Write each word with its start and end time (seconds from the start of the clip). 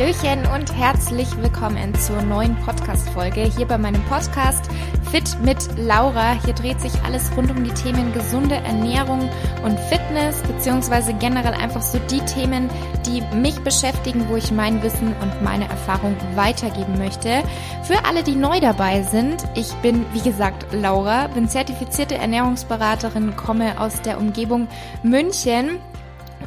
Hallöchen 0.00 0.46
und 0.54 0.74
herzlich 0.74 1.28
willkommen 1.42 1.94
zur 1.94 2.22
neuen 2.22 2.56
Podcast-Folge 2.64 3.42
hier 3.42 3.66
bei 3.66 3.76
meinem 3.76 4.02
Podcast 4.04 4.64
Fit 5.10 5.36
mit 5.44 5.58
Laura. 5.76 6.42
Hier 6.42 6.54
dreht 6.54 6.80
sich 6.80 6.92
alles 7.04 7.30
rund 7.36 7.50
um 7.50 7.62
die 7.62 7.74
Themen 7.74 8.10
gesunde 8.14 8.54
Ernährung 8.54 9.28
und 9.62 9.78
Fitness, 9.78 10.40
beziehungsweise 10.40 11.12
generell 11.12 11.52
einfach 11.52 11.82
so 11.82 11.98
die 12.10 12.20
Themen, 12.20 12.70
die 13.04 13.20
mich 13.36 13.60
beschäftigen, 13.60 14.26
wo 14.30 14.36
ich 14.36 14.50
mein 14.50 14.82
Wissen 14.82 15.14
und 15.20 15.42
meine 15.42 15.68
Erfahrung 15.68 16.16
weitergeben 16.34 16.96
möchte. 16.96 17.42
Für 17.82 18.02
alle, 18.06 18.22
die 18.22 18.36
neu 18.36 18.58
dabei 18.58 19.02
sind, 19.02 19.44
ich 19.54 19.70
bin, 19.82 20.06
wie 20.14 20.22
gesagt, 20.22 20.72
Laura, 20.72 21.26
bin 21.26 21.46
zertifizierte 21.46 22.14
Ernährungsberaterin, 22.14 23.36
komme 23.36 23.78
aus 23.78 24.00
der 24.00 24.16
Umgebung 24.16 24.66
München 25.02 25.78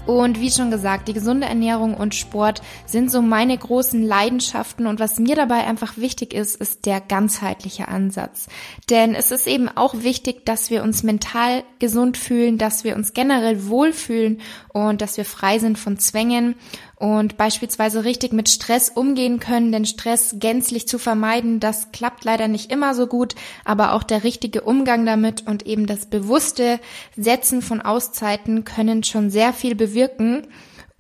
und 0.06 0.42
wie 0.42 0.52
schon 0.52 0.70
gesagt, 0.70 1.08
die 1.08 1.14
gesunde 1.14 1.48
Ernährung 1.48 1.94
und 1.94 2.14
Sport 2.14 2.62
sind 2.86 3.10
so 3.10 3.22
meine 3.22 3.58
großen 3.58 4.04
Leidenschaften. 4.04 4.86
Und 4.86 5.00
was 5.00 5.18
mir 5.18 5.36
dabei 5.36 5.66
einfach 5.66 5.98
wichtig 5.98 6.34
ist, 6.34 6.58
ist 6.58 6.86
der 6.86 7.00
ganzheitliche 7.00 7.88
Ansatz. 7.88 8.48
Denn 8.90 9.16
es 9.16 9.32
ist 9.32 9.48
eben 9.48 9.70
auch 9.70 9.94
wichtig, 9.96 10.46
dass 10.46 10.70
wir 10.70 10.84
uns 10.84 11.04
mental 11.04 11.64
gesund 11.80 12.18
fühlen, 12.18 12.58
dass 12.58 12.84
wir 12.84 12.98
uns 12.98 13.14
generell 13.14 13.68
wohlfühlen 13.68 14.42
und 14.74 15.02
dass 15.02 15.16
wir 15.16 15.26
frei 15.26 15.60
sind 15.60 15.78
von 15.78 15.98
Zwängen 15.98 16.56
und 17.04 17.36
beispielsweise 17.36 18.06
richtig 18.06 18.32
mit 18.32 18.48
Stress 18.48 18.88
umgehen 18.88 19.42
können, 19.42 19.74
denn 19.74 19.84
Stress 19.84 20.38
gänzlich 20.40 20.88
zu 20.88 20.98
vermeiden, 20.98 21.60
das 21.60 21.92
klappt 21.92 22.24
leider 22.24 22.48
nicht 22.48 22.72
immer 22.72 22.96
so 22.96 23.08
gut, 23.08 23.36
aber 23.66 23.92
auch 23.92 24.04
der 24.04 24.24
richtige 24.24 24.62
Umgang 24.62 25.06
damit 25.06 25.46
und 25.46 25.68
eben 25.68 25.86
das 25.86 26.06
bewusste 26.06 26.80
Setzen 27.18 27.62
von 27.62 27.82
Auszeiten 27.82 28.64
können 28.64 29.04
schon 29.04 29.30
sehr 29.30 29.52
viel 29.52 29.76
bewirken. 29.76 30.48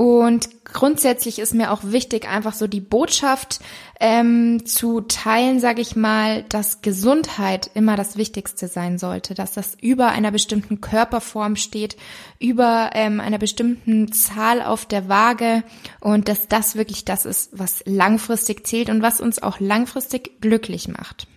Und 0.03 0.49
grundsätzlich 0.65 1.39
ist 1.39 1.53
mir 1.53 1.71
auch 1.71 1.79
wichtig, 1.85 2.27
einfach 2.27 2.51
so 2.51 2.67
die 2.67 2.81
Botschaft 2.81 3.61
ähm, 4.01 4.65
zu 4.65 4.99
teilen, 4.99 5.61
sage 5.61 5.79
ich 5.81 5.95
mal, 5.95 6.43
dass 6.49 6.81
Gesundheit 6.81 7.71
immer 7.73 7.95
das 7.95 8.17
Wichtigste 8.17 8.67
sein 8.67 8.97
sollte, 8.97 9.33
dass 9.33 9.53
das 9.53 9.77
über 9.81 10.09
einer 10.09 10.31
bestimmten 10.31 10.81
Körperform 10.81 11.55
steht, 11.55 11.95
über 12.37 12.89
ähm, 12.95 13.21
einer 13.21 13.37
bestimmten 13.37 14.11
Zahl 14.11 14.61
auf 14.61 14.85
der 14.85 15.07
Waage 15.07 15.63
und 16.01 16.27
dass 16.27 16.49
das 16.49 16.75
wirklich 16.75 17.05
das 17.05 17.25
ist, 17.25 17.57
was 17.57 17.81
langfristig 17.85 18.67
zählt 18.67 18.89
und 18.89 19.01
was 19.01 19.21
uns 19.21 19.41
auch 19.41 19.61
langfristig 19.61 20.41
glücklich 20.41 20.89
macht. 20.89 21.27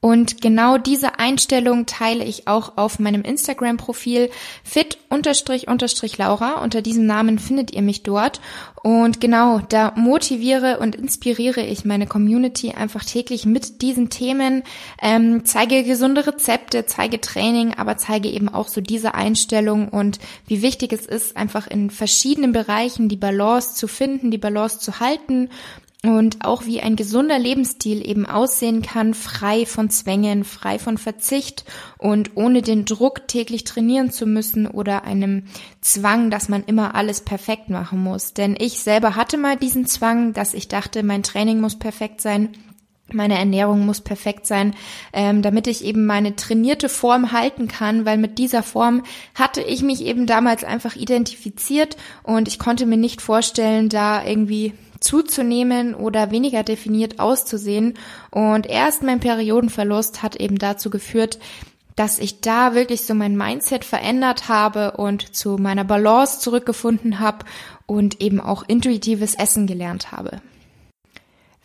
Und 0.00 0.40
genau 0.40 0.78
diese 0.78 1.18
Einstellung 1.18 1.86
teile 1.86 2.22
ich 2.22 2.46
auch 2.46 2.76
auf 2.76 3.00
meinem 3.00 3.22
Instagram-Profil 3.22 4.30
fit-laura. 4.62 6.62
Unter 6.62 6.82
diesem 6.82 7.04
Namen 7.04 7.40
findet 7.40 7.72
ihr 7.72 7.82
mich 7.82 8.04
dort. 8.04 8.40
Und 8.84 9.20
genau, 9.20 9.58
da 9.58 9.92
motiviere 9.96 10.78
und 10.78 10.94
inspiriere 10.94 11.62
ich 11.62 11.84
meine 11.84 12.06
Community 12.06 12.70
einfach 12.70 13.04
täglich 13.04 13.44
mit 13.44 13.82
diesen 13.82 14.08
Themen, 14.08 14.62
ähm, 15.02 15.44
zeige 15.44 15.82
gesunde 15.82 16.28
Rezepte, 16.28 16.86
zeige 16.86 17.20
Training, 17.20 17.74
aber 17.74 17.96
zeige 17.96 18.28
eben 18.28 18.48
auch 18.48 18.68
so 18.68 18.80
diese 18.80 19.16
Einstellung 19.16 19.88
und 19.88 20.20
wie 20.46 20.62
wichtig 20.62 20.92
es 20.92 21.06
ist, 21.06 21.36
einfach 21.36 21.66
in 21.66 21.90
verschiedenen 21.90 22.52
Bereichen 22.52 23.08
die 23.08 23.16
Balance 23.16 23.74
zu 23.74 23.88
finden, 23.88 24.30
die 24.30 24.38
Balance 24.38 24.78
zu 24.78 25.00
halten 25.00 25.50
und 26.04 26.44
auch 26.44 26.64
wie 26.64 26.80
ein 26.80 26.94
gesunder 26.94 27.40
Lebensstil 27.40 28.08
eben 28.08 28.24
aussehen 28.24 28.82
kann, 28.82 29.14
frei 29.14 29.66
von 29.66 29.90
Zwängen, 29.90 30.44
frei 30.44 30.78
von 30.78 30.96
Verzicht 30.96 31.64
und 31.98 32.36
ohne 32.36 32.62
den 32.62 32.84
Druck 32.84 33.26
täglich 33.26 33.64
trainieren 33.64 34.12
zu 34.12 34.24
müssen 34.24 34.68
oder 34.68 35.02
einem 35.02 35.44
Zwang, 35.80 36.30
dass 36.30 36.48
man 36.48 36.62
immer 36.64 36.94
alles 36.94 37.22
perfekt 37.22 37.68
machen 37.68 38.00
muss. 38.00 38.32
Denn 38.32 38.54
ich 38.58 38.80
selber 38.80 39.16
hatte 39.16 39.38
mal 39.38 39.56
diesen 39.56 39.86
Zwang, 39.86 40.34
dass 40.34 40.54
ich 40.54 40.68
dachte, 40.68 41.02
mein 41.02 41.24
Training 41.24 41.60
muss 41.60 41.76
perfekt 41.76 42.20
sein. 42.20 42.50
Meine 43.10 43.38
Ernährung 43.38 43.86
muss 43.86 44.02
perfekt 44.02 44.46
sein, 44.46 44.74
ähm, 45.14 45.40
damit 45.40 45.66
ich 45.66 45.82
eben 45.82 46.04
meine 46.04 46.36
trainierte 46.36 46.90
Form 46.90 47.32
halten 47.32 47.66
kann, 47.66 48.04
weil 48.04 48.18
mit 48.18 48.36
dieser 48.36 48.62
Form 48.62 49.02
hatte 49.34 49.62
ich 49.62 49.82
mich 49.82 50.04
eben 50.04 50.26
damals 50.26 50.62
einfach 50.62 50.94
identifiziert 50.94 51.96
und 52.22 52.48
ich 52.48 52.58
konnte 52.58 52.84
mir 52.84 52.98
nicht 52.98 53.22
vorstellen, 53.22 53.88
da 53.88 54.22
irgendwie 54.26 54.74
zuzunehmen 55.00 55.94
oder 55.94 56.30
weniger 56.30 56.62
definiert 56.62 57.20
auszusehen. 57.20 57.94
Und 58.30 58.66
erst 58.66 59.02
mein 59.02 59.20
Periodenverlust 59.20 60.22
hat 60.22 60.36
eben 60.36 60.58
dazu 60.58 60.90
geführt, 60.90 61.38
dass 61.96 62.18
ich 62.18 62.40
da 62.40 62.74
wirklich 62.74 63.04
so 63.04 63.14
mein 63.14 63.36
Mindset 63.36 63.84
verändert 63.84 64.48
habe 64.48 64.92
und 64.92 65.34
zu 65.34 65.58
meiner 65.58 65.84
Balance 65.84 66.38
zurückgefunden 66.38 67.18
habe 67.18 67.44
und 67.86 68.20
eben 68.20 68.40
auch 68.40 68.62
intuitives 68.68 69.34
Essen 69.34 69.66
gelernt 69.66 70.12
habe. 70.12 70.40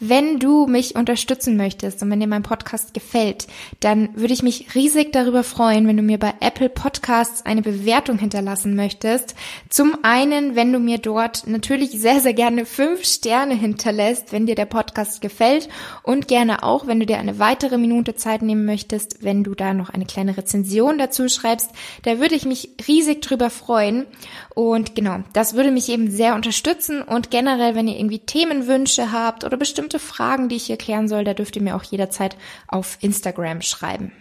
Wenn 0.05 0.37
du 0.37 0.67
mich 0.67 0.95
unterstützen 0.95 1.55
möchtest 1.55 2.03
und 2.03 2.11
wenn 2.11 2.19
dir 2.19 2.27
mein 2.27 2.43
Podcast 2.43 2.93
gefällt, 2.93 3.47
dann 3.79 4.09
würde 4.17 4.33
ich 4.33 4.43
mich 4.43 4.75
riesig 4.75 5.13
darüber 5.13 5.43
freuen, 5.43 5.87
wenn 5.87 5.95
du 5.95 6.03
mir 6.03 6.17
bei 6.17 6.33
Apple 6.41 6.67
Podcasts 6.67 7.45
eine 7.45 7.61
Bewertung 7.61 8.17
hinterlassen 8.17 8.75
möchtest. 8.75 9.33
Zum 9.69 9.97
einen, 10.03 10.57
wenn 10.57 10.73
du 10.73 10.79
mir 10.79 10.97
dort 10.97 11.47
natürlich 11.47 11.91
sehr, 11.91 12.19
sehr 12.19 12.33
gerne 12.33 12.65
fünf 12.65 13.05
Sterne 13.05 13.53
hinterlässt, 13.53 14.33
wenn 14.33 14.45
dir 14.45 14.55
der 14.55 14.65
Podcast 14.65 15.21
gefällt 15.21 15.69
und 16.01 16.27
gerne 16.27 16.63
auch, 16.63 16.85
wenn 16.85 16.99
du 16.99 17.05
dir 17.05 17.17
eine 17.17 17.39
weitere 17.39 17.77
Minute 17.77 18.13
Zeit 18.13 18.41
nehmen 18.41 18.65
möchtest, 18.65 19.23
wenn 19.23 19.45
du 19.45 19.55
da 19.55 19.73
noch 19.73 19.89
eine 19.89 20.05
kleine 20.05 20.35
Rezension 20.35 20.97
dazu 20.97 21.29
schreibst, 21.29 21.69
da 22.01 22.19
würde 22.19 22.35
ich 22.35 22.43
mich 22.43 22.71
riesig 22.89 23.21
drüber 23.21 23.49
freuen. 23.49 24.05
Und 24.53 24.95
genau, 24.95 25.19
das 25.31 25.53
würde 25.53 25.71
mich 25.71 25.87
eben 25.87 26.11
sehr 26.11 26.35
unterstützen 26.35 27.01
und 27.01 27.31
generell, 27.31 27.73
wenn 27.73 27.87
ihr 27.87 27.97
irgendwie 27.97 28.19
Themenwünsche 28.19 29.13
habt 29.13 29.45
oder 29.45 29.55
bestimmte 29.55 29.92
bestimmte 29.93 29.99
Fragen, 29.99 30.49
die 30.49 30.55
ich 30.55 30.65
hier 30.65 30.77
klären 30.77 31.07
soll, 31.07 31.23
da 31.23 31.33
dürft 31.33 31.55
ihr 31.55 31.61
mir 31.61 31.75
auch 31.75 31.83
jederzeit 31.83 32.35
auf 32.67 32.97
Instagram 33.01 33.61
schreiben. 33.61 34.11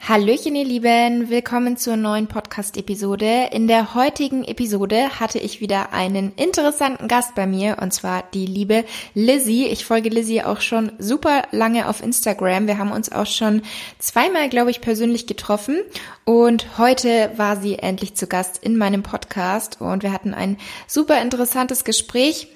Hallöchen, 0.00 0.56
ihr 0.56 0.64
Lieben, 0.64 1.28
willkommen 1.28 1.76
zur 1.76 1.96
neuen 1.96 2.26
Podcast-Episode. 2.26 3.50
In 3.52 3.68
der 3.68 3.94
heutigen 3.94 4.44
Episode 4.44 5.20
hatte 5.20 5.38
ich 5.38 5.60
wieder 5.60 5.92
einen 5.92 6.32
interessanten 6.34 7.06
Gast 7.06 7.34
bei 7.34 7.46
mir, 7.46 7.76
und 7.80 7.92
zwar 7.92 8.24
die 8.34 8.46
liebe 8.46 8.84
Lizzie. 9.14 9.66
Ich 9.66 9.84
folge 9.84 10.08
Lizzie 10.08 10.42
auch 10.42 10.60
schon 10.60 10.92
super 10.98 11.42
lange 11.52 11.86
auf 11.88 12.02
Instagram. 12.02 12.66
Wir 12.66 12.78
haben 12.78 12.92
uns 12.92 13.12
auch 13.12 13.26
schon 13.26 13.62
zweimal, 13.98 14.48
glaube 14.48 14.70
ich, 14.70 14.80
persönlich 14.80 15.26
getroffen. 15.26 15.78
Und 16.24 16.78
heute 16.78 17.30
war 17.36 17.56
sie 17.56 17.78
endlich 17.78 18.14
zu 18.14 18.26
Gast 18.26 18.58
in 18.64 18.76
meinem 18.76 19.02
Podcast 19.02 19.80
und 19.80 20.02
wir 20.02 20.12
hatten 20.12 20.34
ein 20.34 20.56
super 20.88 21.20
interessantes 21.20 21.84
Gespräch. 21.84 22.48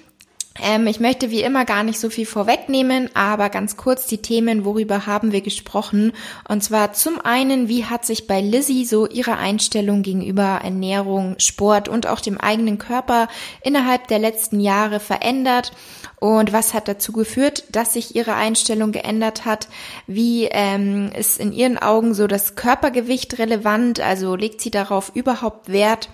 Ähm, 0.61 0.87
ich 0.87 1.01
möchte 1.01 1.31
wie 1.31 1.41
immer 1.41 1.65
gar 1.65 1.83
nicht 1.83 1.99
so 1.99 2.09
viel 2.09 2.25
vorwegnehmen, 2.25 3.09
aber 3.13 3.49
ganz 3.49 3.75
kurz 3.75 4.07
die 4.07 4.21
Themen, 4.21 4.63
worüber 4.63 5.05
haben 5.05 5.33
wir 5.33 5.41
gesprochen. 5.41 6.13
Und 6.47 6.63
zwar 6.63 6.93
zum 6.93 7.19
einen, 7.19 7.67
wie 7.67 7.85
hat 7.85 8.05
sich 8.05 8.25
bei 8.25 8.39
Lizzie 8.39 8.85
so 8.85 9.05
ihre 9.05 9.37
Einstellung 9.37 10.01
gegenüber 10.01 10.61
Ernährung, 10.63 11.35
Sport 11.39 11.89
und 11.89 12.07
auch 12.07 12.21
dem 12.21 12.39
eigenen 12.39 12.77
Körper 12.77 13.27
innerhalb 13.63 14.07
der 14.07 14.19
letzten 14.19 14.61
Jahre 14.61 15.01
verändert? 15.01 15.73
Und 16.21 16.53
was 16.53 16.73
hat 16.73 16.87
dazu 16.87 17.11
geführt, 17.11 17.65
dass 17.71 17.93
sich 17.93 18.15
ihre 18.15 18.35
Einstellung 18.35 18.93
geändert 18.93 19.43
hat? 19.43 19.67
Wie 20.07 20.45
ähm, 20.45 21.11
ist 21.13 21.37
in 21.37 21.51
ihren 21.51 21.77
Augen 21.77 22.13
so 22.13 22.27
das 22.27 22.55
Körpergewicht 22.55 23.37
relevant? 23.39 23.99
Also 23.99 24.35
legt 24.35 24.61
sie 24.61 24.71
darauf 24.71 25.11
überhaupt 25.13 25.67
Wert? 25.67 26.09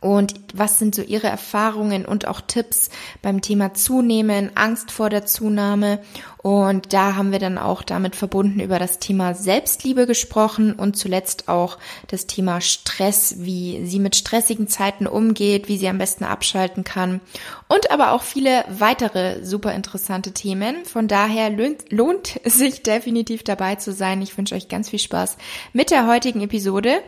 Und 0.00 0.34
was 0.52 0.78
sind 0.78 0.94
so 0.94 1.02
Ihre 1.02 1.28
Erfahrungen 1.28 2.04
und 2.04 2.28
auch 2.28 2.40
Tipps 2.40 2.90
beim 3.22 3.40
Thema 3.40 3.72
Zunehmen, 3.72 4.50
Angst 4.54 4.90
vor 4.90 5.10
der 5.10 5.24
Zunahme? 5.24 6.00
Und 6.38 6.92
da 6.92 7.16
haben 7.16 7.32
wir 7.32 7.38
dann 7.38 7.56
auch 7.56 7.82
damit 7.82 8.14
verbunden 8.14 8.60
über 8.60 8.78
das 8.78 8.98
Thema 8.98 9.34
Selbstliebe 9.34 10.06
gesprochen 10.06 10.74
und 10.74 10.96
zuletzt 10.96 11.48
auch 11.48 11.78
das 12.08 12.26
Thema 12.26 12.60
Stress, 12.60 13.36
wie 13.38 13.84
sie 13.86 13.98
mit 13.98 14.16
stressigen 14.16 14.68
Zeiten 14.68 15.06
umgeht, 15.06 15.68
wie 15.68 15.78
sie 15.78 15.88
am 15.88 15.98
besten 15.98 16.24
abschalten 16.24 16.84
kann 16.84 17.20
und 17.66 17.90
aber 17.90 18.12
auch 18.12 18.22
viele 18.22 18.64
weitere 18.68 19.44
super 19.44 19.72
interessante 19.72 20.32
Themen. 20.32 20.84
Von 20.84 21.08
daher 21.08 21.50
lohnt, 21.50 21.90
lohnt 21.90 22.40
sich 22.44 22.82
definitiv 22.82 23.42
dabei 23.42 23.76
zu 23.76 23.92
sein. 23.92 24.22
Ich 24.22 24.36
wünsche 24.36 24.54
euch 24.54 24.68
ganz 24.68 24.90
viel 24.90 25.00
Spaß 25.00 25.38
mit 25.72 25.90
der 25.90 26.06
heutigen 26.06 26.42
Episode 26.42 27.00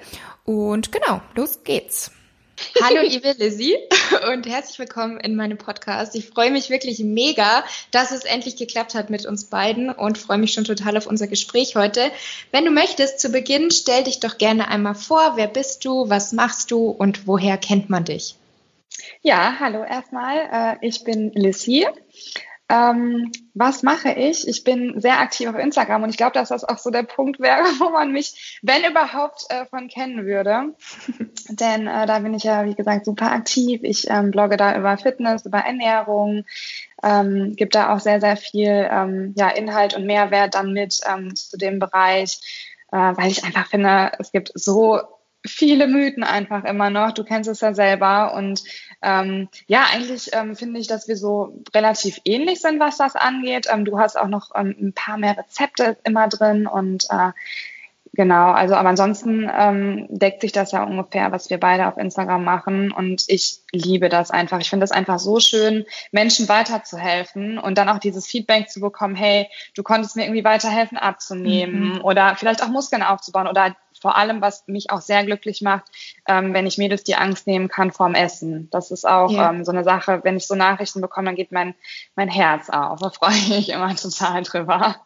und 0.44 0.90
genau, 0.90 1.20
los 1.36 1.60
geht's. 1.62 2.10
Hallo 2.82 3.02
liebe 3.08 3.32
Lizzie 3.38 3.76
und 4.32 4.46
herzlich 4.46 4.78
willkommen 4.78 5.18
in 5.20 5.36
meinem 5.36 5.58
Podcast. 5.58 6.14
Ich 6.14 6.26
freue 6.26 6.50
mich 6.50 6.70
wirklich 6.70 6.98
mega, 7.00 7.64
dass 7.90 8.10
es 8.10 8.24
endlich 8.24 8.56
geklappt 8.56 8.94
hat 8.94 9.10
mit 9.10 9.26
uns 9.26 9.44
beiden 9.44 9.90
und 9.90 10.18
freue 10.18 10.38
mich 10.38 10.52
schon 10.52 10.64
total 10.64 10.96
auf 10.96 11.06
unser 11.06 11.26
Gespräch 11.26 11.76
heute. 11.76 12.10
Wenn 12.50 12.64
du 12.64 12.70
möchtest, 12.70 13.20
zu 13.20 13.30
Beginn 13.30 13.70
stell 13.70 14.04
dich 14.04 14.20
doch 14.20 14.38
gerne 14.38 14.68
einmal 14.68 14.94
vor. 14.94 15.32
Wer 15.36 15.48
bist 15.48 15.84
du? 15.84 16.08
Was 16.08 16.32
machst 16.32 16.70
du? 16.70 16.88
Und 16.88 17.26
woher 17.26 17.58
kennt 17.58 17.90
man 17.90 18.04
dich? 18.04 18.36
Ja, 19.22 19.56
hallo 19.60 19.84
erstmal. 19.84 20.78
Äh, 20.82 20.86
ich 20.86 21.04
bin 21.04 21.30
Lizzie. 21.34 21.86
Ähm, 22.70 23.32
was 23.54 23.82
mache 23.82 24.12
ich? 24.12 24.46
Ich 24.46 24.62
bin 24.62 25.00
sehr 25.00 25.20
aktiv 25.20 25.48
auf 25.48 25.56
Instagram 25.56 26.02
und 26.02 26.10
ich 26.10 26.18
glaube, 26.18 26.32
dass 26.32 26.50
das 26.50 26.64
auch 26.64 26.76
so 26.76 26.90
der 26.90 27.02
Punkt 27.02 27.40
wäre, 27.40 27.62
wo 27.78 27.90
man 27.90 28.12
mich, 28.12 28.60
wenn 28.62 28.84
überhaupt, 28.84 29.46
äh, 29.48 29.64
von 29.66 29.88
kennen 29.88 30.26
würde. 30.26 30.74
Denn 31.48 31.86
äh, 31.86 32.06
da 32.06 32.18
bin 32.18 32.34
ich 32.34 32.44
ja, 32.44 32.66
wie 32.66 32.74
gesagt, 32.74 33.06
super 33.06 33.32
aktiv. 33.32 33.80
Ich 33.82 34.10
ähm, 34.10 34.30
blogge 34.30 34.58
da 34.58 34.76
über 34.76 34.98
Fitness, 34.98 35.46
über 35.46 35.58
Ernährung, 35.58 36.44
ähm, 37.02 37.54
gibt 37.56 37.74
da 37.74 37.94
auch 37.94 38.00
sehr, 38.00 38.20
sehr 38.20 38.36
viel 38.36 38.88
ähm, 38.90 39.34
ja, 39.36 39.48
Inhalt 39.48 39.96
und 39.96 40.04
Mehrwert 40.04 40.54
dann 40.54 40.72
mit 40.72 41.00
ähm, 41.10 41.34
zu 41.34 41.56
dem 41.56 41.78
Bereich, 41.78 42.40
äh, 42.92 42.96
weil 42.96 43.30
ich 43.30 43.44
einfach 43.44 43.66
finde, 43.66 44.12
es 44.18 44.30
gibt 44.30 44.52
so 44.54 45.00
viele 45.46 45.86
Mythen 45.86 46.24
einfach 46.24 46.64
immer 46.64 46.90
noch. 46.90 47.12
Du 47.12 47.24
kennst 47.24 47.48
es 47.48 47.60
ja 47.60 47.72
selber. 47.74 48.34
Und 48.34 48.62
ähm, 49.02 49.48
ja, 49.66 49.86
eigentlich 49.92 50.30
ähm, 50.32 50.56
finde 50.56 50.80
ich, 50.80 50.86
dass 50.86 51.08
wir 51.08 51.16
so 51.16 51.62
relativ 51.74 52.20
ähnlich 52.24 52.60
sind, 52.60 52.80
was 52.80 52.98
das 52.98 53.14
angeht. 53.14 53.66
Ähm, 53.70 53.84
du 53.84 53.98
hast 53.98 54.18
auch 54.18 54.28
noch 54.28 54.50
ähm, 54.54 54.74
ein 54.80 54.92
paar 54.92 55.18
mehr 55.18 55.36
Rezepte 55.36 55.96
immer 56.04 56.28
drin 56.28 56.66
und 56.66 57.06
äh, 57.10 57.32
Genau, 58.18 58.50
also 58.50 58.74
aber 58.74 58.88
ansonsten 58.88 59.48
ähm, 59.56 60.08
deckt 60.10 60.40
sich 60.40 60.50
das 60.50 60.72
ja 60.72 60.82
ungefähr, 60.82 61.30
was 61.30 61.50
wir 61.50 61.60
beide 61.60 61.86
auf 61.86 61.96
Instagram 61.96 62.42
machen. 62.42 62.90
Und 62.90 63.22
ich 63.28 63.60
liebe 63.70 64.08
das 64.08 64.32
einfach. 64.32 64.58
Ich 64.58 64.70
finde 64.70 64.82
das 64.82 64.90
einfach 64.90 65.20
so 65.20 65.38
schön, 65.38 65.84
Menschen 66.10 66.48
weiterzuhelfen 66.48 67.58
und 67.58 67.78
dann 67.78 67.88
auch 67.88 68.00
dieses 68.00 68.26
Feedback 68.26 68.70
zu 68.70 68.80
bekommen, 68.80 69.14
hey, 69.14 69.48
du 69.74 69.84
konntest 69.84 70.16
mir 70.16 70.24
irgendwie 70.24 70.42
weiterhelfen 70.42 70.98
abzunehmen 70.98 71.94
mhm. 71.94 72.00
oder 72.00 72.34
vielleicht 72.34 72.60
auch 72.60 72.68
Muskeln 72.68 73.04
aufzubauen 73.04 73.46
oder 73.46 73.76
vor 74.00 74.16
allem, 74.16 74.40
was 74.40 74.66
mich 74.66 74.90
auch 74.90 75.00
sehr 75.00 75.24
glücklich 75.24 75.62
macht, 75.62 75.84
ähm, 76.26 76.54
wenn 76.54 76.66
ich 76.66 76.78
Mädels 76.78 77.04
die 77.04 77.16
Angst 77.16 77.46
nehmen 77.46 77.68
kann 77.68 77.92
vorm 77.92 78.14
Essen. 78.14 78.68
Das 78.70 78.90
ist 78.90 79.06
auch 79.06 79.30
ja. 79.30 79.50
ähm, 79.50 79.64
so 79.64 79.72
eine 79.72 79.84
Sache, 79.84 80.20
wenn 80.24 80.36
ich 80.36 80.46
so 80.46 80.54
Nachrichten 80.54 81.00
bekomme, 81.00 81.26
dann 81.26 81.36
geht 81.36 81.52
mein, 81.52 81.74
mein 82.14 82.28
Herz 82.28 82.70
auf. 82.70 83.00
Da 83.00 83.10
freue 83.10 83.34
ich 83.34 83.48
mich 83.48 83.68
immer 83.70 83.94
total 83.96 84.42
drüber. 84.42 84.96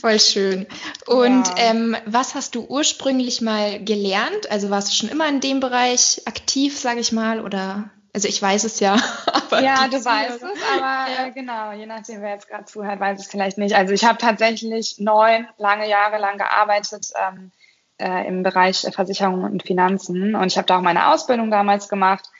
Voll 0.00 0.20
schön. 0.20 0.66
Und 1.06 1.48
ja. 1.48 1.54
ähm, 1.58 1.96
was 2.06 2.34
hast 2.34 2.54
du 2.54 2.66
ursprünglich 2.66 3.40
mal 3.40 3.82
gelernt? 3.82 4.50
Also 4.50 4.70
warst 4.70 4.90
du 4.90 4.94
schon 4.94 5.08
immer 5.08 5.28
in 5.28 5.40
dem 5.40 5.60
Bereich 5.60 6.22
aktiv, 6.26 6.78
sage 6.78 7.00
ich 7.00 7.12
mal, 7.12 7.40
oder? 7.40 7.90
Also 8.14 8.28
ich 8.28 8.40
weiß 8.40 8.64
es 8.64 8.80
ja. 8.80 8.96
ja, 9.52 9.86
du 9.88 10.04
weißt 10.04 10.42
es, 10.42 10.62
aber 10.76 11.12
ja. 11.12 11.26
äh, 11.26 11.30
genau, 11.30 11.72
je 11.72 11.86
nachdem, 11.86 12.22
wer 12.22 12.30
jetzt 12.30 12.48
gerade 12.48 12.64
zuhört, 12.64 13.00
weiß 13.00 13.20
es 13.20 13.26
vielleicht 13.26 13.58
nicht. 13.58 13.74
Also 13.74 13.92
ich 13.92 14.04
habe 14.04 14.18
tatsächlich 14.18 14.96
neun 14.98 15.46
lange 15.56 15.88
Jahre 15.88 16.18
lang 16.18 16.38
gearbeitet 16.38 17.12
ähm, 17.16 17.52
äh, 17.98 18.26
im 18.26 18.42
Bereich 18.42 18.86
Versicherung 18.92 19.44
und 19.44 19.62
Finanzen 19.62 20.34
und 20.34 20.46
ich 20.46 20.56
habe 20.56 20.66
da 20.66 20.78
auch 20.78 20.82
meine 20.82 21.12
Ausbildung 21.12 21.50
damals 21.50 21.88
gemacht 21.88 22.30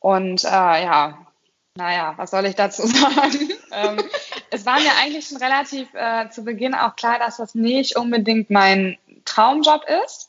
und 0.00 0.44
äh, 0.44 0.48
ja, 0.48 1.26
naja, 1.78 2.14
was 2.16 2.32
soll 2.32 2.44
ich 2.46 2.56
dazu 2.56 2.86
sagen? 2.86 3.52
ähm, 3.72 4.02
es 4.50 4.66
war 4.66 4.80
mir 4.80 4.90
eigentlich 5.00 5.28
schon 5.28 5.38
relativ 5.38 5.88
äh, 5.94 6.28
zu 6.28 6.42
Beginn 6.44 6.74
auch 6.74 6.96
klar, 6.96 7.18
dass 7.18 7.36
das 7.36 7.54
nicht 7.54 7.96
unbedingt 7.96 8.50
mein 8.50 8.98
Traumjob 9.24 9.84
ist. 10.04 10.28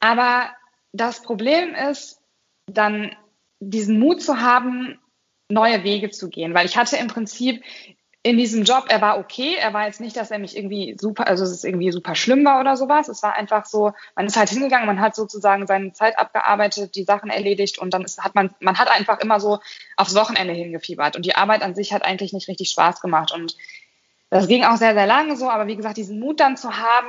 Aber 0.00 0.50
das 0.92 1.22
Problem 1.22 1.74
ist, 1.74 2.20
dann 2.66 3.16
diesen 3.60 3.98
Mut 3.98 4.22
zu 4.22 4.40
haben, 4.40 5.00
neue 5.48 5.82
Wege 5.84 6.10
zu 6.10 6.28
gehen. 6.28 6.54
Weil 6.54 6.66
ich 6.66 6.76
hatte 6.76 6.96
im 6.96 7.08
Prinzip 7.08 7.62
in 8.22 8.36
diesem 8.36 8.64
Job, 8.64 8.86
er 8.88 9.00
war 9.00 9.18
okay, 9.18 9.54
er 9.54 9.72
war 9.72 9.86
jetzt 9.86 10.00
nicht, 10.00 10.16
dass 10.16 10.30
er 10.30 10.38
mich 10.38 10.56
irgendwie 10.56 10.96
super, 11.00 11.28
also 11.28 11.44
es 11.44 11.52
ist 11.52 11.64
irgendwie 11.64 11.92
super 11.92 12.14
schlimm 12.14 12.44
war 12.44 12.60
oder 12.60 12.76
sowas. 12.76 13.08
Es 13.08 13.22
war 13.22 13.34
einfach 13.34 13.64
so, 13.64 13.92
man 14.16 14.26
ist 14.26 14.36
halt 14.36 14.50
hingegangen, 14.50 14.86
man 14.86 15.00
hat 15.00 15.14
sozusagen 15.14 15.66
seine 15.66 15.92
Zeit 15.92 16.18
abgearbeitet, 16.18 16.96
die 16.96 17.04
Sachen 17.04 17.30
erledigt 17.30 17.78
und 17.78 17.94
dann 17.94 18.02
ist, 18.02 18.22
hat 18.22 18.34
man, 18.34 18.54
man 18.60 18.78
hat 18.78 18.90
einfach 18.90 19.20
immer 19.20 19.38
so 19.38 19.60
aufs 19.96 20.16
Wochenende 20.16 20.52
hingefiebert. 20.52 21.16
Und 21.16 21.24
die 21.26 21.36
Arbeit 21.36 21.62
an 21.62 21.74
sich 21.76 21.92
hat 21.92 22.04
eigentlich 22.04 22.32
nicht 22.32 22.48
richtig 22.48 22.70
Spaß 22.70 23.00
gemacht. 23.00 23.32
Und 23.32 23.56
das 24.30 24.48
ging 24.48 24.64
auch 24.64 24.76
sehr, 24.76 24.94
sehr 24.94 25.06
lange 25.06 25.36
so, 25.36 25.48
aber 25.48 25.68
wie 25.68 25.76
gesagt, 25.76 25.96
diesen 25.96 26.18
Mut 26.18 26.40
dann 26.40 26.56
zu 26.56 26.76
haben, 26.76 27.08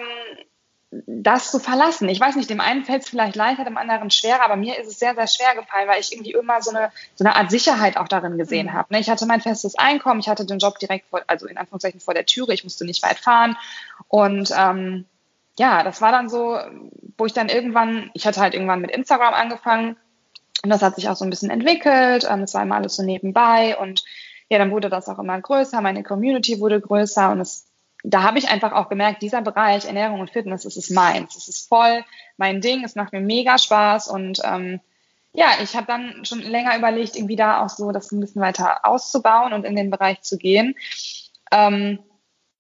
das 0.92 1.52
zu 1.52 1.60
verlassen. 1.60 2.10
Ich 2.10 2.20
weiß 2.20 2.36
nicht, 2.36 2.50
dem 2.50 2.62
einen 2.62 2.84
fällt 2.84 3.04
es 3.04 3.10
vielleicht 3.10 3.36
leichter, 3.36 3.64
dem 3.64 3.78
anderen 3.78 4.10
schwerer, 4.10 4.44
aber 4.44 4.56
mir 4.56 4.80
ist 4.80 4.88
es 4.88 4.98
sehr, 4.98 5.14
sehr 5.14 5.28
schwer 5.28 5.54
gefallen, 5.54 5.88
weil 5.88 6.00
ich 6.00 6.12
irgendwie 6.12 6.32
immer 6.32 6.62
so 6.64 6.72
eine, 6.72 6.92
so 7.16 7.24
eine 7.24 7.36
Art 7.36 7.52
Sicherheit 7.52 7.98
auch 7.98 8.08
darin 8.08 8.38
gesehen 8.38 8.68
mhm. 8.68 8.74
habe. 8.74 8.94
Ne? 8.94 9.00
Ich 9.00 9.10
hatte 9.10 9.28
mein 9.28 9.42
festes 9.42 9.78
Einkommen, 9.78 10.20
ich 10.20 10.30
hatte 10.30 10.46
den 10.46 10.58
Job 10.58 10.80
direkt 10.80 11.08
vor, 11.10 11.22
also 11.28 11.46
in 11.46 11.58
Anführungszeichen 11.58 12.00
vor 12.00 12.16
der 12.16 12.26
Türe, 12.26 12.54
ich 12.54 12.64
musste 12.64 12.86
nicht 12.86 13.04
weit 13.04 13.20
fahren. 13.20 13.56
Und 14.08 14.52
ähm, 14.58 15.06
ja, 15.60 15.84
das 15.84 16.02
war 16.02 16.12
dann 16.12 16.28
so, 16.28 16.58
wo 17.18 17.26
ich 17.26 17.34
dann 17.34 17.50
irgendwann, 17.50 18.10
ich 18.16 18.26
hatte 18.26 18.42
halt 18.42 18.56
irgendwann 18.56 18.82
mit 18.82 18.92
Instagram 18.92 19.36
angefangen 19.36 19.96
und 20.64 20.72
das 20.72 20.82
hat 20.82 20.96
sich 20.96 21.08
auch 21.08 21.16
so 21.16 21.24
ein 21.24 21.30
bisschen 21.30 21.52
entwickelt. 21.52 22.26
Ähm, 22.28 22.42
es 22.42 22.56
war 22.56 22.64
immer 22.64 22.78
alles 22.78 22.96
so 22.96 23.04
nebenbei 23.04 23.78
und 23.78 24.04
ja, 24.50 24.58
dann 24.58 24.72
wurde 24.72 24.90
das 24.90 25.08
auch 25.08 25.20
immer 25.20 25.40
größer, 25.40 25.82
meine 25.82 26.02
Community 26.02 26.60
wurde 26.60 26.82
größer 26.82 27.30
und 27.30 27.42
es 27.42 27.69
da 28.04 28.24
habe 28.24 28.40
ich 28.40 28.50
einfach 28.50 28.72
auch 28.72 28.90
gemerkt, 28.90 29.22
dieser 29.22 29.42
Bereich 29.42 29.86
Ernährung 29.86 30.20
und 30.20 30.32
Fitness, 30.32 30.64
das 30.64 30.78
ist 30.78 30.92
meins. 30.92 31.36
Es 31.36 31.48
ist 31.48 31.68
voll 31.68 32.04
mein 32.38 32.62
Ding, 32.62 32.84
es 32.84 32.96
macht 32.96 33.14
mir 33.14 33.22
mega 33.22 33.58
Spaß 33.58 34.08
und 34.08 34.40
ähm, 34.44 34.80
ja, 35.34 35.48
ich 35.62 35.76
habe 35.76 35.86
dann 35.86 36.26
schon 36.26 36.42
länger 36.42 36.78
überlegt, 36.78 37.16
irgendwie 37.16 37.36
da 37.36 37.64
auch 37.64 37.70
so 37.70 37.92
das 37.92 38.12
ein 38.12 38.20
bisschen 38.20 38.42
weiter 38.42 38.86
auszubauen 38.86 39.54
und 39.54 39.64
in 39.64 39.76
den 39.76 39.90
Bereich 39.90 40.22
zu 40.22 40.38
gehen. 40.38 40.76
Ähm, 41.52 42.00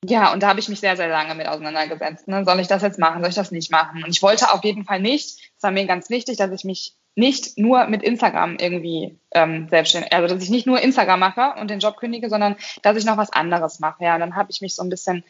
ja, 0.06 0.31
und 0.31 0.44
da 0.44 0.50
habe 0.50 0.59
ich 0.59 0.69
mich 0.69 0.80
sehr, 0.80 0.95
sehr 0.95 1.09
lange 1.09 1.36
mit 1.36 1.47
auseinandergesetzt. 1.47 2.27
Ne? 2.27 2.45
Soll 2.45 2.59
ich 2.59 2.68
das 2.68 2.81
jetzt 2.81 3.00
machen? 3.00 3.21
Soll 3.21 3.30
ich 3.30 3.35
das 3.35 3.51
nicht 3.51 3.71
machen? 3.71 4.03
Und 4.03 4.12
ich 4.12 4.21
wollte 4.21 4.53
auf 4.53 4.63
jeden 4.63 4.85
Fall 4.85 5.01
nicht, 5.01 5.39
es 5.57 5.63
war 5.63 5.71
mir 5.71 5.85
ganz 5.88 6.09
wichtig, 6.09 6.38
dass 6.38 6.51
ich 6.51 6.63
mich 6.63 6.94
nicht 7.19 7.57
nur 7.57 7.86
mit 7.88 8.01
Instagram 8.01 8.57
irgendwie 8.60 9.19
ähm, 9.31 9.68
selbstständig, 9.69 10.13
also 10.13 10.33
dass 10.33 10.44
ich 10.44 10.50
nicht 10.50 10.66
nur 10.66 10.80
Instagram 10.80 11.19
mache 11.19 11.60
und 11.60 11.69
den 11.69 11.80
Job 11.80 11.98
kündige, 11.98 12.30
sondern 12.30 12.56
dass 12.81 12.98
ich 12.98 13.06
noch 13.06 13.18
was 13.18 13.31
anderes 13.31 13.80
mache. 13.80 14.04
Ja, 14.04 14.16
und 14.16 14.21
dann 14.21 14.36
habe 14.36 14.51
ich 14.51 14.62
mich 14.62 14.74
so 14.74 14.81
ein 14.81 14.89
bisschen 14.89 15.24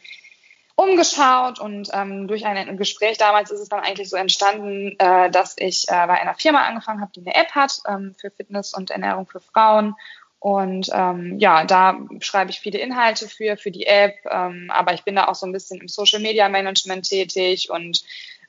umgeschaut 0.76 1.58
und 1.58 1.90
ähm, 1.92 2.26
durch 2.26 2.46
ein 2.46 2.76
Gespräch 2.78 3.18
damals 3.18 3.50
ist 3.50 3.60
es 3.60 3.68
dann 3.68 3.80
eigentlich 3.80 4.08
so 4.08 4.16
entstanden, 4.16 4.96
äh, 4.98 5.30
dass 5.30 5.56
ich 5.58 5.86
äh, 5.88 6.06
bei 6.06 6.20
einer 6.20 6.34
Firma 6.34 6.60
angefangen 6.62 7.00
habe, 7.00 7.12
die 7.14 7.20
eine 7.20 7.34
App 7.34 7.50
hat 7.50 7.80
ähm, 7.86 8.14
für 8.18 8.30
Fitness 8.30 8.72
und 8.72 8.90
Ernährung 8.90 9.26
für 9.26 9.40
Frauen. 9.40 9.94
Und 10.38 10.88
ähm, 10.94 11.38
ja, 11.38 11.64
da 11.64 11.98
schreibe 12.20 12.50
ich 12.50 12.60
viele 12.60 12.78
Inhalte 12.78 13.28
für, 13.28 13.58
für 13.58 13.70
die 13.70 13.86
App, 13.86 14.14
ähm, 14.30 14.70
aber 14.72 14.94
ich 14.94 15.02
bin 15.02 15.16
da 15.16 15.26
auch 15.26 15.34
so 15.34 15.44
ein 15.44 15.52
bisschen 15.52 15.82
im 15.82 15.88
Social 15.88 16.20
Media 16.20 16.48
Management 16.48 17.06
tätig 17.06 17.68
und 17.68 18.02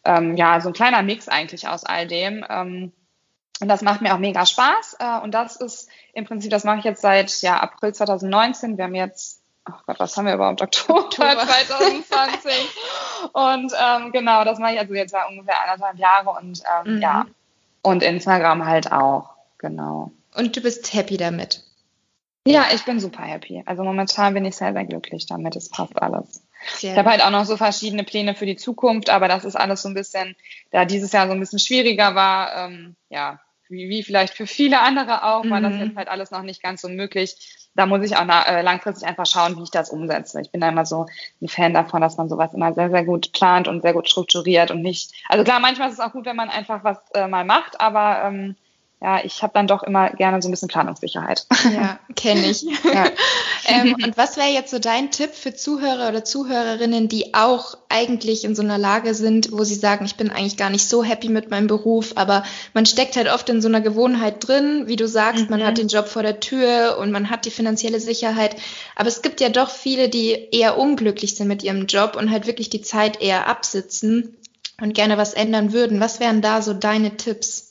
ähm, 0.06 0.38
ja, 0.38 0.62
so 0.62 0.70
ein 0.70 0.74
kleiner 0.74 1.02
Mix 1.02 1.28
eigentlich 1.28 1.68
aus 1.68 1.84
all 1.84 2.08
dem. 2.08 2.46
Ähm, 2.50 2.94
und 3.62 3.68
das 3.68 3.82
macht 3.82 4.02
mir 4.02 4.14
auch 4.14 4.20
mega 4.20 4.46
Spaß. 4.46 4.98
Äh, 5.00 5.20
und 5.20 5.34
das 5.34 5.56
ist 5.56 5.90
im 6.14 6.26
Prinzip, 6.26 6.50
das 6.52 6.64
mache 6.64 6.80
ich 6.80 6.84
jetzt 6.84 7.02
seit 7.02 7.42
ja, 7.42 7.60
April 7.60 7.94
2019. 7.94 8.78
Wir 8.78 8.86
haben 8.86 8.96
jetzt, 8.96 9.42
ach 9.66 9.80
oh 9.80 9.84
Gott, 9.86 10.00
was 10.00 10.18
haben 10.18 10.26
wir 10.26 10.34
überhaupt? 10.34 10.62
Oktober, 10.62 11.00
Oktober. 11.00 11.38
2020. 11.68 12.54
und 13.34 13.74
ähm, 13.80 14.12
genau, 14.12 14.44
das 14.44 14.60
mache 14.60 14.74
ich 14.74 14.80
also 14.80 14.94
jetzt 14.94 15.12
seit 15.12 15.30
ungefähr 15.30 15.62
anderthalb 15.62 15.98
Jahre 15.98 16.32
und 16.32 16.62
ähm, 16.86 16.96
mhm. 16.96 17.02
ja. 17.02 17.26
Und 17.84 18.04
Instagram 18.04 18.66
halt 18.66 18.92
auch, 18.92 19.36
genau. 19.58 20.12
Und 20.36 20.56
du 20.56 20.62
bist 20.62 20.94
happy 20.94 21.18
damit? 21.18 21.64
Ja, 22.48 22.66
ich 22.74 22.86
bin 22.86 23.00
super 23.00 23.24
happy. 23.24 23.62
Also 23.66 23.84
momentan 23.84 24.34
bin 24.34 24.46
ich 24.46 24.56
sehr, 24.56 24.74
sehr 24.74 24.86
glücklich 24.86 25.28
damit. 25.28 25.56
Es 25.56 25.70
passt 25.70 26.02
alles. 26.02 26.44
Sehr 26.78 26.94
ich 26.94 26.98
habe 26.98 27.10
halt 27.10 27.24
auch 27.24 27.30
noch 27.30 27.46
so 27.46 27.58
verschiedene 27.58 28.04
Pläne 28.04 28.34
für 28.34 28.46
die 28.46 28.56
Zukunft, 28.56 29.10
aber 29.10 29.28
das 29.28 29.46
ist 29.46 29.56
alles 29.56 29.84
so 29.84 29.90
ein 29.90 29.94
bisschen, 29.94 30.36
da 30.72 30.86
dieses 30.86 31.12
Jahr 31.12 31.28
so 31.28 31.34
ein 31.34 31.40
bisschen 31.40 31.60
schwieriger 31.60 32.16
war, 32.16 32.56
ähm, 32.56 32.96
ja, 33.10 33.40
wie, 33.72 33.90
wie 33.90 34.04
vielleicht 34.04 34.34
für 34.34 34.46
viele 34.46 34.82
andere 34.82 35.24
auch, 35.24 35.50
war 35.50 35.62
das 35.62 35.74
mhm. 35.74 35.82
jetzt 35.82 35.98
halt 35.98 36.08
alles 36.10 36.32
noch 36.32 36.44
nicht 36.44 36.62
ganz 36.62 36.82
so 36.82 36.90
möglich. 36.90 37.36
Da 37.74 37.86
muss 37.86 38.04
ich 38.04 38.18
auch 38.18 38.28
äh, 38.28 38.62
langfristig 38.62 39.08
einfach 39.08 39.26
schauen, 39.26 39.58
wie 39.58 39.64
ich 39.64 39.72
das 39.72 39.90
umsetze. 39.90 40.42
Ich 40.42 40.52
bin 40.52 40.60
da 40.60 40.70
immer 40.70 40.86
so 40.86 41.06
ein 41.42 41.48
Fan 41.48 41.74
davon, 41.74 42.02
dass 42.02 42.18
man 42.18 42.28
sowas 42.28 42.54
immer 42.54 42.74
sehr, 42.74 42.90
sehr 42.90 43.06
gut 43.06 43.32
plant 43.32 43.68
und 43.70 43.82
sehr 43.82 43.94
gut 43.94 44.10
strukturiert 44.10 44.72
und 44.72 44.82
nicht. 44.82 45.14
Also 45.30 45.46
klar, 45.46 45.62
manchmal 45.62 45.88
ist 45.88 45.96
es 45.96 46.00
auch 46.02 46.12
gut, 46.12 46.26
wenn 46.26 46.36
man 46.36 46.50
einfach 46.50 46.84
was 46.84 46.98
äh, 47.14 47.28
mal 47.28 47.46
macht, 47.46 47.80
aber 47.80 48.24
ähm, 48.26 48.56
ja, 49.02 49.20
ich 49.24 49.42
habe 49.42 49.54
dann 49.56 49.66
doch 49.66 49.82
immer 49.82 50.12
gerne 50.12 50.40
so 50.44 50.48
ein 50.48 50.52
bisschen 50.52 50.68
Planungssicherheit. 50.68 51.48
Ja, 51.74 52.00
kenne 52.16 52.46
ich. 52.46 52.66
Ja. 52.94 53.06
ähm, 53.66 53.96
und 54.04 54.18
was 54.18 54.38
wäre 54.38 54.50
jetzt 54.50 54.72
so 54.72 54.78
dein 54.78 55.12
Tipp 55.12 55.34
für 55.34 55.54
Zuhörer 55.54 56.10
oder 56.10 56.26
Zuhörerinnen, 56.26 57.08
die 57.08 57.34
auch 57.34 57.78
eigentlich 57.90 58.44
in 58.44 58.54
so 58.54 58.62
einer 58.62 58.78
Lage 58.78 59.14
sind, 59.14 59.52
wo 59.52 59.64
sie 59.64 59.76
sagen, 59.76 60.06
ich 60.06 60.16
bin 60.16 60.30
eigentlich 60.30 60.58
gar 60.58 60.70
nicht 60.70 60.88
so 60.88 61.04
happy 61.04 61.30
mit 61.30 61.50
meinem 61.50 61.68
Beruf, 61.68 62.14
aber 62.16 62.44
man 62.74 62.86
steckt 62.86 63.16
halt 63.16 63.30
oft 63.30 63.48
in 63.50 63.62
so 63.62 63.70
einer 63.70 63.82
Gewohnheit 63.82 64.46
drin, 64.46 64.84
wie 64.88 64.98
du 64.98 65.08
sagst, 65.08 65.46
mhm. 65.46 65.52
man 65.52 65.64
hat 65.64 65.76
mhm. 65.76 65.82
den 65.82 65.88
Job 65.88 66.08
vor 66.08 66.24
der 66.24 66.40
Tür 66.40 66.98
und 67.00 67.12
man 67.12 67.30
hat 67.30 67.46
die 67.46 67.52
finanzielle 67.52 68.00
Sicherheit. 68.00 68.56
Aber 68.96 69.08
es 69.08 69.22
gibt 69.22 69.42
ja 69.42 69.50
doch 69.50 69.70
viele, 69.70 70.10
die 70.10 70.50
eher 70.52 70.78
unglücklich 70.78 71.36
sind 71.36 71.48
mit 71.48 71.64
ihrem 71.64 71.86
Job 71.86 72.16
und 72.16 72.30
halt 72.30 72.46
wirklich 72.46 72.70
die 72.70 72.82
Zeit 72.82 73.22
eher 73.22 73.48
absitzen 73.48 74.36
und 74.82 74.94
gerne 74.94 75.18
was 75.18 75.34
ändern 75.34 75.72
würden. 75.72 76.00
Was 76.00 76.20
wären 76.20 76.42
da 76.42 76.62
so 76.62 76.74
deine 76.74 77.16
Tipps? 77.18 77.71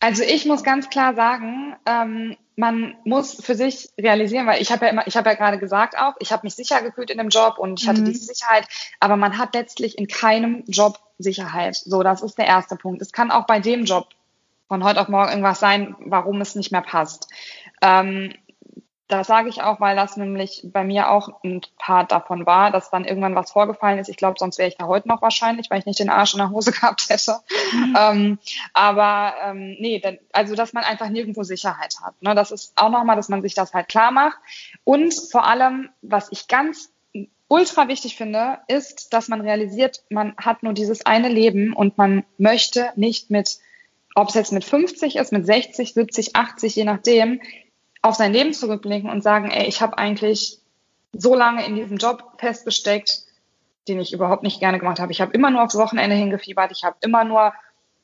Also 0.00 0.22
ich 0.22 0.46
muss 0.46 0.64
ganz 0.64 0.88
klar 0.88 1.14
sagen, 1.14 1.76
ähm, 1.86 2.36
man 2.56 2.94
muss 3.04 3.34
für 3.34 3.54
sich 3.54 3.90
realisieren, 3.98 4.46
weil 4.46 4.60
ich 4.60 4.72
habe 4.72 4.86
ja 4.86 4.92
immer, 4.92 5.06
ich 5.06 5.16
habe 5.16 5.30
ja 5.30 5.36
gerade 5.36 5.58
gesagt 5.58 5.96
auch, 5.98 6.14
ich 6.18 6.32
habe 6.32 6.44
mich 6.44 6.54
sicher 6.54 6.82
gefühlt 6.82 7.10
in 7.10 7.18
dem 7.18 7.28
Job 7.28 7.58
und 7.58 7.80
ich 7.80 7.88
hatte 7.88 8.00
mhm. 8.00 8.06
diese 8.06 8.24
Sicherheit, 8.24 8.66
aber 8.98 9.16
man 9.16 9.38
hat 9.38 9.54
letztlich 9.54 9.98
in 9.98 10.08
keinem 10.08 10.64
Job 10.66 10.98
Sicherheit. 11.18 11.76
So, 11.76 12.02
das 12.02 12.22
ist 12.22 12.38
der 12.38 12.46
erste 12.46 12.76
Punkt. 12.76 13.02
Es 13.02 13.12
kann 13.12 13.30
auch 13.30 13.46
bei 13.46 13.60
dem 13.60 13.84
Job 13.84 14.08
von 14.68 14.84
heute 14.84 15.00
auf 15.00 15.08
morgen 15.08 15.30
irgendwas 15.30 15.60
sein, 15.60 15.96
warum 16.00 16.40
es 16.40 16.54
nicht 16.54 16.72
mehr 16.72 16.82
passt. 16.82 17.28
Ähm, 17.82 18.32
das 19.10 19.26
sage 19.26 19.48
ich 19.48 19.62
auch, 19.62 19.80
weil 19.80 19.96
das 19.96 20.16
nämlich 20.16 20.62
bei 20.64 20.84
mir 20.84 21.10
auch 21.10 21.42
ein 21.42 21.60
Part 21.78 22.12
davon 22.12 22.46
war, 22.46 22.70
dass 22.70 22.90
dann 22.90 23.04
irgendwann 23.04 23.34
was 23.34 23.50
vorgefallen 23.50 23.98
ist. 23.98 24.08
Ich 24.08 24.16
glaube, 24.16 24.36
sonst 24.38 24.58
wäre 24.58 24.68
ich 24.68 24.76
da 24.76 24.86
heute 24.86 25.08
noch 25.08 25.22
wahrscheinlich, 25.22 25.70
weil 25.70 25.80
ich 25.80 25.86
nicht 25.86 25.98
den 25.98 26.10
Arsch 26.10 26.34
in 26.34 26.38
der 26.38 26.50
Hose 26.50 26.72
gehabt 26.72 27.08
hätte. 27.08 27.40
Mhm. 27.72 27.96
Ähm, 27.98 28.38
aber 28.72 29.34
ähm, 29.44 29.76
nee, 29.78 29.98
denn, 29.98 30.18
also 30.32 30.54
dass 30.54 30.72
man 30.72 30.84
einfach 30.84 31.08
nirgendwo 31.08 31.42
Sicherheit 31.42 31.96
hat. 32.02 32.20
Ne? 32.22 32.34
Das 32.34 32.50
ist 32.50 32.72
auch 32.76 32.90
nochmal, 32.90 33.16
dass 33.16 33.28
man 33.28 33.42
sich 33.42 33.54
das 33.54 33.74
halt 33.74 33.88
klar 33.88 34.10
macht. 34.10 34.38
Und 34.84 35.14
vor 35.14 35.44
allem, 35.46 35.90
was 36.02 36.30
ich 36.30 36.48
ganz 36.48 36.90
ultra 37.50 37.88
wichtig 37.88 38.16
finde, 38.16 38.58
ist, 38.68 39.12
dass 39.12 39.28
man 39.28 39.40
realisiert, 39.40 40.04
man 40.08 40.34
hat 40.36 40.62
nur 40.62 40.72
dieses 40.72 41.04
eine 41.04 41.28
Leben 41.28 41.72
und 41.72 41.98
man 41.98 42.24
möchte 42.38 42.90
nicht 42.94 43.30
mit, 43.30 43.58
ob 44.14 44.28
es 44.28 44.34
jetzt 44.34 44.52
mit 44.52 44.64
50 44.64 45.16
ist, 45.16 45.32
mit 45.32 45.44
60, 45.44 45.92
70, 45.92 46.36
80, 46.36 46.76
je 46.76 46.84
nachdem, 46.84 47.40
auf 48.02 48.14
sein 48.14 48.32
Leben 48.32 48.52
zurückblicken 48.52 49.10
und 49.10 49.22
sagen, 49.22 49.50
ey, 49.50 49.66
ich 49.66 49.82
habe 49.82 49.98
eigentlich 49.98 50.58
so 51.12 51.34
lange 51.34 51.66
in 51.66 51.74
diesem 51.74 51.98
Job 51.98 52.34
festgesteckt, 52.38 53.24
den 53.88 54.00
ich 54.00 54.12
überhaupt 54.12 54.42
nicht 54.42 54.60
gerne 54.60 54.78
gemacht 54.78 55.00
habe. 55.00 55.12
Ich 55.12 55.20
habe 55.20 55.32
immer 55.32 55.50
nur 55.50 55.62
aufs 55.62 55.76
Wochenende 55.76 56.16
hingefiebert. 56.16 56.70
Ich 56.72 56.84
habe 56.84 56.96
immer 57.00 57.24
nur, 57.24 57.52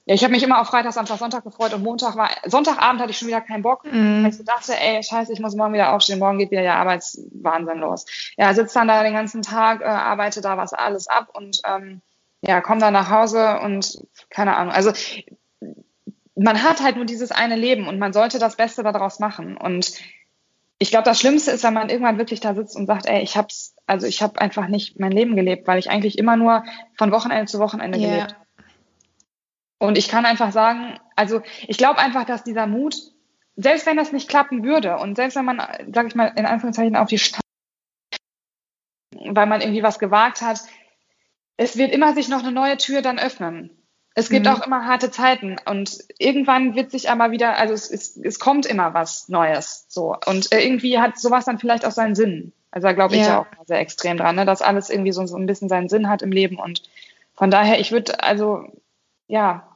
ja, 0.05 0.15
ich 0.15 0.23
habe 0.23 0.33
mich 0.33 0.43
immer 0.43 0.61
auf 0.61 0.69
Freitag, 0.69 0.93
Samstag, 0.93 1.19
Sonntag 1.19 1.45
gefreut 1.45 1.73
und 1.73 1.83
Montag 1.83 2.17
war, 2.17 2.31
Sonntagabend 2.45 3.01
hatte 3.01 3.11
ich 3.11 3.19
schon 3.19 3.29
wieder 3.29 3.41
keinen 3.41 3.63
Bock. 3.63 3.85
Mhm. 3.85 4.23
Weil 4.23 4.31
ich 4.31 4.37
so 4.37 4.45
dachte, 4.45 4.79
ey, 4.79 5.03
scheiße, 5.03 5.33
ich 5.33 5.41
muss 5.41 5.55
morgen 5.55 5.75
wieder 5.75 5.93
aufstehen, 5.93 6.19
morgen 6.19 6.39
geht 6.39 6.51
wieder 6.51 6.63
der 6.63 6.77
Arbeitswahnsinn 6.77 7.79
los. 7.79 8.07
Ja, 8.37 8.53
sitze 8.55 8.75
dann 8.75 8.89
da 8.89 9.03
den 9.03 9.15
ganzen 9.15 9.43
Tag, 9.43 9.81
äh, 9.81 9.85
arbeite 9.85 10.41
da 10.41 10.57
was 10.57 10.73
alles 10.73 11.09
ab 11.09 11.29
und 11.33 11.61
ähm, 11.65 12.03
ja, 12.43 12.61
komme 12.61 12.81
dann 12.81 12.93
nach 12.93 13.11
Hause 13.11 13.61
und 13.61 13.99
keine 14.31 14.57
Ahnung. 14.57 14.73
Also 14.73 14.93
man 16.37 16.63
hat 16.63 16.83
halt 16.83 16.97
nur 16.97 17.07
dieses 17.07 17.33
eine 17.33 17.57
Leben 17.57 17.89
und 17.89 17.99
man 17.99 18.13
sollte 18.13 18.39
das 18.39 18.57
Beste 18.57 18.83
daraus 18.83 19.19
machen. 19.19 19.57
Und 19.57 19.93
ich 20.79 20.91
glaube, 20.91 21.05
das 21.05 21.19
Schlimmste 21.19 21.51
ist, 21.51 21.65
wenn 21.65 21.73
man 21.75 21.89
irgendwann 21.89 22.19
wirklich 22.19 22.41
da 22.41 22.55
sitzt 22.55 22.77
und 22.77 22.87
sagt, 22.87 23.07
ey, 23.07 23.23
ich 23.23 23.37
hab's, 23.37 23.75
also 23.87 24.07
ich 24.07 24.23
habe 24.23 24.41
einfach 24.41 24.69
nicht 24.69 25.01
mein 25.01 25.13
Leben 25.13 25.35
gelebt, 25.35 25.67
weil 25.67 25.79
ich 25.79 25.91
eigentlich 25.91 26.19
immer 26.19 26.37
nur 26.37 26.65
von 26.99 27.11
Wochenende 27.11 27.47
zu 27.47 27.59
Wochenende 27.59 27.99
yeah. 27.99 28.11
gelebt. 28.11 28.37
Und 29.79 29.97
ich 29.99 30.09
kann 30.09 30.27
einfach 30.27 30.53
sagen, 30.53 30.99
also 31.17 31.43
ich 31.67 31.79
glaube 31.79 31.99
einfach, 31.99 32.25
dass 32.25 32.45
dieser 32.45 32.67
Mut, 32.67 32.97
selbst 33.57 33.87
wenn 33.87 33.97
das 33.97 34.13
nicht 34.13 34.29
klappen 34.29 34.63
würde 34.63 34.99
und 34.99 35.17
selbst 35.17 35.37
wenn 35.37 35.45
man, 35.45 35.59
sag 35.93 36.07
ich 36.07 36.15
mal, 36.15 36.33
in 36.37 36.47
Anführungszeichen 36.47 36.97
auf 36.97 37.09
die 37.09 37.19
Stadt, 37.19 37.41
weil 39.15 39.47
man 39.47 39.63
irgendwie 39.63 39.83
was 39.83 39.99
gewagt 39.99 40.43
hat, 40.43 40.61
es 41.57 41.79
wird 41.79 41.93
immer 41.93 42.15
sich 42.15 42.29
noch 42.29 42.41
eine 42.41 42.53
neue 42.53 42.77
Tür 42.77 43.01
dann 43.01 43.19
öffnen. 43.19 43.76
Es 44.19 44.31
gibt 44.31 44.47
mhm. 44.47 44.53
auch 44.53 44.67
immer 44.67 44.87
harte 44.87 45.11
Zeiten 45.11 45.57
und 45.67 45.99
irgendwann 46.19 46.75
wird 46.75 46.91
sich 46.91 47.11
aber 47.11 47.33
wieder, 47.33 47.59
also 47.59 47.75
es, 47.75 47.91
es, 47.91 48.17
es 48.17 48.39
kommt 48.39 48.65
immer 48.65 48.95
was 48.95 49.29
Neues. 49.29 49.85
So. 49.89 50.17
Und 50.25 50.51
äh, 50.53 50.61
irgendwie 50.61 50.99
hat 50.99 51.19
sowas 51.19 51.45
dann 51.45 51.59
vielleicht 51.59 51.85
auch 51.85 51.91
seinen 51.91 52.15
Sinn. 52.15 52.53
Also 52.71 52.89
da 52.89 52.95
glaube 52.95 53.15
ich 53.15 53.21
ja. 53.21 53.27
ja 53.27 53.39
auch 53.41 53.67
sehr 53.67 53.79
extrem 53.79 54.17
dran, 54.17 54.37
ne? 54.37 54.47
dass 54.47 54.63
alles 54.63 54.89
irgendwie 54.89 55.13
so, 55.13 55.27
so 55.27 55.37
ein 55.37 55.45
bisschen 55.45 55.69
seinen 55.69 55.91
Sinn 55.91 56.09
hat 56.09 56.23
im 56.23 56.33
Leben. 56.33 56.59
Und 56.59 56.83
von 57.35 57.51
daher, 57.51 57.79
ich 57.79 57.93
würde, 57.93 58.23
also 58.23 58.65
ja, 59.29 59.76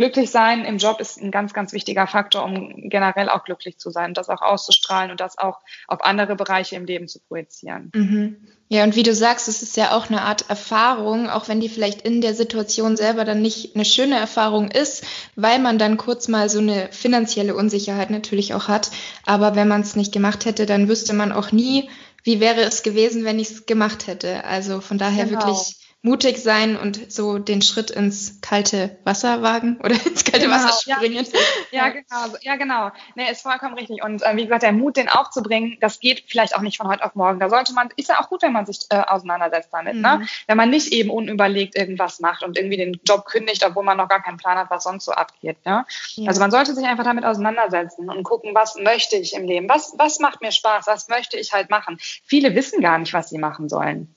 glücklich 0.00 0.30
sein 0.30 0.64
im 0.64 0.78
Job 0.78 0.98
ist 0.98 1.20
ein 1.20 1.30
ganz, 1.30 1.52
ganz 1.52 1.74
wichtiger 1.74 2.06
Faktor, 2.06 2.42
um 2.42 2.88
generell 2.88 3.28
auch 3.28 3.44
glücklich 3.44 3.76
zu 3.78 3.90
sein, 3.90 4.14
das 4.14 4.30
auch 4.30 4.40
auszustrahlen 4.40 5.10
und 5.10 5.20
das 5.20 5.36
auch 5.36 5.58
auf 5.88 6.02
andere 6.02 6.36
Bereiche 6.36 6.76
im 6.76 6.86
Leben 6.86 7.06
zu 7.06 7.20
projizieren. 7.20 7.92
Mhm. 7.94 8.36
Ja, 8.70 8.84
und 8.84 8.96
wie 8.96 9.02
du 9.02 9.14
sagst, 9.14 9.46
es 9.48 9.62
ist 9.62 9.76
ja 9.76 9.92
auch 9.94 10.08
eine 10.08 10.22
Art 10.22 10.48
Erfahrung, 10.48 11.28
auch 11.28 11.48
wenn 11.48 11.60
die 11.60 11.68
vielleicht 11.68 12.00
in 12.00 12.22
der 12.22 12.34
Situation 12.34 12.96
selber 12.96 13.26
dann 13.26 13.42
nicht 13.42 13.74
eine 13.74 13.84
schöne 13.84 14.16
Erfahrung 14.16 14.70
ist, 14.70 15.04
weil 15.36 15.58
man 15.58 15.78
dann 15.78 15.98
kurz 15.98 16.28
mal 16.28 16.48
so 16.48 16.60
eine 16.60 16.88
finanzielle 16.92 17.54
Unsicherheit 17.54 18.08
natürlich 18.08 18.54
auch 18.54 18.68
hat. 18.68 18.90
Aber 19.26 19.54
wenn 19.54 19.68
man 19.68 19.82
es 19.82 19.96
nicht 19.96 20.12
gemacht 20.12 20.46
hätte, 20.46 20.64
dann 20.64 20.88
wüsste 20.88 21.12
man 21.12 21.30
auch 21.30 21.52
nie, 21.52 21.90
wie 22.24 22.40
wäre 22.40 22.62
es 22.62 22.82
gewesen, 22.82 23.24
wenn 23.24 23.38
ich 23.38 23.50
es 23.50 23.66
gemacht 23.66 24.06
hätte. 24.06 24.44
Also 24.44 24.80
von 24.80 24.96
daher 24.96 25.26
genau. 25.26 25.40
wirklich 25.40 25.76
mutig 26.02 26.42
sein 26.42 26.76
und 26.76 27.12
so 27.12 27.38
den 27.38 27.60
Schritt 27.60 27.90
ins 27.90 28.40
kalte 28.40 28.98
Wasser 29.04 29.42
wagen 29.42 29.78
oder 29.84 29.94
ins 30.06 30.24
kalte 30.24 30.46
genau, 30.46 30.54
Wasser 30.56 30.94
springen. 30.94 31.26
Ja, 31.70 31.86
ja, 31.86 31.88
genau, 31.90 32.36
ja 32.40 32.56
genau. 32.56 32.90
Nee, 33.16 33.30
ist 33.30 33.42
vollkommen 33.42 33.74
richtig. 33.74 34.02
Und 34.02 34.22
äh, 34.22 34.36
wie 34.36 34.44
gesagt, 34.44 34.62
der 34.62 34.72
Mut, 34.72 34.96
den 34.96 35.08
aufzubringen, 35.08 35.76
das 35.80 36.00
geht 36.00 36.24
vielleicht 36.26 36.56
auch 36.56 36.62
nicht 36.62 36.78
von 36.78 36.88
heute 36.88 37.04
auf 37.04 37.14
morgen. 37.14 37.38
Da 37.38 37.50
sollte 37.50 37.74
man, 37.74 37.90
ist 37.96 38.08
ja 38.08 38.20
auch 38.20 38.30
gut, 38.30 38.42
wenn 38.42 38.52
man 38.52 38.64
sich 38.64 38.78
äh, 38.88 38.96
auseinandersetzt 38.96 39.68
damit, 39.72 39.96
ne? 39.96 40.16
mhm. 40.16 40.22
ne? 40.22 40.28
Wenn 40.46 40.56
man 40.56 40.70
nicht 40.70 40.92
eben 40.92 41.10
unüberlegt 41.10 41.76
irgendwas 41.76 42.20
macht 42.20 42.42
und 42.42 42.56
irgendwie 42.56 42.78
den 42.78 42.98
Job 43.06 43.26
kündigt, 43.26 43.64
obwohl 43.66 43.84
man 43.84 43.98
noch 43.98 44.08
gar 44.08 44.22
keinen 44.22 44.38
Plan 44.38 44.56
hat, 44.56 44.70
was 44.70 44.84
sonst 44.84 45.04
so 45.04 45.12
abgeht. 45.12 45.58
Ne? 45.66 45.84
Ja. 46.14 46.28
Also 46.28 46.40
man 46.40 46.50
sollte 46.50 46.74
sich 46.74 46.86
einfach 46.86 47.04
damit 47.04 47.24
auseinandersetzen 47.24 48.08
und 48.08 48.22
gucken, 48.22 48.54
was 48.54 48.76
möchte 48.76 49.16
ich 49.16 49.34
im 49.34 49.44
Leben? 49.44 49.68
Was, 49.68 49.94
was 49.98 50.18
macht 50.18 50.40
mir 50.40 50.52
Spaß? 50.52 50.86
Was 50.86 51.08
möchte 51.08 51.36
ich 51.38 51.52
halt 51.52 51.68
machen? 51.68 51.98
Viele 52.00 52.54
wissen 52.54 52.80
gar 52.80 52.98
nicht, 52.98 53.12
was 53.12 53.28
sie 53.28 53.38
machen 53.38 53.68
sollen. 53.68 54.14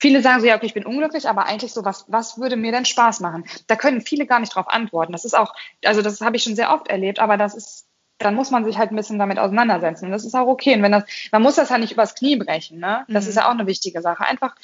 Viele 0.00 0.22
sagen 0.22 0.40
so, 0.40 0.46
ja, 0.46 0.56
okay, 0.56 0.66
ich 0.66 0.74
bin 0.74 0.86
unglücklich, 0.86 1.28
aber 1.28 1.44
eigentlich 1.44 1.72
so, 1.72 1.84
was, 1.84 2.06
was 2.08 2.38
würde 2.38 2.56
mir 2.56 2.72
denn 2.72 2.86
Spaß 2.86 3.20
machen? 3.20 3.44
Da 3.66 3.76
können 3.76 4.00
viele 4.00 4.26
gar 4.26 4.40
nicht 4.40 4.54
drauf 4.54 4.68
antworten. 4.68 5.12
Das 5.12 5.26
ist 5.26 5.36
auch, 5.36 5.54
also 5.84 6.00
das 6.00 6.20
habe 6.22 6.36
ich 6.36 6.42
schon 6.42 6.56
sehr 6.56 6.72
oft 6.72 6.88
erlebt, 6.88 7.18
aber 7.18 7.36
das 7.36 7.54
ist, 7.54 7.86
dann 8.18 8.34
muss 8.34 8.50
man 8.50 8.64
sich 8.64 8.78
halt 8.78 8.90
ein 8.90 8.96
bisschen 8.96 9.18
damit 9.18 9.38
auseinandersetzen. 9.38 10.06
Und 10.06 10.12
das 10.12 10.24
ist 10.24 10.34
auch 10.34 10.46
okay. 10.46 10.74
Und 10.74 10.82
wenn 10.82 10.92
das, 10.92 11.04
man 11.32 11.42
muss 11.42 11.56
das 11.56 11.70
halt 11.70 11.82
nicht 11.82 11.92
übers 11.92 12.14
Knie 12.14 12.36
brechen, 12.36 12.78
ne? 12.78 13.04
Das 13.08 13.24
mhm. 13.24 13.30
ist 13.30 13.36
ja 13.36 13.46
auch 13.46 13.52
eine 13.52 13.66
wichtige 13.66 14.00
Sache. 14.00 14.24
Einfach 14.24 14.54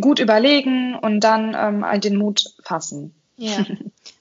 gut 0.00 0.18
überlegen 0.18 0.94
und 0.94 1.20
dann 1.20 1.54
ähm, 1.58 1.84
halt 1.84 2.04
den 2.04 2.16
Mut 2.16 2.44
fassen. 2.62 3.14
Ja. 3.36 3.64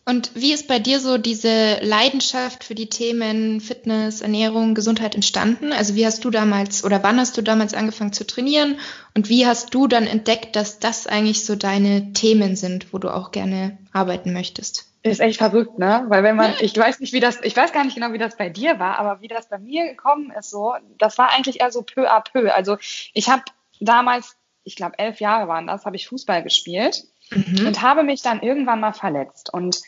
Und 0.08 0.36
wie 0.36 0.54
ist 0.54 0.68
bei 0.68 0.78
dir 0.78 1.00
so 1.00 1.18
diese 1.18 1.80
Leidenschaft 1.82 2.64
für 2.64 2.76
die 2.76 2.90
Themen 2.90 3.60
Fitness, 3.60 4.22
Ernährung, 4.22 4.76
Gesundheit 4.76 5.16
entstanden? 5.16 5.74
Also 5.74 5.96
wie 5.96 6.06
hast 6.06 6.24
du 6.24 6.30
damals 6.30 6.84
oder 6.84 7.02
wann 7.02 7.20
hast 7.20 7.36
du 7.38 7.42
damals 7.42 7.74
angefangen 7.74 8.14
zu 8.14 8.26
trainieren 8.26 8.78
und 9.16 9.30
wie 9.30 9.48
hast 9.48 9.74
du 9.74 9.88
dann 9.88 10.06
entdeckt, 10.06 10.56
dass 10.56 10.78
das 10.78 11.08
eigentlich 11.08 11.44
so 11.44 11.56
deine 11.56 12.14
Themen 12.14 12.56
sind, 12.56 12.94
wo 12.94 13.00
du 13.00 13.10
auch 13.10 13.32
gerne 13.32 13.80
arbeiten 13.94 14.32
möchtest? 14.32 14.86
Ist 15.02 15.22
echt 15.22 15.38
verrückt, 15.38 15.80
ne? 15.80 16.06
Weil 16.08 16.22
wenn 16.22 16.36
man, 16.36 16.54
ich 16.60 16.78
weiß 16.78 17.00
nicht, 17.00 17.14
wie 17.14 17.20
das, 17.20 17.40
ich 17.42 17.56
weiß 17.56 17.72
gar 17.72 17.84
nicht 17.84 17.96
genau, 17.96 18.14
wie 18.14 18.20
das 18.20 18.38
bei 18.38 18.50
dir 18.50 18.80
war, 18.80 19.00
aber 19.00 19.22
wie 19.22 19.28
das 19.28 19.50
bei 19.50 19.58
mir 19.58 19.88
gekommen 19.88 20.32
ist, 20.38 20.52
so, 20.52 20.76
das 21.00 21.18
war 21.18 21.32
eigentlich 21.32 21.62
eher 21.62 21.72
so 21.72 21.82
peu 21.82 22.12
à 22.12 22.22
peu. 22.22 22.54
Also 22.54 22.78
ich 23.14 23.28
habe 23.28 23.44
damals, 23.80 24.36
ich 24.64 24.76
glaube 24.76 25.00
elf 25.00 25.20
Jahre 25.20 25.48
waren 25.48 25.66
das, 25.66 25.86
habe 25.86 25.96
ich 25.96 26.08
Fußball 26.08 26.44
gespielt 26.44 27.06
mhm. 27.32 27.68
und 27.68 27.82
habe 27.82 28.04
mich 28.04 28.22
dann 28.22 28.42
irgendwann 28.42 28.80
mal 28.80 28.94
verletzt. 28.94 29.54
Und 29.54 29.82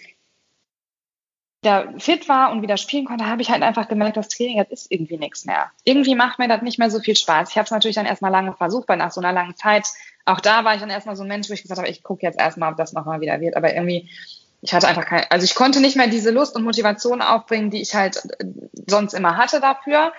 der 1.64 1.94
fit 1.98 2.30
war 2.30 2.52
und 2.52 2.62
wieder 2.62 2.78
spielen 2.78 3.06
konnte, 3.06 3.26
habe 3.26 3.42
ich 3.42 3.50
halt 3.50 3.64
einfach 3.64 3.88
gemerkt, 3.88 4.16
das 4.16 4.30
Training 4.30 4.58
jetzt 4.58 4.72
ist 4.72 4.92
irgendwie 4.92 5.18
nichts 5.18 5.46
mehr. 5.46 5.72
Irgendwie 5.84 6.16
macht 6.16 6.40
mir 6.40 6.48
das 6.48 6.62
nicht 6.62 6.78
mehr 6.78 6.92
so 6.92 7.00
viel 7.00 7.16
Spaß. 7.16 7.50
Ich 7.50 7.58
habe 7.58 7.66
es 7.66 7.72
natürlich 7.72 7.96
dann 7.96 8.06
erstmal 8.06 8.32
lange 8.32 8.54
versucht, 8.54 8.88
weil 8.88 8.98
nach 8.98 9.12
so 9.12 9.22
einer 9.22 9.34
langen 9.34 9.56
Zeit, 9.56 9.88
auch 10.26 10.40
da 10.40 10.64
war 10.64 10.76
ich 10.76 10.82
dann 10.82 10.90
erstmal 10.90 11.16
so 11.16 11.24
ein 11.24 11.28
Mensch, 11.28 11.50
wo 11.50 11.54
ich 11.54 11.64
gesagt 11.64 11.80
habe, 11.80 11.90
ich 11.90 12.04
gucke 12.04 12.26
jetzt 12.26 12.40
erstmal, 12.40 12.72
ob 12.72 12.78
das 12.78 12.94
nochmal 12.94 13.22
wieder 13.22 13.42
wird. 13.42 13.58
Aber 13.58 13.74
irgendwie, 13.74 14.10
ich 14.62 14.74
hatte 14.74 14.88
einfach 14.88 15.06
keine, 15.06 15.30
also 15.32 15.46
ich 15.46 15.56
konnte 15.56 15.82
nicht 15.82 15.98
mehr 15.98 16.08
diese 16.08 16.32
Lust 16.32 16.56
und 16.56 16.64
Motivation 16.64 17.22
aufbringen, 17.22 17.72
die 17.72 17.82
ich 17.82 17.96
halt 17.96 18.18
äh, 18.40 18.46
sonst 18.88 19.14
immer 19.14 19.36
hatte 19.36 19.60
dafür. 19.60 20.14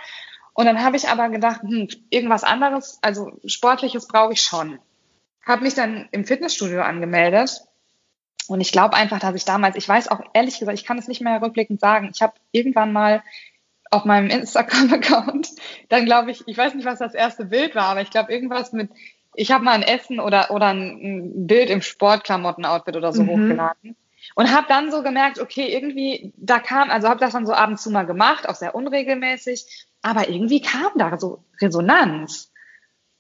Und 0.55 0.67
dann 0.67 0.83
habe 0.83 0.97
ich 0.97 1.09
aber 1.09 1.29
gedacht, 1.29 1.63
hm, 1.63 1.89
irgendwas 2.11 2.43
anderes, 2.43 2.99
also 3.01 3.31
sportliches 3.47 4.09
brauche 4.09 4.33
ich 4.33 4.43
schon 4.43 4.81
habe 5.49 5.65
mich 5.65 5.75
dann 5.75 6.09
im 6.13 6.25
Fitnessstudio 6.25 6.83
angemeldet. 6.83 7.63
Und 8.47 8.61
ich 8.61 8.71
glaube 8.71 8.95
einfach, 8.95 9.19
dass 9.19 9.35
ich 9.35 9.45
damals, 9.45 9.77
ich 9.77 9.89
weiß 9.89 10.09
auch 10.09 10.21
ehrlich 10.33 10.59
gesagt, 10.59 10.79
ich 10.79 10.85
kann 10.85 10.99
es 10.99 11.09
nicht 11.09 11.21
mehr 11.21 11.43
rückblickend 11.43 11.81
sagen, 11.81 12.11
ich 12.15 12.23
habe 12.23 12.35
irgendwann 12.53 12.93
mal 12.93 13.23
auf 13.91 14.05
meinem 14.05 14.29
Instagram-Account, 14.29 15.49
dann 15.89 16.05
glaube 16.05 16.31
ich, 16.31 16.47
ich 16.47 16.57
weiß 16.57 16.75
nicht, 16.75 16.85
was 16.85 16.99
das 16.99 17.15
erste 17.15 17.47
Bild 17.47 17.75
war, 17.75 17.85
aber 17.85 18.03
ich 18.03 18.11
glaube 18.11 18.33
irgendwas 18.33 18.73
mit, 18.73 18.91
ich 19.35 19.51
habe 19.51 19.65
mal 19.65 19.73
ein 19.73 19.83
Essen 19.83 20.21
oder, 20.21 20.51
oder 20.51 20.69
ein 20.69 21.47
Bild 21.47 21.71
im 21.71 21.83
Sportklamotten-Outfit 21.83 22.97
oder 22.97 23.13
so 23.13 23.23
mhm. 23.23 23.29
hochgeladen. 23.29 23.97
Und 24.35 24.55
habe 24.55 24.67
dann 24.69 24.91
so 24.91 25.03
gemerkt, 25.03 25.41
okay, 25.41 25.73
irgendwie, 25.73 26.33
da 26.37 26.59
kam, 26.59 26.91
also 26.91 27.09
habe 27.09 27.21
das 27.21 27.33
dann 27.33 27.47
so 27.47 27.53
ab 27.53 27.71
und 27.71 27.81
zu 27.81 27.91
mal 27.91 28.05
gemacht, 28.05 28.49
auch 28.49 28.55
sehr 28.55 28.75
unregelmäßig, 28.75 29.87
aber 30.03 30.29
irgendwie 30.29 30.61
kam 30.61 30.91
da 30.97 31.19
so 31.19 31.45
Resonanz. 31.61 32.53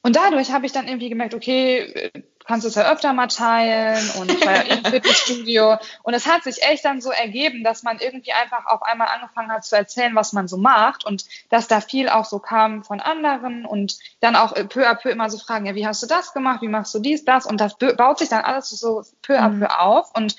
Und 0.02 0.16
dadurch 0.16 0.52
habe 0.52 0.66
ich 0.66 0.72
dann 0.72 0.86
irgendwie 0.86 1.08
gemerkt, 1.08 1.34
okay, 1.34 2.10
kannst 2.48 2.64
du 2.64 2.68
es 2.68 2.76
ja 2.76 2.90
öfter 2.90 3.12
mal 3.12 3.26
teilen 3.26 4.10
und 4.18 4.32
ich 4.32 4.44
war 4.44 4.64
ja 4.64 4.74
im 4.74 4.84
Fitnessstudio. 4.84 5.76
Und 6.02 6.14
es 6.14 6.26
hat 6.26 6.44
sich 6.44 6.62
echt 6.62 6.84
dann 6.84 7.02
so 7.02 7.10
ergeben, 7.10 7.62
dass 7.62 7.82
man 7.82 7.98
irgendwie 7.98 8.32
einfach 8.32 8.64
auf 8.66 8.82
einmal 8.82 9.08
angefangen 9.08 9.52
hat 9.52 9.66
zu 9.66 9.76
erzählen, 9.76 10.14
was 10.14 10.32
man 10.32 10.48
so 10.48 10.56
macht 10.56 11.04
und 11.04 11.26
dass 11.50 11.68
da 11.68 11.82
viel 11.82 12.08
auch 12.08 12.24
so 12.24 12.38
kam 12.38 12.84
von 12.84 13.00
anderen 13.00 13.66
und 13.66 13.98
dann 14.20 14.34
auch 14.34 14.54
peu 14.54 14.88
à 14.88 14.94
peu 14.94 15.10
immer 15.10 15.28
so 15.28 15.36
fragen, 15.36 15.66
ja, 15.66 15.74
wie 15.74 15.86
hast 15.86 16.02
du 16.02 16.06
das 16.06 16.32
gemacht, 16.32 16.62
wie 16.62 16.68
machst 16.68 16.94
du 16.94 17.00
dies, 17.00 17.26
das 17.26 17.44
und 17.44 17.60
das 17.60 17.76
baut 17.76 18.18
sich 18.18 18.30
dann 18.30 18.44
alles 18.44 18.70
so 18.70 19.02
peu 19.20 19.38
à 19.38 19.50
peu 19.50 19.66
mhm. 19.66 19.66
auf 19.66 20.14
und 20.16 20.34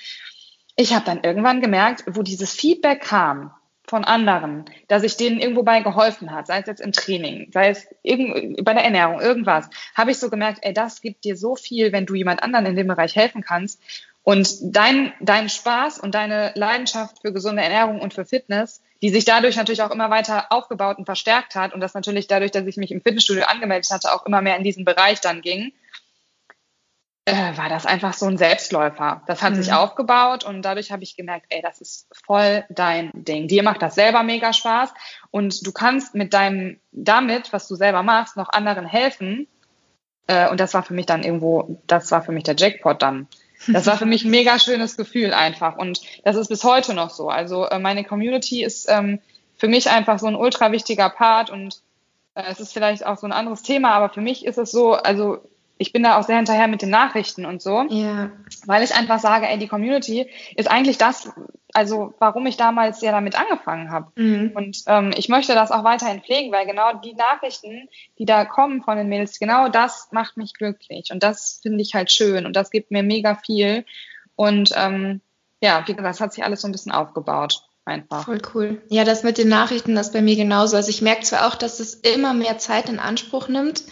ich 0.74 0.94
habe 0.94 1.04
dann 1.04 1.22
irgendwann 1.22 1.60
gemerkt, 1.60 2.04
wo 2.08 2.22
dieses 2.22 2.52
Feedback 2.52 3.02
kam, 3.02 3.54
von 3.90 4.04
anderen, 4.04 4.64
dass 4.88 5.02
ich 5.02 5.16
denen 5.16 5.40
irgendwo 5.40 5.64
bei 5.64 5.80
geholfen 5.80 6.32
hat, 6.32 6.46
sei 6.46 6.60
es 6.60 6.66
jetzt 6.66 6.80
im 6.80 6.92
Training, 6.92 7.50
sei 7.52 7.70
es 7.70 7.86
bei 8.02 8.72
der 8.72 8.84
Ernährung, 8.84 9.20
irgendwas, 9.20 9.68
habe 9.94 10.12
ich 10.12 10.18
so 10.18 10.30
gemerkt, 10.30 10.60
ey, 10.62 10.72
das 10.72 11.02
gibt 11.02 11.24
dir 11.24 11.36
so 11.36 11.56
viel, 11.56 11.92
wenn 11.92 12.06
du 12.06 12.14
jemand 12.14 12.42
anderen 12.42 12.66
in 12.66 12.76
dem 12.76 12.86
Bereich 12.86 13.16
helfen 13.16 13.42
kannst. 13.42 13.82
Und 14.22 14.48
dein, 14.62 15.12
dein 15.20 15.48
Spaß 15.48 15.98
und 15.98 16.14
deine 16.14 16.52
Leidenschaft 16.54 17.20
für 17.20 17.32
gesunde 17.32 17.62
Ernährung 17.62 18.00
und 18.00 18.14
für 18.14 18.24
Fitness, 18.24 18.80
die 19.02 19.08
sich 19.08 19.24
dadurch 19.24 19.56
natürlich 19.56 19.82
auch 19.82 19.90
immer 19.90 20.10
weiter 20.10 20.52
aufgebaut 20.52 20.98
und 20.98 21.06
verstärkt 21.06 21.54
hat 21.54 21.74
und 21.74 21.80
das 21.80 21.94
natürlich 21.94 22.26
dadurch, 22.28 22.52
dass 22.52 22.66
ich 22.66 22.76
mich 22.76 22.92
im 22.92 23.00
Fitnessstudio 23.00 23.44
angemeldet 23.44 23.90
hatte, 23.90 24.12
auch 24.12 24.24
immer 24.26 24.40
mehr 24.40 24.56
in 24.56 24.62
diesen 24.62 24.84
Bereich 24.84 25.20
dann 25.20 25.40
ging, 25.40 25.72
äh, 27.32 27.56
war 27.56 27.68
das 27.68 27.86
einfach 27.86 28.12
so 28.12 28.26
ein 28.26 28.36
Selbstläufer. 28.36 29.22
Das 29.26 29.42
hat 29.42 29.52
mhm. 29.52 29.62
sich 29.62 29.72
aufgebaut 29.72 30.44
und 30.44 30.62
dadurch 30.62 30.92
habe 30.92 31.02
ich 31.02 31.16
gemerkt, 31.16 31.46
ey, 31.48 31.62
das 31.62 31.80
ist 31.80 32.08
voll 32.26 32.64
dein 32.68 33.10
Ding. 33.14 33.48
Dir 33.48 33.62
macht 33.62 33.82
das 33.82 33.94
selber 33.94 34.22
mega 34.22 34.52
Spaß 34.52 34.92
und 35.30 35.66
du 35.66 35.72
kannst 35.72 36.14
mit 36.14 36.34
deinem, 36.34 36.78
damit, 36.92 37.52
was 37.52 37.68
du 37.68 37.74
selber 37.74 38.02
machst, 38.02 38.36
noch 38.36 38.50
anderen 38.50 38.86
helfen. 38.86 39.48
Äh, 40.26 40.48
und 40.50 40.60
das 40.60 40.74
war 40.74 40.82
für 40.82 40.94
mich 40.94 41.06
dann 41.06 41.22
irgendwo, 41.22 41.80
das 41.86 42.10
war 42.10 42.22
für 42.22 42.32
mich 42.32 42.44
der 42.44 42.56
Jackpot 42.56 43.02
dann. 43.02 43.28
Das 43.68 43.86
war 43.86 43.98
für 43.98 44.06
mich 44.06 44.24
ein 44.24 44.30
mega 44.30 44.58
schönes 44.58 44.96
Gefühl 44.96 45.34
einfach. 45.34 45.76
Und 45.76 46.00
das 46.24 46.36
ist 46.36 46.48
bis 46.48 46.64
heute 46.64 46.94
noch 46.94 47.10
so. 47.10 47.28
Also 47.28 47.66
äh, 47.66 47.78
meine 47.78 48.04
Community 48.04 48.64
ist 48.64 48.88
ähm, 48.88 49.20
für 49.56 49.68
mich 49.68 49.90
einfach 49.90 50.18
so 50.18 50.26
ein 50.26 50.34
ultra 50.34 50.72
wichtiger 50.72 51.10
Part 51.10 51.50
und 51.50 51.82
äh, 52.34 52.44
es 52.50 52.60
ist 52.60 52.72
vielleicht 52.72 53.04
auch 53.04 53.18
so 53.18 53.26
ein 53.26 53.32
anderes 53.32 53.62
Thema, 53.62 53.90
aber 53.90 54.08
für 54.08 54.22
mich 54.22 54.46
ist 54.46 54.58
es 54.58 54.70
so, 54.70 54.94
also 54.94 55.38
ich 55.80 55.94
bin 55.94 56.02
da 56.02 56.18
auch 56.18 56.24
sehr 56.24 56.36
hinterher 56.36 56.68
mit 56.68 56.82
den 56.82 56.90
Nachrichten 56.90 57.46
und 57.46 57.62
so, 57.62 57.86
ja. 57.88 58.30
weil 58.66 58.82
ich 58.82 58.94
einfach 58.94 59.18
sage, 59.18 59.48
ey, 59.48 59.58
die 59.58 59.66
Community 59.66 60.30
ist 60.54 60.70
eigentlich 60.70 60.98
das, 60.98 61.32
also 61.72 62.12
warum 62.18 62.46
ich 62.46 62.58
damals 62.58 63.00
ja 63.00 63.12
damit 63.12 63.34
angefangen 63.34 63.90
habe. 63.90 64.12
Mhm. 64.14 64.52
Und 64.54 64.82
ähm, 64.86 65.10
ich 65.16 65.30
möchte 65.30 65.54
das 65.54 65.70
auch 65.70 65.82
weiterhin 65.82 66.20
pflegen, 66.20 66.52
weil 66.52 66.66
genau 66.66 66.92
die 66.98 67.14
Nachrichten, 67.14 67.88
die 68.18 68.26
da 68.26 68.44
kommen 68.44 68.82
von 68.82 68.98
den 68.98 69.08
Mädels, 69.08 69.38
genau 69.38 69.68
das 69.68 70.08
macht 70.12 70.36
mich 70.36 70.52
glücklich 70.52 71.12
und 71.12 71.22
das 71.22 71.60
finde 71.62 71.80
ich 71.80 71.94
halt 71.94 72.12
schön 72.12 72.44
und 72.44 72.54
das 72.54 72.70
gibt 72.70 72.90
mir 72.90 73.02
mega 73.02 73.34
viel. 73.34 73.86
Und 74.36 74.72
ähm, 74.76 75.22
ja, 75.62 75.82
wie 75.86 75.94
gesagt, 75.94 76.14
das 76.14 76.20
hat 76.20 76.34
sich 76.34 76.44
alles 76.44 76.60
so 76.60 76.68
ein 76.68 76.72
bisschen 76.72 76.92
aufgebaut. 76.92 77.62
Einfach. 77.86 78.26
Voll 78.26 78.42
cool. 78.54 78.82
Ja, 78.90 79.04
das 79.04 79.22
mit 79.22 79.38
den 79.38 79.48
Nachrichten, 79.48 79.94
das 79.94 80.12
bei 80.12 80.20
mir 80.20 80.36
genauso. 80.36 80.76
Also 80.76 80.90
ich 80.90 81.00
merke 81.00 81.22
zwar 81.22 81.48
auch, 81.48 81.54
dass 81.54 81.80
es 81.80 81.94
immer 81.94 82.34
mehr 82.34 82.58
Zeit 82.58 82.90
in 82.90 82.98
Anspruch 82.98 83.48
nimmt, 83.48 83.82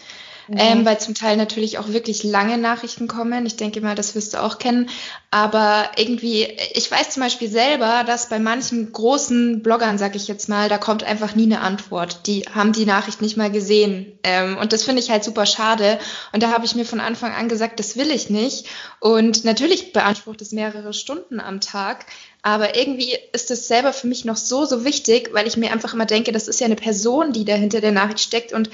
Mhm. 0.48 0.56
Ähm, 0.58 0.86
weil 0.86 0.98
zum 0.98 1.14
Teil 1.14 1.36
natürlich 1.36 1.78
auch 1.78 1.88
wirklich 1.88 2.24
lange 2.24 2.56
Nachrichten 2.56 3.06
kommen. 3.06 3.44
Ich 3.44 3.56
denke 3.56 3.80
mal, 3.80 3.94
das 3.94 4.14
wirst 4.14 4.34
du 4.34 4.42
auch 4.42 4.58
kennen. 4.58 4.88
Aber 5.30 5.90
irgendwie, 5.96 6.44
ich 6.72 6.90
weiß 6.90 7.10
zum 7.10 7.22
Beispiel 7.22 7.48
selber, 7.48 8.02
dass 8.06 8.30
bei 8.30 8.38
manchen 8.38 8.90
großen 8.92 9.62
Bloggern, 9.62 9.98
sag 9.98 10.16
ich 10.16 10.26
jetzt 10.26 10.48
mal, 10.48 10.68
da 10.70 10.78
kommt 10.78 11.04
einfach 11.04 11.34
nie 11.34 11.44
eine 11.44 11.60
Antwort. 11.60 12.26
Die 12.26 12.44
haben 12.54 12.72
die 12.72 12.86
Nachricht 12.86 13.20
nicht 13.20 13.36
mal 13.36 13.50
gesehen. 13.50 14.18
Ähm, 14.22 14.56
und 14.56 14.72
das 14.72 14.84
finde 14.84 15.02
ich 15.02 15.10
halt 15.10 15.22
super 15.22 15.44
schade. 15.44 15.98
Und 16.32 16.42
da 16.42 16.50
habe 16.50 16.64
ich 16.64 16.74
mir 16.74 16.86
von 16.86 17.00
Anfang 17.00 17.34
an 17.34 17.48
gesagt, 17.48 17.78
das 17.78 17.96
will 17.96 18.10
ich 18.10 18.30
nicht. 18.30 18.66
Und 19.00 19.44
natürlich 19.44 19.92
beansprucht 19.92 20.40
es 20.40 20.52
mehrere 20.52 20.94
Stunden 20.94 21.40
am 21.40 21.60
Tag. 21.60 22.06
Aber 22.40 22.74
irgendwie 22.74 23.18
ist 23.32 23.50
es 23.50 23.68
selber 23.68 23.92
für 23.92 24.06
mich 24.06 24.24
noch 24.24 24.36
so, 24.36 24.64
so 24.64 24.84
wichtig, 24.84 25.30
weil 25.32 25.46
ich 25.46 25.58
mir 25.58 25.72
einfach 25.72 25.92
immer 25.92 26.06
denke, 26.06 26.32
das 26.32 26.48
ist 26.48 26.60
ja 26.60 26.66
eine 26.66 26.76
Person, 26.76 27.32
die 27.32 27.44
da 27.44 27.54
hinter 27.54 27.82
der 27.82 27.92
Nachricht 27.92 28.20
steckt 28.20 28.54
und 28.54 28.70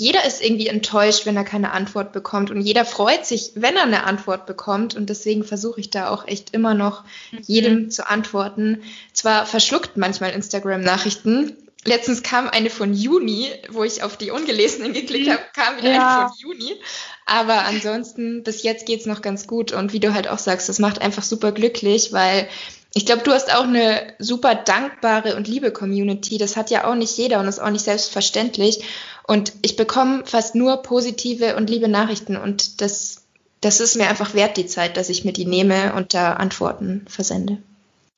jeder 0.00 0.24
ist 0.24 0.42
irgendwie 0.42 0.68
enttäuscht, 0.68 1.26
wenn 1.26 1.36
er 1.36 1.44
keine 1.44 1.72
Antwort 1.72 2.12
bekommt 2.12 2.50
und 2.50 2.62
jeder 2.62 2.86
freut 2.86 3.26
sich, 3.26 3.52
wenn 3.54 3.76
er 3.76 3.82
eine 3.82 4.04
Antwort 4.04 4.46
bekommt 4.46 4.94
und 4.94 5.10
deswegen 5.10 5.44
versuche 5.44 5.78
ich 5.78 5.90
da 5.90 6.08
auch 6.08 6.26
echt 6.26 6.54
immer 6.54 6.72
noch 6.72 7.04
mhm. 7.32 7.38
jedem 7.46 7.90
zu 7.90 8.08
antworten. 8.08 8.82
Zwar 9.12 9.44
verschluckt 9.44 9.98
manchmal 9.98 10.30
Instagram-Nachrichten. 10.30 11.54
Letztens 11.84 12.22
kam 12.22 12.48
eine 12.48 12.70
von 12.70 12.94
Juni, 12.94 13.50
wo 13.68 13.84
ich 13.84 14.02
auf 14.02 14.16
die 14.16 14.30
ungelesenen 14.30 14.94
geklickt 14.94 15.28
habe, 15.28 15.42
kam 15.54 15.76
wieder 15.76 15.92
ja. 15.92 16.18
eine 16.20 16.28
von 16.30 16.38
Juni. 16.38 16.76
Aber 17.26 17.66
ansonsten, 17.66 18.42
bis 18.42 18.62
jetzt 18.62 18.86
geht's 18.86 19.04
noch 19.04 19.20
ganz 19.20 19.46
gut 19.46 19.72
und 19.72 19.92
wie 19.92 20.00
du 20.00 20.14
halt 20.14 20.28
auch 20.28 20.38
sagst, 20.38 20.70
das 20.70 20.78
macht 20.78 21.02
einfach 21.02 21.24
super 21.24 21.52
glücklich, 21.52 22.10
weil 22.10 22.48
ich 22.92 23.06
glaube, 23.06 23.22
du 23.22 23.32
hast 23.32 23.54
auch 23.54 23.64
eine 23.64 24.14
super 24.18 24.54
dankbare 24.54 25.36
und 25.36 25.46
liebe 25.46 25.72
Community. 25.72 26.38
Das 26.38 26.56
hat 26.56 26.70
ja 26.70 26.84
auch 26.84 26.96
nicht 26.96 27.16
jeder 27.16 27.38
und 27.38 27.46
ist 27.46 27.60
auch 27.60 27.70
nicht 27.70 27.84
selbstverständlich. 27.84 28.84
Und 29.26 29.52
ich 29.62 29.76
bekomme 29.76 30.24
fast 30.26 30.56
nur 30.56 30.82
positive 30.82 31.56
und 31.56 31.70
liebe 31.70 31.86
Nachrichten 31.86 32.36
und 32.36 32.80
das, 32.80 33.26
das 33.60 33.78
ist 33.78 33.96
mir 33.96 34.08
einfach 34.08 34.34
wert, 34.34 34.56
die 34.56 34.66
Zeit, 34.66 34.96
dass 34.96 35.08
ich 35.08 35.24
mir 35.24 35.32
die 35.32 35.44
nehme 35.44 35.94
und 35.94 36.14
da 36.14 36.32
Antworten 36.32 37.06
versende. 37.08 37.58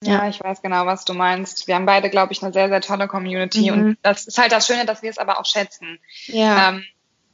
Ja, 0.02 0.28
ich 0.28 0.42
weiß 0.42 0.62
genau, 0.62 0.86
was 0.86 1.04
du 1.04 1.12
meinst. 1.12 1.68
Wir 1.68 1.76
haben 1.76 1.86
beide, 1.86 2.10
glaube 2.10 2.32
ich, 2.32 2.42
eine 2.42 2.52
sehr, 2.52 2.68
sehr 2.68 2.80
tolle 2.80 3.08
Community 3.08 3.70
mhm. 3.70 3.76
und 3.76 3.98
das 4.02 4.26
ist 4.26 4.38
halt 4.38 4.52
das 4.52 4.66
Schöne, 4.66 4.86
dass 4.86 5.02
wir 5.02 5.10
es 5.10 5.18
aber 5.18 5.38
auch 5.38 5.46
schätzen. 5.46 6.00
Ja. 6.26 6.70
Ähm, 6.70 6.84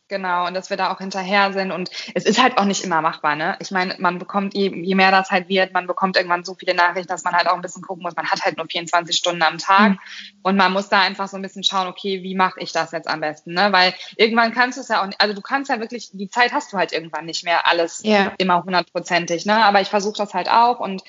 Genau, 0.09 0.47
und 0.47 0.55
dass 0.55 0.71
wir 0.71 0.79
da 0.79 0.91
auch 0.91 0.99
hinterher 0.99 1.53
sind. 1.53 1.71
Und 1.71 1.91
es 2.15 2.25
ist 2.25 2.43
halt 2.43 2.57
auch 2.57 2.65
nicht 2.65 2.83
immer 2.83 3.03
machbar, 3.03 3.37
ne? 3.37 3.57
Ich 3.61 3.71
meine, 3.71 3.95
man 3.99 4.19
bekommt, 4.19 4.55
je, 4.55 4.71
je 4.75 4.95
mehr 4.95 5.11
das 5.11 5.31
halt 5.31 5.49
wird, 5.51 5.75
man 5.75 5.87
bekommt 5.87 6.17
irgendwann 6.17 6.45
so 6.45 6.55
viele 6.55 6.75
Nachrichten, 6.75 7.09
dass 7.09 7.25
man 7.25 7.35
halt 7.35 7.47
auch 7.47 7.55
ein 7.55 7.61
bisschen 7.61 7.83
gucken 7.83 8.03
muss. 8.03 8.17
Man 8.17 8.27
hat 8.27 8.43
halt 8.43 8.57
nur 8.57 8.67
24 8.67 9.15
Stunden 9.15 9.43
am 9.43 9.59
Tag 9.59 9.93
mhm. 9.93 9.99
und 10.43 10.57
man 10.57 10.73
muss 10.73 10.89
da 10.89 11.01
einfach 11.01 11.29
so 11.29 11.37
ein 11.37 11.43
bisschen 11.43 11.63
schauen, 11.63 11.89
okay, 11.89 12.23
wie 12.23 12.35
mache 12.35 12.59
ich 12.61 12.73
das 12.73 12.93
jetzt 12.93 13.07
am 13.07 13.21
besten, 13.21 13.53
ne? 13.53 13.71
Weil 13.71 13.95
irgendwann 14.17 14.53
kannst 14.53 14.79
du 14.79 14.83
es 14.83 14.89
ja 14.89 15.03
auch 15.03 15.07
nicht, 15.07 15.21
also 15.21 15.35
du 15.35 15.43
kannst 15.43 15.71
ja 15.71 15.79
wirklich, 15.79 16.11
die 16.13 16.31
Zeit 16.31 16.53
hast 16.53 16.73
du 16.73 16.79
halt 16.79 16.93
irgendwann 16.93 17.27
nicht 17.27 17.45
mehr 17.45 17.67
alles 17.67 18.01
ja. 18.03 18.33
immer 18.39 18.65
hundertprozentig, 18.65 19.45
ne? 19.45 19.63
Aber 19.63 19.83
ich 19.83 19.89
versuche 19.89 20.17
das 20.17 20.33
halt 20.33 20.49
auch 20.49 20.81
und 20.81 21.03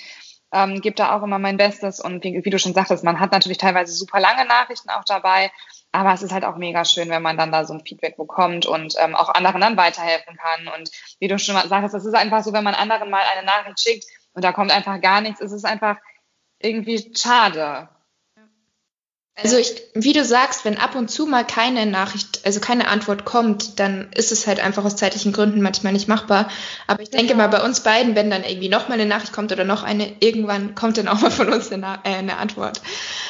ähm, 0.52 0.82
gebe 0.82 0.96
da 0.96 1.16
auch 1.16 1.24
immer 1.24 1.40
mein 1.40 1.58
Bestes. 1.58 2.00
Und 2.00 2.24
wie, 2.24 2.44
wie 2.44 2.50
du 2.50 2.60
schon 2.60 2.74
sagtest, 2.74 3.04
man 3.04 3.20
hat 3.20 3.32
natürlich 3.32 3.60
teilweise 3.60 3.94
super 3.94 4.20
lange 4.20 4.46
Nachrichten 4.46 4.90
auch 4.90 5.04
dabei. 5.06 5.52
Aber 5.91 6.13
es 6.13 6.21
ist 6.21 6.32
halt 6.32 6.45
auch 6.45 6.56
mega 6.56 6.86
schön, 6.86 7.10
wenn 7.10 7.23
man 7.23 7.38
dann 7.38 7.52
da 7.52 7.65
so 7.65 7.73
ein 7.73 7.84
Feedback 7.86 8.15
bekommt 8.15 8.65
und 8.65 8.95
ähm, 8.99 9.15
auch 9.15 9.30
anderen 9.30 9.62
dann 9.62 9.78
weiterhelfen 9.78 10.38
kann. 10.38 10.67
Und 10.67 10.91
wie 11.19 11.28
du 11.28 11.39
schon 11.39 11.56
sagst, 11.67 11.95
es 11.95 12.06
ist 12.06 12.13
einfach 12.13 12.43
so, 12.43 12.54
wenn 12.54 12.63
man 12.63 12.75
anderen 12.75 13.10
mal 13.10 13.23
eine 13.36 13.45
Nachricht 13.45 13.80
schickt 13.80 14.06
und 14.34 14.43
da 14.43 14.52
kommt 14.52 14.71
einfach 14.71 15.02
gar 15.02 15.21
nichts, 15.21 15.41
ist 15.41 15.52
es 15.52 15.65
einfach 15.65 15.97
irgendwie 16.60 17.12
schade. 17.15 17.89
Also 19.41 19.58
ich, 19.58 19.82
wie 19.93 20.13
du 20.13 20.25
sagst, 20.25 20.65
wenn 20.65 20.78
ab 20.78 20.95
und 20.95 21.10
zu 21.10 21.25
mal 21.25 21.45
keine 21.45 21.86
Nachricht, 21.86 22.41
also 22.45 22.60
keine 22.60 22.88
Antwort 22.88 23.25
kommt, 23.25 23.80
dann 23.80 24.10
ist 24.13 24.32
es 24.32 24.47
halt 24.47 24.60
einfach 24.60 24.84
aus 24.84 24.95
zeitlichen 24.95 25.32
Gründen 25.32 25.62
manchmal 25.62 25.93
nicht 25.93 26.08
machbar. 26.08 26.49
Aber 26.88 27.02
ich 27.02 27.10
denke 27.10 27.28
genau. 27.28 27.43
mal, 27.43 27.47
bei 27.47 27.63
uns 27.63 27.82
beiden, 27.82 28.15
wenn 28.15 28.30
dann 28.30 28.43
irgendwie 28.43 28.69
noch 28.69 28.89
mal 28.89 28.95
eine 28.95 29.06
Nachricht 29.06 29.32
kommt 29.32 29.52
oder 29.52 29.63
noch 29.63 29.84
eine, 29.84 30.13
irgendwann 30.19 30.75
kommt 30.75 30.97
dann 30.97 31.08
auch 31.08 31.21
mal 31.21 31.32
von 31.32 31.52
uns 31.52 31.71
eine, 31.71 31.99
äh, 32.04 32.15
eine 32.15 32.38
Antwort. 32.38 32.82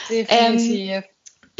Definitiv. 0.10 0.90
Ähm, 0.90 1.04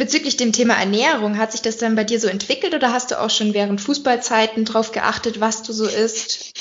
Bezüglich 0.00 0.38
dem 0.38 0.52
Thema 0.52 0.76
Ernährung, 0.80 1.36
hat 1.36 1.52
sich 1.52 1.60
das 1.60 1.76
dann 1.76 1.94
bei 1.94 2.04
dir 2.04 2.18
so 2.18 2.26
entwickelt 2.26 2.74
oder 2.74 2.90
hast 2.90 3.10
du 3.10 3.20
auch 3.20 3.28
schon 3.28 3.52
während 3.52 3.82
Fußballzeiten 3.82 4.64
drauf 4.64 4.92
geachtet, 4.92 5.42
was 5.42 5.62
du 5.62 5.74
so 5.74 5.84
isst? 5.84 6.54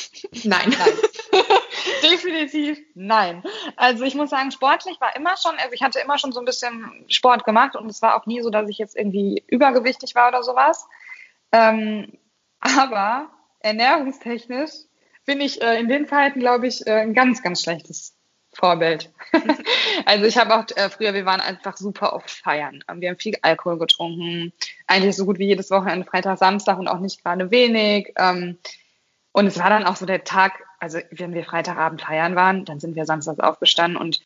Nein. 0.43 0.75
nein. 0.77 1.43
Definitiv 2.11 2.77
nein. 2.95 3.41
Also 3.77 4.03
ich 4.03 4.13
muss 4.13 4.29
sagen, 4.29 4.51
sportlich 4.51 4.99
war 4.99 5.15
immer 5.15 5.37
schon, 5.37 5.55
also 5.55 5.71
ich 5.71 5.81
hatte 5.81 5.99
immer 5.99 6.17
schon 6.17 6.33
so 6.33 6.41
ein 6.41 6.45
bisschen 6.45 7.05
Sport 7.07 7.45
gemacht 7.45 7.77
und 7.77 7.89
es 7.89 8.01
war 8.01 8.17
auch 8.17 8.25
nie 8.25 8.41
so, 8.41 8.49
dass 8.49 8.67
ich 8.67 8.77
jetzt 8.77 8.97
irgendwie 8.97 9.41
übergewichtig 9.47 10.15
war 10.15 10.27
oder 10.27 10.43
sowas. 10.43 10.85
Ähm, 11.53 12.11
aber 12.59 13.29
ernährungstechnisch 13.61 14.71
bin 15.23 15.39
ich 15.39 15.61
äh, 15.61 15.79
in 15.79 15.87
den 15.87 16.09
Zeiten, 16.09 16.41
glaube 16.41 16.67
ich, 16.67 16.85
äh, 16.85 16.91
ein 16.91 17.13
ganz, 17.13 17.41
ganz 17.41 17.63
schlechtes 17.63 18.18
Vorbild. 18.53 19.11
also 20.05 20.25
ich 20.25 20.37
habe 20.37 20.55
auch 20.55 20.65
äh, 20.75 20.89
früher, 20.89 21.13
wir 21.13 21.25
waren 21.25 21.41
einfach 21.41 21.77
super 21.77 22.13
oft 22.13 22.29
feiern. 22.29 22.83
Wir 22.95 23.09
haben 23.09 23.17
viel 23.17 23.35
Alkohol 23.41 23.77
getrunken, 23.77 24.53
eigentlich 24.87 25.15
so 25.15 25.25
gut 25.25 25.39
wie 25.39 25.47
jedes 25.47 25.71
Wochenende, 25.71 26.05
Freitag, 26.05 26.37
Samstag 26.37 26.79
und 26.79 26.87
auch 26.87 26.99
nicht 26.99 27.23
gerade 27.23 27.51
wenig. 27.51 28.13
Ähm, 28.17 28.57
und 29.31 29.47
es 29.47 29.59
war 29.59 29.69
dann 29.69 29.85
auch 29.85 29.95
so 29.95 30.05
der 30.05 30.23
Tag, 30.23 30.63
also 30.79 30.99
wenn 31.11 31.33
wir 31.33 31.45
Freitagabend 31.45 32.01
feiern 32.01 32.35
waren, 32.35 32.65
dann 32.65 32.79
sind 32.79 32.95
wir 32.95 33.05
samstags 33.05 33.39
aufgestanden 33.39 34.01
und 34.01 34.21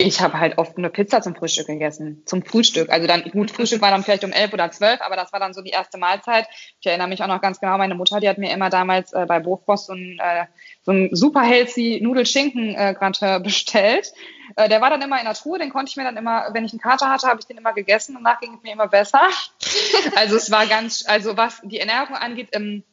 ich 0.00 0.20
habe 0.20 0.38
halt 0.38 0.58
oft 0.58 0.78
eine 0.78 0.90
Pizza 0.90 1.22
zum 1.22 1.34
Frühstück 1.34 1.66
gegessen. 1.66 2.22
Zum 2.24 2.44
Frühstück. 2.44 2.88
Also 2.88 3.08
dann, 3.08 3.24
gut, 3.24 3.50
Frühstück 3.50 3.82
war 3.82 3.90
dann 3.90 4.04
vielleicht 4.04 4.22
um 4.22 4.30
elf 4.30 4.52
oder 4.52 4.70
zwölf, 4.70 5.00
aber 5.00 5.16
das 5.16 5.32
war 5.32 5.40
dann 5.40 5.54
so 5.54 5.60
die 5.60 5.70
erste 5.70 5.98
Mahlzeit. 5.98 6.46
Ich 6.80 6.86
erinnere 6.86 7.08
mich 7.08 7.20
auch 7.20 7.26
noch 7.26 7.40
ganz 7.40 7.58
genau, 7.58 7.76
meine 7.78 7.96
Mutter, 7.96 8.20
die 8.20 8.28
hat 8.28 8.38
mir 8.38 8.52
immer 8.52 8.70
damals 8.70 9.12
äh, 9.12 9.26
bei 9.26 9.40
Bofrost 9.40 9.86
so 9.86 9.94
ein, 9.94 10.20
äh, 10.22 10.46
so 10.82 10.92
ein 10.92 11.08
super 11.10 11.42
healthy 11.42 11.98
Nudelschinken 12.00 12.76
äh, 12.76 13.40
bestellt. 13.42 14.12
Äh, 14.54 14.68
der 14.68 14.80
war 14.80 14.90
dann 14.90 15.02
immer 15.02 15.18
in 15.18 15.24
der 15.24 15.34
Truhe, 15.34 15.58
den 15.58 15.70
konnte 15.70 15.90
ich 15.90 15.96
mir 15.96 16.04
dann 16.04 16.16
immer, 16.16 16.50
wenn 16.52 16.64
ich 16.64 16.72
einen 16.72 16.80
Kater 16.80 17.10
hatte, 17.10 17.26
habe 17.26 17.40
ich 17.40 17.46
den 17.46 17.58
immer 17.58 17.72
gegessen 17.72 18.16
und 18.16 18.22
danach 18.22 18.40
ging 18.40 18.54
es 18.54 18.62
mir 18.62 18.74
immer 18.74 18.86
besser. 18.86 19.22
also 20.14 20.36
es 20.36 20.52
war 20.52 20.66
ganz, 20.66 21.06
also 21.08 21.36
was 21.36 21.60
die 21.64 21.80
Ernährung 21.80 22.14
angeht, 22.14 22.50
ähm, 22.52 22.84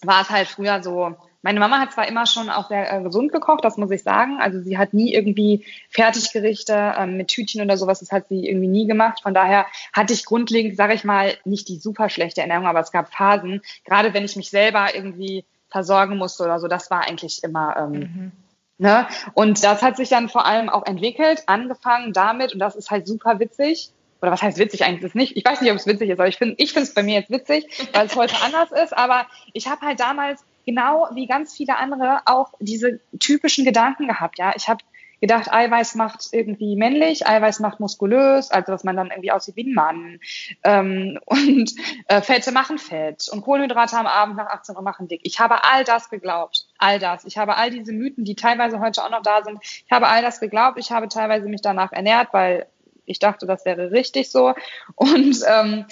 war 0.00 0.22
es 0.22 0.30
halt 0.30 0.48
früher 0.48 0.82
so, 0.82 1.16
meine 1.46 1.60
Mama 1.60 1.78
hat 1.78 1.92
zwar 1.92 2.08
immer 2.08 2.26
schon 2.26 2.50
auch 2.50 2.66
sehr 2.66 2.92
äh, 2.92 3.00
gesund 3.04 3.30
gekocht, 3.30 3.64
das 3.64 3.76
muss 3.76 3.92
ich 3.92 4.02
sagen. 4.02 4.38
Also 4.40 4.60
sie 4.60 4.78
hat 4.78 4.92
nie 4.92 5.14
irgendwie 5.14 5.64
Fertiggerichte 5.90 6.94
ähm, 6.98 7.16
mit 7.16 7.28
Tütchen 7.28 7.62
oder 7.62 7.76
sowas, 7.76 8.00
das 8.00 8.10
hat 8.10 8.26
sie 8.26 8.48
irgendwie 8.48 8.66
nie 8.66 8.88
gemacht. 8.88 9.20
Von 9.22 9.32
daher 9.32 9.64
hatte 9.92 10.12
ich 10.12 10.24
grundlegend, 10.24 10.76
sage 10.76 10.94
ich 10.94 11.04
mal, 11.04 11.34
nicht 11.44 11.68
die 11.68 11.76
super 11.76 12.08
schlechte 12.08 12.40
Ernährung, 12.40 12.66
aber 12.66 12.80
es 12.80 12.90
gab 12.90 13.14
Phasen, 13.14 13.62
gerade 13.84 14.12
wenn 14.12 14.24
ich 14.24 14.34
mich 14.34 14.50
selber 14.50 14.92
irgendwie 14.92 15.44
versorgen 15.68 16.16
musste 16.16 16.42
oder 16.42 16.58
so, 16.58 16.66
das 16.66 16.90
war 16.90 17.06
eigentlich 17.06 17.44
immer. 17.44 17.76
Ähm, 17.76 17.92
mhm. 17.92 18.32
Ne? 18.78 19.06
Und 19.32 19.62
das 19.62 19.82
hat 19.82 19.96
sich 19.96 20.08
dann 20.08 20.28
vor 20.28 20.46
allem 20.46 20.68
auch 20.68 20.84
entwickelt, 20.84 21.44
angefangen 21.46 22.12
damit, 22.12 22.54
und 22.54 22.58
das 22.58 22.74
ist 22.74 22.90
halt 22.90 23.06
super 23.06 23.38
witzig, 23.38 23.92
oder 24.20 24.32
was 24.32 24.42
heißt 24.42 24.58
witzig 24.58 24.84
eigentlich 24.84 25.04
ist 25.04 25.14
nicht, 25.14 25.36
ich 25.36 25.44
weiß 25.44 25.60
nicht, 25.60 25.70
ob 25.70 25.76
es 25.76 25.86
witzig 25.86 26.10
ist, 26.10 26.18
aber 26.18 26.28
ich 26.28 26.38
finde 26.38 26.56
ich 26.58 26.72
finde 26.72 26.88
es 26.88 26.94
bei 26.94 27.04
mir 27.04 27.20
jetzt 27.20 27.30
witzig, 27.30 27.66
weil 27.92 28.06
es 28.06 28.16
heute 28.16 28.34
anders 28.44 28.72
ist, 28.72 28.98
aber 28.98 29.28
ich 29.52 29.68
habe 29.68 29.86
halt 29.86 30.00
damals 30.00 30.44
genau 30.66 31.08
wie 31.14 31.26
ganz 31.26 31.54
viele 31.54 31.76
andere 31.76 32.20
auch 32.26 32.52
diese 32.60 33.00
typischen 33.18 33.64
Gedanken 33.64 34.08
gehabt. 34.08 34.38
Ja, 34.38 34.52
ich 34.54 34.68
habe 34.68 34.84
gedacht, 35.20 35.50
Eiweiß 35.50 35.94
macht 35.94 36.28
irgendwie 36.32 36.76
männlich, 36.76 37.26
Eiweiß 37.26 37.60
macht 37.60 37.80
muskulös, 37.80 38.50
also 38.50 38.72
dass 38.72 38.84
man 38.84 38.96
dann 38.96 39.10
irgendwie 39.10 39.30
aussieht 39.30 39.56
wie 39.56 39.70
ein 39.70 39.74
Mann. 39.74 40.20
Ähm, 40.62 41.18
und 41.26 41.72
äh, 42.08 42.20
Fette 42.20 42.52
machen 42.52 42.78
Fett 42.78 43.28
und 43.30 43.42
Kohlenhydrate 43.42 43.96
am 43.96 44.06
Abend 44.06 44.36
nach 44.36 44.48
18 44.48 44.76
Uhr 44.76 44.82
machen 44.82 45.08
dick. 45.08 45.20
Ich 45.24 45.40
habe 45.40 45.64
all 45.64 45.84
das 45.84 46.10
geglaubt, 46.10 46.66
all 46.78 46.98
das. 46.98 47.24
Ich 47.24 47.38
habe 47.38 47.56
all 47.56 47.70
diese 47.70 47.92
Mythen, 47.92 48.24
die 48.24 48.34
teilweise 48.34 48.80
heute 48.80 49.02
auch 49.02 49.10
noch 49.10 49.22
da 49.22 49.42
sind, 49.42 49.58
ich 49.62 49.90
habe 49.90 50.08
all 50.08 50.22
das 50.22 50.40
geglaubt. 50.40 50.78
Ich 50.78 50.90
habe 50.90 51.08
teilweise 51.08 51.48
mich 51.48 51.62
danach 51.62 51.92
ernährt, 51.92 52.28
weil 52.32 52.66
ich 53.06 53.18
dachte, 53.20 53.46
das 53.46 53.64
wäre 53.64 53.92
richtig 53.92 54.30
so. 54.30 54.52
Und 54.96 55.36
ähm, 55.48 55.86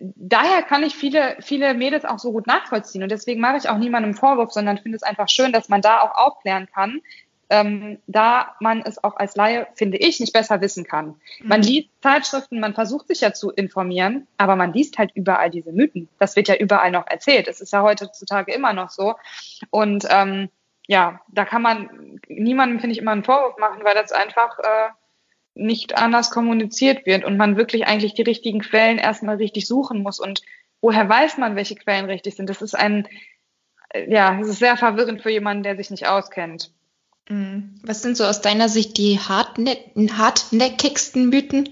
daher 0.00 0.62
kann 0.62 0.82
ich 0.82 0.94
viele, 0.94 1.36
viele 1.40 1.74
Mädels 1.74 2.04
auch 2.04 2.18
so 2.18 2.32
gut 2.32 2.46
nachvollziehen. 2.46 3.02
Und 3.02 3.10
deswegen 3.10 3.40
mache 3.40 3.58
ich 3.58 3.68
auch 3.68 3.78
niemandem 3.78 4.14
Vorwurf, 4.14 4.52
sondern 4.52 4.78
finde 4.78 4.96
es 4.96 5.02
einfach 5.02 5.28
schön, 5.28 5.52
dass 5.52 5.68
man 5.68 5.82
da 5.82 6.00
auch 6.00 6.14
aufklären 6.14 6.68
kann, 6.72 7.02
ähm, 7.48 7.98
da 8.06 8.56
man 8.60 8.82
es 8.82 9.02
auch 9.02 9.16
als 9.16 9.36
Laie, 9.36 9.68
finde 9.74 9.98
ich, 9.98 10.18
nicht 10.18 10.32
besser 10.32 10.60
wissen 10.60 10.84
kann. 10.84 11.20
Mhm. 11.40 11.48
Man 11.48 11.62
liest 11.62 11.90
Zeitschriften, 12.02 12.58
man 12.58 12.74
versucht 12.74 13.08
sich 13.08 13.20
ja 13.20 13.32
zu 13.32 13.50
informieren, 13.50 14.26
aber 14.36 14.56
man 14.56 14.72
liest 14.72 14.98
halt 14.98 15.12
überall 15.14 15.50
diese 15.50 15.72
Mythen. 15.72 16.08
Das 16.18 16.34
wird 16.36 16.48
ja 16.48 16.56
überall 16.56 16.90
noch 16.90 17.06
erzählt. 17.06 17.46
Es 17.46 17.60
ist 17.60 17.72
ja 17.72 17.82
heutzutage 17.82 18.52
immer 18.52 18.72
noch 18.72 18.90
so. 18.90 19.14
Und 19.70 20.06
ähm, 20.10 20.48
ja, 20.88 21.20
da 21.28 21.44
kann 21.44 21.62
man 21.62 22.20
niemandem, 22.28 22.80
finde 22.80 22.94
ich, 22.94 23.00
immer 23.00 23.12
einen 23.12 23.24
Vorwurf 23.24 23.58
machen, 23.58 23.84
weil 23.84 23.94
das 23.94 24.12
einfach 24.12 24.58
äh, 24.58 24.88
nicht 25.56 25.96
anders 25.96 26.30
kommuniziert 26.30 27.06
wird 27.06 27.24
und 27.24 27.36
man 27.36 27.56
wirklich 27.56 27.86
eigentlich 27.86 28.14
die 28.14 28.22
richtigen 28.22 28.60
Quellen 28.60 28.98
erstmal 28.98 29.36
richtig 29.36 29.66
suchen 29.66 30.02
muss. 30.02 30.20
Und 30.20 30.42
woher 30.80 31.08
weiß 31.08 31.38
man, 31.38 31.56
welche 31.56 31.74
Quellen 31.74 32.06
richtig 32.06 32.36
sind? 32.36 32.50
Das 32.50 32.62
ist 32.62 32.74
ein, 32.74 33.08
äh, 33.90 34.12
ja, 34.12 34.38
das 34.38 34.48
ist 34.48 34.58
sehr 34.58 34.76
verwirrend 34.76 35.22
für 35.22 35.30
jemanden, 35.30 35.62
der 35.62 35.76
sich 35.76 35.90
nicht 35.90 36.06
auskennt. 36.06 36.72
Mhm. 37.28 37.80
Was 37.82 38.02
sind 38.02 38.16
so 38.16 38.24
aus 38.24 38.40
deiner 38.40 38.68
Sicht 38.68 38.98
die 38.98 39.18
hartnäckigsten 39.18 41.28
Mythen? 41.28 41.68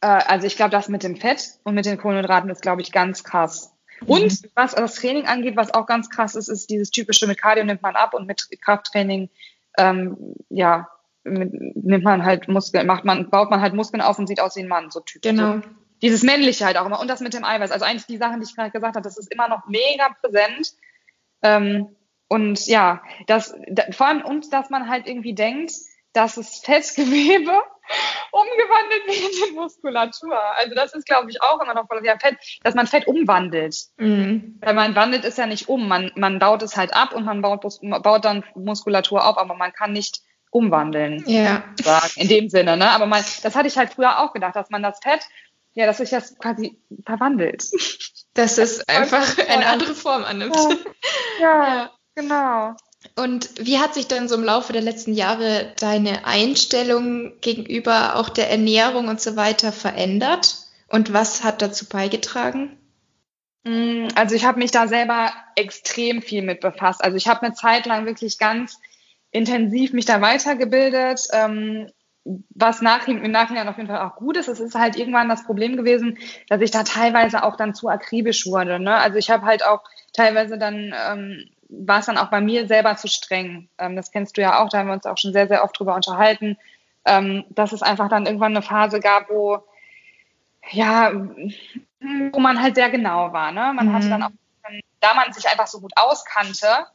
Äh, 0.00 0.06
also 0.06 0.46
ich 0.46 0.56
glaube, 0.56 0.72
das 0.72 0.88
mit 0.88 1.02
dem 1.02 1.16
Fett 1.16 1.54
und 1.62 1.74
mit 1.74 1.86
den 1.86 1.98
Kohlenhydraten 1.98 2.50
ist, 2.50 2.62
glaube 2.62 2.82
ich, 2.82 2.92
ganz 2.92 3.24
krass. 3.24 3.72
Und 4.04 4.42
mhm. 4.42 4.48
was 4.54 4.74
das 4.74 4.96
Training 4.96 5.26
angeht, 5.26 5.56
was 5.56 5.72
auch 5.72 5.86
ganz 5.86 6.10
krass 6.10 6.34
ist, 6.34 6.48
ist 6.48 6.70
dieses 6.70 6.90
typische 6.90 7.26
mit 7.26 7.40
Cardio 7.40 7.64
nimmt 7.64 7.82
man 7.82 7.94
ab 7.94 8.14
und 8.14 8.26
mit 8.26 8.48
Krafttraining 8.60 9.30
ähm, 9.78 10.34
ja, 10.50 10.88
nimmt 11.24 12.04
man 12.04 12.24
halt 12.24 12.48
Muskeln, 12.48 12.86
macht 12.86 13.04
man, 13.04 13.30
baut 13.30 13.50
man 13.50 13.60
halt 13.60 13.74
Muskeln 13.74 14.00
auf 14.00 14.18
und 14.18 14.26
sieht 14.26 14.40
aus 14.40 14.56
wie 14.56 14.60
ein 14.60 14.68
Mann, 14.68 14.90
so 14.90 15.00
typisch. 15.00 15.30
Genau. 15.30 15.56
So. 15.56 15.62
Dieses 16.02 16.22
Männliche 16.22 16.64
halt 16.64 16.76
auch 16.76 16.86
immer. 16.86 17.00
Und 17.00 17.08
das 17.08 17.20
mit 17.20 17.32
dem 17.32 17.44
Eiweiß. 17.44 17.70
Also 17.70 17.84
eigentlich 17.84 18.06
die 18.06 18.16
Sachen, 18.16 18.40
die 18.40 18.46
ich 18.46 18.56
gerade 18.56 18.70
gesagt 18.70 18.96
habe, 18.96 19.04
das 19.04 19.18
ist 19.18 19.32
immer 19.32 19.48
noch 19.48 19.66
mega 19.68 20.08
präsent. 20.20 20.72
Ähm, 21.42 21.94
und 22.28 22.66
ja, 22.66 23.02
das, 23.26 23.54
da, 23.68 23.84
vor 23.92 24.06
allem, 24.06 24.22
und 24.24 24.52
dass 24.52 24.70
man 24.70 24.88
halt 24.88 25.06
irgendwie 25.06 25.34
denkt, 25.34 25.72
dass 26.12 26.36
es 26.36 26.58
Fettgewebe 26.58 27.52
umgewandelt 28.32 29.06
wird 29.06 29.48
in 29.48 29.54
Muskulatur. 29.54 30.38
Also 30.56 30.74
das 30.74 30.94
ist, 30.94 31.06
glaube 31.06 31.30
ich, 31.30 31.42
auch 31.42 31.60
immer 31.62 31.74
noch 31.74 31.86
voll, 31.86 32.04
ja, 32.04 32.18
Fett, 32.18 32.36
dass 32.62 32.74
man 32.74 32.86
Fett 32.86 33.06
umwandelt. 33.06 33.76
Mhm. 33.96 34.58
Weil 34.60 34.74
man 34.74 34.94
wandelt 34.94 35.24
es 35.24 35.36
ja 35.36 35.46
nicht 35.46 35.68
um, 35.68 35.88
man, 35.88 36.10
man 36.16 36.38
baut 36.38 36.62
es 36.62 36.76
halt 36.76 36.94
ab 36.94 37.14
und 37.14 37.24
man 37.24 37.42
baut, 37.42 37.62
baut 38.02 38.24
dann 38.24 38.44
Muskulatur 38.54 39.26
auf, 39.26 39.38
aber 39.38 39.54
man 39.54 39.72
kann 39.72 39.92
nicht 39.92 40.22
umwandeln. 40.52 41.24
Ja. 41.26 41.64
Sagen, 41.82 42.12
in 42.16 42.28
dem 42.28 42.48
Sinne, 42.48 42.76
ne? 42.76 42.90
Aber 42.90 43.06
man, 43.06 43.24
das 43.42 43.56
hatte 43.56 43.66
ich 43.68 43.76
halt 43.76 43.92
früher 43.92 44.20
auch 44.20 44.32
gedacht, 44.32 44.54
dass 44.54 44.70
man 44.70 44.82
das 44.82 45.00
Fett, 45.02 45.22
ja, 45.72 45.86
dass 45.86 45.96
sich 45.96 46.10
das 46.10 46.38
quasi 46.38 46.78
verwandelt. 47.04 47.64
Dass 48.34 48.58
es 48.58 48.86
einfach 48.88 49.38
eine 49.48 49.66
andere 49.66 49.94
Form 49.94 50.22
annimmt. 50.24 50.56
Ja, 51.40 51.66
ja, 51.66 51.90
genau. 52.14 52.76
Und 53.16 53.50
wie 53.58 53.78
hat 53.78 53.94
sich 53.94 54.06
dann 54.06 54.28
so 54.28 54.36
im 54.36 54.44
Laufe 54.44 54.72
der 54.72 54.82
letzten 54.82 55.14
Jahre 55.14 55.72
deine 55.80 56.24
Einstellung 56.24 57.40
gegenüber 57.40 58.14
auch 58.16 58.28
der 58.28 58.48
Ernährung 58.50 59.08
und 59.08 59.20
so 59.20 59.34
weiter 59.34 59.72
verändert? 59.72 60.56
Und 60.88 61.12
was 61.12 61.42
hat 61.42 61.62
dazu 61.62 61.86
beigetragen? 61.86 62.78
Mm, 63.64 64.08
also 64.14 64.36
ich 64.36 64.44
habe 64.44 64.60
mich 64.60 64.70
da 64.70 64.86
selber 64.86 65.32
extrem 65.56 66.22
viel 66.22 66.42
mit 66.42 66.60
befasst. 66.60 67.02
Also 67.02 67.16
ich 67.16 67.26
habe 67.26 67.42
eine 67.42 67.54
Zeit 67.54 67.86
lang 67.86 68.06
wirklich 68.06 68.38
ganz 68.38 68.78
intensiv 69.32 69.92
mich 69.92 70.04
da 70.04 70.20
weitergebildet, 70.20 71.26
ähm, 71.32 71.88
was 72.24 72.82
nach, 72.82 73.08
im 73.08 73.32
Nachhinein 73.32 73.68
auf 73.68 73.78
jeden 73.78 73.88
Fall 73.88 74.06
auch 74.06 74.14
gut 74.14 74.36
ist. 74.36 74.46
Es 74.46 74.60
ist 74.60 74.76
halt 74.76 74.96
irgendwann 74.96 75.28
das 75.28 75.44
Problem 75.44 75.76
gewesen, 75.76 76.18
dass 76.48 76.60
ich 76.60 76.70
da 76.70 76.84
teilweise 76.84 77.42
auch 77.42 77.56
dann 77.56 77.74
zu 77.74 77.88
akribisch 77.88 78.46
wurde. 78.46 78.78
Ne? 78.78 78.94
Also 78.94 79.18
ich 79.18 79.30
habe 79.30 79.44
halt 79.44 79.64
auch 79.64 79.82
teilweise 80.12 80.56
dann, 80.56 80.94
ähm, 81.08 81.50
war 81.68 81.98
es 81.98 82.06
dann 82.06 82.18
auch 82.18 82.30
bei 82.30 82.40
mir 82.40 82.68
selber 82.68 82.94
zu 82.96 83.08
streng. 83.08 83.68
Ähm, 83.78 83.96
das 83.96 84.12
kennst 84.12 84.36
du 84.36 84.42
ja 84.42 84.62
auch, 84.62 84.68
da 84.68 84.78
haben 84.78 84.86
wir 84.86 84.92
uns 84.92 85.06
auch 85.06 85.18
schon 85.18 85.32
sehr, 85.32 85.48
sehr 85.48 85.64
oft 85.64 85.76
drüber 85.76 85.96
unterhalten, 85.96 86.56
ähm, 87.04 87.44
dass 87.50 87.72
es 87.72 87.82
einfach 87.82 88.08
dann 88.08 88.26
irgendwann 88.26 88.52
eine 88.52 88.62
Phase 88.62 89.00
gab, 89.00 89.28
wo, 89.28 89.58
ja, 90.70 91.12
wo 92.30 92.38
man 92.38 92.62
halt 92.62 92.76
sehr 92.76 92.90
genau 92.90 93.32
war. 93.32 93.50
Ne? 93.50 93.72
Man 93.74 93.88
mhm. 93.88 93.92
hatte 93.94 94.08
dann 94.08 94.22
auch, 94.22 94.30
da 95.00 95.14
man 95.14 95.32
sich 95.32 95.48
einfach 95.48 95.66
so 95.66 95.80
gut 95.80 95.92
auskannte, 95.96 96.86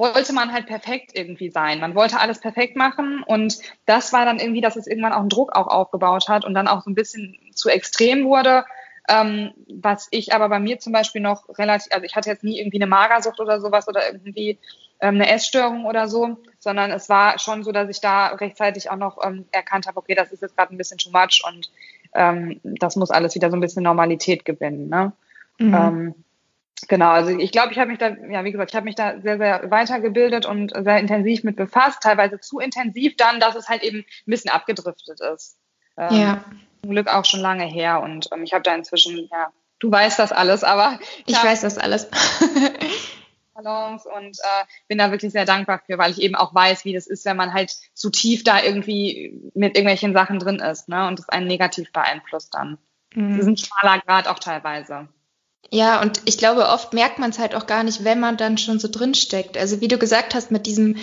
wollte 0.00 0.32
man 0.32 0.52
halt 0.52 0.66
perfekt 0.66 1.12
irgendwie 1.14 1.50
sein. 1.50 1.78
Man 1.78 1.94
wollte 1.94 2.18
alles 2.18 2.40
perfekt 2.40 2.74
machen 2.74 3.22
und 3.22 3.58
das 3.86 4.12
war 4.12 4.24
dann 4.24 4.40
irgendwie, 4.40 4.60
dass 4.60 4.76
es 4.76 4.86
irgendwann 4.86 5.12
auch 5.12 5.20
einen 5.20 5.28
Druck 5.28 5.54
auch 5.54 5.68
aufgebaut 5.68 6.28
hat 6.28 6.44
und 6.44 6.54
dann 6.54 6.66
auch 6.66 6.82
so 6.82 6.90
ein 6.90 6.94
bisschen 6.94 7.38
zu 7.54 7.68
extrem 7.68 8.24
wurde. 8.24 8.64
Ähm, 9.08 9.52
was 9.68 10.08
ich 10.10 10.34
aber 10.34 10.48
bei 10.48 10.58
mir 10.58 10.78
zum 10.78 10.92
Beispiel 10.92 11.20
noch 11.20 11.48
relativ, 11.58 11.92
also 11.92 12.04
ich 12.04 12.16
hatte 12.16 12.30
jetzt 12.30 12.44
nie 12.44 12.58
irgendwie 12.58 12.78
eine 12.78 12.86
Magersucht 12.86 13.40
oder 13.40 13.60
sowas 13.60 13.88
oder 13.88 14.06
irgendwie 14.10 14.58
ähm, 15.00 15.14
eine 15.16 15.28
Essstörung 15.28 15.84
oder 15.84 16.08
so, 16.08 16.38
sondern 16.58 16.90
es 16.90 17.08
war 17.08 17.38
schon 17.38 17.64
so, 17.64 17.72
dass 17.72 17.88
ich 17.88 18.00
da 18.00 18.28
rechtzeitig 18.28 18.90
auch 18.90 18.96
noch 18.96 19.18
ähm, 19.24 19.46
erkannt 19.52 19.86
habe, 19.86 19.98
okay, 19.98 20.14
das 20.14 20.32
ist 20.32 20.42
jetzt 20.42 20.56
gerade 20.56 20.74
ein 20.74 20.78
bisschen 20.78 20.98
too 20.98 21.10
much 21.10 21.42
und 21.46 21.70
ähm, 22.14 22.60
das 22.62 22.96
muss 22.96 23.10
alles 23.10 23.34
wieder 23.34 23.50
so 23.50 23.56
ein 23.56 23.60
bisschen 23.60 23.82
Normalität 23.82 24.44
gewinnen. 24.44 24.88
Ne? 24.88 25.12
Mhm. 25.58 26.14
Genau, 26.88 27.10
also 27.10 27.30
ich 27.30 27.52
glaube, 27.52 27.72
ich 27.72 27.78
habe 27.78 27.90
mich 27.90 27.98
da, 27.98 28.08
ja, 28.08 28.44
wie 28.44 28.52
gesagt, 28.52 28.70
ich 28.70 28.76
habe 28.76 28.84
mich 28.84 28.94
da 28.94 29.20
sehr, 29.20 29.38
sehr 29.38 29.70
weitergebildet 29.70 30.46
und 30.46 30.72
sehr 30.72 30.98
intensiv 30.98 31.44
mit 31.44 31.56
befasst, 31.56 32.02
teilweise 32.02 32.40
zu 32.40 32.58
intensiv 32.58 33.16
dann, 33.16 33.40
dass 33.40 33.54
es 33.54 33.68
halt 33.68 33.82
eben 33.82 33.98
ein 33.98 34.04
bisschen 34.26 34.50
abgedriftet 34.50 35.20
ist. 35.20 35.58
Ähm, 35.96 36.20
ja. 36.20 36.44
Zum 36.82 36.90
Glück 36.90 37.08
auch 37.08 37.24
schon 37.24 37.40
lange 37.40 37.64
her 37.64 38.00
und 38.00 38.28
ähm, 38.32 38.42
ich 38.42 38.52
habe 38.52 38.62
da 38.62 38.74
inzwischen, 38.74 39.28
ja, 39.30 39.52
du 39.78 39.90
weißt 39.90 40.18
das 40.18 40.32
alles, 40.32 40.64
aber 40.64 40.98
ich, 41.26 41.36
ich 41.36 41.44
weiß 41.44 41.62
das 41.62 41.78
alles. 41.78 42.08
Balance 43.54 44.08
und 44.08 44.38
äh, 44.38 44.64
bin 44.88 44.98
da 44.98 45.10
wirklich 45.10 45.32
sehr 45.32 45.44
dankbar 45.44 45.80
für, 45.84 45.98
weil 45.98 46.12
ich 46.12 46.20
eben 46.20 46.34
auch 46.34 46.54
weiß, 46.54 46.84
wie 46.84 46.92
das 46.92 47.06
ist, 47.06 47.24
wenn 47.24 47.36
man 47.36 47.52
halt 47.52 47.76
zu 47.94 48.10
tief 48.10 48.42
da 48.44 48.62
irgendwie 48.62 49.50
mit 49.54 49.76
irgendwelchen 49.76 50.14
Sachen 50.14 50.38
drin 50.38 50.60
ist, 50.60 50.88
ne, 50.88 51.06
und 51.08 51.18
das 51.18 51.28
einen 51.28 51.46
negativ 51.46 51.92
beeinflusst 51.92 52.54
dann. 52.54 52.78
Mhm. 53.14 53.36
Das 53.36 53.40
ist 53.40 53.46
ein 53.46 53.56
schmaler 53.56 54.00
Grad 54.00 54.28
auch 54.28 54.38
teilweise. 54.38 55.08
Ja, 55.72 56.00
und 56.02 56.22
ich 56.24 56.38
glaube, 56.38 56.66
oft 56.68 56.92
merkt 56.94 57.18
man 57.18 57.30
es 57.30 57.38
halt 57.38 57.54
auch 57.54 57.66
gar 57.66 57.84
nicht, 57.84 58.02
wenn 58.04 58.18
man 58.18 58.36
dann 58.36 58.58
schon 58.58 58.80
so 58.80 58.88
drin 58.88 59.14
steckt. 59.14 59.56
Also 59.56 59.80
wie 59.80 59.88
du 59.88 59.98
gesagt 59.98 60.34
hast, 60.34 60.50
mit 60.50 60.66
diesem, 60.66 60.96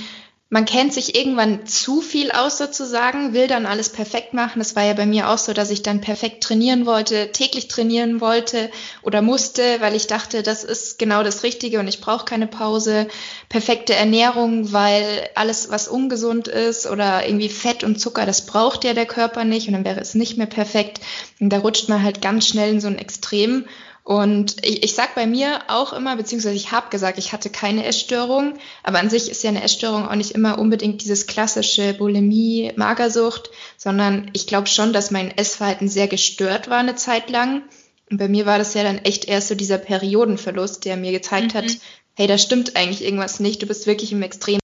man 0.49 0.65
kennt 0.65 0.93
sich 0.93 1.15
irgendwann 1.15 1.65
zu 1.65 2.01
viel 2.01 2.31
aus 2.31 2.57
sozusagen, 2.57 3.33
will 3.33 3.47
dann 3.47 3.65
alles 3.65 3.89
perfekt 3.89 4.33
machen. 4.33 4.59
Das 4.59 4.75
war 4.75 4.83
ja 4.83 4.93
bei 4.93 5.05
mir 5.05 5.29
auch 5.29 5.37
so, 5.37 5.53
dass 5.53 5.71
ich 5.71 5.83
dann 5.83 6.01
perfekt 6.01 6.43
trainieren 6.43 6.85
wollte, 6.85 7.31
täglich 7.31 7.69
trainieren 7.69 8.19
wollte 8.19 8.69
oder 9.03 9.21
musste, 9.21 9.79
weil 9.79 9.95
ich 9.95 10.07
dachte, 10.07 10.43
das 10.43 10.65
ist 10.65 10.99
genau 10.99 11.23
das 11.23 11.43
Richtige 11.43 11.79
und 11.79 11.87
ich 11.87 12.01
brauche 12.01 12.25
keine 12.25 12.47
Pause. 12.47 13.07
Perfekte 13.47 13.93
Ernährung, 13.93 14.73
weil 14.73 15.29
alles, 15.35 15.69
was 15.69 15.87
ungesund 15.87 16.49
ist 16.49 16.87
oder 16.87 17.25
irgendwie 17.25 17.49
Fett 17.49 17.85
und 17.85 18.01
Zucker, 18.01 18.25
das 18.25 18.45
braucht 18.45 18.83
ja 18.83 18.93
der 18.93 19.05
Körper 19.05 19.45
nicht 19.45 19.67
und 19.67 19.73
dann 19.73 19.85
wäre 19.85 20.01
es 20.01 20.13
nicht 20.13 20.37
mehr 20.37 20.47
perfekt. 20.47 20.99
Und 21.39 21.51
da 21.51 21.59
rutscht 21.59 21.87
man 21.87 22.03
halt 22.03 22.21
ganz 22.21 22.47
schnell 22.47 22.71
in 22.71 22.81
so 22.81 22.87
ein 22.87 22.97
Extrem. 22.97 23.65
Und 24.07 24.65
ich, 24.65 24.83
ich 24.85 24.95
sage 24.95 25.09
bei 25.15 25.27
mir 25.27 25.59
auch 25.67 25.91
immer, 25.91 26.15
beziehungsweise 26.15 26.55
ich 26.55 26.71
habe 26.71 26.89
gesagt, 26.89 27.17
ich 27.17 27.33
hatte 27.33 27.49
keine 27.49 27.83
Essstörung, 27.83 28.53
aber 28.81 28.99
an 28.99 29.09
sich 29.09 29.29
ist 29.29 29.43
ja 29.43 29.49
eine 29.49 29.61
Essstörung 29.61 30.07
auch 30.07 30.15
nicht 30.15 30.31
immer 30.31 30.59
unbedingt 30.59 31.03
dieses 31.03 31.27
klassische 31.27 31.93
Bulimie, 31.93 32.71
Magersucht, 32.77 33.49
sondern 33.75 34.31
ich 34.31 34.47
glaube 34.47 34.67
schon, 34.67 34.93
dass 34.93 35.11
mein 35.11 35.37
Essverhalten 35.37 35.89
sehr 35.89 36.07
gestört 36.07 36.69
war 36.69 36.77
eine 36.77 36.95
Zeit 36.95 37.29
lang. 37.29 37.63
Und 38.09 38.17
bei 38.17 38.29
mir 38.29 38.45
war 38.45 38.57
das 38.57 38.73
ja 38.75 38.83
dann 38.83 38.99
echt 38.99 39.25
erst 39.25 39.49
so 39.49 39.55
dieser 39.55 39.77
Periodenverlust, 39.77 40.85
der 40.85 40.95
mir 40.95 41.11
gezeigt 41.11 41.53
mhm. 41.53 41.57
hat, 41.57 41.77
hey, 42.15 42.27
da 42.27 42.37
stimmt 42.37 42.77
eigentlich 42.77 43.03
irgendwas 43.03 43.41
nicht, 43.41 43.61
du 43.61 43.65
bist 43.65 43.87
wirklich 43.87 44.13
im 44.13 44.21
Extrem 44.21 44.59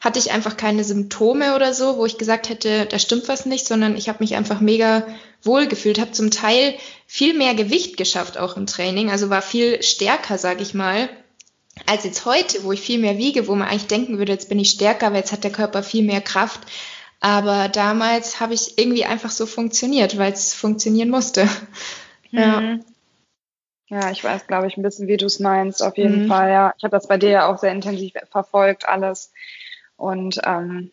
hatte 0.00 0.18
ich 0.18 0.32
einfach 0.32 0.56
keine 0.56 0.82
Symptome 0.82 1.54
oder 1.54 1.74
so, 1.74 1.96
wo 1.98 2.06
ich 2.06 2.18
gesagt 2.18 2.48
hätte, 2.48 2.86
da 2.86 2.98
stimmt 2.98 3.28
was 3.28 3.46
nicht, 3.46 3.66
sondern 3.66 3.96
ich 3.96 4.08
habe 4.08 4.22
mich 4.22 4.34
einfach 4.34 4.60
mega 4.60 5.06
wohl 5.42 5.66
gefühlt, 5.66 6.00
habe 6.00 6.12
zum 6.12 6.30
Teil 6.30 6.74
viel 7.06 7.34
mehr 7.34 7.54
Gewicht 7.54 7.96
geschafft 7.96 8.38
auch 8.38 8.56
im 8.56 8.66
Training, 8.66 9.10
also 9.10 9.30
war 9.30 9.42
viel 9.42 9.82
stärker, 9.82 10.38
sag 10.38 10.60
ich 10.60 10.74
mal, 10.74 11.08
als 11.86 12.04
jetzt 12.04 12.24
heute, 12.24 12.64
wo 12.64 12.72
ich 12.72 12.80
viel 12.80 12.98
mehr 12.98 13.18
wiege, 13.18 13.46
wo 13.46 13.54
man 13.54 13.68
eigentlich 13.68 13.86
denken 13.86 14.18
würde, 14.18 14.32
jetzt 14.32 14.48
bin 14.48 14.58
ich 14.58 14.70
stärker, 14.70 15.10
weil 15.10 15.20
jetzt 15.20 15.32
hat 15.32 15.44
der 15.44 15.52
Körper 15.52 15.82
viel 15.82 16.02
mehr 16.02 16.20
Kraft. 16.20 16.60
Aber 17.20 17.68
damals 17.68 18.40
habe 18.40 18.54
ich 18.54 18.78
irgendwie 18.78 19.04
einfach 19.04 19.30
so 19.30 19.44
funktioniert, 19.46 20.16
weil 20.16 20.32
es 20.32 20.54
funktionieren 20.54 21.10
musste. 21.10 21.48
Mhm. 22.30 22.38
Ja. 22.38 22.78
Ja, 23.92 24.10
ich 24.12 24.22
weiß, 24.22 24.46
glaube 24.46 24.68
ich, 24.68 24.76
ein 24.76 24.84
bisschen, 24.84 25.08
wie 25.08 25.16
du 25.16 25.26
es 25.26 25.40
meinst, 25.40 25.82
auf 25.82 25.96
jeden 25.96 26.22
mhm. 26.22 26.28
Fall. 26.28 26.48
Ja, 26.48 26.72
ich 26.78 26.84
habe 26.84 26.92
das 26.92 27.08
bei 27.08 27.18
dir 27.18 27.30
ja 27.30 27.46
auch 27.46 27.58
sehr 27.58 27.72
intensiv 27.72 28.12
verfolgt, 28.30 28.88
alles. 28.88 29.32
Und 30.00 30.40
ähm, 30.44 30.90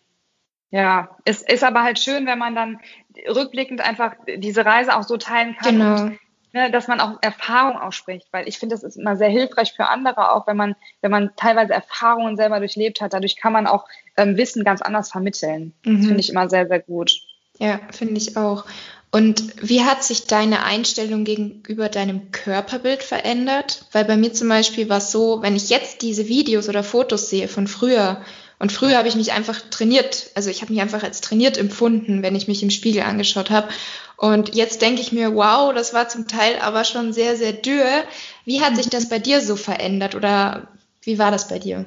ja, 0.69 1.17
es 1.23 1.41
ist 1.41 1.63
aber 1.63 1.83
halt 1.83 1.97
schön, 1.97 2.25
wenn 2.25 2.37
man 2.37 2.55
dann 2.55 2.79
rückblickend 3.27 3.79
einfach 3.79 4.15
diese 4.37 4.65
Reise 4.65 4.97
auch 4.97 5.03
so 5.03 5.15
teilen 5.15 5.55
kann. 5.55 5.79
Genau. 5.79 6.01
Und, 6.01 6.19
ne, 6.51 6.71
dass 6.71 6.89
man 6.89 6.99
auch 6.99 7.17
Erfahrung 7.21 7.79
ausspricht, 7.79 8.27
weil 8.31 8.49
ich 8.49 8.59
finde, 8.59 8.75
das 8.75 8.83
ist 8.83 8.97
immer 8.97 9.15
sehr 9.15 9.29
hilfreich 9.29 9.73
für 9.73 9.87
andere, 9.87 10.33
auch 10.33 10.45
wenn 10.45 10.57
man, 10.57 10.75
wenn 11.01 11.11
man 11.11 11.31
teilweise 11.37 11.73
Erfahrungen 11.73 12.35
selber 12.35 12.59
durchlebt 12.59 12.99
hat. 12.99 13.13
Dadurch 13.13 13.37
kann 13.37 13.53
man 13.53 13.65
auch 13.65 13.85
ähm, 14.17 14.35
Wissen 14.35 14.65
ganz 14.65 14.81
anders 14.81 15.09
vermitteln. 15.09 15.73
Mhm. 15.85 15.97
Das 15.97 16.05
finde 16.05 16.19
ich 16.19 16.29
immer 16.29 16.49
sehr, 16.49 16.67
sehr 16.67 16.81
gut. 16.81 17.13
Ja, 17.59 17.79
finde 17.91 18.17
ich 18.17 18.35
auch. 18.35 18.65
Und 19.09 19.53
wie 19.67 19.85
hat 19.85 20.03
sich 20.03 20.27
deine 20.27 20.63
Einstellung 20.63 21.23
gegenüber 21.23 21.87
deinem 21.87 22.31
Körperbild 22.31 23.01
verändert? 23.03 23.85
Weil 23.93 24.03
bei 24.03 24.17
mir 24.17 24.33
zum 24.33 24.49
Beispiel 24.49 24.89
war 24.89 24.97
es 24.97 25.13
so, 25.13 25.41
wenn 25.41 25.55
ich 25.55 25.69
jetzt 25.69 26.01
diese 26.01 26.27
Videos 26.27 26.67
oder 26.67 26.83
Fotos 26.83 27.29
sehe 27.29 27.47
von 27.47 27.67
früher, 27.67 28.21
und 28.59 28.71
früher 28.71 28.97
habe 28.97 29.07
ich 29.07 29.15
mich 29.15 29.33
einfach 29.33 29.61
trainiert, 29.69 30.31
also 30.33 30.49
ich 30.49 30.61
habe 30.61 30.73
mich 30.73 30.81
einfach 30.81 31.03
als 31.03 31.21
trainiert 31.21 31.57
empfunden, 31.57 32.23
wenn 32.23 32.35
ich 32.35 32.47
mich 32.47 32.63
im 32.63 32.71
Spiegel 32.71 33.03
angeschaut 33.03 33.51
habe. 33.51 33.69
Und 34.15 34.55
jetzt 34.55 34.81
denke 34.81 35.01
ich 35.01 35.11
mir, 35.11 35.35
wow, 35.35 35.73
das 35.73 35.93
war 35.93 36.09
zum 36.09 36.27
Teil 36.27 36.59
aber 36.59 36.83
schon 36.83 37.13
sehr, 37.13 37.35
sehr 37.35 37.53
dürr. 37.53 38.03
Wie 38.45 38.61
hat 38.61 38.75
sich 38.75 38.89
das 38.89 39.09
bei 39.09 39.19
dir 39.19 39.41
so 39.41 39.55
verändert 39.55 40.15
oder 40.15 40.69
wie 41.01 41.19
war 41.19 41.29
das 41.29 41.47
bei 41.47 41.59
dir? 41.59 41.85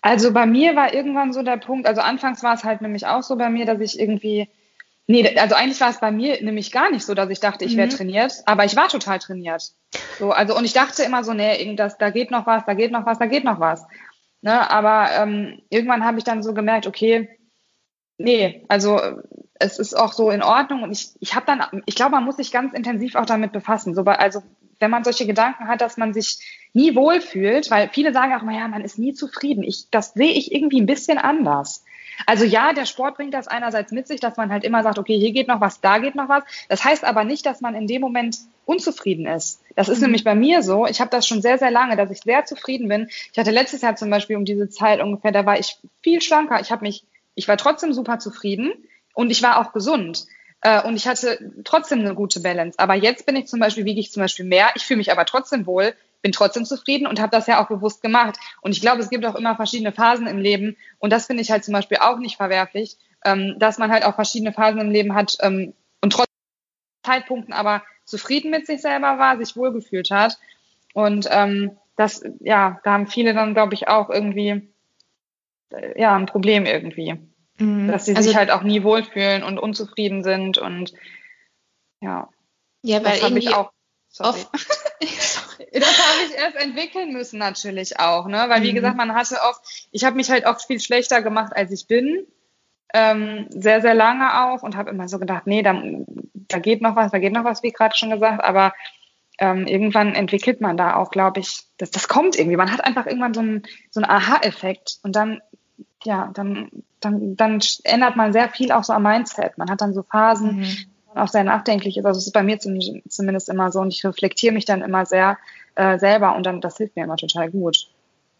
Also 0.00 0.32
bei 0.32 0.46
mir 0.46 0.76
war 0.76 0.94
irgendwann 0.94 1.32
so 1.32 1.42
der 1.42 1.56
Punkt, 1.56 1.88
also 1.88 2.00
anfangs 2.00 2.44
war 2.44 2.54
es 2.54 2.62
halt 2.62 2.80
nämlich 2.80 3.06
auch 3.06 3.24
so 3.24 3.34
bei 3.34 3.50
mir, 3.50 3.66
dass 3.66 3.80
ich 3.80 3.98
irgendwie 3.98 4.48
Nee, 5.10 5.38
also 5.38 5.54
eigentlich 5.54 5.80
war 5.80 5.88
es 5.88 6.00
bei 6.00 6.10
mir 6.10 6.42
nämlich 6.42 6.70
gar 6.70 6.90
nicht 6.90 7.02
so, 7.02 7.14
dass 7.14 7.30
ich 7.30 7.40
dachte, 7.40 7.64
ich 7.64 7.78
wäre 7.78 7.86
mhm. 7.86 7.92
trainiert, 7.92 8.34
aber 8.44 8.66
ich 8.66 8.76
war 8.76 8.88
total 8.88 9.18
trainiert. 9.18 9.72
So, 10.18 10.32
also 10.32 10.54
und 10.54 10.66
ich 10.66 10.74
dachte 10.74 11.02
immer 11.02 11.24
so, 11.24 11.32
nee, 11.32 11.58
irgendwas, 11.58 11.96
da 11.96 12.10
geht 12.10 12.30
noch 12.30 12.46
was, 12.46 12.66
da 12.66 12.74
geht 12.74 12.92
noch 12.92 13.06
was, 13.06 13.18
da 13.18 13.24
geht 13.24 13.42
noch 13.42 13.58
was. 13.58 13.86
Ne, 14.40 14.70
aber 14.70 15.10
ähm, 15.16 15.62
irgendwann 15.68 16.04
habe 16.04 16.18
ich 16.18 16.24
dann 16.24 16.42
so 16.42 16.54
gemerkt, 16.54 16.86
okay, 16.86 17.28
nee, 18.18 18.64
also 18.68 19.00
es 19.54 19.78
ist 19.78 19.94
auch 19.94 20.12
so 20.12 20.30
in 20.30 20.42
Ordnung 20.42 20.82
und 20.82 20.92
ich, 20.92 21.10
ich 21.20 21.34
habe 21.34 21.46
dann, 21.46 21.82
ich 21.86 21.96
glaube, 21.96 22.12
man 22.12 22.24
muss 22.24 22.36
sich 22.36 22.52
ganz 22.52 22.72
intensiv 22.72 23.16
auch 23.16 23.26
damit 23.26 23.52
befassen. 23.52 23.94
So, 23.94 24.02
also 24.04 24.42
wenn 24.78 24.90
man 24.90 25.02
solche 25.02 25.26
Gedanken 25.26 25.66
hat, 25.66 25.80
dass 25.80 25.96
man 25.96 26.14
sich 26.14 26.38
nie 26.72 26.94
wohlfühlt, 26.94 27.70
weil 27.70 27.88
viele 27.92 28.12
sagen 28.12 28.34
auch, 28.34 28.42
naja, 28.42 28.68
man 28.68 28.84
ist 28.84 28.98
nie 28.98 29.14
zufrieden. 29.14 29.64
Ich, 29.64 29.90
das 29.90 30.12
sehe 30.12 30.32
ich 30.32 30.52
irgendwie 30.52 30.80
ein 30.80 30.86
bisschen 30.86 31.18
anders. 31.18 31.84
Also 32.26 32.44
ja, 32.44 32.72
der 32.72 32.86
Sport 32.86 33.16
bringt 33.16 33.34
das 33.34 33.48
einerseits 33.48 33.92
mit 33.92 34.06
sich, 34.06 34.20
dass 34.20 34.36
man 34.36 34.50
halt 34.50 34.64
immer 34.64 34.82
sagt, 34.82 34.98
okay, 34.98 35.18
hier 35.18 35.32
geht 35.32 35.48
noch 35.48 35.60
was, 35.60 35.80
da 35.80 35.98
geht 35.98 36.14
noch 36.14 36.28
was. 36.28 36.44
Das 36.68 36.84
heißt 36.84 37.04
aber 37.04 37.24
nicht, 37.24 37.46
dass 37.46 37.60
man 37.60 37.74
in 37.74 37.86
dem 37.86 38.00
Moment 38.00 38.36
unzufrieden 38.64 39.26
ist. 39.26 39.62
Das 39.76 39.88
ist 39.88 39.98
mhm. 39.98 40.04
nämlich 40.06 40.24
bei 40.24 40.34
mir 40.34 40.62
so. 40.62 40.86
Ich 40.86 41.00
habe 41.00 41.10
das 41.10 41.26
schon 41.26 41.42
sehr, 41.42 41.58
sehr 41.58 41.70
lange, 41.70 41.96
dass 41.96 42.10
ich 42.10 42.20
sehr 42.20 42.44
zufrieden 42.44 42.88
bin. 42.88 43.08
Ich 43.32 43.38
hatte 43.38 43.50
letztes 43.50 43.82
Jahr 43.82 43.96
zum 43.96 44.10
Beispiel 44.10 44.36
um 44.36 44.44
diese 44.44 44.68
Zeit 44.68 45.00
ungefähr, 45.00 45.32
da 45.32 45.46
war 45.46 45.58
ich 45.58 45.78
viel 46.02 46.20
schlanker. 46.20 46.60
Ich 46.60 46.70
habe 46.70 46.84
mich, 46.84 47.04
ich 47.34 47.48
war 47.48 47.56
trotzdem 47.56 47.92
super 47.92 48.18
zufrieden 48.18 48.72
und 49.14 49.30
ich 49.30 49.42
war 49.42 49.58
auch 49.58 49.72
gesund. 49.72 50.26
Äh, 50.60 50.82
und 50.82 50.96
ich 50.96 51.06
hatte 51.06 51.38
trotzdem 51.64 52.00
eine 52.00 52.14
gute 52.14 52.40
Balance. 52.40 52.78
Aber 52.78 52.94
jetzt 52.94 53.26
bin 53.26 53.36
ich 53.36 53.46
zum 53.46 53.60
Beispiel, 53.60 53.84
wiege 53.84 54.00
ich 54.00 54.12
zum 54.12 54.22
Beispiel 54.22 54.44
mehr. 54.44 54.70
Ich 54.74 54.84
fühle 54.84 54.98
mich 54.98 55.12
aber 55.12 55.24
trotzdem 55.24 55.66
wohl, 55.66 55.94
bin 56.22 56.32
trotzdem 56.32 56.64
zufrieden 56.64 57.06
und 57.06 57.20
habe 57.20 57.30
das 57.30 57.46
ja 57.46 57.62
auch 57.62 57.68
bewusst 57.68 58.02
gemacht. 58.02 58.38
Und 58.60 58.72
ich 58.72 58.80
glaube, 58.80 59.00
es 59.00 59.10
gibt 59.10 59.24
auch 59.24 59.34
immer 59.34 59.56
verschiedene 59.56 59.92
Phasen 59.92 60.26
im 60.26 60.38
Leben 60.38 60.76
und 60.98 61.12
das 61.12 61.26
finde 61.26 61.42
ich 61.42 61.50
halt 61.50 61.64
zum 61.64 61.72
Beispiel 61.72 61.98
auch 61.98 62.18
nicht 62.18 62.36
verwerflich, 62.36 62.96
ähm, 63.24 63.56
dass 63.58 63.78
man 63.78 63.90
halt 63.90 64.04
auch 64.04 64.14
verschiedene 64.14 64.52
Phasen 64.52 64.80
im 64.80 64.90
Leben 64.90 65.14
hat 65.14 65.36
ähm, 65.40 65.74
und 66.00 66.12
trotzdem 66.12 66.28
Zeitpunkten 67.04 67.54
aber 67.54 67.82
zufrieden 68.04 68.50
mit 68.50 68.66
sich 68.66 68.80
selber 68.80 69.18
war, 69.18 69.38
sich 69.38 69.56
wohlgefühlt 69.56 70.10
hat. 70.10 70.38
Und 70.94 71.28
ähm, 71.30 71.76
das, 71.96 72.22
ja, 72.40 72.80
da 72.84 72.92
haben 72.92 73.06
viele 73.06 73.34
dann, 73.34 73.54
glaube 73.54 73.74
ich, 73.74 73.88
auch 73.88 74.10
irgendwie 74.10 74.68
äh, 75.70 76.00
ja 76.00 76.14
ein 76.16 76.26
Problem 76.26 76.66
irgendwie. 76.66 77.18
Mhm. 77.58 77.88
Dass 77.88 78.06
sie 78.06 78.14
also, 78.14 78.28
sich 78.28 78.36
halt 78.36 78.50
auch 78.50 78.62
nie 78.62 78.82
wohlfühlen 78.82 79.42
und 79.42 79.58
unzufrieden 79.58 80.22
sind 80.22 80.58
und 80.58 80.92
ja. 82.00 82.28
Ja, 82.82 83.04
weil 83.04 83.18
irgendwie 83.18 83.48
auch 83.48 83.72
oft 84.20 84.48
das 85.72 85.98
habe 85.98 86.26
ich 86.26 86.38
erst 86.38 86.56
entwickeln 86.56 87.12
müssen 87.12 87.38
natürlich 87.38 87.98
auch, 87.98 88.26
ne? 88.26 88.46
Weil 88.48 88.62
wie 88.62 88.70
mhm. 88.70 88.76
gesagt, 88.76 88.96
man 88.96 89.14
hatte 89.14 89.36
oft, 89.48 89.88
ich 89.90 90.04
habe 90.04 90.16
mich 90.16 90.30
halt 90.30 90.46
oft 90.46 90.66
viel 90.66 90.80
schlechter 90.80 91.22
gemacht, 91.22 91.52
als 91.54 91.70
ich 91.70 91.86
bin. 91.86 92.26
Ähm, 92.94 93.46
sehr, 93.50 93.82
sehr 93.82 93.94
lange 93.94 94.46
auch 94.46 94.62
und 94.62 94.74
habe 94.74 94.90
immer 94.90 95.08
so 95.08 95.18
gedacht, 95.18 95.46
nee, 95.46 95.62
da, 95.62 95.78
da 96.48 96.58
geht 96.58 96.80
noch 96.80 96.96
was, 96.96 97.12
da 97.12 97.18
geht 97.18 97.34
noch 97.34 97.44
was, 97.44 97.62
wie 97.62 97.70
gerade 97.70 97.94
schon 97.94 98.08
gesagt, 98.08 98.42
aber 98.42 98.72
ähm, 99.38 99.66
irgendwann 99.66 100.14
entwickelt 100.14 100.62
man 100.62 100.78
da 100.78 100.96
auch, 100.96 101.10
glaube 101.10 101.40
ich, 101.40 101.64
das, 101.76 101.90
das 101.90 102.08
kommt 102.08 102.38
irgendwie. 102.38 102.56
Man 102.56 102.72
hat 102.72 102.82
einfach 102.82 103.04
irgendwann 103.06 103.34
so 103.34 103.40
einen, 103.40 103.62
so 103.90 104.00
einen 104.00 104.10
Aha-Effekt 104.10 105.00
und 105.02 105.14
dann, 105.14 105.42
ja, 106.02 106.30
dann, 106.32 106.70
dann, 107.00 107.36
dann 107.36 107.60
ändert 107.84 108.16
man 108.16 108.32
sehr 108.32 108.48
viel 108.48 108.72
auch 108.72 108.84
so 108.84 108.94
am 108.94 109.02
Mindset. 109.02 109.58
Man 109.58 109.70
hat 109.70 109.82
dann 109.82 109.92
so 109.92 110.02
Phasen, 110.02 110.60
mhm 110.60 110.76
auch 111.14 111.28
sehr 111.28 111.44
nachdenklich 111.44 111.96
ist. 111.96 112.04
Also 112.04 112.18
es 112.18 112.26
ist 112.26 112.32
bei 112.32 112.42
mir 112.42 112.58
zumindest 112.58 113.48
immer 113.48 113.72
so 113.72 113.80
und 113.80 113.92
ich 113.92 114.04
reflektiere 114.04 114.54
mich 114.54 114.64
dann 114.64 114.82
immer 114.82 115.06
sehr 115.06 115.38
äh, 115.74 115.98
selber 115.98 116.36
und 116.36 116.44
dann 116.44 116.60
das 116.60 116.76
hilft 116.76 116.96
mir 116.96 117.04
immer 117.04 117.16
total 117.16 117.50
gut. 117.50 117.88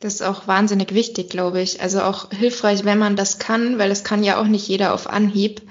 Das 0.01 0.15
ist 0.15 0.23
auch 0.23 0.47
wahnsinnig 0.47 0.95
wichtig, 0.95 1.29
glaube 1.31 1.61
ich. 1.61 1.81
Also 1.81 2.03
auch 2.03 2.31
hilfreich, 2.31 2.85
wenn 2.85 2.99
man 2.99 3.17
das 3.17 3.39
kann, 3.39 3.79
weil 3.79 3.89
das 3.89 4.05
kann 4.05 4.23
ja 4.23 4.41
auch 4.41 4.47
nicht 4.47 4.69
jeder 4.69 4.95
auf 4.95 5.09
Anhieb. 5.09 5.63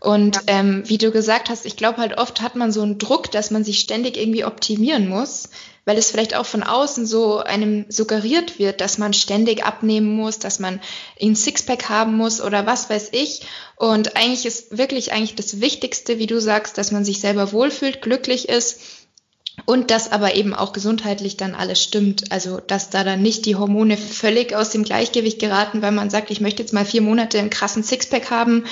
Und 0.00 0.36
ja. 0.36 0.42
ähm, 0.46 0.82
wie 0.86 0.98
du 0.98 1.10
gesagt 1.10 1.48
hast, 1.48 1.66
ich 1.66 1.76
glaube 1.76 1.98
halt 1.98 2.18
oft 2.18 2.40
hat 2.40 2.56
man 2.56 2.72
so 2.72 2.82
einen 2.82 2.98
Druck, 2.98 3.30
dass 3.30 3.50
man 3.50 3.64
sich 3.64 3.80
ständig 3.80 4.16
irgendwie 4.16 4.44
optimieren 4.44 5.08
muss, 5.08 5.50
weil 5.88 5.96
es 5.96 6.10
vielleicht 6.10 6.36
auch 6.36 6.44
von 6.44 6.62
außen 6.62 7.06
so 7.06 7.38
einem 7.38 7.86
suggeriert 7.88 8.58
wird, 8.58 8.82
dass 8.82 8.98
man 8.98 9.14
ständig 9.14 9.64
abnehmen 9.64 10.14
muss, 10.14 10.38
dass 10.38 10.58
man 10.58 10.82
ein 11.18 11.34
Sixpack 11.34 11.88
haben 11.88 12.14
muss 12.14 12.42
oder 12.42 12.66
was 12.66 12.90
weiß 12.90 13.08
ich. 13.12 13.46
Und 13.74 14.14
eigentlich 14.14 14.44
ist 14.44 14.76
wirklich 14.76 15.14
eigentlich 15.14 15.34
das 15.34 15.62
Wichtigste, 15.62 16.18
wie 16.18 16.26
du 16.26 16.42
sagst, 16.42 16.76
dass 16.76 16.92
man 16.92 17.06
sich 17.06 17.20
selber 17.20 17.52
wohlfühlt, 17.52 18.02
glücklich 18.02 18.50
ist 18.50 18.80
und 19.64 19.90
dass 19.90 20.12
aber 20.12 20.34
eben 20.34 20.52
auch 20.52 20.74
gesundheitlich 20.74 21.38
dann 21.38 21.54
alles 21.54 21.82
stimmt. 21.82 22.32
Also, 22.32 22.60
dass 22.60 22.90
da 22.90 23.02
dann 23.02 23.22
nicht 23.22 23.46
die 23.46 23.56
Hormone 23.56 23.96
völlig 23.96 24.54
aus 24.54 24.68
dem 24.68 24.84
Gleichgewicht 24.84 25.38
geraten, 25.38 25.80
weil 25.80 25.92
man 25.92 26.10
sagt, 26.10 26.30
ich 26.30 26.42
möchte 26.42 26.62
jetzt 26.62 26.74
mal 26.74 26.84
vier 26.84 27.00
Monate 27.00 27.38
einen 27.38 27.48
krassen 27.48 27.82
Sixpack 27.82 28.30
haben, 28.30 28.66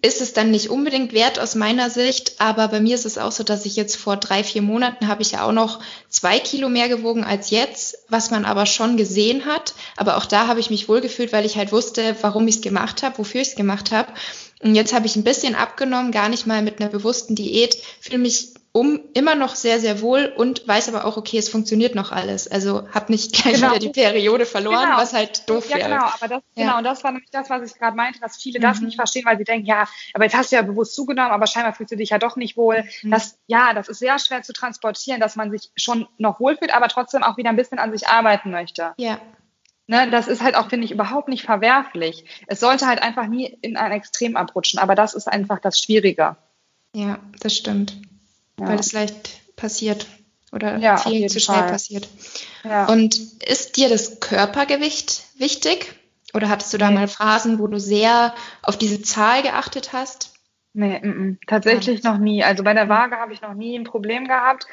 ist 0.00 0.20
es 0.20 0.32
dann 0.32 0.50
nicht 0.50 0.70
unbedingt 0.70 1.12
wert 1.12 1.38
aus 1.38 1.54
meiner 1.54 1.90
Sicht. 1.90 2.34
Aber 2.38 2.68
bei 2.68 2.80
mir 2.80 2.94
ist 2.94 3.06
es 3.06 3.18
auch 3.18 3.32
so, 3.32 3.42
dass 3.42 3.66
ich 3.66 3.76
jetzt 3.76 3.96
vor 3.96 4.16
drei, 4.16 4.44
vier 4.44 4.62
Monaten 4.62 5.08
habe 5.08 5.22
ich 5.22 5.32
ja 5.32 5.44
auch 5.44 5.52
noch 5.52 5.80
zwei 6.08 6.38
Kilo 6.38 6.68
mehr 6.68 6.88
gewogen 6.88 7.24
als 7.24 7.50
jetzt, 7.50 7.98
was 8.08 8.30
man 8.30 8.44
aber 8.44 8.66
schon 8.66 8.96
gesehen 8.96 9.44
hat. 9.44 9.74
Aber 9.96 10.16
auch 10.16 10.26
da 10.26 10.46
habe 10.46 10.60
ich 10.60 10.70
mich 10.70 10.88
wohlgefühlt, 10.88 11.32
weil 11.32 11.44
ich 11.44 11.56
halt 11.56 11.72
wusste, 11.72 12.16
warum 12.20 12.46
ich 12.48 12.56
es 12.56 12.62
gemacht 12.62 13.02
habe, 13.02 13.18
wofür 13.18 13.40
ich 13.42 13.48
es 13.48 13.54
gemacht 13.54 13.90
habe. 13.90 14.12
Und 14.62 14.74
jetzt 14.74 14.92
habe 14.92 15.06
ich 15.06 15.16
ein 15.16 15.24
bisschen 15.24 15.54
abgenommen, 15.54 16.12
gar 16.12 16.28
nicht 16.28 16.46
mal 16.46 16.62
mit 16.62 16.80
einer 16.80 16.90
bewussten 16.90 17.34
Diät, 17.34 17.76
fühle 18.00 18.18
mich 18.18 18.54
um 18.74 19.00
immer 19.12 19.34
noch 19.34 19.54
sehr, 19.54 19.80
sehr 19.80 20.00
wohl 20.00 20.32
und 20.34 20.66
weiß 20.66 20.88
aber 20.88 21.04
auch, 21.04 21.18
okay, 21.18 21.36
es 21.36 21.50
funktioniert 21.50 21.94
noch 21.94 22.10
alles. 22.10 22.50
Also 22.50 22.88
habe 22.90 23.12
nicht 23.12 23.34
gleich 23.34 23.56
genau. 23.56 23.68
wieder 23.68 23.78
die 23.78 23.90
Periode 23.90 24.46
verloren, 24.46 24.86
genau. 24.86 24.96
was 24.96 25.12
halt 25.12 25.48
doof 25.48 25.68
ja, 25.68 25.76
wäre. 25.76 25.90
Genau, 25.90 26.04
aber 26.04 26.28
das, 26.28 26.42
ja. 26.54 26.64
genau, 26.64 26.82
das 26.82 27.04
war 27.04 27.12
nämlich 27.12 27.30
das, 27.30 27.50
was 27.50 27.70
ich 27.70 27.78
gerade 27.78 27.94
meinte, 27.94 28.18
dass 28.20 28.38
viele 28.38 28.58
mhm. 28.58 28.62
das 28.62 28.80
nicht 28.80 28.96
verstehen, 28.96 29.26
weil 29.26 29.36
sie 29.36 29.44
denken, 29.44 29.66
ja, 29.66 29.86
aber 30.14 30.24
jetzt 30.24 30.34
hast 30.34 30.52
du 30.52 30.56
ja 30.56 30.62
bewusst 30.62 30.94
zugenommen, 30.94 31.32
aber 31.32 31.46
scheinbar 31.46 31.74
fühlst 31.74 31.92
du 31.92 31.96
dich 31.96 32.10
ja 32.10 32.18
doch 32.18 32.36
nicht 32.36 32.56
wohl. 32.56 32.84
Mhm. 33.02 33.10
Das, 33.10 33.38
ja, 33.46 33.74
das 33.74 33.88
ist 33.88 33.98
sehr 33.98 34.18
schwer 34.18 34.42
zu 34.42 34.54
transportieren, 34.54 35.20
dass 35.20 35.36
man 35.36 35.50
sich 35.50 35.70
schon 35.76 36.08
noch 36.16 36.40
wohlfühlt, 36.40 36.74
aber 36.74 36.88
trotzdem 36.88 37.22
auch 37.22 37.36
wieder 37.36 37.50
ein 37.50 37.56
bisschen 37.56 37.78
an 37.78 37.92
sich 37.92 38.08
arbeiten 38.08 38.50
möchte. 38.50 38.94
Ja. 38.96 39.20
Ne, 39.86 40.10
das 40.10 40.28
ist 40.28 40.42
halt 40.42 40.54
auch, 40.54 40.70
finde 40.70 40.86
ich, 40.86 40.92
überhaupt 40.92 41.28
nicht 41.28 41.44
verwerflich. 41.44 42.24
Es 42.46 42.60
sollte 42.60 42.86
halt 42.86 43.02
einfach 43.02 43.26
nie 43.26 43.58
in 43.60 43.76
ein 43.76 43.92
Extrem 43.92 44.36
abrutschen, 44.36 44.78
aber 44.78 44.94
das 44.94 45.12
ist 45.12 45.28
einfach 45.28 45.58
das 45.58 45.78
Schwierige. 45.78 46.36
Ja, 46.94 47.18
das 47.40 47.54
stimmt 47.54 47.98
ja. 48.58 48.68
weil 48.68 48.78
es 48.78 48.92
leicht 48.92 49.56
passiert 49.56 50.06
oder 50.52 50.76
ja, 50.78 50.96
viel 50.96 51.28
zu 51.28 51.40
schnell 51.40 51.60
Fall. 51.60 51.70
passiert. 51.70 52.08
Ja. 52.64 52.86
Und 52.86 53.16
ist 53.42 53.76
dir 53.76 53.88
das 53.88 54.20
Körpergewicht 54.20 55.22
wichtig? 55.38 55.94
Oder 56.34 56.48
hattest 56.48 56.72
du 56.72 56.78
da 56.78 56.88
nee. 56.88 56.94
mal 56.94 57.08
Phasen, 57.08 57.58
wo 57.58 57.66
du 57.66 57.78
sehr 57.78 58.34
auf 58.62 58.76
diese 58.76 59.02
Zahl 59.02 59.42
geachtet 59.42 59.92
hast? 59.92 60.32
Nee, 60.74 60.96
m 60.96 61.12
-m, 61.12 61.46
tatsächlich 61.46 62.02
noch 62.02 62.16
nie. 62.16 62.42
Also 62.42 62.64
bei 62.64 62.72
der 62.72 62.88
Waage 62.88 63.16
habe 63.16 63.34
ich 63.34 63.42
noch 63.42 63.52
nie 63.52 63.78
ein 63.78 63.84
Problem 63.84 64.26
gehabt. 64.26 64.66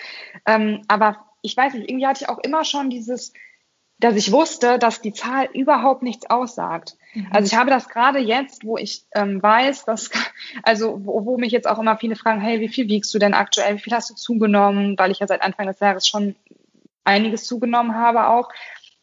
Ähm, 0.46 0.82
aber 0.88 1.18
ich 1.42 1.56
weiß 1.56 1.74
nicht, 1.74 1.90
irgendwie 1.90 2.08
hatte 2.08 2.24
ich 2.24 2.30
auch 2.30 2.40
immer 2.40 2.64
schon 2.64 2.90
dieses, 2.90 3.34
dass 4.00 4.16
ich 4.16 4.32
wusste, 4.32 4.80
dass 4.80 5.02
die 5.02 5.14
Zahl 5.14 5.50
überhaupt 5.54 6.04
nichts 6.04 6.30
aussagt. 6.30 6.96
Mhm. 7.14 7.28
Also 7.32 7.48
ich 7.48 7.58
habe 7.58 7.70
das 7.70 7.90
gerade 7.90 8.20
jetzt, 8.20 8.64
wo 8.66 8.78
ich 8.78 9.04
ähm, 9.14 9.42
weiß, 9.42 9.86
dass, 9.86 10.10
also 10.64 11.06
wo, 11.06 11.26
wo 11.26 11.38
mich 11.38 11.52
jetzt 11.52 11.68
auch 11.68 11.80
immer 11.80 11.98
viele 11.98 12.16
fragen, 12.16 12.42
hey, 12.42 12.60
wie 12.60 12.70
viel 12.70 12.88
wiegst 12.88 13.14
du 13.14 13.20
denn 13.20 13.34
aktuell, 13.34 13.76
wie 13.76 13.82
viel 13.82 13.94
hast 13.94 14.10
du 14.10 14.16
zugenommen, 14.16 14.98
weil 14.98 15.12
ich 15.12 15.20
ja 15.20 15.28
seit 15.28 15.42
Anfang 15.42 15.68
des 15.68 15.80
Jahres 15.80 16.08
schon 16.08 16.36
einiges 17.04 17.46
zugenommen 17.46 17.96
habe 17.96 18.28
auch 18.28 18.50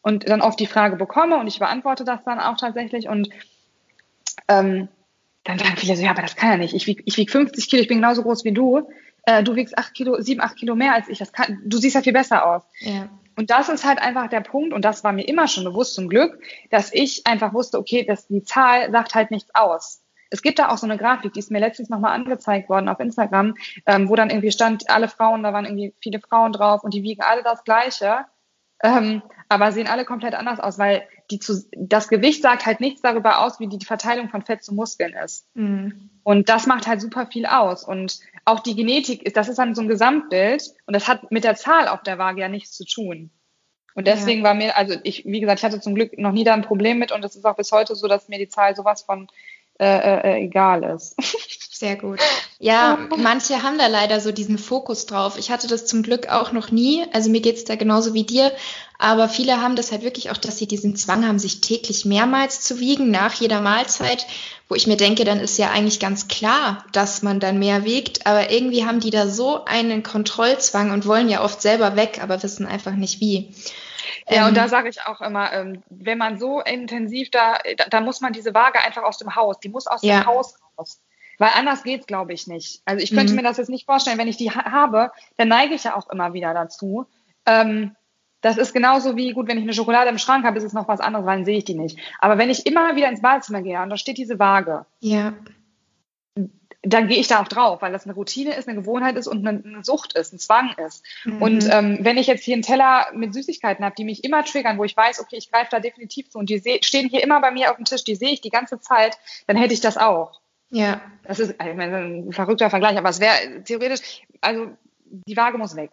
und 0.01 0.29
dann 0.29 0.41
oft 0.41 0.59
die 0.59 0.67
Frage 0.67 0.95
bekomme 0.95 1.37
und 1.37 1.47
ich 1.47 1.59
beantworte 1.59 2.05
das 2.05 2.23
dann 2.23 2.39
auch 2.39 2.57
tatsächlich 2.57 3.09
und 3.09 3.29
ähm, 4.47 4.87
dann 5.43 5.59
sagen 5.59 5.77
viele 5.77 5.95
so, 5.95 6.03
ja, 6.03 6.11
aber 6.11 6.21
das 6.21 6.35
kann 6.35 6.51
ja 6.51 6.57
nicht. 6.57 6.73
Ich 6.73 6.87
wiege 6.87 7.03
ich 7.05 7.17
wieg 7.17 7.31
50 7.31 7.69
Kilo, 7.69 7.81
ich 7.81 7.87
bin 7.87 7.97
genauso 7.97 8.23
groß 8.23 8.43
wie 8.43 8.53
du. 8.53 8.89
Äh, 9.23 9.43
du 9.43 9.55
wiegst 9.55 9.77
8 9.77 9.93
Kilo, 9.93 10.19
7, 10.19 10.41
8 10.41 10.57
Kilo 10.57 10.75
mehr 10.75 10.93
als 10.93 11.09
ich. 11.09 11.19
Das 11.19 11.33
kann, 11.33 11.61
du 11.65 11.77
siehst 11.77 11.95
ja 11.95 12.01
viel 12.01 12.13
besser 12.13 12.45
aus. 12.45 12.63
Ja. 12.79 13.09
Und 13.37 13.51
das 13.51 13.69
ist 13.69 13.85
halt 13.85 13.99
einfach 13.99 14.27
der 14.29 14.41
Punkt, 14.41 14.73
und 14.73 14.83
das 14.83 15.03
war 15.03 15.13
mir 15.13 15.27
immer 15.27 15.47
schon 15.47 15.63
bewusst 15.63 15.93
zum 15.93 16.09
Glück, 16.09 16.41
dass 16.71 16.91
ich 16.91 17.27
einfach 17.27 17.53
wusste, 17.53 17.77
okay, 17.77 18.03
dass 18.03 18.27
die 18.27 18.41
Zahl 18.41 18.91
sagt 18.91 19.13
halt 19.13 19.29
nichts 19.29 19.53
aus. 19.53 20.01
Es 20.31 20.41
gibt 20.41 20.57
da 20.57 20.69
auch 20.69 20.77
so 20.77 20.87
eine 20.87 20.97
Grafik, 20.97 21.33
die 21.33 21.39
ist 21.39 21.51
mir 21.51 21.59
letztens 21.59 21.89
nochmal 21.89 22.13
angezeigt 22.13 22.67
worden 22.67 22.89
auf 22.89 22.99
Instagram, 22.99 23.53
ähm, 23.85 24.09
wo 24.09 24.15
dann 24.15 24.31
irgendwie 24.31 24.51
stand, 24.51 24.89
alle 24.89 25.07
Frauen, 25.07 25.43
da 25.43 25.53
waren 25.53 25.65
irgendwie 25.65 25.93
viele 26.01 26.19
Frauen 26.19 26.51
drauf 26.51 26.83
und 26.83 26.95
die 26.95 27.03
wiegen 27.03 27.21
alle 27.21 27.43
das 27.43 27.63
Gleiche, 27.63 28.25
ähm, 28.81 29.21
aber 29.49 29.71
sehen 29.71 29.87
alle 29.87 30.03
komplett 30.03 30.33
anders 30.33 30.59
aus, 30.59 30.79
weil 30.79 31.07
die 31.29 31.39
zu, 31.39 31.65
das 31.75 32.07
Gewicht 32.07 32.41
sagt 32.41 32.65
halt 32.65 32.79
nichts 32.79 33.01
darüber 33.01 33.39
aus, 33.39 33.59
wie 33.59 33.67
die 33.67 33.85
Verteilung 33.85 34.29
von 34.29 34.43
Fett 34.43 34.63
zu 34.63 34.73
Muskeln 34.73 35.13
ist. 35.13 35.45
Mhm. 35.55 36.09
Und 36.23 36.49
das 36.49 36.67
macht 36.67 36.87
halt 36.87 37.01
super 37.01 37.27
viel 37.27 37.45
aus. 37.45 37.83
Und 37.83 38.19
auch 38.45 38.61
die 38.61 38.75
Genetik, 38.75 39.23
ist, 39.23 39.35
das 39.35 39.49
ist 39.49 39.59
dann 39.59 39.75
so 39.75 39.81
ein 39.81 39.87
Gesamtbild 39.87 40.63
und 40.85 40.95
das 40.95 41.07
hat 41.07 41.31
mit 41.31 41.43
der 41.43 41.55
Zahl 41.55 41.87
auf 41.87 42.03
der 42.03 42.17
Waage 42.17 42.41
ja 42.41 42.49
nichts 42.49 42.71
zu 42.71 42.85
tun. 42.85 43.29
Und 43.93 44.07
deswegen 44.07 44.41
ja. 44.41 44.45
war 44.45 44.53
mir, 44.53 44.77
also 44.77 44.95
ich, 45.03 45.25
wie 45.25 45.39
gesagt, 45.39 45.59
ich 45.59 45.65
hatte 45.65 45.81
zum 45.81 45.95
Glück 45.95 46.17
noch 46.17 46.31
nie 46.31 46.43
da 46.43 46.53
ein 46.53 46.61
Problem 46.61 46.99
mit 46.99 47.11
und 47.11 47.25
es 47.25 47.35
ist 47.35 47.45
auch 47.45 47.55
bis 47.55 47.71
heute 47.71 47.95
so, 47.95 48.07
dass 48.07 48.29
mir 48.29 48.37
die 48.37 48.47
Zahl 48.47 48.75
sowas 48.75 49.01
von 49.01 49.27
äh, 49.79 49.85
äh, 49.85 50.43
egal 50.43 50.83
ist. 50.83 51.15
Sehr 51.79 51.95
gut. 51.95 52.19
Ja, 52.57 52.97
manche 53.17 53.61
haben 53.61 53.77
da 53.77 53.85
leider 53.85 54.19
so 54.19 54.31
diesen 54.31 54.57
Fokus 54.57 55.05
drauf. 55.05 55.37
Ich 55.37 55.51
hatte 55.51 55.67
das 55.67 55.85
zum 55.85 56.01
Glück 56.01 56.27
auch 56.27 56.51
noch 56.51 56.71
nie. 56.71 57.05
Also 57.13 57.29
mir 57.29 57.39
geht's 57.39 57.65
da 57.65 57.75
genauso 57.75 58.15
wie 58.15 58.23
dir. 58.23 58.51
Aber 58.97 59.29
viele 59.29 59.61
haben 59.61 59.75
das 59.75 59.91
halt 59.91 60.01
wirklich 60.01 60.31
auch, 60.31 60.37
dass 60.37 60.57
sie 60.57 60.67
diesen 60.67 60.95
Zwang 60.95 61.27
haben, 61.27 61.37
sich 61.37 61.61
täglich 61.61 62.03
mehrmals 62.03 62.61
zu 62.61 62.79
wiegen 62.79 63.11
nach 63.11 63.35
jeder 63.35 63.61
Mahlzeit, 63.61 64.25
wo 64.67 64.73
ich 64.73 64.87
mir 64.87 64.97
denke, 64.97 65.23
dann 65.23 65.39
ist 65.39 65.59
ja 65.59 65.69
eigentlich 65.69 65.99
ganz 65.99 66.27
klar, 66.27 66.83
dass 66.93 67.21
man 67.21 67.39
dann 67.39 67.59
mehr 67.59 67.83
wiegt. 67.83 68.25
Aber 68.25 68.49
irgendwie 68.49 68.87
haben 68.87 68.99
die 68.99 69.11
da 69.11 69.27
so 69.27 69.63
einen 69.65 70.01
Kontrollzwang 70.01 70.89
und 70.89 71.05
wollen 71.05 71.29
ja 71.29 71.43
oft 71.43 71.61
selber 71.61 71.95
weg, 71.95 72.19
aber 72.23 72.41
wissen 72.41 72.65
einfach 72.65 72.93
nicht 72.93 73.19
wie. 73.19 73.53
Ja, 74.27 74.41
ähm, 74.41 74.47
und 74.47 74.57
da 74.57 74.67
sage 74.67 74.89
ich 74.89 75.03
auch 75.03 75.21
immer, 75.21 75.53
ähm, 75.53 75.83
wenn 75.89 76.17
man 76.17 76.39
so 76.39 76.59
intensiv 76.61 77.29
da, 77.29 77.59
da, 77.77 77.85
da, 77.85 78.01
muss 78.01 78.19
man 78.19 78.33
diese 78.33 78.55
Waage 78.55 78.79
einfach 78.79 79.03
aus 79.03 79.19
dem 79.19 79.35
Haus, 79.35 79.59
die 79.59 79.69
muss 79.69 79.85
aus 79.85 80.01
ja. 80.01 80.21
dem 80.21 80.25
Haus 80.25 80.55
raus. 80.75 80.99
Weil 81.37 81.51
anders 81.55 81.83
geht's, 81.83 82.07
glaube 82.07 82.33
ich, 82.33 82.47
nicht. 82.47 82.81
Also 82.85 83.03
ich 83.03 83.13
könnte 83.13 83.33
mhm. 83.33 83.37
mir 83.37 83.43
das 83.43 83.57
jetzt 83.57 83.69
nicht 83.69 83.85
vorstellen, 83.85 84.17
wenn 84.17 84.27
ich 84.27 84.37
die 84.37 84.51
ha 84.51 84.71
habe, 84.71 85.11
dann 85.37 85.47
neige 85.47 85.75
ich 85.75 85.83
ja 85.83 85.95
auch 85.95 86.09
immer 86.09 86.33
wieder 86.33 86.53
dazu. 86.53 87.05
Ähm, 87.45 87.95
das 88.41 88.57
ist 88.57 88.73
genauso 88.73 89.15
wie, 89.17 89.33
gut, 89.33 89.47
wenn 89.47 89.57
ich 89.57 89.63
eine 89.63 89.73
Schokolade 89.73 90.09
im 90.09 90.17
Schrank 90.17 90.45
habe, 90.45 90.57
ist 90.57 90.63
es 90.63 90.73
noch 90.73 90.87
was 90.87 90.99
anderes, 90.99 91.25
weil 91.25 91.37
dann 91.37 91.45
sehe 91.45 91.57
ich 91.57 91.65
die 91.65 91.75
nicht. 91.75 91.99
Aber 92.19 92.37
wenn 92.37 92.49
ich 92.49 92.65
immer 92.65 92.95
wieder 92.95 93.09
ins 93.09 93.21
Badezimmer 93.21 93.61
gehe 93.61 93.81
und 93.81 93.89
da 93.89 93.97
steht 93.97 94.17
diese 94.17 94.39
Waage, 94.39 94.85
ja 94.99 95.33
dann 96.89 97.07
gehe 97.07 97.17
ich 97.17 97.27
da 97.27 97.41
auch 97.41 97.47
drauf, 97.47 97.81
weil 97.81 97.91
das 97.91 98.05
eine 98.05 98.13
Routine 98.13 98.55
ist, 98.55 98.67
eine 98.67 98.77
Gewohnheit 98.77 99.15
ist 99.17 99.27
und 99.27 99.45
eine, 99.45 99.61
eine 99.63 99.83
Sucht 99.83 100.13
ist, 100.13 100.33
ein 100.33 100.39
Zwang 100.39 100.73
ist. 100.85 101.03
Mhm. 101.25 101.41
Und 101.41 101.69
ähm, 101.71 101.99
wenn 102.01 102.17
ich 102.17 102.27
jetzt 102.27 102.43
hier 102.43 102.53
einen 102.53 102.63
Teller 102.63 103.07
mit 103.13 103.33
Süßigkeiten 103.33 103.83
habe, 103.83 103.95
die 103.97 104.05
mich 104.05 104.23
immer 104.23 104.43
triggern, 104.43 104.77
wo 104.77 104.83
ich 104.83 104.95
weiß, 104.95 105.19
okay, 105.19 105.37
ich 105.37 105.51
greife 105.51 105.69
da 105.71 105.79
definitiv 105.79 106.29
zu 106.29 106.39
und 106.39 106.49
die 106.49 106.61
stehen 106.81 107.09
hier 107.09 107.23
immer 107.23 107.41
bei 107.41 107.51
mir 107.51 107.71
auf 107.71 107.77
dem 107.77 107.85
Tisch, 107.85 108.03
die 108.03 108.15
sehe 108.15 108.31
ich 108.31 108.41
die 108.41 108.49
ganze 108.49 108.79
Zeit, 108.79 109.17
dann 109.47 109.57
hätte 109.57 109.73
ich 109.73 109.81
das 109.81 109.97
auch. 109.97 110.39
Ja. 110.69 111.01
Das 111.23 111.39
ist 111.39 111.51
ich 111.51 111.75
meine, 111.75 111.97
ein 111.97 112.33
verrückter 112.33 112.69
Vergleich, 112.69 112.97
aber 112.97 113.09
es 113.09 113.19
wäre 113.19 113.63
theoretisch, 113.63 114.01
also 114.41 114.71
die 115.09 115.37
Waage 115.37 115.57
muss 115.57 115.75
weg. 115.75 115.91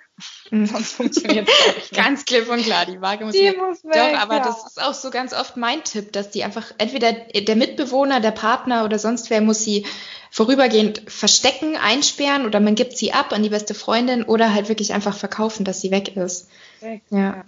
Mhm. 0.51 0.67
Sonst 0.67 0.93
funktioniert 0.93 1.49
es 1.49 1.77
nicht. 1.77 1.95
ganz 1.95 2.25
klipp 2.25 2.49
und 2.49 2.63
klar, 2.63 2.87
die 2.87 3.01
Waage 3.01 3.25
muss 3.25 3.35
die 3.35 3.45
weg. 3.45 3.57
Muss 3.57 3.85
weg. 3.85 3.93
Doch, 3.93 4.21
aber 4.21 4.37
ja. 4.37 4.45
das 4.45 4.67
ist 4.67 4.83
auch 4.83 4.95
so 4.95 5.11
ganz 5.11 5.33
oft 5.33 5.57
mein 5.57 5.85
Tipp, 5.85 6.13
dass 6.13 6.31
die 6.31 6.45
einfach 6.45 6.73
entweder 6.79 7.13
der 7.13 7.57
Mitbewohner, 7.57 8.21
der 8.21 8.33
Partner 8.33 8.85
oder 8.85 8.99
sonst 8.99 9.31
wer 9.31 9.41
muss 9.41 9.63
sie 9.63 9.87
vorübergehend 10.31 11.03
verstecken, 11.07 11.77
einsperren 11.77 12.45
oder 12.45 12.59
man 12.61 12.75
gibt 12.75 12.97
sie 12.97 13.13
ab 13.13 13.33
an 13.33 13.43
die 13.43 13.51
beste 13.51 13.75
Freundin 13.75 14.25
oder 14.25 14.53
halt 14.53 14.69
wirklich 14.69 14.93
einfach 14.93 15.17
verkaufen, 15.17 15.65
dass 15.65 15.81
sie 15.81 15.91
weg 15.91 16.17
ist. 16.17 16.49
Weg, 16.81 17.03
ja. 17.11 17.45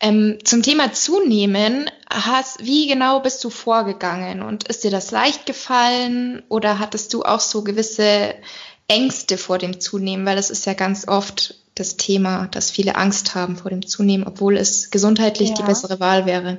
Ähm, 0.00 0.38
zum 0.44 0.62
Thema 0.62 0.92
Zunehmen, 0.92 1.90
hast, 2.08 2.64
wie 2.64 2.86
genau 2.86 3.20
bist 3.20 3.44
du 3.44 3.50
vorgegangen 3.50 4.42
und 4.42 4.64
ist 4.64 4.82
dir 4.84 4.90
das 4.90 5.10
leicht 5.10 5.46
gefallen 5.46 6.42
oder 6.48 6.78
hattest 6.78 7.14
du 7.14 7.22
auch 7.22 7.40
so 7.40 7.62
gewisse 7.62 8.34
Ängste 8.88 9.38
vor 9.38 9.58
dem 9.58 9.80
Zunehmen, 9.80 10.26
weil 10.26 10.36
das 10.36 10.50
ist 10.50 10.66
ja 10.66 10.74
ganz 10.74 11.06
oft 11.06 11.54
das 11.74 11.96
Thema, 11.96 12.48
dass 12.48 12.70
viele 12.70 12.96
Angst 12.96 13.34
haben 13.34 13.56
vor 13.56 13.70
dem 13.70 13.86
Zunehmen, 13.86 14.26
obwohl 14.26 14.56
es 14.56 14.90
gesundheitlich 14.90 15.50
ja. 15.50 15.54
die 15.54 15.62
bessere 15.62 16.00
Wahl 16.00 16.26
wäre. 16.26 16.58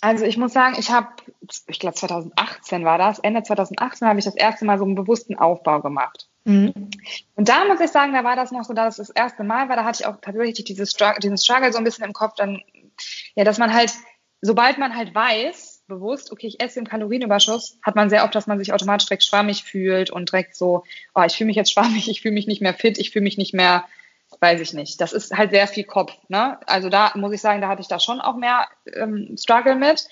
Also 0.00 0.24
ich 0.24 0.36
muss 0.36 0.52
sagen, 0.52 0.76
ich 0.78 0.90
habe, 0.90 1.08
ich 1.66 1.78
glaube 1.78 1.96
2018 1.96 2.84
war 2.84 2.98
das, 2.98 3.18
Ende 3.18 3.42
2018 3.42 4.08
habe 4.08 4.18
ich 4.18 4.24
das 4.24 4.36
erste 4.36 4.64
Mal 4.64 4.78
so 4.78 4.84
einen 4.84 4.94
bewussten 4.94 5.36
Aufbau 5.36 5.80
gemacht. 5.80 6.27
Mhm. 6.48 6.72
Und 7.34 7.48
da 7.50 7.66
muss 7.66 7.78
ich 7.78 7.90
sagen, 7.90 8.14
da 8.14 8.24
war 8.24 8.34
das 8.34 8.52
noch 8.52 8.64
so, 8.64 8.72
dass 8.72 8.96
das 8.96 9.10
erste 9.10 9.44
Mal 9.44 9.68
war, 9.68 9.76
da 9.76 9.84
hatte 9.84 10.00
ich 10.00 10.06
auch 10.06 10.16
tatsächlich 10.22 10.64
dieses 10.64 10.90
Struggle, 10.90 11.20
diesen 11.20 11.36
Struggle 11.36 11.70
so 11.70 11.78
ein 11.78 11.84
bisschen 11.84 12.06
im 12.06 12.14
Kopf, 12.14 12.36
dann, 12.36 12.62
ja, 13.34 13.44
dass 13.44 13.58
man 13.58 13.74
halt, 13.74 13.92
sobald 14.40 14.78
man 14.78 14.96
halt 14.96 15.14
weiß, 15.14 15.84
bewusst, 15.88 16.32
okay, 16.32 16.46
ich 16.46 16.62
esse 16.62 16.78
im 16.78 16.86
Kalorienüberschuss, 16.86 17.78
hat 17.82 17.96
man 17.96 18.08
sehr 18.08 18.24
oft, 18.24 18.34
dass 18.34 18.46
man 18.46 18.58
sich 18.58 18.72
automatisch 18.72 19.06
direkt 19.06 19.26
schwammig 19.26 19.62
fühlt 19.62 20.10
und 20.10 20.32
direkt 20.32 20.56
so, 20.56 20.84
oh, 21.14 21.22
ich 21.22 21.36
fühle 21.36 21.48
mich 21.48 21.56
jetzt 21.56 21.72
schwammig, 21.72 22.08
ich 22.08 22.22
fühle 22.22 22.34
mich 22.34 22.46
nicht 22.46 22.62
mehr 22.62 22.74
fit, 22.74 22.96
ich 22.96 23.10
fühle 23.10 23.24
mich 23.24 23.36
nicht 23.36 23.52
mehr, 23.52 23.84
weiß 24.40 24.60
ich 24.62 24.72
nicht. 24.72 25.02
Das 25.02 25.12
ist 25.12 25.36
halt 25.36 25.50
sehr 25.50 25.66
viel 25.66 25.84
Kopf. 25.84 26.14
Ne? 26.28 26.58
Also 26.66 26.88
da 26.88 27.12
muss 27.14 27.32
ich 27.32 27.42
sagen, 27.42 27.60
da 27.60 27.68
hatte 27.68 27.82
ich 27.82 27.88
da 27.88 28.00
schon 28.00 28.22
auch 28.22 28.36
mehr 28.36 28.68
ähm, 28.94 29.36
Struggle 29.38 29.74
mit. 29.74 30.08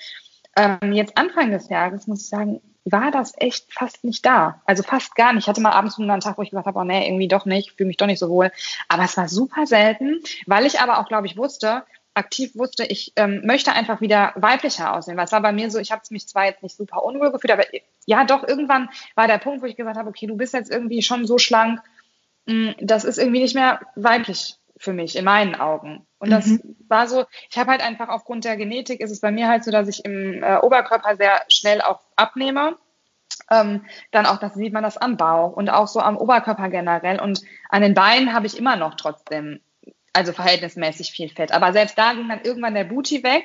Ähm, 0.55 0.92
jetzt 0.92 1.16
Anfang 1.16 1.51
des 1.51 1.70
Jahres 1.70 2.07
muss 2.07 2.22
ich 2.22 2.29
sagen, 2.29 2.61
war 2.87 3.11
das 3.11 3.35
echt 3.37 3.72
fast 3.72 4.05
nicht 4.05 4.25
da. 4.25 4.62
Also 4.64 4.83
fast 4.83 5.16
gar 5.16 5.33
nicht. 5.33 5.44
Ich 5.44 5.49
hatte 5.49 5.61
mal 5.61 5.72
abends 5.72 5.99
einen 5.99 6.20
Tag, 6.20 6.38
wo 6.38 6.42
ich 6.42 6.51
gesagt 6.51 6.66
habe, 6.66 6.79
oh 6.79 6.85
nee, 6.85 7.07
irgendwie 7.07 7.29
doch 7.29 7.44
nicht, 7.44 7.72
fühle 7.72 7.88
mich 7.88 7.96
doch 7.96 8.07
nicht 8.07 8.20
so 8.20 8.29
wohl. 8.29 8.53
Aber 8.88 9.05
es 9.05 9.16
war 9.16 9.29
super 9.29 9.66
selten, 9.66 10.20
weil 10.46 10.66
ich 10.66 10.81
aber 10.81 10.99
auch, 10.99 11.09
glaube 11.09 11.27
ich, 11.27 11.37
wusste, 11.37 11.83
aktiv 12.14 12.55
wusste, 12.55 12.85
ich 12.85 13.12
ähm, 13.16 13.42
möchte 13.44 13.72
einfach 13.72 14.01
wieder 14.01 14.33
weiblicher 14.37 14.94
aussehen. 14.94 15.16
Weil 15.16 15.25
es 15.25 15.33
war 15.33 15.42
bei 15.42 15.53
mir 15.53 15.70
so, 15.70 15.79
ich 15.79 15.90
habe 15.90 16.03
mich 16.11 16.29
zwar 16.29 16.46
jetzt 16.46 16.62
nicht 16.62 16.77
super 16.77 17.03
unwohl 17.03 17.33
gefühlt, 17.33 17.53
aber 17.53 17.64
ja, 18.07 18.25
doch, 18.25 18.46
irgendwann 18.46 18.88
war 19.16 19.27
der 19.27 19.38
Punkt, 19.38 19.62
wo 19.62 19.66
ich 19.66 19.77
gesagt 19.77 19.99
habe, 19.99 20.09
okay, 20.09 20.27
du 20.27 20.37
bist 20.37 20.55
jetzt 20.55 20.70
irgendwie 20.70 21.03
schon 21.03 21.27
so 21.27 21.38
schlank, 21.38 21.81
mh, 22.46 22.55
mm, 22.55 22.75
das 22.81 23.05
ist 23.05 23.18
irgendwie 23.18 23.40
nicht 23.40 23.57
mehr 23.57 23.81
weiblich 23.96 24.57
für 24.79 24.92
mich, 24.92 25.16
in 25.16 25.25
meinen 25.25 25.57
Augen. 25.57 26.07
Und 26.18 26.31
das 26.31 26.46
mhm. 26.46 26.76
war 26.88 27.09
so, 27.09 27.24
ich 27.50 27.59
habe 27.59 27.70
halt 27.70 27.83
einfach 27.83 28.09
aufgrund 28.09 28.44
der 28.44 28.57
Genetik, 28.57 29.00
ist 29.00 29.11
es 29.11 29.20
bei 29.20 29.31
mir 29.31 29.48
halt 29.48 29.64
so, 29.64 29.70
dass 29.70 29.88
ich 29.88 30.05
im 30.05 30.42
äh, 30.42 30.59
Oberkörper 30.59 31.16
sehr 31.16 31.42
schnell 31.48 31.83
auch 31.83 32.00
abnehme. 32.16 32.76
Ähm, 33.50 33.85
dann 34.12 34.24
auch, 34.24 34.38
das 34.38 34.55
sieht 34.55 34.72
man 34.72 34.83
das 34.83 34.96
am 34.96 35.16
Bauch 35.16 35.52
und 35.52 35.68
auch 35.68 35.88
so 35.88 36.00
am 36.00 36.16
Oberkörper 36.16 36.68
generell. 36.70 37.20
Und 37.20 37.42
an 37.68 37.83
den 37.83 37.94
Beinen 37.94 38.33
habe 38.33 38.46
ich 38.46 38.57
immer 38.57 38.76
noch 38.76 38.94
trotzdem 38.94 39.61
also 40.16 40.33
verhältnismäßig 40.33 41.11
viel 41.11 41.29
Fett. 41.29 41.52
Aber 41.52 41.72
selbst 41.72 41.98
da 41.98 42.14
ging 42.14 42.29
dann 42.29 42.40
irgendwann 42.42 42.74
der 42.74 42.85
Booty 42.85 43.22
weg. 43.22 43.44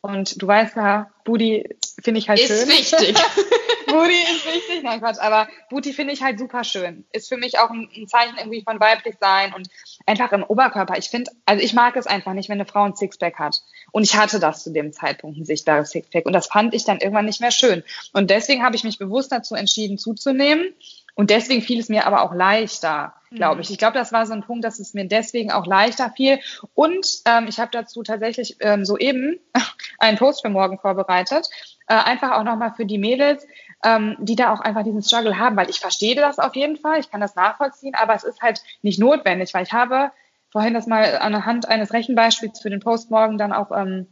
Und 0.00 0.40
du 0.40 0.46
weißt 0.46 0.76
ja, 0.76 1.10
Booty 1.24 1.76
finde 2.02 2.18
ich 2.18 2.28
halt 2.28 2.40
ist 2.40 2.48
schön. 2.48 2.68
Ist 2.70 2.92
wichtig. 2.92 3.16
Booty 3.86 4.22
ist 4.22 4.46
wichtig. 4.46 4.82
Nein, 4.82 5.00
Quatsch. 5.00 5.18
Aber 5.20 5.48
Booty 5.70 5.92
finde 5.92 6.12
ich 6.12 6.22
halt 6.22 6.38
super 6.38 6.64
schön. 6.64 7.04
Ist 7.12 7.28
für 7.28 7.36
mich 7.36 7.58
auch 7.58 7.70
ein, 7.70 7.88
ein, 7.96 8.08
Zeichen 8.08 8.36
irgendwie 8.38 8.62
von 8.62 8.80
weiblich 8.80 9.16
sein 9.20 9.52
und 9.54 9.68
einfach 10.06 10.32
im 10.32 10.44
Oberkörper. 10.44 10.96
Ich 10.98 11.08
finde, 11.08 11.30
also 11.44 11.62
ich 11.62 11.72
mag 11.72 11.96
es 11.96 12.06
einfach 12.06 12.32
nicht, 12.32 12.48
wenn 12.48 12.60
eine 12.60 12.66
Frau 12.66 12.82
ein 12.82 12.96
Sixpack 12.96 13.38
hat. 13.38 13.62
Und 13.92 14.02
ich 14.02 14.16
hatte 14.16 14.40
das 14.40 14.62
zu 14.64 14.72
dem 14.72 14.92
Zeitpunkt, 14.92 15.38
ein 15.38 15.44
sichtbares 15.44 15.90
Sixpack. 15.90 16.26
Und 16.26 16.32
das 16.32 16.46
fand 16.46 16.74
ich 16.74 16.84
dann 16.84 16.98
irgendwann 16.98 17.26
nicht 17.26 17.40
mehr 17.40 17.50
schön. 17.50 17.82
Und 18.12 18.30
deswegen 18.30 18.62
habe 18.62 18.76
ich 18.76 18.84
mich 18.84 18.98
bewusst 18.98 19.32
dazu 19.32 19.54
entschieden, 19.54 19.98
zuzunehmen. 19.98 20.74
Und 21.16 21.30
deswegen 21.30 21.62
fiel 21.62 21.80
es 21.80 21.88
mir 21.88 22.06
aber 22.06 22.22
auch 22.22 22.34
leichter, 22.34 23.14
glaube 23.30 23.62
ich. 23.62 23.70
Mhm. 23.70 23.72
Ich 23.72 23.78
glaube, 23.78 23.98
das 23.98 24.12
war 24.12 24.26
so 24.26 24.34
ein 24.34 24.42
Punkt, 24.42 24.64
dass 24.64 24.78
es 24.78 24.92
mir 24.92 25.06
deswegen 25.06 25.50
auch 25.50 25.66
leichter 25.66 26.12
fiel. 26.14 26.40
Und 26.74 27.06
ähm, 27.24 27.46
ich 27.48 27.58
habe 27.58 27.70
dazu 27.72 28.02
tatsächlich 28.02 28.56
ähm, 28.60 28.84
soeben 28.84 29.38
einen 29.98 30.18
Post 30.18 30.42
für 30.42 30.50
morgen 30.50 30.78
vorbereitet. 30.78 31.48
Äh, 31.88 31.94
einfach 31.94 32.32
auch 32.32 32.44
nochmal 32.44 32.74
für 32.74 32.84
die 32.84 32.98
Mädels, 32.98 33.46
ähm, 33.84 34.16
die 34.18 34.36
da 34.36 34.52
auch 34.52 34.60
einfach 34.60 34.82
diesen 34.82 35.02
Struggle 35.02 35.38
haben, 35.38 35.56
weil 35.56 35.70
ich 35.70 35.80
verstehe 35.80 36.14
das 36.14 36.38
auf 36.38 36.56
jeden 36.56 36.76
Fall, 36.76 36.98
ich 37.00 37.10
kann 37.10 37.20
das 37.20 37.34
nachvollziehen, 37.34 37.94
aber 37.94 38.14
es 38.14 38.24
ist 38.24 38.40
halt 38.40 38.62
nicht 38.82 38.98
notwendig, 38.98 39.52
weil 39.54 39.64
ich 39.64 39.72
habe 39.72 40.10
vorhin 40.50 40.74
das 40.74 40.86
mal 40.86 41.18
anhand 41.18 41.68
eines 41.68 41.92
Rechenbeispiels 41.92 42.60
für 42.60 42.70
den 42.70 42.80
Post 42.80 43.10
morgen 43.10 43.38
dann 43.38 43.52
auch 43.52 43.70
ähm, 43.70 44.06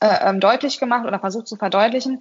äh, 0.00 0.28
ähm, 0.28 0.40
deutlich 0.40 0.78
gemacht 0.78 1.06
oder 1.06 1.18
versucht 1.18 1.48
zu 1.48 1.56
verdeutlichen 1.56 2.20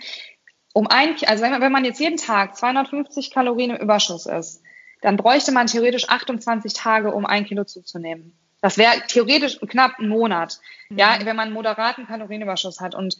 um 0.78 0.86
ein, 0.92 1.16
also 1.26 1.44
wenn 1.44 1.50
man, 1.50 1.62
wenn 1.62 1.72
man 1.72 1.86
jetzt 1.86 2.00
jeden 2.00 2.18
Tag 2.18 2.56
250 2.56 3.32
Kalorien 3.32 3.72
im 3.72 3.78
Überschuss 3.78 4.28
ist, 4.28 4.62
dann 5.02 5.18
bräuchte 5.18 5.52
man 5.52 5.66
theoretisch 5.66 6.08
28 6.08 6.72
Tage, 6.74 7.12
um 7.12 7.26
ein 7.26 7.46
Kilo 7.46 7.64
zuzunehmen. 7.64 8.38
Das 8.62 8.78
wäre 8.78 9.02
theoretisch 9.08 9.60
knapp 9.60 9.98
ein 9.98 10.08
Monat, 10.08 10.60
mhm. 10.90 11.00
ja, 11.00 11.18
wenn 11.18 11.36
man 11.36 11.46
einen 11.46 11.54
moderaten 11.54 12.06
Kalorienüberschuss 12.06 12.80
hat. 12.80 12.94
Und 12.94 13.18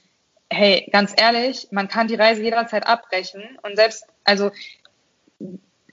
hey, 0.50 0.90
ganz 0.92 1.14
ehrlich, 1.16 1.68
man 1.72 1.88
kann 1.88 2.08
die 2.08 2.16
Reise 2.16 2.42
jederzeit 2.42 2.88
abbrechen 2.88 3.58
und 3.64 3.76
selbst, 3.76 4.06
also 4.24 4.52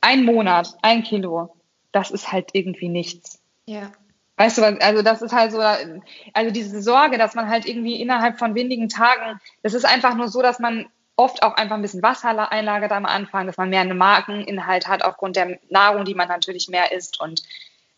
ein 0.00 0.24
Monat, 0.24 0.74
ein 0.82 1.02
Kilo, 1.02 1.54
das 1.92 2.10
ist 2.10 2.32
halt 2.32 2.50
irgendwie 2.52 2.88
nichts. 2.88 3.40
Ja. 3.66 3.92
Weißt 4.36 4.58
du, 4.58 4.64
also 4.80 5.02
das 5.02 5.22
ist 5.22 5.32
halt 5.32 5.52
so, 5.52 5.60
also 5.60 6.50
diese 6.50 6.82
Sorge, 6.82 7.18
dass 7.18 7.34
man 7.34 7.48
halt 7.48 7.66
irgendwie 7.66 8.00
innerhalb 8.00 8.38
von 8.38 8.54
wenigen 8.54 8.88
Tagen, 8.88 9.40
das 9.62 9.74
ist 9.74 9.84
einfach 9.84 10.14
nur 10.14 10.28
so, 10.28 10.42
dass 10.42 10.58
man 10.58 10.86
oft 11.16 11.44
auch 11.44 11.54
einfach 11.54 11.76
ein 11.76 11.82
bisschen 11.82 12.02
Wasser 12.02 12.50
einlagert 12.50 12.90
am 12.90 13.06
Anfang, 13.06 13.46
dass 13.46 13.56
man 13.56 13.70
mehr 13.70 13.82
einen 13.82 13.96
Markeninhalt 13.96 14.88
hat 14.88 15.04
aufgrund 15.04 15.36
der 15.36 15.60
Nahrung, 15.70 16.04
die 16.04 16.14
man 16.14 16.26
natürlich 16.26 16.68
mehr 16.68 16.90
isst 16.90 17.20
und 17.20 17.42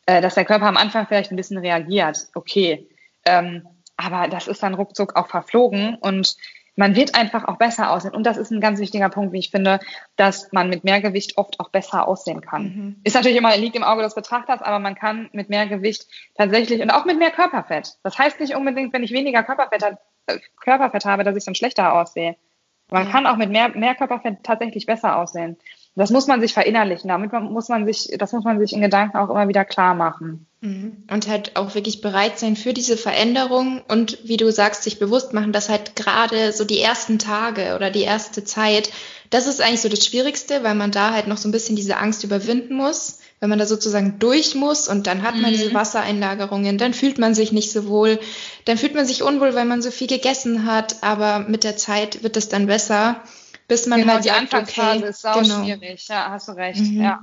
äh, 0.05 0.21
dass 0.21 0.35
der 0.35 0.45
Körper 0.45 0.67
am 0.67 0.77
Anfang 0.77 1.07
vielleicht 1.07 1.31
ein 1.31 1.37
bisschen 1.37 1.59
reagiert. 1.59 2.29
Okay. 2.35 2.87
Ähm, 3.25 3.67
aber 3.97 4.29
das 4.29 4.47
ist 4.47 4.63
dann 4.63 4.75
ruckzuck 4.75 5.17
auch 5.17 5.29
verflogen 5.29 5.97
und 5.97 6.37
man 6.77 6.95
wird 6.95 7.15
einfach 7.15 7.45
auch 7.45 7.57
besser 7.57 7.91
aussehen. 7.91 8.15
Und 8.15 8.25
das 8.25 8.37
ist 8.37 8.51
ein 8.51 8.61
ganz 8.61 8.79
wichtiger 8.79 9.09
Punkt, 9.09 9.33
wie 9.33 9.39
ich 9.39 9.51
finde, 9.51 9.81
dass 10.17 10.53
man 10.53 10.69
mit 10.69 10.85
mehr 10.85 11.01
Gewicht 11.01 11.39
oft 11.39 11.59
auch 11.59 11.71
besser 11.71 12.07
aussehen 12.07 12.43
kann. 12.43 12.63
Mhm. 12.63 13.01
Ist 13.03 13.15
natürlich 13.15 13.39
immer, 13.39 13.57
liegt 13.57 13.77
im 13.77 13.83
Auge 13.83 14.03
des 14.03 14.15
Betrachters, 14.15 14.61
aber 14.61 14.79
man 14.79 14.95
kann 14.95 15.31
mit 15.33 15.49
mehr 15.49 15.67
Gewicht 15.67 16.07
tatsächlich 16.37 16.83
und 16.83 16.91
auch 16.91 17.07
mit 17.07 17.19
mehr 17.19 17.31
Körperfett. 17.31 17.97
Das 18.03 18.19
heißt 18.19 18.39
nicht 18.41 18.55
unbedingt, 18.55 18.93
wenn 18.93 19.03
ich 19.03 19.13
weniger 19.13 19.43
Körperfett, 19.43 19.83
äh, 20.27 20.39
Körperfett 20.61 21.07
habe, 21.07 21.25
dass 21.25 21.37
ich 21.37 21.45
dann 21.45 21.55
schlechter 21.55 21.95
aussehe. 21.95 22.37
Man 22.91 23.07
ja. 23.07 23.11
kann 23.11 23.27
auch 23.27 23.37
mit 23.37 23.51
mehr, 23.51 23.71
mehr 23.71 23.95
Körperfett 23.95 24.45
tatsächlich 24.45 24.87
besser 24.87 25.17
aussehen. 25.17 25.57
Das 25.99 26.11
muss 26.11 26.27
man 26.27 26.43
sich 26.43 26.53
verinnerlichen. 26.53 27.09
Damit 27.09 27.33
muss 27.33 27.71
man 27.71 27.87
sich, 27.87 28.11
das 28.19 28.33
muss 28.33 28.45
man 28.45 28.61
sich 28.61 28.75
in 28.75 28.83
Gedanken 28.83 29.17
auch 29.17 29.31
immer 29.31 29.49
wieder 29.49 29.65
klar 29.65 29.95
machen. 29.95 30.47
Mhm. 30.61 31.05
Und 31.11 31.27
halt 31.27 31.57
auch 31.57 31.75
wirklich 31.75 32.03
bereit 32.03 32.39
sein 32.39 32.55
für 32.55 32.75
diese 32.75 32.99
Veränderung 32.99 33.81
und 33.89 34.19
wie 34.23 34.37
du 34.37 34.53
sagst, 34.53 34.83
sich 34.83 34.99
bewusst 34.99 35.33
machen, 35.33 35.53
dass 35.53 35.71
halt 35.71 35.97
gerade 35.97 36.53
so 36.53 36.65
die 36.65 36.81
ersten 36.81 37.19
Tage 37.19 37.75
oder 37.75 37.91
die 37.91 38.03
erste 38.03 38.45
Zeit, 38.45 38.91
das 39.31 39.47
ist 39.47 39.63
eigentlich 39.63 39.81
so 39.81 39.89
das 39.89 40.05
Schwierigste, 40.05 40.63
weil 40.63 40.75
man 40.75 40.91
da 40.91 41.13
halt 41.13 41.29
noch 41.29 41.39
so 41.39 41.49
ein 41.49 41.53
bisschen 41.53 41.77
diese 41.77 41.97
Angst 41.97 42.25
überwinden 42.25 42.75
muss, 42.75 43.21
wenn 43.41 43.49
man 43.49 43.59
da 43.59 43.65
sozusagen 43.65 44.19
durch 44.19 44.55
muss 44.55 44.89
und 44.89 45.07
dann 45.07 45.23
hat 45.23 45.37
man 45.37 45.51
mhm. 45.51 45.57
diese 45.57 45.73
Wassereinlagerungen, 45.75 46.77
dann 46.77 46.93
fühlt 46.93 47.19
man 47.19 47.35
sich 47.35 47.53
nicht 47.53 47.73
so 47.73 47.89
wohl, 47.89 48.19
dann 48.67 48.77
fühlt 48.77 48.95
man 48.95 49.07
sich 49.07 49.23
unwohl, 49.23 49.55
weil 49.55 49.65
man 49.65 49.81
so 49.81 49.91
viel 49.91 50.09
gegessen 50.09 50.67
hat, 50.67 50.97
aber 51.03 51.41
mit 51.41 51.65
der 51.65 51.79
Zeit 51.79 52.23
wird 52.23 52.37
es 52.37 52.51
dann 52.51 52.67
besser 52.67 53.23
bis 53.69 53.87
man 53.87 54.01
genau, 54.01 54.15
halt 54.15 54.25
die 54.25 54.29
sagt, 54.29 54.41
Anfangsphase 54.41 54.99
okay, 54.99 55.09
ist 55.09 55.23
sau 55.23 55.41
genau. 55.41 55.65
schwierig. 55.65 56.09
Ja, 56.09 56.31
hast 56.31 56.49
du 56.49 56.53
recht. 56.53 56.81
Mhm. 56.81 57.03
Ja. 57.03 57.21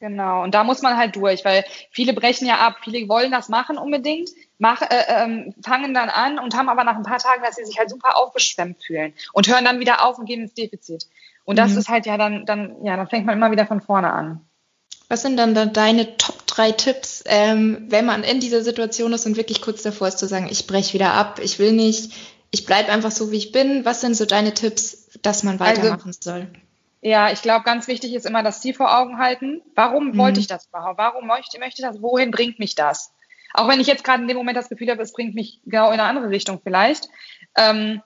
Genau, 0.00 0.42
und 0.42 0.54
da 0.54 0.64
muss 0.64 0.80
man 0.80 0.96
halt 0.96 1.14
durch, 1.14 1.44
weil 1.44 1.62
viele 1.90 2.14
brechen 2.14 2.46
ja 2.46 2.56
ab, 2.56 2.76
viele 2.82 3.06
wollen 3.06 3.30
das 3.30 3.50
machen 3.50 3.76
unbedingt, 3.76 4.30
mach, 4.56 4.80
äh, 4.80 4.86
ähm, 5.08 5.54
fangen 5.62 5.92
dann 5.92 6.08
an 6.08 6.38
und 6.38 6.56
haben 6.56 6.70
aber 6.70 6.84
nach 6.84 6.96
ein 6.96 7.02
paar 7.02 7.18
Tagen, 7.18 7.42
dass 7.42 7.56
sie 7.56 7.66
sich 7.66 7.78
halt 7.78 7.90
super 7.90 8.16
aufgeschwemmt 8.16 8.82
fühlen 8.82 9.12
und 9.34 9.46
hören 9.46 9.66
dann 9.66 9.78
wieder 9.78 10.02
auf 10.02 10.18
und 10.18 10.24
gehen 10.24 10.40
ins 10.40 10.54
Defizit. 10.54 11.06
Und 11.44 11.58
das 11.58 11.72
mhm. 11.72 11.78
ist 11.78 11.88
halt 11.90 12.06
ja 12.06 12.16
dann, 12.16 12.46
dann, 12.46 12.82
ja, 12.82 12.96
dann 12.96 13.08
fängt 13.08 13.26
man 13.26 13.36
immer 13.36 13.50
wieder 13.50 13.66
von 13.66 13.82
vorne 13.82 14.10
an. 14.10 14.40
Was 15.10 15.20
sind 15.20 15.36
dann, 15.36 15.54
deine 15.74 16.16
Top 16.16 16.46
drei 16.46 16.72
Tipps, 16.72 17.22
ähm, 17.26 17.86
wenn 17.88 18.06
man 18.06 18.22
in 18.22 18.40
dieser 18.40 18.62
Situation 18.62 19.12
ist 19.12 19.26
und 19.26 19.36
wirklich 19.36 19.60
kurz 19.60 19.82
davor 19.82 20.08
ist 20.08 20.18
zu 20.18 20.28
sagen, 20.28 20.48
ich 20.50 20.66
breche 20.66 20.94
wieder 20.94 21.12
ab, 21.12 21.40
ich 21.42 21.58
will 21.58 21.72
nicht, 21.72 22.12
ich 22.52 22.64
bleibe 22.64 22.90
einfach 22.90 23.10
so, 23.10 23.30
wie 23.32 23.36
ich 23.36 23.52
bin. 23.52 23.84
Was 23.84 24.00
sind 24.00 24.14
so 24.14 24.24
deine 24.24 24.54
Tipps, 24.54 24.99
dass 25.22 25.42
man 25.42 25.60
weitermachen 25.60 26.08
also, 26.08 26.20
soll? 26.20 26.48
Ja, 27.02 27.30
ich 27.30 27.42
glaube, 27.42 27.64
ganz 27.64 27.88
wichtig 27.88 28.14
ist 28.14 28.26
immer 28.26 28.42
das 28.42 28.60
Ziel 28.60 28.74
vor 28.74 28.96
Augen 28.98 29.18
halten. 29.18 29.62
Warum 29.74 30.08
mhm. 30.08 30.18
wollte 30.18 30.40
ich 30.40 30.46
das 30.46 30.66
überhaupt? 30.66 30.98
Warum 30.98 31.26
möchte, 31.26 31.58
möchte 31.58 31.82
ich 31.82 31.88
das? 31.88 32.02
Wohin 32.02 32.30
bringt 32.30 32.58
mich 32.58 32.74
das? 32.74 33.12
Auch 33.52 33.68
wenn 33.68 33.80
ich 33.80 33.86
jetzt 33.86 34.04
gerade 34.04 34.22
in 34.22 34.28
dem 34.28 34.36
Moment 34.36 34.56
das 34.56 34.68
Gefühl 34.68 34.90
habe, 34.90 35.02
es 35.02 35.12
bringt 35.12 35.34
mich 35.34 35.60
genau 35.64 35.88
in 35.88 35.98
eine 35.98 36.04
andere 36.04 36.30
Richtung 36.30 36.60
vielleicht. 36.62 37.08
Ähm, 37.56 38.02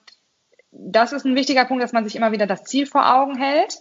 das 0.71 1.13
ist 1.13 1.25
ein 1.25 1.35
wichtiger 1.35 1.65
Punkt, 1.65 1.83
dass 1.83 1.93
man 1.93 2.03
sich 2.03 2.15
immer 2.15 2.31
wieder 2.31 2.47
das 2.47 2.63
Ziel 2.63 2.85
vor 2.85 3.13
Augen 3.13 3.37
hält. 3.37 3.79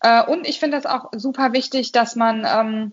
Äh, 0.00 0.24
und 0.24 0.46
ich 0.46 0.60
finde 0.60 0.76
das 0.76 0.86
auch 0.86 1.10
super 1.12 1.52
wichtig, 1.52 1.92
dass 1.92 2.16
man, 2.16 2.46
ähm, 2.46 2.92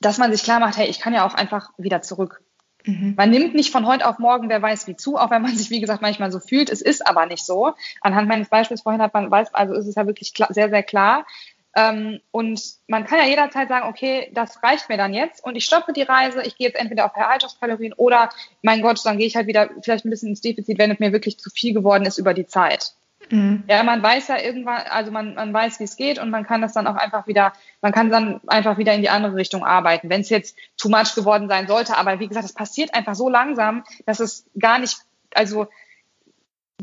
dass 0.00 0.18
man 0.18 0.32
sich 0.32 0.42
klar 0.42 0.60
macht, 0.60 0.76
hey, 0.76 0.88
ich 0.88 1.00
kann 1.00 1.14
ja 1.14 1.26
auch 1.26 1.34
einfach 1.34 1.70
wieder 1.78 2.02
zurück. 2.02 2.42
Mhm. 2.84 3.14
Man 3.16 3.30
nimmt 3.30 3.54
nicht 3.54 3.72
von 3.72 3.86
heute 3.86 4.06
auf 4.06 4.18
morgen, 4.18 4.48
wer 4.48 4.60
weiß 4.60 4.86
wie 4.86 4.96
zu, 4.96 5.16
auch 5.16 5.30
wenn 5.30 5.42
man 5.42 5.56
sich, 5.56 5.70
wie 5.70 5.80
gesagt, 5.80 6.02
manchmal 6.02 6.32
so 6.32 6.40
fühlt. 6.40 6.70
Es 6.70 6.82
ist 6.82 7.06
aber 7.06 7.26
nicht 7.26 7.44
so. 7.44 7.74
Anhand 8.00 8.28
meines 8.28 8.48
Beispiels 8.48 8.82
vorhin 8.82 9.02
hat 9.02 9.14
man, 9.14 9.30
weiß, 9.30 9.54
also 9.54 9.74
ist 9.74 9.86
es 9.86 9.94
ja 9.94 10.06
wirklich 10.06 10.34
klar, 10.34 10.48
sehr, 10.52 10.70
sehr 10.70 10.82
klar. 10.82 11.26
Ähm, 11.74 12.20
und 12.30 12.60
man 12.86 13.06
kann 13.06 13.18
ja 13.18 13.24
jederzeit 13.24 13.68
sagen, 13.68 13.88
okay, 13.88 14.30
das 14.34 14.62
reicht 14.62 14.88
mir 14.88 14.98
dann 14.98 15.14
jetzt 15.14 15.42
und 15.42 15.56
ich 15.56 15.64
stoppe 15.64 15.94
die 15.94 16.02
Reise, 16.02 16.42
ich 16.42 16.56
gehe 16.56 16.66
jetzt 16.66 16.78
entweder 16.78 17.06
auf 17.06 17.16
Erhaltungskalorien 17.16 17.94
oder, 17.94 18.28
mein 18.60 18.82
Gott, 18.82 19.00
dann 19.04 19.16
gehe 19.16 19.26
ich 19.26 19.36
halt 19.36 19.46
wieder 19.46 19.70
vielleicht 19.82 20.04
ein 20.04 20.10
bisschen 20.10 20.30
ins 20.30 20.42
Defizit, 20.42 20.78
wenn 20.78 20.90
es 20.90 20.98
mir 20.98 21.12
wirklich 21.12 21.38
zu 21.38 21.48
viel 21.48 21.72
geworden 21.72 22.04
ist 22.04 22.18
über 22.18 22.34
die 22.34 22.46
Zeit. 22.46 22.92
Mhm. 23.30 23.64
Ja, 23.68 23.82
man 23.82 24.02
weiß 24.02 24.28
ja 24.28 24.38
irgendwann, 24.40 24.82
also 24.88 25.10
man, 25.10 25.34
man 25.34 25.52
weiß, 25.52 25.80
wie 25.80 25.84
es 25.84 25.96
geht 25.96 26.18
und 26.18 26.30
man 26.30 26.46
kann 26.46 26.60
das 26.60 26.72
dann 26.72 26.86
auch 26.86 26.96
einfach 26.96 27.26
wieder, 27.26 27.52
man 27.80 27.92
kann 27.92 28.10
dann 28.10 28.40
einfach 28.46 28.78
wieder 28.78 28.94
in 28.94 29.02
die 29.02 29.08
andere 29.08 29.34
Richtung 29.34 29.64
arbeiten, 29.64 30.10
wenn 30.10 30.20
es 30.20 30.28
jetzt 30.28 30.56
too 30.76 30.88
much 30.88 31.14
geworden 31.14 31.48
sein 31.48 31.66
sollte. 31.66 31.96
Aber 31.96 32.20
wie 32.20 32.28
gesagt, 32.28 32.44
es 32.44 32.54
passiert 32.54 32.94
einfach 32.94 33.14
so 33.14 33.28
langsam, 33.28 33.84
dass 34.06 34.20
es 34.20 34.46
gar 34.58 34.78
nicht, 34.78 34.98
also 35.34 35.68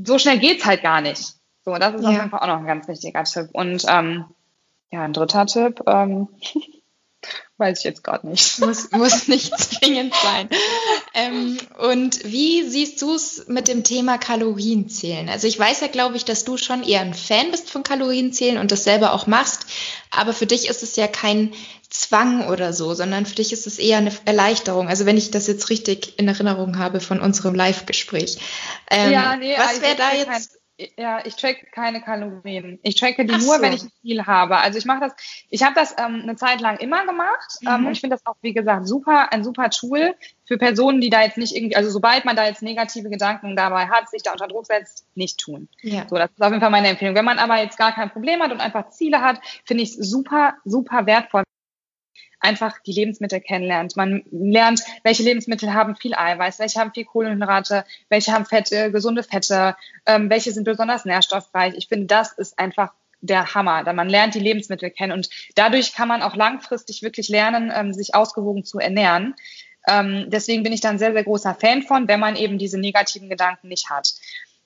so 0.05 0.17
schnell 0.17 0.39
geht's 0.39 0.65
halt 0.65 0.81
gar 0.81 1.01
nicht. 1.01 1.35
So, 1.65 1.75
das 1.75 1.95
ist 1.95 2.03
ja. 2.03 2.09
auf 2.09 2.15
jeden 2.15 2.29
Fall 2.29 2.39
auch 2.39 2.47
noch 2.47 2.59
ein 2.59 2.65
ganz 2.65 2.87
wichtiger 2.87 3.23
Tipp. 3.23 3.49
Und 3.53 3.85
ähm, 3.87 4.25
ja, 4.91 5.03
ein 5.03 5.13
dritter 5.13 5.45
Tipp, 5.45 5.81
ähm, 5.85 6.29
Weiß 7.57 7.79
ich 7.79 7.83
jetzt 7.83 8.03
gerade 8.03 8.27
nicht. 8.27 8.59
Muss, 8.69 8.91
muss 8.91 9.27
nicht 9.27 9.57
zwingend 9.59 10.13
sein. 10.15 10.49
Ähm, 11.13 11.57
und 11.77 12.23
wie 12.23 12.63
siehst 12.63 13.01
du 13.01 13.15
es 13.15 13.47
mit 13.47 13.67
dem 13.67 13.83
Thema 13.83 14.17
Kalorienzählen? 14.17 15.27
Also 15.27 15.47
ich 15.47 15.59
weiß 15.59 15.81
ja, 15.81 15.87
glaube 15.87 16.15
ich, 16.15 16.23
dass 16.23 16.45
du 16.45 16.55
schon 16.55 16.83
eher 16.83 17.01
ein 17.01 17.13
Fan 17.13 17.51
bist 17.51 17.69
von 17.69 17.83
Kalorienzählen 17.83 18.57
und 18.57 18.71
das 18.71 18.85
selber 18.85 19.13
auch 19.13 19.27
machst. 19.27 19.65
Aber 20.11 20.31
für 20.31 20.45
dich 20.45 20.69
ist 20.69 20.83
es 20.83 20.95
ja 20.95 21.07
kein 21.07 21.53
Zwang 21.89 22.47
oder 22.47 22.71
so, 22.71 22.93
sondern 22.93 23.25
für 23.25 23.35
dich 23.35 23.51
ist 23.51 23.67
es 23.67 23.79
eher 23.79 23.97
eine 23.97 24.13
Erleichterung. 24.25 24.87
Also 24.87 25.05
wenn 25.05 25.17
ich 25.17 25.31
das 25.31 25.47
jetzt 25.47 25.69
richtig 25.69 26.17
in 26.17 26.27
Erinnerung 26.27 26.77
habe 26.77 27.01
von 27.01 27.19
unserem 27.19 27.55
Live-Gespräch. 27.55 28.37
Ähm, 28.89 29.11
ja, 29.11 29.35
nee, 29.35 29.55
was 29.57 29.81
wäre 29.81 29.95
da 29.95 30.13
jetzt 30.13 30.58
ja, 30.97 31.25
ich 31.25 31.35
track 31.35 31.71
keine 31.71 32.01
Kalorien. 32.01 32.79
Ich 32.83 32.95
tracke 32.95 33.25
die 33.25 33.33
Ach 33.33 33.39
nur, 33.39 33.57
so. 33.57 33.61
wenn 33.61 33.73
ich 33.73 33.83
ein 33.83 33.91
Ziel 34.01 34.25
habe. 34.25 34.57
Also 34.57 34.77
ich 34.77 34.85
mache 34.85 35.01
das, 35.01 35.13
ich 35.49 35.63
habe 35.63 35.75
das 35.75 35.95
ähm, 35.97 36.21
eine 36.23 36.35
Zeit 36.35 36.61
lang 36.61 36.77
immer 36.77 37.05
gemacht 37.05 37.57
ähm, 37.61 37.67
mhm. 37.67 37.75
ähm, 37.79 37.85
und 37.87 37.91
ich 37.91 38.01
finde 38.01 38.15
das 38.15 38.25
auch, 38.25 38.35
wie 38.41 38.53
gesagt, 38.53 38.87
super, 38.87 39.31
ein 39.31 39.43
super 39.43 39.69
Tool 39.69 40.15
für 40.45 40.57
Personen, 40.57 41.01
die 41.01 41.09
da 41.09 41.21
jetzt 41.21 41.37
nicht 41.37 41.55
irgendwie, 41.55 41.75
also 41.75 41.89
sobald 41.89 42.25
man 42.25 42.35
da 42.35 42.45
jetzt 42.45 42.61
negative 42.61 43.09
Gedanken 43.09 43.55
dabei 43.55 43.87
hat, 43.87 44.09
sich 44.09 44.23
da 44.23 44.31
unter 44.31 44.47
Druck 44.47 44.65
setzt, 44.65 45.05
nicht 45.15 45.39
tun. 45.39 45.67
Ja. 45.81 46.07
So, 46.09 46.15
das 46.15 46.31
ist 46.31 46.41
auf 46.41 46.49
jeden 46.49 46.61
Fall 46.61 46.71
meine 46.71 46.87
Empfehlung. 46.87 47.15
Wenn 47.15 47.25
man 47.25 47.39
aber 47.39 47.61
jetzt 47.61 47.77
gar 47.77 47.93
kein 47.93 48.09
Problem 48.09 48.41
hat 48.41 48.51
und 48.51 48.61
einfach 48.61 48.89
Ziele 48.89 49.21
hat, 49.21 49.39
finde 49.65 49.83
ich 49.83 49.89
es 49.89 50.09
super, 50.09 50.55
super 50.63 51.05
wertvoll 51.05 51.43
einfach 52.39 52.79
die 52.79 52.93
Lebensmittel 52.93 53.41
kennenlernt. 53.41 53.95
Man 53.95 54.23
lernt, 54.31 54.81
welche 55.03 55.23
Lebensmittel 55.23 55.73
haben 55.73 55.95
viel 55.95 56.13
Eiweiß, 56.13 56.59
welche 56.59 56.79
haben 56.79 56.91
viel 56.93 57.05
Kohlenhydrate, 57.05 57.85
welche 58.09 58.31
haben 58.31 58.45
Fette, 58.45 58.91
gesunde 58.91 59.23
Fette, 59.23 59.75
ähm, 60.05 60.29
welche 60.29 60.51
sind 60.51 60.63
besonders 60.63 61.05
nährstoffreich. 61.05 61.73
Ich 61.75 61.87
finde, 61.87 62.05
das 62.07 62.33
ist 62.33 62.57
einfach 62.57 62.93
der 63.21 63.53
Hammer. 63.53 63.83
Da 63.83 63.93
man 63.93 64.09
lernt 64.09 64.35
die 64.35 64.39
Lebensmittel 64.39 64.89
kennen 64.89 65.11
und 65.11 65.29
dadurch 65.55 65.93
kann 65.93 66.07
man 66.07 66.21
auch 66.21 66.35
langfristig 66.35 67.01
wirklich 67.01 67.29
lernen, 67.29 67.71
ähm, 67.73 67.93
sich 67.93 68.15
ausgewogen 68.15 68.63
zu 68.63 68.79
ernähren. 68.79 69.35
Ähm, 69.87 70.25
deswegen 70.27 70.63
bin 70.63 70.73
ich 70.73 70.81
dann 70.81 70.99
sehr, 70.99 71.13
sehr 71.13 71.23
großer 71.23 71.55
Fan 71.55 71.83
von, 71.83 72.07
wenn 72.07 72.19
man 72.19 72.35
eben 72.35 72.57
diese 72.57 72.77
negativen 72.77 73.29
Gedanken 73.29 73.67
nicht 73.67 73.89
hat. 73.89 74.13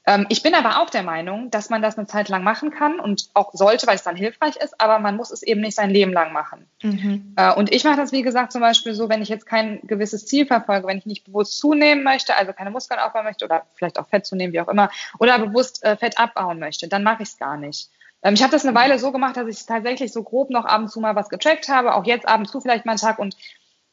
Ähm, 0.05 0.25
ich 0.29 0.43
bin 0.43 0.53
aber 0.53 0.81
auch 0.81 0.89
der 0.89 1.03
Meinung, 1.03 1.49
dass 1.49 1.69
man 1.69 1.81
das 1.81 1.97
eine 1.97 2.07
Zeit 2.07 2.29
lang 2.29 2.43
machen 2.43 2.71
kann 2.71 2.99
und 2.99 3.29
auch 3.33 3.51
sollte, 3.53 3.87
weil 3.87 3.95
es 3.95 4.03
dann 4.03 4.15
hilfreich 4.15 4.57
ist, 4.57 4.79
aber 4.79 4.99
man 4.99 5.15
muss 5.15 5.31
es 5.31 5.43
eben 5.43 5.61
nicht 5.61 5.75
sein 5.75 5.89
Leben 5.89 6.11
lang 6.11 6.33
machen. 6.33 6.65
Mhm. 6.81 7.33
Äh, 7.37 7.53
und 7.53 7.71
ich 7.71 7.83
mache 7.83 7.97
das, 7.97 8.11
wie 8.11 8.21
gesagt, 8.21 8.51
zum 8.51 8.61
Beispiel 8.61 8.93
so, 8.93 9.07
wenn 9.07 9.21
ich 9.21 9.29
jetzt 9.29 9.45
kein 9.45 9.79
gewisses 9.83 10.25
Ziel 10.25 10.45
verfolge, 10.45 10.87
wenn 10.87 10.97
ich 10.97 11.05
nicht 11.05 11.25
bewusst 11.25 11.57
zunehmen 11.57 12.03
möchte, 12.03 12.35
also 12.35 12.51
keine 12.51 12.71
Muskeln 12.71 12.99
aufbauen 12.99 13.23
möchte 13.23 13.45
oder 13.45 13.65
vielleicht 13.75 13.97
auch 13.97 14.07
Fett 14.07 14.25
zunehmen, 14.25 14.53
wie 14.53 14.61
auch 14.61 14.67
immer, 14.67 14.89
oder 15.19 15.39
bewusst 15.39 15.83
äh, 15.83 15.95
Fett 15.95 16.19
abbauen 16.19 16.59
möchte, 16.59 16.87
dann 16.87 17.03
mache 17.03 17.23
ich 17.23 17.29
es 17.29 17.37
gar 17.37 17.57
nicht. 17.57 17.89
Ähm, 18.23 18.33
ich 18.33 18.41
habe 18.41 18.51
das 18.51 18.65
eine 18.65 18.75
Weile 18.75 18.99
so 18.99 19.11
gemacht, 19.11 19.37
dass 19.37 19.47
ich 19.47 19.65
tatsächlich 19.65 20.11
so 20.11 20.23
grob 20.23 20.49
noch 20.49 20.65
ab 20.65 20.81
und 20.81 20.89
zu 20.89 20.99
mal 20.99 21.15
was 21.15 21.29
getrackt 21.29 21.69
habe, 21.69 21.95
auch 21.95 22.05
jetzt 22.05 22.27
ab 22.27 22.39
und 22.39 22.47
zu 22.47 22.59
vielleicht 22.59 22.85
mal 22.85 22.93
einen 22.93 22.99
Tag 22.99 23.19
und 23.19 23.37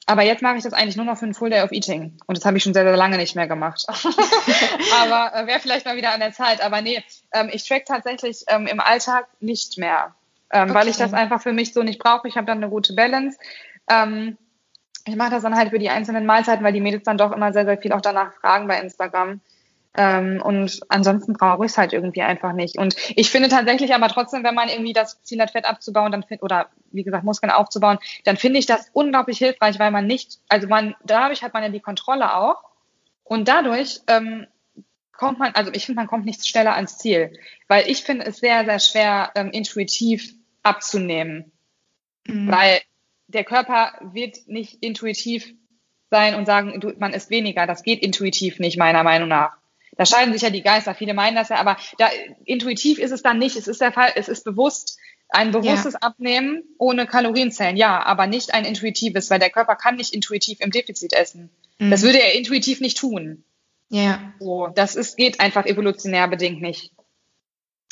aber 0.06 0.22
jetzt 0.22 0.42
mache 0.42 0.56
ich 0.56 0.64
das 0.64 0.72
eigentlich 0.72 0.96
nur 0.96 1.04
noch 1.04 1.16
für 1.16 1.24
einen 1.24 1.34
Full 1.34 1.50
Day 1.50 1.62
of 1.62 1.72
Eating. 1.72 2.18
Und 2.26 2.36
das 2.36 2.44
habe 2.44 2.56
ich 2.56 2.62
schon 2.62 2.74
sehr, 2.74 2.84
sehr 2.84 2.96
lange 2.96 3.16
nicht 3.16 3.36
mehr 3.36 3.46
gemacht. 3.46 3.86
aber 5.00 5.34
äh, 5.34 5.46
wäre 5.46 5.60
vielleicht 5.60 5.86
mal 5.86 5.96
wieder 5.96 6.12
an 6.12 6.20
der 6.20 6.32
Zeit. 6.32 6.62
Aber 6.62 6.80
nee, 6.80 7.02
ähm, 7.32 7.48
ich 7.52 7.66
track 7.66 7.84
tatsächlich 7.86 8.44
ähm, 8.48 8.66
im 8.66 8.80
Alltag 8.80 9.28
nicht 9.40 9.78
mehr, 9.78 10.14
ähm, 10.52 10.70
okay. 10.70 10.74
weil 10.74 10.88
ich 10.88 10.96
das 10.96 11.12
einfach 11.12 11.40
für 11.40 11.52
mich 11.52 11.72
so 11.72 11.82
nicht 11.82 12.00
brauche. 12.00 12.26
Ich 12.26 12.36
habe 12.36 12.46
dann 12.46 12.58
eine 12.58 12.70
gute 12.70 12.94
Balance. 12.94 13.38
Ähm, 13.88 14.36
ich 15.06 15.16
mache 15.16 15.30
das 15.30 15.42
dann 15.42 15.56
halt 15.56 15.70
für 15.70 15.78
die 15.78 15.90
einzelnen 15.90 16.26
Mahlzeiten, 16.26 16.64
weil 16.64 16.72
die 16.72 16.80
Mädels 16.80 17.04
dann 17.04 17.18
doch 17.18 17.32
immer 17.32 17.52
sehr, 17.52 17.64
sehr 17.64 17.78
viel 17.78 17.92
auch 17.92 18.00
danach 18.00 18.32
fragen 18.34 18.66
bei 18.66 18.80
Instagram. 18.80 19.40
Ähm, 19.96 20.40
und 20.40 20.80
ansonsten 20.88 21.32
brauche 21.32 21.64
ich 21.64 21.72
es 21.72 21.78
halt 21.78 21.92
irgendwie 21.92 22.22
einfach 22.22 22.52
nicht. 22.52 22.78
Und 22.78 22.94
ich 23.16 23.30
finde 23.30 23.48
tatsächlich 23.48 23.92
aber 23.94 24.08
trotzdem, 24.08 24.44
wenn 24.44 24.54
man 24.54 24.68
irgendwie 24.68 24.92
das 24.92 25.22
Ziel 25.24 25.40
hat, 25.40 25.50
Fett 25.50 25.64
abzubauen, 25.64 26.12
dann 26.12 26.24
oder 26.40 26.68
wie 26.92 27.02
gesagt 27.02 27.24
Muskeln 27.24 27.50
aufzubauen, 27.50 27.98
dann 28.24 28.36
finde 28.36 28.60
ich 28.60 28.66
das 28.66 28.90
unglaublich 28.92 29.38
hilfreich, 29.38 29.78
weil 29.78 29.90
man 29.90 30.06
nicht, 30.06 30.38
also 30.48 30.68
man 30.68 30.94
dadurch 31.04 31.42
hat 31.42 31.54
man 31.54 31.64
ja 31.64 31.68
die 31.70 31.80
Kontrolle 31.80 32.36
auch 32.36 32.62
und 33.24 33.48
dadurch 33.48 34.00
ähm, 34.06 34.46
kommt 35.12 35.38
man, 35.38 35.54
also 35.54 35.72
ich 35.72 35.86
finde, 35.86 36.00
man 36.00 36.06
kommt 36.06 36.24
nicht 36.24 36.46
schneller 36.46 36.74
ans 36.74 36.98
Ziel, 36.98 37.32
weil 37.66 37.90
ich 37.90 38.02
finde 38.02 38.26
es 38.26 38.38
sehr, 38.38 38.64
sehr 38.64 38.78
schwer, 38.78 39.32
ähm, 39.34 39.50
intuitiv 39.50 40.34
abzunehmen, 40.62 41.50
mhm. 42.26 42.50
weil 42.50 42.80
der 43.26 43.44
Körper 43.44 43.92
wird 44.00 44.38
nicht 44.46 44.82
intuitiv 44.82 45.52
sein 46.10 46.34
und 46.34 46.46
sagen, 46.46 46.80
du, 46.80 46.92
man 46.98 47.12
ist 47.12 47.30
weniger. 47.30 47.66
Das 47.66 47.82
geht 47.82 48.02
intuitiv 48.02 48.58
nicht, 48.58 48.76
meiner 48.76 49.04
Meinung 49.04 49.28
nach. 49.28 49.59
Da 50.00 50.06
scheiden 50.06 50.32
sich 50.32 50.40
ja 50.40 50.48
die 50.48 50.62
Geister. 50.62 50.94
Viele 50.94 51.12
meinen 51.12 51.36
das 51.36 51.50
ja, 51.50 51.56
aber 51.56 51.76
da, 51.98 52.08
intuitiv 52.46 52.98
ist 52.98 53.10
es 53.10 53.22
dann 53.22 53.38
nicht. 53.38 53.54
Es 53.56 53.68
ist 53.68 53.82
der 53.82 53.92
Fall, 53.92 54.10
es 54.14 54.28
ist 54.28 54.44
bewusst. 54.44 54.98
Ein 55.28 55.50
bewusstes 55.50 55.92
ja. 55.92 56.00
Abnehmen 56.00 56.62
ohne 56.78 57.06
Kalorienzellen, 57.06 57.76
ja, 57.76 58.02
aber 58.02 58.26
nicht 58.26 58.54
ein 58.54 58.64
intuitives, 58.64 59.28
weil 59.28 59.40
der 59.40 59.50
Körper 59.50 59.76
kann 59.76 59.96
nicht 59.96 60.14
intuitiv 60.14 60.60
im 60.62 60.70
Defizit 60.70 61.12
essen. 61.12 61.50
Mhm. 61.78 61.90
Das 61.90 62.00
würde 62.00 62.18
er 62.18 62.32
intuitiv 62.32 62.80
nicht 62.80 62.96
tun. 62.96 63.44
Ja. 63.90 64.32
So, 64.38 64.68
das 64.68 64.96
ist, 64.96 65.18
geht 65.18 65.38
einfach 65.38 65.66
evolutionär 65.66 66.28
bedingt 66.28 66.62
nicht. 66.62 66.92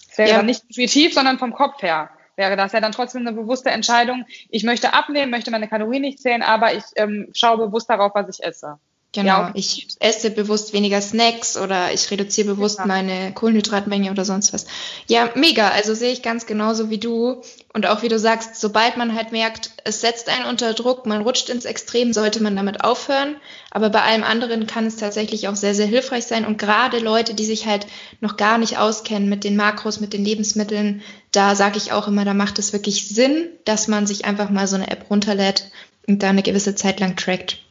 Das 0.09 0.17
wäre 0.17 0.31
ja. 0.31 0.37
dann 0.39 0.47
nicht 0.47 0.63
intuitiv, 0.67 1.13
sondern 1.13 1.39
vom 1.39 1.53
Kopf 1.53 1.83
her 1.83 2.09
wäre 2.37 2.57
das 2.57 2.73
ja 2.73 2.81
dann 2.81 2.93
trotzdem 2.93 3.27
eine 3.27 3.37
bewusste 3.37 3.69
Entscheidung. 3.69 4.25
Ich 4.49 4.65
möchte 4.65 4.95
abnehmen, 4.95 5.31
möchte 5.31 5.51
meine 5.51 5.69
Kalorien 5.69 6.01
nicht 6.01 6.21
zählen, 6.21 6.41
aber 6.41 6.73
ich 6.73 6.85
ähm, 6.97 7.29
schaue 7.35 7.59
bewusst 7.67 7.91
darauf, 7.91 8.15
was 8.15 8.35
ich 8.35 8.43
esse. 8.43 8.79
Genau, 9.13 9.41
ja, 9.41 9.51
ich 9.55 9.89
esse 10.01 10.31
bewusst 10.31 10.75
weniger 10.75 11.01
Snacks 11.01 11.57
oder 11.57 11.95
ich 11.95 12.11
reduziere 12.11 12.49
bewusst 12.49 12.79
ja. 12.79 12.87
meine 12.87 13.33
Kohlenhydratmenge 13.33 14.11
oder 14.11 14.27
sonst 14.27 14.53
was. 14.53 14.67
Ja, 15.07 15.31
mega. 15.35 15.71
Also 15.71 15.95
sehe 15.95 16.13
ich 16.13 16.21
ganz 16.21 16.45
genauso 16.45 16.91
wie 16.91 16.99
du. 16.99 17.41
Und 17.73 17.87
auch 17.87 18.03
wie 18.03 18.09
du 18.09 18.19
sagst, 18.19 18.57
sobald 18.61 18.99
man 18.99 19.15
halt 19.15 19.33
merkt, 19.33 19.71
es 19.85 20.03
setzt 20.03 20.29
einen 20.29 20.45
unter 20.45 20.75
Druck, 20.75 21.07
man 21.07 21.23
rutscht 21.23 21.49
ins 21.49 21.65
Extrem, 21.65 22.13
sollte 22.13 22.43
man 22.43 22.55
damit 22.55 22.85
aufhören. 22.85 23.37
Aber 23.71 23.89
bei 23.89 24.03
allem 24.03 24.25
anderen 24.25 24.67
kann 24.67 24.85
es 24.85 24.97
tatsächlich 24.97 25.49
auch 25.49 25.57
sehr, 25.57 25.75
sehr 25.75 25.87
hilfreich 25.87 26.27
sein. 26.27 26.45
Und 26.45 26.59
gerade 26.59 26.99
Leute, 26.99 27.33
die 27.33 27.47
sich 27.47 27.67
halt 27.67 27.87
noch 28.21 28.37
gar 28.37 28.59
nicht 28.59 28.77
auskennen 28.77 29.31
mit 29.31 29.43
den 29.43 29.57
Makros, 29.57 30.01
mit 30.01 30.13
den 30.13 30.25
Lebensmitteln, 30.25 31.01
da 31.33 31.55
sage 31.55 31.79
ich 31.79 31.93
auch 31.93 32.09
immer, 32.09 32.27
da 32.27 32.35
macht 32.35 32.59
es 32.59 32.75
wirklich 32.75 33.09
Sinn, 33.09 33.49
dass 33.65 33.89
man 33.89 34.07
sich 34.07 34.27
einfach 34.27 34.51
mal 34.51 34.67
so 34.67 34.77
eine 34.77 34.91
App 34.91 35.07
runterlädt 35.09 35.71
und 36.07 36.23
da 36.23 36.29
eine 36.29 36.43
gewisse 36.43 36.75
Zeit 36.75 37.01
lang 37.01 37.17
trackt. 37.17 37.63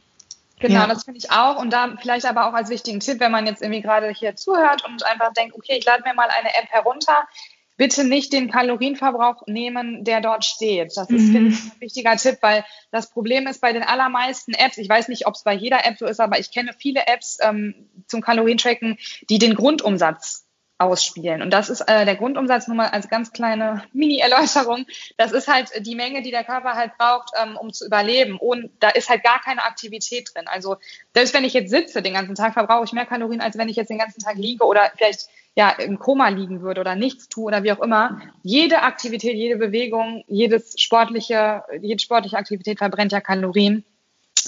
Genau, 0.60 0.80
ja. 0.80 0.86
das 0.86 1.04
finde 1.04 1.18
ich 1.18 1.30
auch. 1.30 1.58
Und 1.58 1.72
da 1.72 1.96
vielleicht 2.00 2.26
aber 2.26 2.48
auch 2.48 2.54
als 2.54 2.70
wichtigen 2.70 3.00
Tipp, 3.00 3.20
wenn 3.20 3.32
man 3.32 3.46
jetzt 3.46 3.62
irgendwie 3.62 3.82
gerade 3.82 4.10
hier 4.10 4.36
zuhört 4.36 4.84
und 4.84 5.04
einfach 5.04 5.32
denkt, 5.32 5.54
okay, 5.54 5.76
ich 5.78 5.84
lade 5.84 6.02
mir 6.04 6.14
mal 6.14 6.28
eine 6.30 6.54
App 6.54 6.68
herunter, 6.70 7.26
bitte 7.76 8.04
nicht 8.04 8.32
den 8.32 8.50
Kalorienverbrauch 8.50 9.46
nehmen, 9.46 10.04
der 10.04 10.20
dort 10.20 10.44
steht. 10.44 10.96
Das 10.96 11.08
ist, 11.08 11.28
mhm. 11.28 11.32
finde 11.32 11.50
ich, 11.50 11.64
ein 11.64 11.80
wichtiger 11.80 12.16
Tipp, 12.16 12.38
weil 12.42 12.64
das 12.90 13.10
Problem 13.10 13.46
ist 13.46 13.60
bei 13.60 13.72
den 13.72 13.84
allermeisten 13.84 14.52
Apps, 14.52 14.78
ich 14.78 14.88
weiß 14.88 15.08
nicht, 15.08 15.26
ob 15.26 15.34
es 15.34 15.44
bei 15.44 15.54
jeder 15.54 15.86
App 15.86 15.96
so 15.96 16.06
ist, 16.06 16.20
aber 16.20 16.38
ich 16.40 16.50
kenne 16.50 16.72
viele 16.76 17.06
Apps 17.06 17.38
ähm, 17.40 17.88
zum 18.08 18.20
Kalorientracken, 18.20 18.98
die 19.30 19.38
den 19.38 19.54
Grundumsatz 19.54 20.47
ausspielen. 20.78 21.42
Und 21.42 21.50
das 21.50 21.68
ist 21.68 21.80
äh, 21.82 22.04
der 22.04 22.14
Grundumsatz 22.14 22.68
nur 22.68 22.76
mal 22.76 22.88
als 22.88 23.08
ganz 23.08 23.32
kleine 23.32 23.82
Mini-Erläuterung. 23.92 24.86
Das 25.16 25.32
ist 25.32 25.48
halt 25.48 25.70
die 25.84 25.96
Menge, 25.96 26.22
die 26.22 26.30
der 26.30 26.44
Körper 26.44 26.74
halt 26.74 26.96
braucht, 26.96 27.30
ähm, 27.40 27.56
um 27.56 27.72
zu 27.72 27.84
überleben. 27.84 28.38
Und 28.38 28.70
da 28.78 28.88
ist 28.90 29.08
halt 29.08 29.24
gar 29.24 29.40
keine 29.40 29.64
Aktivität 29.64 30.30
drin. 30.32 30.46
Also 30.46 30.76
selbst 31.14 31.34
wenn 31.34 31.44
ich 31.44 31.52
jetzt 31.52 31.70
sitze 31.70 32.00
den 32.00 32.14
ganzen 32.14 32.36
Tag, 32.36 32.54
verbrauche 32.54 32.84
ich 32.84 32.92
mehr 32.92 33.06
Kalorien, 33.06 33.40
als 33.40 33.58
wenn 33.58 33.68
ich 33.68 33.76
jetzt 33.76 33.90
den 33.90 33.98
ganzen 33.98 34.20
Tag 34.20 34.36
liege 34.36 34.64
oder 34.64 34.92
vielleicht 34.96 35.28
ja 35.56 35.70
im 35.70 35.98
Koma 35.98 36.28
liegen 36.28 36.62
würde 36.62 36.80
oder 36.80 36.94
nichts 36.94 37.28
tue 37.28 37.46
oder 37.46 37.64
wie 37.64 37.72
auch 37.72 37.80
immer. 37.80 38.20
Jede 38.44 38.82
Aktivität, 38.82 39.34
jede 39.34 39.56
Bewegung, 39.56 40.22
jedes 40.28 40.80
sportliche, 40.80 41.64
jede 41.82 42.00
sportliche 42.00 42.38
Aktivität 42.38 42.78
verbrennt 42.78 43.10
ja 43.10 43.20
Kalorien. 43.20 43.84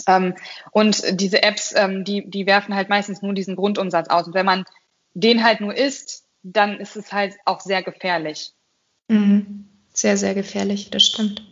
Ähm, 0.06 0.34
und 0.70 1.20
diese 1.20 1.42
Apps, 1.42 1.74
ähm, 1.76 2.04
die, 2.04 2.30
die 2.30 2.46
werfen 2.46 2.76
halt 2.76 2.88
meistens 2.88 3.22
nur 3.22 3.34
diesen 3.34 3.56
Grundumsatz 3.56 4.08
aus. 4.08 4.28
Und 4.28 4.34
wenn 4.34 4.46
man 4.46 4.64
den 5.14 5.44
halt 5.44 5.60
nur 5.60 5.76
isst, 5.76 6.24
dann 6.42 6.78
ist 6.78 6.96
es 6.96 7.12
halt 7.12 7.34
auch 7.44 7.60
sehr 7.60 7.82
gefährlich. 7.82 8.52
Mhm. 9.08 9.66
Sehr, 9.92 10.16
sehr 10.16 10.34
gefährlich, 10.34 10.90
das 10.90 11.04
stimmt. 11.04 11.42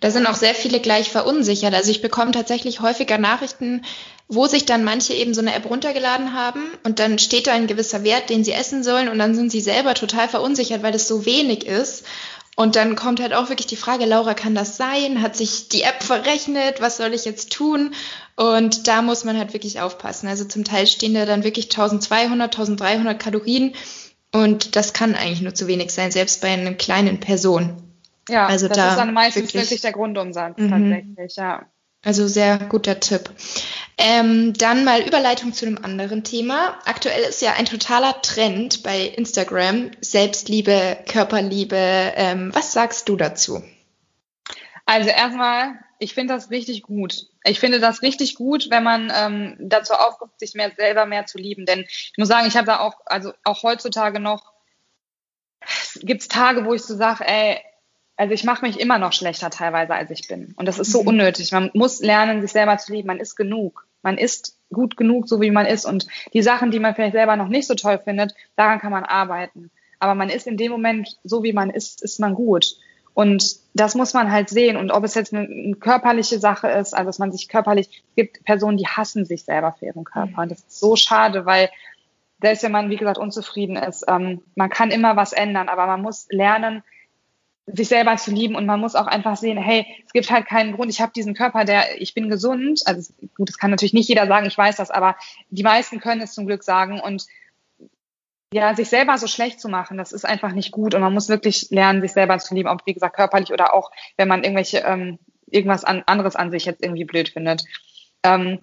Da 0.00 0.10
sind 0.10 0.26
auch 0.26 0.36
sehr 0.36 0.54
viele 0.54 0.78
gleich 0.78 1.10
verunsichert. 1.10 1.74
Also 1.74 1.90
ich 1.90 2.02
bekomme 2.02 2.30
tatsächlich 2.30 2.80
häufiger 2.80 3.18
Nachrichten, 3.18 3.82
wo 4.28 4.46
sich 4.46 4.66
dann 4.66 4.84
manche 4.84 5.14
eben 5.14 5.34
so 5.34 5.40
eine 5.40 5.54
App 5.54 5.68
runtergeladen 5.68 6.34
haben 6.34 6.70
und 6.84 6.98
dann 6.98 7.18
steht 7.18 7.46
da 7.46 7.52
ein 7.52 7.66
gewisser 7.66 8.04
Wert, 8.04 8.30
den 8.30 8.44
sie 8.44 8.52
essen 8.52 8.84
sollen 8.84 9.08
und 9.08 9.18
dann 9.18 9.34
sind 9.34 9.50
sie 9.50 9.60
selber 9.60 9.94
total 9.94 10.28
verunsichert, 10.28 10.82
weil 10.82 10.94
es 10.94 11.08
so 11.08 11.24
wenig 11.24 11.66
ist. 11.66 12.04
Und 12.58 12.74
dann 12.74 12.96
kommt 12.96 13.20
halt 13.20 13.34
auch 13.34 13.50
wirklich 13.50 13.68
die 13.68 13.76
Frage, 13.76 14.04
Laura, 14.04 14.34
kann 14.34 14.56
das 14.56 14.76
sein? 14.76 15.22
Hat 15.22 15.36
sich 15.36 15.68
die 15.68 15.82
App 15.82 16.02
verrechnet? 16.02 16.80
Was 16.80 16.96
soll 16.96 17.14
ich 17.14 17.24
jetzt 17.24 17.52
tun? 17.52 17.94
Und 18.34 18.88
da 18.88 19.00
muss 19.00 19.22
man 19.22 19.38
halt 19.38 19.52
wirklich 19.52 19.80
aufpassen. 19.80 20.26
Also 20.26 20.44
zum 20.44 20.64
Teil 20.64 20.88
stehen 20.88 21.14
da 21.14 21.24
dann 21.24 21.44
wirklich 21.44 21.66
1200, 21.66 22.52
1300 22.52 23.22
Kalorien. 23.22 23.76
Und 24.32 24.74
das 24.74 24.92
kann 24.92 25.14
eigentlich 25.14 25.40
nur 25.40 25.54
zu 25.54 25.68
wenig 25.68 25.92
sein, 25.92 26.10
selbst 26.10 26.40
bei 26.40 26.48
einer 26.48 26.74
kleinen 26.74 27.20
Person. 27.20 27.80
Ja, 28.28 28.48
also 28.48 28.66
das 28.66 28.76
da 28.76 28.90
ist 28.90 28.98
dann 28.98 29.14
meistens 29.14 29.44
wirklich, 29.44 29.62
wirklich 29.62 29.80
der 29.82 29.92
Grundumsatz 29.92 30.58
mhm. 30.58 30.70
tatsächlich, 30.70 31.36
ja. 31.36 31.64
Also 32.08 32.26
sehr 32.26 32.56
guter 32.56 33.00
Tipp. 33.00 33.28
Ähm, 33.98 34.54
dann 34.54 34.82
mal 34.82 35.06
Überleitung 35.06 35.52
zu 35.52 35.66
einem 35.66 35.76
anderen 35.76 36.24
Thema. 36.24 36.78
Aktuell 36.86 37.20
ist 37.20 37.42
ja 37.42 37.52
ein 37.52 37.66
totaler 37.66 38.22
Trend 38.22 38.82
bei 38.82 39.02
Instagram 39.02 39.90
Selbstliebe, 40.00 40.96
Körperliebe. 41.06 41.76
Ähm, 41.76 42.50
was 42.54 42.72
sagst 42.72 43.10
du 43.10 43.16
dazu? 43.16 43.62
Also 44.86 45.10
erstmal 45.10 45.80
ich 45.98 46.14
finde 46.14 46.32
das 46.32 46.50
richtig 46.50 46.82
gut. 46.82 47.26
Ich 47.44 47.60
finde 47.60 47.78
das 47.78 48.00
richtig 48.00 48.36
gut, 48.36 48.70
wenn 48.70 48.84
man 48.84 49.12
ähm, 49.14 49.56
dazu 49.60 49.92
aufruft, 49.92 50.40
sich 50.40 50.54
mehr 50.54 50.72
selber 50.78 51.04
mehr 51.04 51.26
zu 51.26 51.36
lieben. 51.36 51.66
Denn 51.66 51.80
ich 51.80 52.14
muss 52.16 52.28
sagen, 52.28 52.48
ich 52.48 52.56
habe 52.56 52.68
da 52.68 52.80
auch, 52.80 52.94
also 53.04 53.34
auch 53.44 53.62
heutzutage 53.62 54.18
noch, 54.18 54.54
gibt 55.96 56.22
es 56.22 56.28
Tage, 56.28 56.64
wo 56.64 56.72
ich 56.72 56.82
so 56.84 56.96
sage, 56.96 57.28
ey, 57.28 57.60
also 58.18 58.34
ich 58.34 58.42
mache 58.42 58.66
mich 58.66 58.80
immer 58.80 58.98
noch 58.98 59.12
schlechter 59.12 59.48
teilweise, 59.48 59.94
als 59.94 60.10
ich 60.10 60.26
bin. 60.26 60.52
Und 60.56 60.66
das 60.66 60.80
ist 60.80 60.90
so 60.90 61.02
mhm. 61.02 61.08
unnötig. 61.08 61.52
Man 61.52 61.70
muss 61.72 62.00
lernen, 62.00 62.42
sich 62.42 62.50
selber 62.50 62.76
zu 62.76 62.92
lieben. 62.92 63.06
Man 63.06 63.20
ist 63.20 63.36
genug. 63.36 63.86
Man 64.02 64.18
ist 64.18 64.58
gut 64.72 64.96
genug, 64.96 65.28
so 65.28 65.40
wie 65.40 65.52
man 65.52 65.66
ist. 65.66 65.84
Und 65.84 66.08
die 66.32 66.42
Sachen, 66.42 66.72
die 66.72 66.80
man 66.80 66.96
vielleicht 66.96 67.12
selber 67.12 67.36
noch 67.36 67.46
nicht 67.46 67.68
so 67.68 67.74
toll 67.74 68.00
findet, 68.02 68.34
daran 68.56 68.80
kann 68.80 68.90
man 68.90 69.04
arbeiten. 69.04 69.70
Aber 70.00 70.16
man 70.16 70.30
ist 70.30 70.48
in 70.48 70.56
dem 70.56 70.72
Moment, 70.72 71.16
so 71.22 71.44
wie 71.44 71.52
man 71.52 71.70
ist, 71.70 72.02
ist 72.02 72.18
man 72.18 72.34
gut. 72.34 72.66
Und 73.14 73.56
das 73.74 73.94
muss 73.94 74.14
man 74.14 74.32
halt 74.32 74.48
sehen. 74.48 74.76
Und 74.76 74.90
ob 74.90 75.04
es 75.04 75.14
jetzt 75.14 75.32
eine, 75.32 75.46
eine, 75.46 75.76
körperliche 75.76 76.40
Sache 76.40 76.68
ist, 76.68 76.94
also 76.94 77.08
dass 77.08 77.20
man 77.20 77.30
sich 77.30 77.48
körperlich, 77.48 77.88
es 77.88 78.16
gibt 78.16 78.44
Personen, 78.44 78.78
die 78.78 78.86
hassen 78.88 79.26
sich 79.26 79.44
selber 79.44 79.76
für 79.78 79.86
ihren 79.86 80.04
Körper. 80.04 80.42
Und 80.42 80.50
das 80.50 80.58
ist 80.58 80.80
so 80.80 80.96
schade, 80.96 81.46
weil 81.46 81.70
selbst 82.42 82.64
wenn 82.64 82.72
man, 82.72 82.90
wie 82.90 82.96
gesagt, 82.96 83.18
unzufrieden 83.18 83.76
ist, 83.76 84.04
ähm, 84.08 84.42
man 84.56 84.70
kann 84.70 84.90
immer 84.90 85.14
was 85.14 85.32
ändern, 85.32 85.68
aber 85.68 85.86
man 85.86 86.02
muss 86.02 86.26
lernen, 86.30 86.82
sich 87.72 87.88
selber 87.88 88.16
zu 88.16 88.30
lieben 88.30 88.54
und 88.54 88.66
man 88.66 88.80
muss 88.80 88.94
auch 88.94 89.06
einfach 89.06 89.36
sehen, 89.36 89.58
hey, 89.58 89.86
es 90.06 90.12
gibt 90.12 90.30
halt 90.30 90.46
keinen 90.46 90.72
Grund, 90.74 90.90
ich 90.90 91.00
habe 91.00 91.12
diesen 91.14 91.34
Körper, 91.34 91.64
der, 91.64 92.00
ich 92.00 92.14
bin 92.14 92.28
gesund, 92.28 92.82
also 92.86 93.12
gut, 93.36 93.48
das 93.48 93.58
kann 93.58 93.70
natürlich 93.70 93.92
nicht 93.92 94.08
jeder 94.08 94.26
sagen, 94.26 94.46
ich 94.46 94.56
weiß 94.56 94.76
das, 94.76 94.90
aber 94.90 95.16
die 95.50 95.62
meisten 95.62 96.00
können 96.00 96.20
es 96.20 96.32
zum 96.32 96.46
Glück 96.46 96.64
sagen. 96.64 97.00
Und 97.00 97.26
ja, 98.52 98.74
sich 98.74 98.88
selber 98.88 99.18
so 99.18 99.26
schlecht 99.26 99.60
zu 99.60 99.68
machen, 99.68 99.98
das 99.98 100.12
ist 100.12 100.24
einfach 100.24 100.52
nicht 100.52 100.72
gut. 100.72 100.94
Und 100.94 101.02
man 101.02 101.12
muss 101.12 101.28
wirklich 101.28 101.68
lernen, 101.70 102.00
sich 102.00 102.12
selber 102.12 102.38
zu 102.38 102.54
lieben, 102.54 102.68
ob 102.68 102.86
wie 102.86 102.94
gesagt 102.94 103.16
körperlich 103.16 103.52
oder 103.52 103.74
auch, 103.74 103.90
wenn 104.16 104.28
man 104.28 104.42
irgendwelche 104.42 104.78
ähm, 104.78 105.18
irgendwas 105.50 105.84
an, 105.84 106.02
anderes 106.06 106.36
an 106.36 106.50
sich 106.50 106.64
jetzt 106.64 106.82
irgendwie 106.82 107.04
blöd 107.04 107.28
findet. 107.28 107.64
Ähm, 108.22 108.60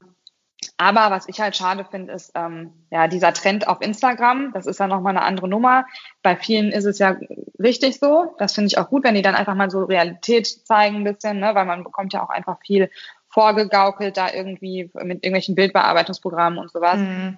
aber 0.77 1.11
was 1.11 1.27
ich 1.27 1.39
halt 1.39 1.55
schade 1.55 1.85
finde, 1.89 2.13
ist 2.13 2.31
ähm, 2.35 2.71
ja 2.91 3.07
dieser 3.07 3.33
Trend 3.33 3.67
auf 3.67 3.81
Instagram. 3.81 4.51
Das 4.53 4.65
ist 4.65 4.79
ja 4.79 4.87
nochmal 4.87 5.15
eine 5.15 5.25
andere 5.25 5.47
Nummer. 5.47 5.85
Bei 6.21 6.35
vielen 6.35 6.71
ist 6.71 6.85
es 6.85 6.99
ja 6.99 7.17
richtig 7.59 7.99
so. 7.99 8.35
Das 8.37 8.53
finde 8.53 8.67
ich 8.67 8.77
auch 8.77 8.89
gut, 8.89 9.03
wenn 9.03 9.15
die 9.15 9.21
dann 9.21 9.35
einfach 9.35 9.55
mal 9.55 9.69
so 9.69 9.83
Realität 9.83 10.47
zeigen 10.47 10.97
ein 10.97 11.03
bisschen, 11.03 11.39
ne? 11.39 11.55
weil 11.55 11.65
man 11.65 11.83
bekommt 11.83 12.13
ja 12.13 12.23
auch 12.23 12.29
einfach 12.29 12.59
viel 12.65 12.89
vorgegaukelt 13.27 14.15
da 14.15 14.31
irgendwie 14.31 14.89
mit 14.93 15.23
irgendwelchen 15.23 15.55
Bildbearbeitungsprogrammen 15.55 16.59
und 16.59 16.71
sowas. 16.71 16.97
Mhm. 16.97 17.37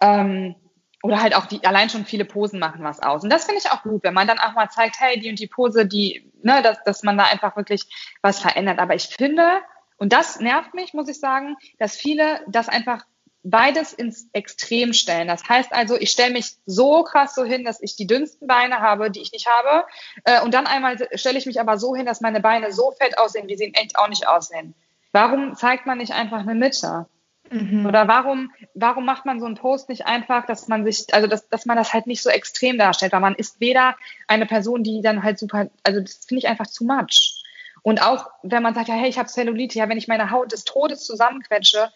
Ähm, 0.00 0.54
oder 1.02 1.22
halt 1.22 1.36
auch 1.36 1.46
die 1.46 1.64
allein 1.64 1.90
schon 1.90 2.04
viele 2.04 2.24
Posen 2.24 2.58
machen 2.58 2.82
was 2.82 3.00
aus. 3.00 3.22
Und 3.22 3.30
das 3.30 3.44
finde 3.44 3.60
ich 3.64 3.70
auch 3.70 3.82
gut, 3.82 4.02
wenn 4.02 4.14
man 4.14 4.26
dann 4.26 4.38
auch 4.38 4.54
mal 4.54 4.68
zeigt, 4.68 5.00
hey, 5.00 5.18
die 5.20 5.28
und 5.30 5.38
die 5.38 5.46
Pose, 5.46 5.86
die, 5.86 6.32
ne, 6.42 6.60
dass, 6.62 6.82
dass 6.84 7.02
man 7.02 7.16
da 7.16 7.24
einfach 7.24 7.56
wirklich 7.56 8.16
was 8.22 8.40
verändert. 8.40 8.78
Aber 8.78 8.94
ich 8.94 9.08
finde, 9.08 9.60
und 9.98 10.12
das 10.12 10.40
nervt 10.40 10.74
mich, 10.74 10.94
muss 10.94 11.08
ich 11.08 11.20
sagen, 11.20 11.56
dass 11.78 11.96
viele 11.96 12.40
das 12.48 12.68
einfach 12.68 13.04
beides 13.42 13.92
ins 13.92 14.28
Extrem 14.32 14.92
stellen. 14.92 15.28
Das 15.28 15.48
heißt 15.48 15.72
also, 15.72 15.96
ich 15.96 16.10
stelle 16.10 16.32
mich 16.32 16.56
so 16.66 17.02
krass 17.02 17.34
so 17.34 17.44
hin, 17.44 17.64
dass 17.64 17.82
ich 17.82 17.96
die 17.96 18.06
dünnsten 18.06 18.46
Beine 18.46 18.80
habe, 18.80 19.10
die 19.10 19.20
ich 19.20 19.32
nicht 19.32 19.46
habe. 19.46 19.86
Äh, 20.24 20.42
und 20.42 20.54
dann 20.54 20.66
einmal 20.66 20.96
stelle 21.14 21.38
ich 21.38 21.46
mich 21.46 21.60
aber 21.60 21.78
so 21.78 21.94
hin, 21.94 22.06
dass 22.06 22.20
meine 22.20 22.40
Beine 22.40 22.72
so 22.72 22.92
fett 22.92 23.18
aussehen, 23.18 23.48
wie 23.48 23.56
sie 23.56 23.64
in 23.64 23.74
echt 23.74 23.98
auch 23.98 24.08
nicht 24.08 24.26
aussehen. 24.26 24.74
Warum 25.12 25.54
zeigt 25.54 25.86
man 25.86 25.98
nicht 25.98 26.12
einfach 26.12 26.40
eine 26.40 26.54
Mitte? 26.54 27.06
Mhm. 27.50 27.86
Oder 27.86 28.08
warum, 28.08 28.52
warum 28.74 29.04
macht 29.04 29.24
man 29.24 29.40
so 29.40 29.46
einen 29.46 29.54
Post 29.54 29.88
nicht 29.88 30.06
einfach, 30.06 30.44
dass 30.46 30.68
man 30.68 30.84
sich, 30.84 31.06
also 31.12 31.26
dass, 31.26 31.48
dass 31.48 31.64
man 31.64 31.76
das 31.76 31.94
halt 31.94 32.06
nicht 32.06 32.22
so 32.22 32.28
extrem 32.28 32.76
darstellt, 32.76 33.12
weil 33.12 33.20
man 33.20 33.34
ist 33.34 33.60
weder 33.60 33.96
eine 34.26 34.46
Person, 34.46 34.82
die 34.82 35.00
dann 35.00 35.22
halt 35.22 35.38
super, 35.38 35.70
also 35.82 36.00
das 36.00 36.26
finde 36.26 36.40
ich 36.40 36.48
einfach 36.48 36.66
zu 36.66 36.84
much. 36.84 37.37
Und 37.82 38.02
auch 38.02 38.26
wenn 38.42 38.62
man 38.62 38.74
sagt, 38.74 38.88
ja, 38.88 38.94
hey, 38.94 39.08
ich 39.08 39.18
habe 39.18 39.28
Zellulite, 39.28 39.78
ja, 39.78 39.88
wenn 39.88 39.98
ich 39.98 40.08
meine 40.08 40.30
Haut 40.30 40.52
des 40.52 40.64
Todes 40.64 41.04
zusammenquetsche, 41.04 41.90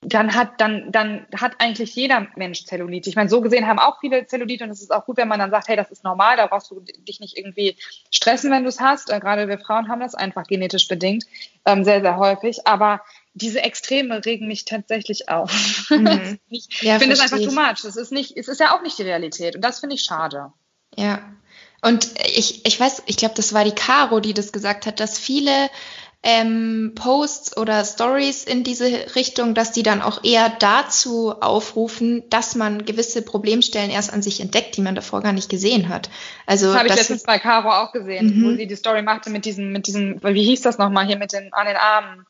dann 0.00 0.34
hat, 0.34 0.60
dann, 0.60 0.92
dann 0.92 1.26
hat 1.34 1.54
eigentlich 1.58 1.94
jeder 1.96 2.28
Mensch 2.36 2.64
Zellulite. 2.64 3.10
Ich 3.10 3.16
meine, 3.16 3.28
so 3.28 3.40
gesehen 3.40 3.66
haben 3.66 3.80
auch 3.80 3.98
viele 3.98 4.26
Zellulite 4.26 4.62
und 4.64 4.70
es 4.70 4.80
ist 4.80 4.92
auch 4.92 5.04
gut, 5.04 5.16
wenn 5.16 5.26
man 5.26 5.40
dann 5.40 5.50
sagt, 5.50 5.66
hey, 5.66 5.76
das 5.76 5.90
ist 5.90 6.04
normal, 6.04 6.36
da 6.36 6.46
brauchst 6.46 6.70
du 6.70 6.80
dich 6.80 7.18
nicht 7.18 7.36
irgendwie 7.36 7.76
stressen, 8.12 8.50
wenn 8.52 8.62
du 8.62 8.68
es 8.68 8.80
hast. 8.80 9.10
Äh, 9.10 9.18
gerade 9.18 9.48
wir 9.48 9.58
Frauen 9.58 9.88
haben 9.88 10.00
das 10.00 10.14
einfach 10.14 10.44
genetisch 10.44 10.86
bedingt, 10.86 11.24
ähm, 11.66 11.82
sehr, 11.82 12.00
sehr 12.00 12.16
häufig. 12.16 12.66
Aber 12.66 13.00
diese 13.34 13.60
Extreme 13.62 14.24
regen 14.24 14.46
mich 14.46 14.64
tatsächlich 14.64 15.28
auf. 15.28 15.90
Mhm. 15.90 16.38
ich 16.48 16.68
ja, 16.80 16.98
finde 17.00 17.14
es 17.14 17.20
einfach 17.20 17.38
too 17.38 17.50
much. 17.50 17.84
Es 17.84 17.96
ist 17.96 18.12
nicht, 18.12 18.36
es 18.36 18.46
ist 18.46 18.60
ja 18.60 18.76
auch 18.76 18.82
nicht 18.82 18.98
die 18.98 19.02
Realität 19.02 19.56
und 19.56 19.62
das 19.62 19.80
finde 19.80 19.96
ich 19.96 20.02
schade. 20.02 20.52
Ja. 20.94 21.20
Und 21.80 22.08
ich, 22.24 22.66
ich 22.66 22.80
weiß, 22.80 23.04
ich 23.06 23.16
glaube, 23.16 23.34
das 23.36 23.52
war 23.52 23.64
die 23.64 23.74
Caro, 23.74 24.20
die 24.20 24.34
das 24.34 24.52
gesagt 24.52 24.86
hat, 24.86 25.00
dass 25.00 25.18
viele 25.18 25.70
ähm, 26.22 26.92
Posts 26.96 27.56
oder 27.56 27.84
Stories 27.84 28.42
in 28.42 28.64
diese 28.64 29.14
Richtung, 29.14 29.54
dass 29.54 29.70
die 29.70 29.84
dann 29.84 30.02
auch 30.02 30.24
eher 30.24 30.48
dazu 30.48 31.32
aufrufen, 31.40 32.28
dass 32.28 32.56
man 32.56 32.84
gewisse 32.84 33.22
Problemstellen 33.22 33.90
erst 33.90 34.12
an 34.12 34.22
sich 34.22 34.40
entdeckt, 34.40 34.76
die 34.76 34.82
man 34.82 34.96
davor 34.96 35.22
gar 35.22 35.32
nicht 35.32 35.48
gesehen 35.48 35.88
hat. 35.88 36.10
Also 36.44 36.66
das 36.66 36.78
habe 36.78 36.88
ich 36.88 36.96
letztens 36.96 37.22
bei 37.22 37.38
Caro 37.38 37.70
auch 37.70 37.92
gesehen, 37.92 38.40
mhm. 38.40 38.44
wo 38.44 38.56
sie 38.56 38.66
die 38.66 38.74
Story 38.74 39.02
machte 39.02 39.30
mit 39.30 39.44
diesen, 39.44 39.70
mit 39.70 39.86
diesen, 39.86 40.20
wie 40.22 40.44
hieß 40.44 40.62
das 40.62 40.78
nochmal 40.78 41.06
hier 41.06 41.18
mit 41.18 41.32
den 41.32 41.52
an 41.52 41.66
den 41.66 41.76
Armen. 41.76 42.26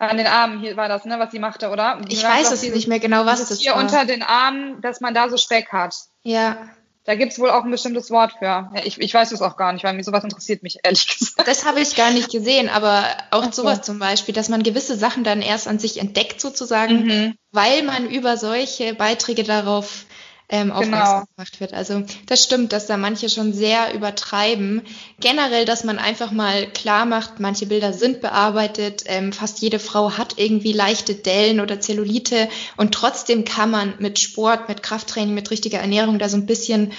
An 0.00 0.16
den 0.16 0.28
Armen 0.28 0.60
hier 0.60 0.76
war 0.76 0.88
das, 0.88 1.04
ne, 1.06 1.18
was 1.18 1.32
sie 1.32 1.40
machte, 1.40 1.70
oder? 1.70 2.00
Die 2.06 2.14
ich 2.14 2.22
weiß 2.22 2.52
es 2.52 2.62
nicht 2.62 2.86
mehr 2.86 3.00
genau, 3.00 3.26
was 3.26 3.48
das 3.48 3.58
hier 3.58 3.72
war. 3.72 3.82
Unter 3.82 4.04
den 4.04 4.22
Armen, 4.22 4.80
dass 4.80 5.00
man 5.00 5.12
da 5.12 5.28
so 5.28 5.36
Speck 5.36 5.72
hat. 5.72 5.96
Ja. 6.22 6.68
Da 7.08 7.14
gibt 7.14 7.32
es 7.32 7.38
wohl 7.38 7.48
auch 7.48 7.64
ein 7.64 7.70
bestimmtes 7.70 8.10
Wort 8.10 8.34
für. 8.38 8.70
Ich, 8.84 9.00
ich 9.00 9.14
weiß 9.14 9.32
es 9.32 9.40
auch 9.40 9.56
gar 9.56 9.72
nicht, 9.72 9.82
weil 9.82 9.94
mir 9.94 10.04
sowas 10.04 10.24
interessiert 10.24 10.62
mich, 10.62 10.80
ehrlich 10.82 11.06
gesagt. 11.18 11.48
Das 11.48 11.64
habe 11.64 11.80
ich 11.80 11.96
gar 11.96 12.10
nicht 12.10 12.30
gesehen, 12.30 12.68
aber 12.68 13.02
auch 13.30 13.44
okay. 13.44 13.52
sowas 13.54 13.80
zum 13.80 13.98
Beispiel, 13.98 14.34
dass 14.34 14.50
man 14.50 14.62
gewisse 14.62 14.94
Sachen 14.94 15.24
dann 15.24 15.40
erst 15.40 15.68
an 15.68 15.78
sich 15.78 16.00
entdeckt 16.00 16.38
sozusagen, 16.38 17.06
mhm. 17.06 17.34
weil 17.50 17.82
man 17.82 18.10
über 18.10 18.36
solche 18.36 18.92
Beiträge 18.92 19.42
darauf 19.42 20.04
ähm, 20.48 20.68
genau. 20.68 20.78
aufmerksam 20.80 21.20
genau. 21.20 21.28
gemacht 21.36 21.60
wird. 21.60 21.74
Also 21.74 22.02
das 22.26 22.42
stimmt, 22.42 22.72
dass 22.72 22.86
da 22.86 22.96
manche 22.96 23.28
schon 23.28 23.52
sehr 23.52 23.94
übertreiben. 23.94 24.82
Generell, 25.20 25.64
dass 25.64 25.84
man 25.84 25.98
einfach 25.98 26.30
mal 26.30 26.66
klar 26.66 27.04
macht, 27.04 27.40
manche 27.40 27.66
Bilder 27.66 27.92
sind 27.92 28.20
bearbeitet, 28.20 29.04
ähm, 29.06 29.32
fast 29.32 29.60
jede 29.60 29.78
Frau 29.78 30.12
hat 30.12 30.34
irgendwie 30.38 30.72
leichte 30.72 31.14
Dellen 31.14 31.60
oder 31.60 31.80
Zellulite 31.80 32.48
und 32.76 32.92
trotzdem 32.92 33.44
kann 33.44 33.70
man 33.70 33.94
mit 33.98 34.18
Sport, 34.18 34.68
mit 34.68 34.82
Krafttraining, 34.82 35.34
mit 35.34 35.50
richtiger 35.50 35.78
Ernährung 35.78 36.18
da 36.18 36.28
so 36.28 36.36
ein 36.36 36.46
bisschen 36.46 36.92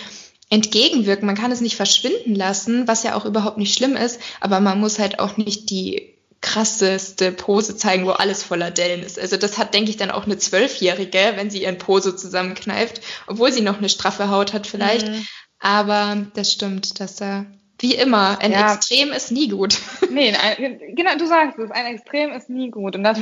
entgegenwirken. 0.50 1.26
Man 1.26 1.38
kann 1.38 1.52
es 1.52 1.62
nicht 1.62 1.76
verschwinden 1.76 2.36
lassen, 2.36 2.88
was 2.88 3.04
ja 3.04 3.16
auch 3.16 3.26
überhaupt 3.26 3.58
nicht 3.58 3.76
schlimm 3.76 3.96
ist, 3.96 4.20
aber 4.42 4.60
man 4.60 4.80
muss 4.80 5.00
halt 5.00 5.20
auch 5.20 5.38
nicht 5.38 5.70
die 5.70 6.19
krasseste 6.42 7.32
Pose 7.32 7.76
zeigen, 7.76 8.06
wo 8.06 8.12
alles 8.12 8.44
voller 8.44 8.72
Dellen 8.72 9.04
ist. 9.04 9.20
Also 9.20 9.38
das 9.38 9.58
hat, 9.58 9.74
denke 9.74 9.90
ich, 9.90 9.98
dann 9.98 10.12
auch 10.12 10.26
eine 10.26 10.38
Zwölfjährige, 10.38 11.34
wenn 11.36 11.50
sie 11.50 11.64
ihren 11.64 11.78
Pose 11.78 12.16
zusammenkneift, 12.16 13.02
obwohl 13.28 13.52
sie 13.52 13.62
noch 13.62 13.78
eine 13.78 13.90
straffe 13.90 14.30
Haut 14.30 14.54
hat 14.54 14.66
vielleicht. 14.66 15.08
Mhm. 15.08 15.28
Aber 15.60 16.26
das 16.36 16.52
stimmt, 16.52 17.00
dass 17.00 17.18
da 17.18 17.46
wie 17.82 17.96
immer, 17.96 18.40
ein 18.42 18.52
ja. 18.52 18.74
Extrem 18.74 19.12
ist 19.12 19.32
nie 19.32 19.48
gut. 19.48 19.78
Nee, 20.10 20.36
ein, 20.36 20.96
genau, 20.96 21.16
du 21.18 21.28
sagst 21.28 21.60
es, 21.60 21.72
ein 21.72 21.86
Extrem 21.86 22.32
ist 22.32 22.50
nie 22.50 22.72
gut. 22.72 22.96
Und 22.96 23.04
das 23.04 23.22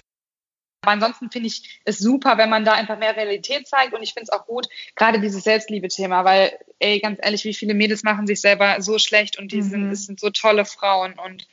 aber 0.87 0.93
ansonsten 0.93 1.29
finde 1.29 1.47
ich 1.47 1.81
es 1.83 1.97
super, 1.97 2.37
wenn 2.37 2.49
man 2.49 2.63
da 2.63 2.71
einfach 2.71 2.97
mehr 2.97 3.17
Realität 3.17 3.67
zeigt 3.67 3.93
und 3.93 4.01
ich 4.03 4.13
finde 4.13 4.23
es 4.23 4.29
auch 4.29 4.45
gut, 4.45 4.69
gerade 4.95 5.19
dieses 5.19 5.43
Selbstliebe-Thema, 5.43 6.23
weil, 6.23 6.57
ey, 6.79 7.01
ganz 7.01 7.19
ehrlich, 7.21 7.43
wie 7.43 7.53
viele 7.53 7.73
Mädels 7.73 8.03
machen 8.03 8.25
sich 8.25 8.39
selber 8.39 8.81
so 8.81 8.97
schlecht 8.97 9.37
und 9.37 9.51
die 9.51 9.57
mhm. 9.57 9.69
sind, 9.69 9.91
das 9.91 10.05
sind 10.05 10.17
so 10.17 10.29
tolle 10.29 10.63
Frauen 10.63 11.15
und 11.19 11.45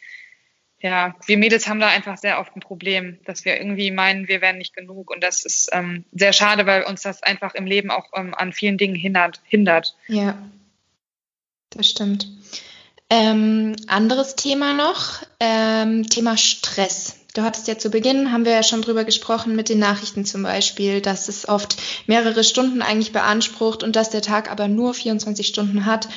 ja, 0.84 1.14
wir 1.24 1.38
Mädels 1.38 1.66
haben 1.66 1.80
da 1.80 1.88
einfach 1.88 2.18
sehr 2.18 2.38
oft 2.38 2.54
ein 2.54 2.60
Problem, 2.60 3.18
dass 3.24 3.46
wir 3.46 3.56
irgendwie 3.56 3.90
meinen, 3.90 4.28
wir 4.28 4.42
wären 4.42 4.58
nicht 4.58 4.76
genug. 4.76 5.10
Und 5.10 5.24
das 5.24 5.42
ist 5.46 5.70
ähm, 5.72 6.04
sehr 6.12 6.34
schade, 6.34 6.66
weil 6.66 6.82
uns 6.82 7.00
das 7.00 7.22
einfach 7.22 7.54
im 7.54 7.64
Leben 7.64 7.90
auch 7.90 8.10
ähm, 8.14 8.34
an 8.34 8.52
vielen 8.52 8.76
Dingen 8.76 8.94
hindert. 8.94 9.40
hindert. 9.44 9.96
Ja, 10.08 10.36
das 11.70 11.88
stimmt. 11.88 12.28
Ähm, 13.08 13.76
anderes 13.86 14.36
Thema 14.36 14.74
noch, 14.74 15.22
ähm, 15.40 16.06
Thema 16.06 16.36
Stress. 16.36 17.23
Du 17.34 17.42
hattest 17.42 17.66
ja 17.66 17.76
zu 17.76 17.90
Beginn, 17.90 18.30
haben 18.30 18.44
wir 18.44 18.52
ja 18.52 18.62
schon 18.62 18.80
drüber 18.80 19.02
gesprochen, 19.02 19.56
mit 19.56 19.68
den 19.68 19.80
Nachrichten 19.80 20.24
zum 20.24 20.44
Beispiel, 20.44 21.00
dass 21.00 21.28
es 21.28 21.48
oft 21.48 21.76
mehrere 22.06 22.44
Stunden 22.44 22.80
eigentlich 22.80 23.10
beansprucht 23.10 23.82
und 23.82 23.96
dass 23.96 24.08
der 24.08 24.22
Tag 24.22 24.52
aber 24.52 24.68
nur 24.68 24.94
24 24.94 25.44
Stunden 25.44 25.84
hat. 25.84 26.08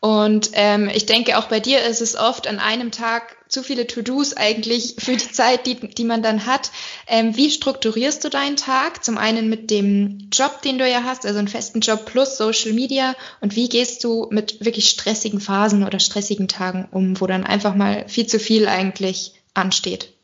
Und 0.00 0.50
ähm, 0.52 0.90
ich 0.92 1.06
denke, 1.06 1.38
auch 1.38 1.46
bei 1.46 1.60
dir 1.60 1.82
ist 1.82 2.02
es 2.02 2.14
oft 2.14 2.46
an 2.46 2.58
einem 2.58 2.90
Tag 2.90 3.38
zu 3.48 3.62
viele 3.62 3.86
To-Dos 3.86 4.36
eigentlich 4.36 4.96
für 4.98 5.16
die 5.16 5.32
Zeit, 5.32 5.66
die, 5.66 5.76
die 5.76 6.04
man 6.04 6.22
dann 6.22 6.44
hat. 6.44 6.70
Ähm, 7.06 7.34
wie 7.38 7.50
strukturierst 7.50 8.22
du 8.22 8.28
deinen 8.28 8.56
Tag? 8.56 9.02
Zum 9.02 9.16
einen 9.16 9.48
mit 9.48 9.70
dem 9.70 10.28
Job, 10.30 10.60
den 10.60 10.76
du 10.76 10.86
ja 10.86 11.04
hast, 11.04 11.24
also 11.24 11.38
einen 11.38 11.48
festen 11.48 11.80
Job 11.80 12.04
plus 12.04 12.36
Social 12.36 12.74
Media. 12.74 13.14
Und 13.40 13.56
wie 13.56 13.70
gehst 13.70 14.04
du 14.04 14.28
mit 14.30 14.62
wirklich 14.62 14.90
stressigen 14.90 15.40
Phasen 15.40 15.84
oder 15.84 16.00
stressigen 16.00 16.48
Tagen 16.48 16.86
um, 16.90 17.18
wo 17.18 17.26
dann 17.26 17.44
einfach 17.44 17.74
mal 17.74 18.06
viel 18.08 18.26
zu 18.26 18.38
viel 18.38 18.68
eigentlich 18.68 19.32
ansteht? 19.54 20.15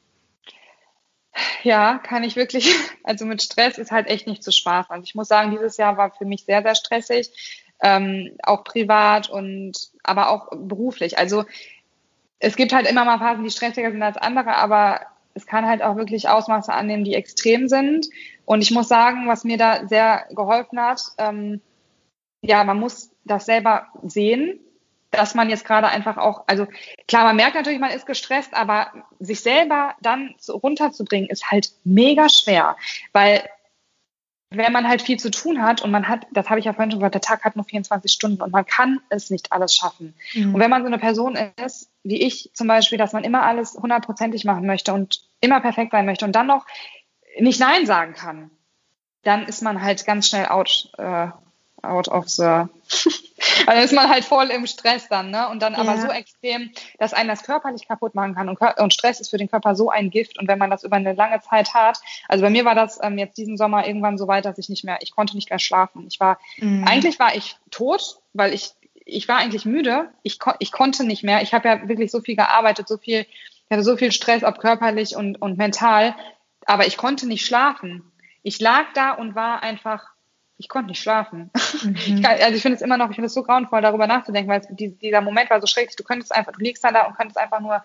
Ja, 1.63 1.99
kann 1.99 2.25
ich 2.25 2.37
wirklich. 2.37 2.75
Also 3.05 3.25
mit 3.25 3.43
Stress 3.43 3.79
ist 3.79 3.91
halt 3.91 4.07
echt 4.07 4.29
nicht 4.29 4.45
zu 4.45 4.53
spaßen. 4.53 4.93
Also 4.93 5.03
ich 5.03 5.17
muss 5.17 5.27
sagen, 5.27 5.51
dieses 5.51 5.77
Jahr 5.77 5.97
war 5.97 6.13
für 6.13 6.25
mich 6.25 6.45
sehr, 6.45 6.63
sehr 6.63 6.77
stressig, 6.77 7.31
ähm, 7.83 8.37
auch 8.45 8.63
privat 8.63 9.29
und 9.29 9.73
aber 10.05 10.31
auch 10.31 10.49
beruflich. 10.55 11.19
Also 11.19 11.45
es 12.39 12.55
gibt 12.55 12.73
halt 12.73 12.89
immer 12.89 13.05
mal 13.05 13.19
Phasen, 13.19 13.43
die 13.43 13.51
stressiger 13.51 13.91
sind 13.91 14.03
als 14.03 14.17
andere, 14.17 14.55
aber 14.55 15.01
es 15.35 15.47
kann 15.47 15.67
halt 15.67 15.83
auch 15.83 15.97
wirklich 15.97 16.29
Ausmaße 16.29 16.73
annehmen, 16.73 17.05
die 17.05 17.15
extrem 17.15 17.69
sind. 17.69 18.07
Und 18.45 18.63
ich 18.63 18.71
muss 18.71 18.87
sagen, 18.87 19.27
was 19.27 19.43
mir 19.43 19.59
da 19.59 19.89
sehr 19.89 20.27
geholfen 20.31 20.81
hat, 20.81 21.03
ähm, 21.19 21.61
ja, 22.41 22.63
man 22.63 22.79
muss 22.79 23.11
das 23.25 23.47
selber 23.47 23.89
sehen 24.05 24.61
dass 25.13 25.35
man 25.35 25.51
jetzt 25.51 25.65
gerade 25.65 25.89
einfach 25.89 26.17
auch, 26.17 26.45
also 26.47 26.67
klar, 27.07 27.25
man 27.25 27.37
merkt 27.37 27.55
natürlich, 27.55 27.79
man 27.79 27.91
ist 27.91 28.07
gestresst, 28.07 28.55
aber 28.55 28.91
sich 29.21 29.41
selber 29.41 29.95
dann 30.01 30.35
runterzubringen, 30.49 31.31
ist 31.31 31.51
halt 31.51 31.71
mega 31.85 32.29
schwer, 32.29 32.77
weil 33.13 33.49
wenn 34.55 34.73
man 34.73 34.89
halt 34.89 35.03
viel 35.03 35.19
zu 35.19 35.31
tun 35.31 35.63
hat 35.63 35.83
und 35.83 35.91
man 35.91 36.09
hat, 36.09 36.27
das 36.33 36.51
habe 36.51 36.59
ich 36.59 36.67
ja 36.67 36.73
vorhin 36.73 36.91
schon 36.91 37.01
gesagt, 37.01 37.15
der 37.15 37.21
Tag 37.23 37.45
hat 37.45 37.57
nur 37.57 37.65
24 37.65 38.11
Stunden 38.11 38.43
und 38.43 38.53
man 38.53 38.67
kann 38.67 39.01
es 39.09 39.31
nicht 39.31 39.53
alles 39.53 39.75
schaffen. 39.75 40.15
Mhm. 40.35 40.55
Und 40.55 40.61
wenn 40.61 40.71
man 40.71 40.83
so 40.83 40.89
eine 40.89 40.99
Person 40.99 41.39
ist, 41.65 41.91
wie 42.03 42.21
ich 42.21 42.51
zum 42.53 42.67
Beispiel, 42.67 42.99
dass 42.99 43.13
man 43.13 43.25
immer 43.25 43.43
alles 43.43 43.75
hundertprozentig 43.75 44.45
machen 44.45 44.67
möchte 44.67 44.93
und 44.93 45.23
immer 45.41 45.61
perfekt 45.61 45.93
sein 45.93 46.07
möchte 46.07 46.25
und 46.25 46.33
dann 46.33 46.47
noch 46.47 46.67
nicht 47.39 47.61
Nein 47.61 47.87
sagen 47.87 48.13
kann, 48.13 48.51
dann 49.23 49.47
ist 49.47 49.63
man 49.63 49.83
halt 49.83 50.05
ganz 50.05 50.29
schnell 50.29 50.47
out, 50.47 50.91
äh, 50.99 51.29
out 51.83 52.09
of 52.09 52.29
the 52.29 52.67
dann 53.67 53.79
ist 53.83 53.93
man 53.93 54.09
halt 54.09 54.25
voll 54.25 54.51
im 54.51 54.67
Stress 54.67 55.09
dann, 55.09 55.31
ne? 55.31 55.49
Und 55.49 55.63
dann 55.63 55.75
aber 55.75 55.99
so 55.99 56.09
extrem, 56.09 56.71
dass 56.99 57.15
einen 57.15 57.29
das 57.29 57.43
körperlich 57.43 57.87
kaputt 57.89 58.15
machen 58.15 58.35
kann. 58.35 58.49
Und, 58.49 58.59
und, 58.79 58.93
Stress 58.93 59.21
ist 59.21 59.31
für 59.31 59.39
den 59.39 59.51
Körper 59.51 59.75
so 59.75 59.91
ein 59.91 60.11
Gift. 60.11 60.39
Und 60.39 60.49
wenn 60.49 60.59
man 60.59 60.71
das 60.71 60.85
über 60.85 60.97
eine 60.97 61.13
lange 61.15 61.41
Zeit 61.41 61.75
hat, 61.75 61.99
also 62.29 62.43
bei 62.43 62.51
mir 62.51 62.65
war 62.65 62.75
das 62.75 62.99
ähm, 63.03 63.19
jetzt 63.19 63.39
diesen 63.39 63.57
Sommer 63.57 63.87
irgendwann 63.87 64.19
so 64.19 64.29
weit, 64.29 64.45
dass 64.45 64.59
ich 64.59 64.69
nicht 64.69 64.85
mehr, 64.85 64.99
ich 65.01 65.13
konnte 65.13 65.35
nicht 65.35 65.51
mehr 65.51 65.59
schlafen. 65.59 66.07
Ich 66.09 66.21
war, 66.21 66.39
mhm. 66.59 66.85
eigentlich 66.87 67.19
war 67.19 67.35
ich 67.35 67.57
tot, 67.71 68.19
weil 68.33 68.53
ich, 68.53 68.73
ich 69.05 69.29
war 69.29 69.39
eigentlich 69.39 69.65
müde. 69.65 70.11
Ich, 70.23 70.39
ich 70.59 70.73
konnte 70.73 71.05
nicht 71.05 71.25
mehr. 71.25 71.43
Ich 71.43 71.55
habe 71.55 71.69
ja 71.69 71.89
wirklich 71.89 72.11
so 72.11 72.21
viel 72.21 72.37
gearbeitet, 72.37 72.89
so 72.89 72.99
viel, 72.99 73.21
ich 73.21 73.71
hatte 73.71 73.85
so 73.85 73.97
viel 73.97 74.13
Stress, 74.13 74.45
ob 74.45 74.59
körperlich 74.59 75.17
und, 75.17 75.41
und 75.41 75.59
mental. 75.59 76.15
Aber 76.67 76.87
ich 76.87 76.97
konnte 76.97 77.27
nicht 77.27 77.45
schlafen. 77.45 78.13
Ich 78.43 78.61
lag 78.61 78.87
da 78.95 79.13
und 79.13 79.35
war 79.35 79.63
einfach 79.63 80.13
ich 80.63 80.69
konnte 80.69 80.89
nicht 80.89 81.03
schlafen. 81.03 81.51
Mhm. 81.83 81.97
Ich 81.97 82.23
kann, 82.23 82.39
also 82.41 82.55
ich 82.55 82.63
finde 82.63 82.77
es 82.77 82.83
immer 82.83 82.97
noch, 82.97 83.11
ich 83.11 83.17
finde 83.17 83.27
es 83.27 83.35
so 83.35 83.43
grauenvoll, 83.43 83.81
darüber 83.81 84.07
nachzudenken, 84.07 84.49
weil 84.49 84.61
es, 84.61 84.69
dieser 84.71 85.21
Moment 85.21 85.51
war 85.51 85.61
so 85.61 85.67
schrecklich. 85.67 85.97
Du 85.97 86.05
könntest 86.05 86.33
einfach, 86.33 86.53
du 86.53 86.61
liegst 86.61 86.85
dann 86.85 86.95
da 86.95 87.07
und 87.07 87.17
könntest 87.17 87.39
einfach 87.39 87.59
nur 87.59 87.83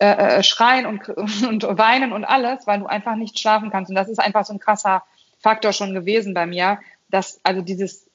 äh, 0.00 0.38
äh 0.38 0.42
schreien 0.42 0.84
und, 0.84 1.08
und 1.46 1.62
weinen 1.78 2.12
und 2.12 2.24
alles, 2.24 2.66
weil 2.66 2.80
du 2.80 2.86
einfach 2.86 3.14
nicht 3.14 3.38
schlafen 3.38 3.70
kannst. 3.70 3.88
Und 3.88 3.94
das 3.94 4.08
ist 4.08 4.18
einfach 4.18 4.44
so 4.44 4.52
ein 4.52 4.58
krasser 4.58 5.04
Faktor 5.38 5.72
schon 5.72 5.94
gewesen 5.94 6.34
bei 6.34 6.44
mir, 6.46 6.80
dass 7.08 7.38
also 7.44 7.60
dieses 7.60 8.10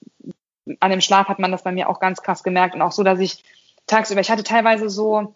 an 0.82 0.92
dem 0.92 1.02
Schlaf 1.02 1.30
hat 1.30 1.40
man 1.40 1.52
das 1.52 1.64
bei 1.64 1.72
mir 1.72 1.88
auch 1.88 2.02
ganz 2.02 2.22
krass 2.22 2.44
gemerkt 2.44 2.76
und 2.76 2.82
auch 2.82 2.92
so, 2.92 3.04
dass 3.04 3.20
ich 3.20 3.44
tagsüber, 3.88 4.20
ich 4.20 4.32
hatte 4.32 4.44
teilweise 4.44 4.90
so, 4.90 5.34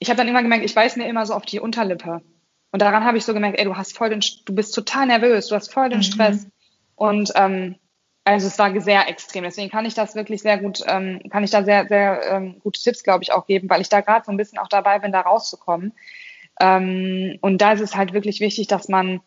ich 0.00 0.08
habe 0.08 0.16
dann 0.16 0.28
immer 0.28 0.42
gemerkt, 0.42 0.64
ich 0.64 0.74
weiß 0.74 0.96
mir 0.96 1.08
immer 1.08 1.26
so 1.26 1.34
auf 1.34 1.46
die 1.46 1.60
Unterlippe. 1.60 2.22
Und 2.70 2.82
daran 2.82 3.04
habe 3.04 3.18
ich 3.18 3.24
so 3.24 3.34
gemerkt, 3.34 3.58
ey, 3.58 3.64
du 3.64 3.76
hast 3.76 3.96
voll 3.96 4.10
den, 4.10 4.20
du 4.44 4.54
bist 4.54 4.74
total 4.74 5.06
nervös, 5.06 5.48
du 5.48 5.54
hast 5.54 5.72
voll 5.72 5.88
den 5.88 5.98
mhm. 5.98 6.02
Stress. 6.02 6.46
Und 6.98 7.32
ähm, 7.36 7.76
also 8.24 8.46
es 8.46 8.58
war 8.58 8.78
sehr 8.80 9.08
extrem. 9.08 9.44
Deswegen 9.44 9.70
kann 9.70 9.86
ich 9.86 9.94
das 9.94 10.14
wirklich 10.14 10.42
sehr 10.42 10.58
gut, 10.58 10.82
ähm, 10.86 11.22
kann 11.30 11.44
ich 11.44 11.50
da 11.50 11.62
sehr, 11.64 11.86
sehr 11.86 12.22
ähm, 12.30 12.60
gute 12.62 12.82
Tipps, 12.82 13.02
glaube 13.02 13.22
ich, 13.22 13.32
auch 13.32 13.46
geben, 13.46 13.70
weil 13.70 13.80
ich 13.80 13.88
da 13.88 14.00
gerade 14.00 14.24
so 14.26 14.32
ein 14.32 14.36
bisschen 14.36 14.58
auch 14.58 14.68
dabei 14.68 14.98
bin, 14.98 15.12
da 15.12 15.20
rauszukommen. 15.20 15.94
Ähm, 16.60 17.38
und 17.40 17.58
da 17.58 17.72
ist 17.72 17.80
es 17.80 17.94
halt 17.94 18.12
wirklich 18.12 18.40
wichtig, 18.40 18.66
dass 18.66 18.88
man 18.88 19.20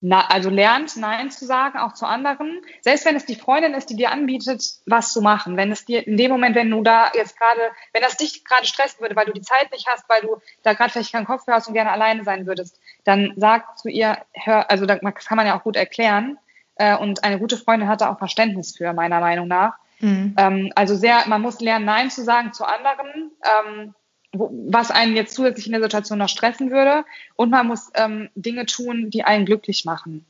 na, 0.00 0.28
also 0.28 0.48
lernt, 0.48 0.96
Nein 0.96 1.30
zu 1.32 1.44
sagen, 1.44 1.78
auch 1.78 1.92
zu 1.92 2.06
anderen. 2.06 2.60
Selbst 2.82 3.04
wenn 3.04 3.16
es 3.16 3.26
die 3.26 3.34
Freundin 3.34 3.74
ist, 3.74 3.90
die 3.90 3.96
dir 3.96 4.12
anbietet, 4.12 4.62
was 4.86 5.12
zu 5.12 5.20
machen. 5.20 5.56
Wenn 5.56 5.72
es 5.72 5.86
dir 5.86 6.06
in 6.06 6.16
dem 6.16 6.30
Moment, 6.30 6.54
wenn 6.54 6.70
du 6.70 6.82
da 6.82 7.10
jetzt 7.14 7.36
gerade, 7.36 7.72
wenn 7.92 8.02
das 8.02 8.16
dich 8.16 8.44
gerade 8.44 8.64
stressen 8.64 9.00
würde, 9.00 9.16
weil 9.16 9.26
du 9.26 9.32
die 9.32 9.40
Zeit 9.40 9.72
nicht 9.72 9.88
hast, 9.88 10.08
weil 10.08 10.20
du 10.20 10.36
da 10.62 10.74
gerade 10.74 10.92
vielleicht 10.92 11.10
keinen 11.10 11.26
Kopf 11.26 11.42
hast 11.48 11.66
und 11.66 11.74
gerne 11.74 11.90
alleine 11.90 12.22
sein 12.22 12.46
würdest, 12.46 12.78
dann 13.02 13.32
sag 13.34 13.76
zu 13.78 13.88
ihr, 13.88 14.18
hör, 14.34 14.70
also 14.70 14.86
das 14.86 15.00
kann 15.00 15.36
man 15.36 15.46
ja 15.48 15.58
auch 15.58 15.64
gut 15.64 15.74
erklären, 15.74 16.38
äh, 16.78 16.96
und 16.96 17.24
eine 17.24 17.38
gute 17.38 17.56
Freundin 17.56 17.88
hat 17.88 18.00
da 18.00 18.10
auch 18.10 18.18
Verständnis 18.18 18.76
für, 18.76 18.92
meiner 18.92 19.20
Meinung 19.20 19.48
nach. 19.48 19.74
Mhm. 20.00 20.34
Ähm, 20.38 20.72
also 20.74 20.94
sehr, 20.94 21.24
man 21.26 21.42
muss 21.42 21.60
lernen, 21.60 21.84
Nein 21.84 22.10
zu 22.10 22.24
sagen 22.24 22.52
zu 22.52 22.64
anderen, 22.64 23.32
ähm, 23.42 23.94
was 24.32 24.90
einen 24.90 25.16
jetzt 25.16 25.34
zusätzlich 25.34 25.66
in 25.66 25.72
der 25.72 25.82
Situation 25.82 26.18
noch 26.18 26.28
stressen 26.28 26.70
würde. 26.70 27.04
Und 27.36 27.50
man 27.50 27.66
muss 27.66 27.90
ähm, 27.94 28.30
Dinge 28.34 28.66
tun, 28.66 29.10
die 29.10 29.24
einen 29.24 29.46
glücklich 29.46 29.84
machen. 29.84 30.24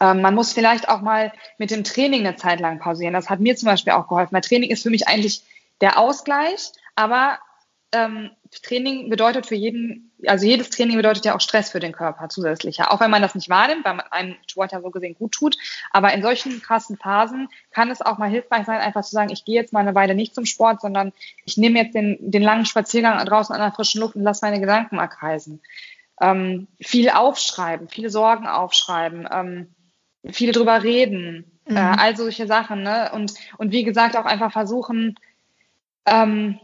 Ähm, 0.00 0.20
man 0.20 0.34
muss 0.34 0.52
vielleicht 0.52 0.88
auch 0.88 1.00
mal 1.00 1.32
mit 1.58 1.70
dem 1.70 1.84
Training 1.84 2.26
eine 2.26 2.36
Zeit 2.36 2.60
lang 2.60 2.78
pausieren. 2.78 3.14
Das 3.14 3.30
hat 3.30 3.40
mir 3.40 3.56
zum 3.56 3.66
Beispiel 3.66 3.92
auch 3.92 4.08
geholfen. 4.08 4.34
Weil 4.34 4.40
Training 4.42 4.70
ist 4.70 4.82
für 4.82 4.90
mich 4.90 5.08
eigentlich 5.08 5.42
der 5.80 5.98
Ausgleich, 5.98 6.72
aber 6.96 7.38
ähm, 7.92 8.30
Training 8.62 9.08
bedeutet 9.08 9.46
für 9.46 9.54
jeden, 9.54 10.12
also 10.26 10.46
jedes 10.46 10.70
Training 10.70 10.96
bedeutet 10.96 11.24
ja 11.24 11.34
auch 11.34 11.40
Stress 11.40 11.70
für 11.70 11.80
den 11.80 11.92
Körper 11.92 12.28
zusätzlicher. 12.28 12.92
Auch 12.92 13.00
wenn 13.00 13.10
man 13.10 13.22
das 13.22 13.34
nicht 13.34 13.48
wahrnimmt, 13.48 13.84
weil 13.84 13.94
man 13.94 14.06
einem 14.10 14.36
Sport 14.46 14.72
ja 14.72 14.80
so 14.80 14.90
gesehen 14.90 15.14
gut 15.14 15.32
tut. 15.32 15.56
Aber 15.90 16.12
in 16.12 16.22
solchen 16.22 16.60
krassen 16.60 16.96
Phasen 16.96 17.48
kann 17.70 17.90
es 17.90 18.02
auch 18.02 18.18
mal 18.18 18.28
hilfreich 18.28 18.66
sein, 18.66 18.80
einfach 18.80 19.04
zu 19.04 19.12
sagen, 19.12 19.30
ich 19.30 19.44
gehe 19.44 19.54
jetzt 19.54 19.72
mal 19.72 19.80
eine 19.80 19.94
Weile 19.94 20.14
nicht 20.14 20.34
zum 20.34 20.44
Sport, 20.44 20.80
sondern 20.80 21.12
ich 21.44 21.56
nehme 21.56 21.78
jetzt 21.78 21.94
den, 21.94 22.18
den 22.20 22.42
langen 22.42 22.66
Spaziergang 22.66 23.24
draußen 23.24 23.54
an 23.54 23.60
der 23.60 23.72
frischen 23.72 24.00
Luft 24.00 24.16
und 24.16 24.22
lasse 24.22 24.44
meine 24.44 24.60
Gedanken 24.60 24.96
mal 24.96 25.08
kreisen. 25.08 25.60
Ähm, 26.20 26.68
viel 26.80 27.10
aufschreiben, 27.10 27.88
viele 27.88 28.10
Sorgen 28.10 28.46
aufschreiben, 28.46 29.28
ähm, 29.30 29.74
viel 30.30 30.52
drüber 30.52 30.82
reden, 30.82 31.60
äh, 31.66 31.72
mhm. 31.72 31.76
äh, 31.76 31.80
all 31.98 32.16
solche 32.16 32.46
Sachen. 32.46 32.82
Ne? 32.82 33.10
Und, 33.12 33.34
und 33.58 33.72
wie 33.72 33.84
gesagt, 33.84 34.16
auch 34.16 34.26
einfach 34.26 34.52
versuchen, 34.52 35.18
ähm, 36.06 36.58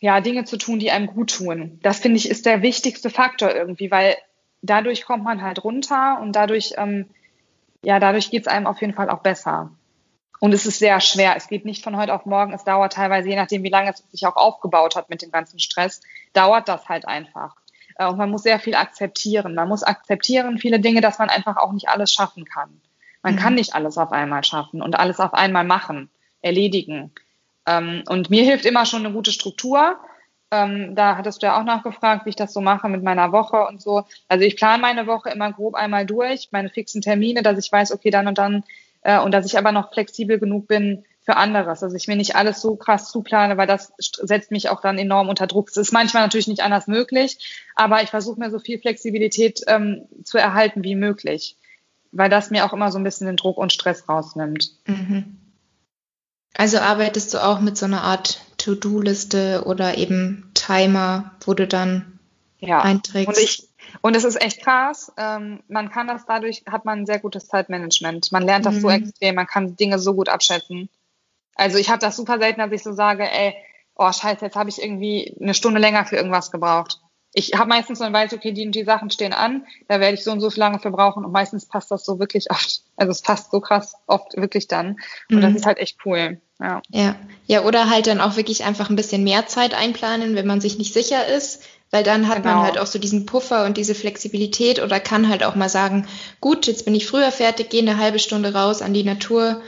ja, 0.00 0.20
Dinge 0.20 0.44
zu 0.44 0.56
tun, 0.56 0.78
die 0.78 0.90
einem 0.90 1.06
gut 1.06 1.34
tun. 1.34 1.78
Das 1.82 1.98
finde 1.98 2.18
ich 2.18 2.28
ist 2.28 2.46
der 2.46 2.62
wichtigste 2.62 3.10
Faktor 3.10 3.54
irgendwie, 3.54 3.90
weil 3.90 4.16
dadurch 4.62 5.04
kommt 5.04 5.24
man 5.24 5.42
halt 5.42 5.64
runter 5.64 6.18
und 6.20 6.32
dadurch, 6.32 6.74
ähm, 6.76 7.10
ja, 7.82 7.98
dadurch 7.98 8.30
geht 8.30 8.42
es 8.42 8.48
einem 8.48 8.66
auf 8.66 8.80
jeden 8.80 8.94
Fall 8.94 9.10
auch 9.10 9.20
besser. 9.20 9.70
Und 10.40 10.54
es 10.54 10.66
ist 10.66 10.78
sehr 10.78 11.00
schwer. 11.00 11.34
Es 11.36 11.48
geht 11.48 11.64
nicht 11.64 11.82
von 11.82 11.96
heute 11.96 12.14
auf 12.14 12.24
morgen. 12.24 12.52
Es 12.52 12.62
dauert 12.62 12.92
teilweise, 12.92 13.28
je 13.28 13.36
nachdem, 13.36 13.64
wie 13.64 13.70
lange 13.70 13.90
es 13.90 14.04
sich 14.10 14.24
auch 14.26 14.36
aufgebaut 14.36 14.94
hat 14.94 15.10
mit 15.10 15.22
dem 15.22 15.32
ganzen 15.32 15.58
Stress, 15.58 16.00
dauert 16.32 16.68
das 16.68 16.88
halt 16.88 17.08
einfach. 17.08 17.56
Äh, 17.96 18.06
und 18.06 18.16
man 18.16 18.30
muss 18.30 18.44
sehr 18.44 18.60
viel 18.60 18.76
akzeptieren. 18.76 19.54
Man 19.54 19.68
muss 19.68 19.82
akzeptieren 19.82 20.58
viele 20.58 20.80
Dinge, 20.80 21.00
dass 21.00 21.18
man 21.18 21.28
einfach 21.28 21.56
auch 21.56 21.72
nicht 21.72 21.88
alles 21.88 22.12
schaffen 22.12 22.44
kann. 22.44 22.80
Man 23.22 23.34
mhm. 23.34 23.38
kann 23.38 23.54
nicht 23.54 23.74
alles 23.74 23.98
auf 23.98 24.12
einmal 24.12 24.44
schaffen 24.44 24.80
und 24.80 24.96
alles 24.96 25.18
auf 25.18 25.34
einmal 25.34 25.64
machen, 25.64 26.08
erledigen. 26.40 27.12
Ähm, 27.68 28.02
und 28.08 28.30
mir 28.30 28.44
hilft 28.44 28.64
immer 28.64 28.86
schon 28.86 29.04
eine 29.04 29.14
gute 29.14 29.32
Struktur. 29.32 29.96
Ähm, 30.50 30.94
da 30.94 31.16
hattest 31.16 31.42
du 31.42 31.46
ja 31.46 31.60
auch 31.60 31.64
nachgefragt, 31.64 32.24
wie 32.24 32.30
ich 32.30 32.36
das 32.36 32.54
so 32.54 32.60
mache 32.60 32.88
mit 32.88 33.02
meiner 33.02 33.32
Woche 33.32 33.66
und 33.66 33.82
so. 33.82 34.04
Also 34.28 34.44
ich 34.44 34.56
plane 34.56 34.80
meine 34.80 35.06
Woche 35.06 35.28
immer 35.28 35.52
grob 35.52 35.74
einmal 35.74 36.06
durch, 36.06 36.48
meine 36.52 36.70
fixen 36.70 37.02
Termine, 37.02 37.42
dass 37.42 37.58
ich 37.58 37.70
weiß, 37.70 37.92
okay, 37.92 38.10
dann 38.10 38.26
und 38.26 38.38
dann, 38.38 38.64
äh, 39.02 39.20
und 39.20 39.32
dass 39.32 39.44
ich 39.44 39.58
aber 39.58 39.72
noch 39.72 39.92
flexibel 39.92 40.38
genug 40.38 40.66
bin 40.66 41.04
für 41.20 41.36
anderes. 41.36 41.82
Also 41.82 41.94
ich 41.94 42.08
mir 42.08 42.16
nicht 42.16 42.36
alles 42.36 42.62
so 42.62 42.76
krass 42.76 43.10
zuplane, 43.10 43.58
weil 43.58 43.66
das 43.66 43.92
setzt 43.98 44.50
mich 44.50 44.70
auch 44.70 44.80
dann 44.80 44.96
enorm 44.96 45.28
unter 45.28 45.46
Druck. 45.46 45.68
Es 45.68 45.76
ist 45.76 45.92
manchmal 45.92 46.22
natürlich 46.22 46.48
nicht 46.48 46.62
anders 46.62 46.86
möglich, 46.86 47.68
aber 47.74 48.02
ich 48.02 48.08
versuche 48.08 48.40
mir 48.40 48.50
so 48.50 48.58
viel 48.58 48.78
Flexibilität 48.78 49.60
ähm, 49.66 50.06
zu 50.24 50.38
erhalten 50.38 50.82
wie 50.82 50.94
möglich, 50.94 51.56
weil 52.12 52.30
das 52.30 52.50
mir 52.50 52.64
auch 52.64 52.72
immer 52.72 52.90
so 52.90 52.98
ein 52.98 53.04
bisschen 53.04 53.26
den 53.26 53.36
Druck 53.36 53.58
und 53.58 53.74
Stress 53.74 54.08
rausnimmt. 54.08 54.70
Mhm. 54.86 55.36
Also 56.58 56.78
arbeitest 56.78 57.32
du 57.32 57.42
auch 57.42 57.60
mit 57.60 57.78
so 57.78 57.86
einer 57.86 58.02
Art 58.02 58.42
To-Do-Liste 58.58 59.62
oder 59.64 59.96
eben 59.96 60.50
Timer, 60.54 61.30
wo 61.44 61.54
du 61.54 61.66
dann 61.66 62.18
ja. 62.58 62.80
einträgst? 62.80 63.28
Und 63.28 63.38
ich 63.38 63.68
und 64.02 64.14
es 64.14 64.24
ist 64.24 64.38
echt 64.42 64.62
krass. 64.62 65.10
Ähm, 65.16 65.62
man 65.68 65.90
kann 65.90 66.08
das 66.08 66.26
dadurch, 66.26 66.64
hat 66.70 66.84
man 66.84 67.00
ein 67.00 67.06
sehr 67.06 67.20
gutes 67.20 67.48
Zeitmanagement. 67.48 68.32
Man 68.32 68.42
lernt 68.42 68.66
das 68.66 68.74
mhm. 68.74 68.80
so 68.80 68.90
extrem, 68.90 69.36
man 69.36 69.46
kann 69.46 69.76
Dinge 69.76 69.98
so 69.98 70.12
gut 70.12 70.28
abschätzen. 70.28 70.90
Also 71.54 71.78
ich 71.78 71.88
habe 71.88 72.00
das 72.00 72.16
super 72.16 72.38
selten, 72.38 72.60
dass 72.60 72.72
ich 72.72 72.82
so 72.82 72.92
sage, 72.92 73.22
ey, 73.22 73.54
oh 73.94 74.12
scheiße, 74.12 74.44
jetzt 74.44 74.56
habe 74.56 74.68
ich 74.68 74.82
irgendwie 74.82 75.34
eine 75.40 75.54
Stunde 75.54 75.80
länger 75.80 76.04
für 76.04 76.16
irgendwas 76.16 76.50
gebraucht 76.50 77.00
ich 77.32 77.52
habe 77.54 77.68
meistens 77.68 77.98
so 77.98 78.04
ein 78.04 78.12
weiß, 78.12 78.32
okay, 78.32 78.52
die 78.52 78.66
und 78.66 78.74
die 78.74 78.84
Sachen 78.84 79.10
stehen 79.10 79.32
an, 79.32 79.66
da 79.86 80.00
werde 80.00 80.14
ich 80.14 80.24
so 80.24 80.32
und 80.32 80.40
so 80.40 80.50
viel 80.50 80.60
lange 80.60 80.78
für 80.78 80.90
brauchen 80.90 81.24
und 81.24 81.32
meistens 81.32 81.66
passt 81.66 81.90
das 81.90 82.04
so 82.04 82.18
wirklich 82.18 82.50
oft. 82.50 82.82
Also 82.96 83.10
es 83.10 83.22
passt 83.22 83.50
so 83.50 83.60
krass 83.60 83.94
oft 84.06 84.36
wirklich 84.36 84.66
dann. 84.66 84.96
Und 85.30 85.36
mhm. 85.36 85.42
das 85.42 85.54
ist 85.54 85.66
halt 85.66 85.78
echt 85.78 85.98
cool. 86.04 86.40
Ja. 86.60 86.82
ja. 86.90 87.16
Ja, 87.46 87.64
oder 87.64 87.88
halt 87.88 88.06
dann 88.06 88.20
auch 88.20 88.36
wirklich 88.36 88.64
einfach 88.64 88.90
ein 88.90 88.96
bisschen 88.96 89.24
mehr 89.24 89.46
Zeit 89.46 89.74
einplanen, 89.74 90.34
wenn 90.34 90.46
man 90.46 90.60
sich 90.60 90.76
nicht 90.78 90.92
sicher 90.92 91.26
ist. 91.26 91.62
Weil 91.90 92.04
dann 92.04 92.28
hat 92.28 92.42
genau. 92.42 92.56
man 92.56 92.64
halt 92.64 92.78
auch 92.78 92.86
so 92.86 92.98
diesen 92.98 93.24
Puffer 93.24 93.64
und 93.64 93.78
diese 93.78 93.94
Flexibilität 93.94 94.82
oder 94.82 95.00
kann 95.00 95.28
halt 95.28 95.42
auch 95.42 95.54
mal 95.54 95.70
sagen, 95.70 96.06
gut, 96.40 96.66
jetzt 96.66 96.84
bin 96.84 96.94
ich 96.94 97.06
früher 97.06 97.32
fertig, 97.32 97.70
gehe 97.70 97.80
eine 97.80 97.96
halbe 97.96 98.18
Stunde 98.18 98.52
raus 98.52 98.82
an 98.82 98.92
die 98.92 99.04
Natur, 99.04 99.62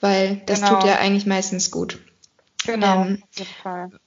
weil 0.00 0.42
das 0.46 0.62
genau. 0.62 0.80
tut 0.80 0.88
ja 0.88 0.96
eigentlich 0.96 1.26
meistens 1.26 1.70
gut. 1.70 1.98
Genau, 2.66 3.04
ähm. 3.04 3.22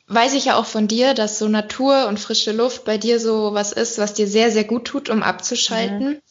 Weiß 0.08 0.34
ich 0.34 0.46
ja 0.46 0.58
auch 0.58 0.66
von 0.66 0.88
dir, 0.88 1.14
dass 1.14 1.40
so 1.40 1.48
Natur 1.48 2.08
und 2.08 2.20
frische 2.20 2.52
Luft 2.52 2.84
bei 2.86 2.98
dir 2.98 3.20
so 3.20 3.54
was 3.54 3.72
ist, 3.72 3.98
was 3.98 4.14
dir 4.14 4.28
sehr, 4.28 4.52
sehr 4.52 4.66
gut 4.66 4.86
tut, 4.86 5.10
um 5.10 5.24
abzuschalten. 5.24 6.08
Mhm. 6.08 6.22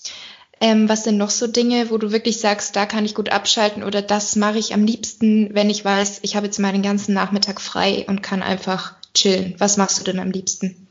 Ähm, 0.63 0.89
was 0.89 1.03
sind 1.03 1.19
noch 1.19 1.31
so 1.31 1.49
Dinge, 1.49 1.91
wo 1.91 1.99
du 1.99 2.13
wirklich 2.13 2.39
sagst, 2.39 2.77
da 2.77 2.87
kann 2.87 3.05
ich 3.05 3.17
gut 3.17 3.31
abschalten 3.31 3.83
oder 3.83 4.01
das 4.01 4.37
mache 4.37 4.59
ich 4.59 4.73
am 4.73 4.85
liebsten, 4.85 5.53
wenn 5.55 5.69
ich 5.69 5.85
weiß, 5.85 6.21
ich 6.23 6.37
habe 6.37 6.47
jetzt 6.47 6.61
mal 6.61 6.71
den 6.71 6.83
ganzen 6.83 7.15
Nachmittag 7.15 7.61
frei 7.61 8.05
und 8.07 8.23
kann 8.23 8.45
einfach 8.45 8.95
chillen. 9.13 9.57
Was 9.59 9.77
machst 9.77 9.99
du 9.99 10.05
denn 10.05 10.21
am 10.21 10.31
liebsten? 10.31 10.87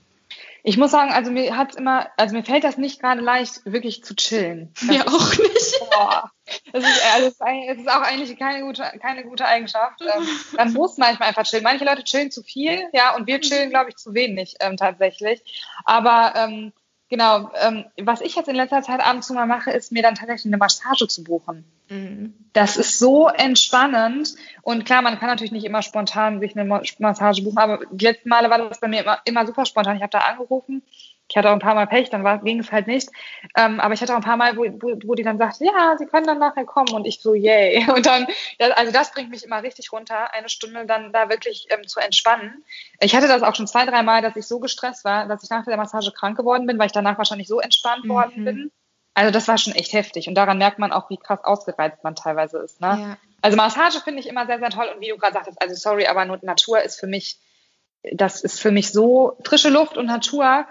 Ich 0.63 0.75
muss 0.75 0.91
sagen, 0.91 1.13
also 1.13 1.31
mir 1.31 1.55
hat's 1.55 1.77
immer, 1.77 2.07
also 2.17 2.35
mir 2.35 2.43
fällt 2.43 2.65
das 2.65 2.77
nicht 2.77 2.99
gerade 2.99 3.21
leicht, 3.21 3.61
wirklich 3.63 4.03
zu 4.03 4.13
chillen. 4.13 4.73
Mir 4.81 5.07
auch 5.07 5.37
nicht. 5.37 5.79
Boah. 5.79 6.29
Das 6.73 6.83
ist, 6.83 7.01
also 7.15 7.27
es 7.27 7.77
ist 7.79 7.89
auch 7.89 8.01
eigentlich 8.01 8.37
keine 8.37 8.65
gute, 8.65 8.83
keine 9.01 9.23
gute 9.23 9.45
Eigenschaft. 9.45 10.01
Ähm, 10.01 10.27
man 10.57 10.73
muss 10.73 10.97
manchmal 10.97 11.29
einfach 11.29 11.45
chillen. 11.45 11.63
Manche 11.63 11.85
Leute 11.85 12.03
chillen 12.03 12.29
zu 12.29 12.43
viel, 12.43 12.89
ja, 12.91 13.15
und 13.15 13.25
wir 13.25 13.39
chillen, 13.39 13.69
glaube 13.69 13.91
ich, 13.91 13.95
zu 13.95 14.13
wenig 14.13 14.55
ähm, 14.59 14.75
tatsächlich. 14.75 15.41
Aber 15.85 16.33
ähm, 16.35 16.73
Genau, 17.11 17.51
ähm, 17.61 17.83
was 18.01 18.21
ich 18.21 18.37
jetzt 18.37 18.47
in 18.47 18.55
letzter 18.55 18.81
Zeit 18.83 19.01
abends 19.01 19.29
mal 19.31 19.45
mache, 19.45 19.69
ist 19.69 19.91
mir 19.91 20.01
dann 20.01 20.15
tatsächlich 20.15 20.45
eine 20.45 20.55
Massage 20.55 21.09
zu 21.09 21.25
buchen. 21.25 21.65
Mhm. 21.89 22.33
Das 22.53 22.77
ist 22.77 22.99
so 22.99 23.27
entspannend. 23.27 24.33
Und 24.61 24.85
klar, 24.85 25.01
man 25.01 25.19
kann 25.19 25.27
natürlich 25.27 25.51
nicht 25.51 25.65
immer 25.65 25.81
spontan 25.81 26.39
sich 26.39 26.55
eine 26.57 26.63
Massage 26.99 27.43
buchen, 27.43 27.57
aber 27.57 27.81
die 27.91 28.05
letzten 28.05 28.29
Male 28.29 28.49
war 28.49 28.59
das 28.59 28.79
bei 28.79 28.87
mir 28.87 29.01
immer, 29.01 29.19
immer 29.25 29.45
super 29.45 29.65
spontan. 29.65 29.97
Ich 29.97 30.03
habe 30.03 30.11
da 30.11 30.19
angerufen, 30.19 30.83
ich 31.31 31.37
hatte 31.37 31.49
auch 31.49 31.53
ein 31.53 31.59
paar 31.59 31.75
Mal 31.75 31.87
Pech, 31.87 32.09
dann 32.09 32.43
ging 32.43 32.59
es 32.59 32.73
halt 32.73 32.87
nicht. 32.87 33.09
Ähm, 33.55 33.79
aber 33.79 33.93
ich 33.93 34.01
hatte 34.01 34.11
auch 34.11 34.17
ein 34.17 34.23
paar 34.23 34.35
Mal, 34.35 34.57
wo, 34.57 34.65
wo, 34.65 34.99
wo 35.05 35.15
die 35.15 35.23
dann 35.23 35.37
sagt, 35.37 35.61
ja, 35.61 35.95
sie 35.97 36.05
können 36.05 36.27
dann 36.27 36.39
nachher 36.39 36.65
kommen 36.65 36.91
und 36.91 37.05
ich 37.05 37.21
so, 37.21 37.33
yay. 37.33 37.85
Und 37.95 38.05
dann, 38.05 38.27
also 38.75 38.91
das 38.91 39.11
bringt 39.13 39.29
mich 39.29 39.45
immer 39.45 39.63
richtig 39.63 39.93
runter, 39.93 40.33
eine 40.33 40.49
Stunde 40.49 40.85
dann 40.85 41.13
da 41.13 41.29
wirklich 41.29 41.67
ähm, 41.69 41.87
zu 41.87 42.01
entspannen. 42.01 42.65
Ich 42.99 43.15
hatte 43.15 43.29
das 43.29 43.43
auch 43.43 43.55
schon 43.55 43.65
zwei, 43.65 43.85
drei 43.85 44.03
Mal, 44.03 44.21
dass 44.21 44.35
ich 44.35 44.45
so 44.45 44.59
gestresst 44.59 45.05
war, 45.05 45.25
dass 45.27 45.41
ich 45.43 45.49
nach 45.49 45.63
der 45.63 45.77
Massage 45.77 46.11
krank 46.11 46.35
geworden 46.35 46.67
bin, 46.67 46.77
weil 46.77 46.87
ich 46.87 46.91
danach 46.91 47.17
wahrscheinlich 47.17 47.47
so 47.47 47.61
entspannt 47.61 48.03
mhm. 48.03 48.09
worden 48.09 48.45
bin. 48.45 48.71
Also 49.13 49.31
das 49.31 49.47
war 49.47 49.57
schon 49.57 49.73
echt 49.73 49.93
heftig. 49.93 50.27
Und 50.27 50.35
daran 50.35 50.57
merkt 50.57 50.79
man 50.79 50.91
auch, 50.91 51.09
wie 51.09 51.17
krass 51.17 51.39
ausgereizt 51.43 52.03
man 52.03 52.15
teilweise 52.15 52.57
ist. 52.57 52.81
Ne? 52.81 52.87
Ja. 52.87 53.17
Also 53.41 53.55
Massage 53.55 54.01
finde 54.01 54.19
ich 54.19 54.27
immer 54.27 54.47
sehr, 54.47 54.59
sehr 54.59 54.69
toll. 54.69 54.89
Und 54.93 54.99
wie 54.99 55.09
du 55.09 55.17
gerade 55.17 55.33
sagtest, 55.33 55.61
also 55.61 55.75
sorry, 55.75 56.07
aber 56.07 56.25
Natur 56.25 56.81
ist 56.81 56.99
für 56.99 57.07
mich, 57.07 57.39
das 58.11 58.41
ist 58.41 58.59
für 58.59 58.71
mich 58.71 58.91
so 58.91 59.37
frische 59.45 59.69
Luft 59.69 59.97
und 59.97 60.07
Natur 60.07 60.65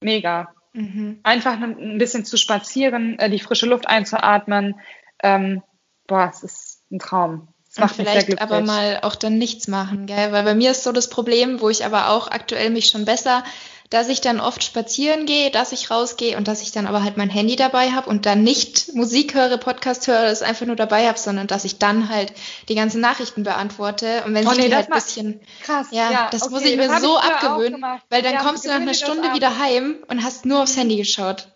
mega. 0.00 0.54
Mhm. 0.72 1.20
Einfach 1.22 1.60
ein 1.60 1.98
bisschen 1.98 2.24
zu 2.24 2.36
spazieren, 2.36 3.18
äh, 3.18 3.30
die 3.30 3.40
frische 3.40 3.66
Luft 3.66 3.88
einzuatmen. 3.88 4.80
Ähm, 5.22 5.62
boah, 6.06 6.30
es 6.32 6.42
ist 6.42 6.82
ein 6.90 6.98
Traum. 6.98 7.48
Das 7.66 7.78
macht 7.78 7.98
Und 7.98 8.06
vielleicht 8.06 8.40
aber 8.40 8.60
mal 8.62 8.98
auch 9.02 9.14
dann 9.14 9.38
nichts 9.38 9.68
machen, 9.68 10.06
gell? 10.06 10.32
Weil 10.32 10.42
bei 10.42 10.54
mir 10.54 10.72
ist 10.72 10.82
so 10.82 10.90
das 10.90 11.08
Problem, 11.08 11.60
wo 11.60 11.68
ich 11.68 11.84
aber 11.84 12.10
auch 12.10 12.28
aktuell 12.28 12.70
mich 12.70 12.86
schon 12.86 13.04
besser 13.04 13.44
dass 13.90 14.08
ich 14.08 14.20
dann 14.20 14.40
oft 14.40 14.62
spazieren 14.62 15.26
gehe, 15.26 15.50
dass 15.50 15.72
ich 15.72 15.90
rausgehe 15.90 16.36
und 16.36 16.46
dass 16.46 16.62
ich 16.62 16.70
dann 16.70 16.86
aber 16.86 17.02
halt 17.02 17.16
mein 17.16 17.28
Handy 17.28 17.56
dabei 17.56 17.90
habe 17.90 18.08
und 18.08 18.24
dann 18.24 18.42
nicht 18.42 18.94
Musik 18.94 19.34
höre, 19.34 19.58
Podcast 19.58 20.06
höre, 20.06 20.22
das 20.22 20.42
einfach 20.42 20.64
nur 20.64 20.76
dabei 20.76 21.08
habe, 21.08 21.18
sondern 21.18 21.48
dass 21.48 21.64
ich 21.64 21.78
dann 21.78 22.08
halt 22.08 22.32
die 22.68 22.76
ganzen 22.76 23.00
Nachrichten 23.00 23.42
beantworte 23.42 24.22
und 24.24 24.34
wenn 24.34 24.46
oh, 24.46 24.52
nee, 24.52 24.68
die 24.68 24.74
halt 24.74 24.92
ein 24.92 24.94
bisschen 24.94 25.40
krass, 25.62 25.88
ja, 25.90 26.10
ja 26.10 26.28
das 26.30 26.42
okay, 26.42 26.52
muss 26.52 26.64
ich 26.64 26.76
mir 26.76 27.00
so 27.00 27.18
abgewöhnen, 27.18 27.84
weil 28.08 28.22
dann 28.22 28.34
ja, 28.34 28.42
kommst 28.42 28.64
du 28.64 28.68
nach 28.68 28.76
einer 28.76 28.94
Stunde 28.94 29.34
wieder 29.34 29.58
heim 29.58 29.96
und 30.08 30.22
hast 30.22 30.46
nur 30.46 30.62
aufs 30.62 30.76
Handy 30.76 30.96
geschaut. 30.96 31.48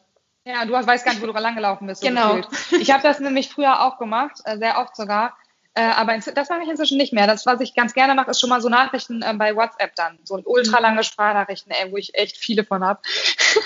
Ja, 0.46 0.66
du 0.66 0.72
weißt 0.72 1.04
gar 1.06 1.12
nicht, 1.12 1.22
wo 1.22 1.26
du 1.26 1.32
lang 1.32 1.54
gelaufen 1.54 1.86
bist. 1.86 2.02
So 2.02 2.08
genau. 2.08 2.36
Gefühlt. 2.36 2.82
Ich 2.82 2.90
habe 2.90 3.02
das 3.02 3.18
nämlich 3.18 3.48
früher 3.48 3.80
auch 3.80 3.98
gemacht, 3.98 4.40
äh, 4.44 4.58
sehr 4.58 4.78
oft 4.78 4.94
sogar. 4.94 5.36
Äh, 5.76 5.82
aber 5.82 6.16
das 6.16 6.48
mache 6.48 6.62
ich 6.62 6.68
inzwischen 6.68 6.98
nicht 6.98 7.12
mehr. 7.12 7.26
Das, 7.26 7.46
was 7.46 7.60
ich 7.60 7.74
ganz 7.74 7.94
gerne 7.94 8.14
mache, 8.14 8.30
ist 8.30 8.40
schon 8.40 8.50
mal 8.50 8.60
so 8.60 8.68
Nachrichten 8.68 9.22
äh, 9.22 9.34
bei 9.34 9.56
WhatsApp 9.56 9.96
dann. 9.96 10.18
So 10.22 10.40
ultra 10.44 10.78
lange 10.78 11.02
Sprachnachrichten, 11.02 11.72
ey, 11.72 11.90
wo 11.90 11.96
ich 11.96 12.14
echt 12.14 12.36
viele 12.36 12.64
von 12.64 12.84
habe. 12.84 13.00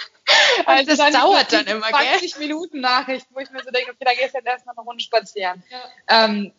also 0.67 0.87
das 0.87 0.99
dann 0.99 1.13
dauert 1.13 1.53
dann 1.53 1.67
immer, 1.67 1.89
20 1.89 2.33
gell? 2.33 2.41
Minuten 2.41 2.81
Nachrichten, 2.81 3.35
wo 3.35 3.41
ich 3.41 3.51
mir 3.51 3.63
so 3.63 3.71
denke, 3.71 3.91
okay, 3.91 4.05
da 4.07 4.15
gehst 4.15 4.33
du 4.33 4.39
jetzt 4.39 4.47
erstmal 4.47 4.75
eine 4.79 4.87
Runde 4.87 5.03
spazieren. 5.03 5.63
Ja. 5.71 6.25
Ähm, 6.27 6.53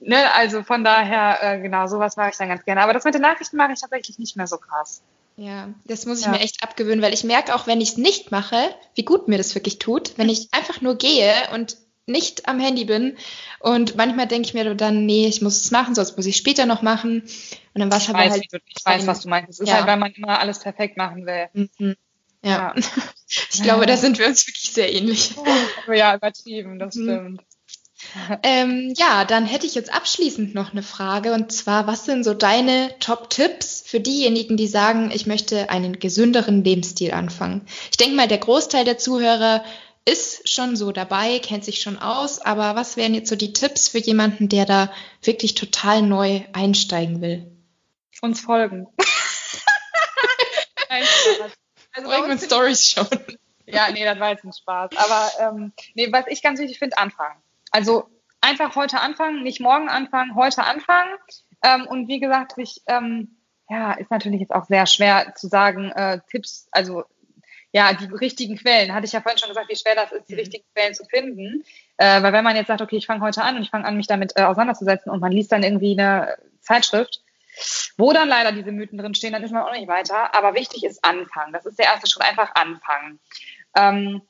ne, 0.00 0.32
also 0.32 0.62
von 0.62 0.84
daher, 0.84 1.38
äh, 1.42 1.60
genau, 1.60 1.86
sowas 1.86 2.16
mache 2.16 2.30
ich 2.30 2.36
dann 2.38 2.48
ganz 2.48 2.64
gerne. 2.64 2.80
Aber 2.80 2.94
das 2.94 3.04
mit 3.04 3.12
den 3.12 3.22
Nachrichten 3.22 3.58
mache 3.58 3.72
ich 3.72 3.80
tatsächlich 3.80 4.18
nicht 4.18 4.36
mehr 4.36 4.46
so 4.46 4.56
krass. 4.56 5.02
Ja, 5.36 5.68
das 5.84 6.06
muss 6.06 6.20
ich 6.20 6.26
ja. 6.26 6.30
mir 6.30 6.40
echt 6.40 6.62
abgewöhnen, 6.62 7.02
weil 7.02 7.12
ich 7.12 7.24
merke 7.24 7.54
auch, 7.54 7.66
wenn 7.66 7.80
ich 7.80 7.90
es 7.90 7.96
nicht 7.98 8.30
mache, 8.30 8.74
wie 8.94 9.04
gut 9.04 9.28
mir 9.28 9.36
das 9.36 9.54
wirklich 9.54 9.80
tut, 9.80 10.16
wenn 10.16 10.28
ich 10.28 10.48
einfach 10.52 10.80
nur 10.80 10.96
gehe 10.96 11.34
und 11.52 11.76
nicht 12.06 12.48
am 12.48 12.60
Handy 12.60 12.84
bin. 12.84 13.16
Und 13.60 13.96
manchmal 13.96 14.26
denke 14.26 14.48
ich 14.48 14.54
mir 14.54 14.74
dann, 14.74 15.06
nee, 15.06 15.26
ich 15.26 15.42
muss 15.42 15.60
es 15.60 15.70
machen, 15.70 15.94
sonst 15.94 16.16
muss 16.16 16.26
ich 16.26 16.36
später 16.36 16.66
noch 16.66 16.82
machen. 16.82 17.22
Und 17.74 17.80
dann 17.80 17.90
war 17.90 17.98
es 17.98 18.08
aber 18.08 18.18
halt. 18.18 18.46
Ich 18.52 18.84
weiß, 18.84 19.06
was 19.06 19.20
du 19.20 19.28
meinst. 19.28 19.50
Es 19.50 19.60
ist 19.60 19.68
ja. 19.68 19.76
halt, 19.76 19.86
weil 19.86 19.96
man 19.96 20.12
immer 20.12 20.38
alles 20.38 20.60
perfekt 20.60 20.96
machen 20.96 21.26
will. 21.26 21.48
Mhm. 21.78 21.96
Ja. 22.42 22.74
ja. 22.74 22.74
Ich 23.52 23.62
glaube, 23.62 23.86
da 23.86 23.96
sind 23.96 24.18
wir 24.18 24.26
uns 24.26 24.46
wirklich 24.46 24.72
sehr 24.72 24.92
ähnlich. 24.92 25.34
Oh, 25.88 25.92
ja, 25.92 26.14
übertrieben, 26.14 26.78
das 26.78 26.94
mhm. 26.94 27.02
stimmt. 27.02 27.40
ähm, 28.42 28.92
ja, 28.96 29.24
dann 29.24 29.46
hätte 29.46 29.66
ich 29.66 29.74
jetzt 29.74 29.92
abschließend 29.92 30.54
noch 30.54 30.72
eine 30.72 30.82
Frage 30.82 31.32
und 31.32 31.52
zwar, 31.52 31.86
was 31.86 32.04
sind 32.04 32.24
so 32.24 32.34
deine 32.34 32.90
Top-Tipps 33.00 33.82
für 33.86 34.00
diejenigen, 34.00 34.56
die 34.56 34.66
sagen, 34.66 35.10
ich 35.12 35.26
möchte 35.26 35.70
einen 35.70 35.98
gesünderen 35.98 36.64
Lebensstil 36.64 37.12
anfangen? 37.12 37.66
Ich 37.90 37.96
denke 37.96 38.16
mal, 38.16 38.28
der 38.28 38.38
Großteil 38.38 38.84
der 38.84 38.98
Zuhörer 38.98 39.64
ist 40.04 40.48
schon 40.48 40.76
so 40.76 40.92
dabei, 40.92 41.38
kennt 41.38 41.64
sich 41.64 41.80
schon 41.80 41.98
aus, 41.98 42.40
aber 42.40 42.76
was 42.76 42.96
wären 42.96 43.14
jetzt 43.14 43.30
so 43.30 43.36
die 43.36 43.52
Tipps 43.52 43.88
für 43.88 43.98
jemanden, 43.98 44.48
der 44.48 44.66
da 44.66 44.92
wirklich 45.22 45.54
total 45.54 46.02
neu 46.02 46.42
einsteigen 46.52 47.20
will? 47.20 47.50
Uns 48.20 48.40
folgen. 48.40 48.86
also 51.92 52.10
Folgen 52.10 52.38
Stories 52.38 52.88
schon. 52.88 53.08
Ja, 53.66 53.90
nee, 53.90 54.04
das 54.04 54.18
war 54.20 54.30
jetzt 54.30 54.44
ein 54.44 54.52
Spaß. 54.52 54.90
Aber 54.96 55.30
ähm, 55.40 55.72
nee, 55.94 56.12
was 56.12 56.26
ich 56.28 56.42
ganz 56.42 56.60
wichtig 56.60 56.78
finde, 56.78 56.98
anfangen. 56.98 57.40
Also 57.70 58.10
einfach 58.40 58.76
heute 58.76 59.00
anfangen, 59.00 59.42
nicht 59.42 59.60
morgen 59.60 59.88
anfangen, 59.88 60.34
heute 60.34 60.64
anfangen. 60.64 61.10
Ähm, 61.62 61.86
und 61.86 62.08
wie 62.08 62.20
gesagt, 62.20 62.56
sich, 62.56 62.82
ähm, 62.86 63.38
ja, 63.70 63.92
ist 63.92 64.10
natürlich 64.10 64.40
jetzt 64.40 64.54
auch 64.54 64.66
sehr 64.66 64.86
schwer 64.86 65.34
zu 65.34 65.48
sagen, 65.48 65.90
äh, 65.92 66.20
Tipps, 66.30 66.68
also 66.70 67.04
ja, 67.74 67.92
die 67.92 68.06
richtigen 68.06 68.56
Quellen. 68.56 68.94
Hatte 68.94 69.06
ich 69.06 69.12
ja 69.12 69.20
vorhin 69.20 69.38
schon 69.38 69.48
gesagt, 69.48 69.68
wie 69.68 69.76
schwer 69.76 69.96
das 69.96 70.12
ist, 70.12 70.28
die 70.28 70.34
mhm. 70.34 70.38
richtigen 70.38 70.64
Quellen 70.72 70.94
zu 70.94 71.04
finden. 71.04 71.64
Äh, 71.96 72.22
weil 72.22 72.32
wenn 72.32 72.44
man 72.44 72.54
jetzt 72.54 72.68
sagt, 72.68 72.80
okay, 72.80 72.96
ich 72.96 73.06
fange 73.06 73.20
heute 73.20 73.42
an 73.42 73.56
und 73.56 73.62
ich 73.62 73.70
fange 73.70 73.84
an, 73.84 73.96
mich 73.96 74.06
damit 74.06 74.32
äh, 74.36 74.42
auseinanderzusetzen 74.42 75.10
und 75.10 75.20
man 75.20 75.32
liest 75.32 75.50
dann 75.50 75.64
irgendwie 75.64 75.98
eine 75.98 76.36
Zeitschrift, 76.60 77.24
wo 77.98 78.12
dann 78.12 78.28
leider 78.28 78.52
diese 78.52 78.70
Mythen 78.70 78.98
drinstehen, 78.98 79.32
dann 79.32 79.42
ist 79.42 79.50
man 79.50 79.64
auch 79.64 79.72
nicht 79.72 79.88
weiter. 79.88 80.36
Aber 80.36 80.54
wichtig 80.54 80.84
ist 80.84 81.04
anfangen. 81.04 81.52
Das 81.52 81.66
ist 81.66 81.76
der 81.76 81.86
erste 81.86 82.08
Schritt, 82.08 82.24
einfach 82.24 82.54
anfangen. 82.54 83.18
Ähm, 83.76 84.22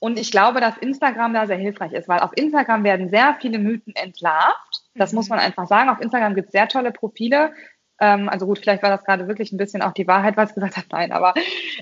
und 0.00 0.18
ich 0.18 0.32
glaube, 0.32 0.60
dass 0.60 0.76
Instagram 0.78 1.34
da 1.34 1.46
sehr 1.46 1.56
hilfreich 1.56 1.92
ist, 1.92 2.08
weil 2.08 2.20
auf 2.20 2.32
Instagram 2.34 2.82
werden 2.82 3.08
sehr 3.08 3.36
viele 3.40 3.60
Mythen 3.60 3.94
entlarvt. 3.94 4.82
Das 4.96 5.12
mhm. 5.12 5.18
muss 5.18 5.28
man 5.28 5.38
einfach 5.38 5.68
sagen. 5.68 5.90
Auf 5.90 6.00
Instagram 6.00 6.34
gibt 6.34 6.48
es 6.48 6.52
sehr 6.52 6.66
tolle 6.66 6.90
Profile, 6.90 7.52
ähm, 8.00 8.28
also 8.28 8.46
gut, 8.46 8.58
vielleicht 8.58 8.82
war 8.82 8.90
das 8.90 9.04
gerade 9.04 9.28
wirklich 9.28 9.52
ein 9.52 9.56
bisschen 9.56 9.82
auch 9.82 9.92
die 9.92 10.06
Wahrheit, 10.06 10.36
was 10.36 10.50
ich 10.50 10.54
gesagt 10.54 10.76
habe. 10.76 10.86
Nein, 10.90 11.12
aber 11.12 11.34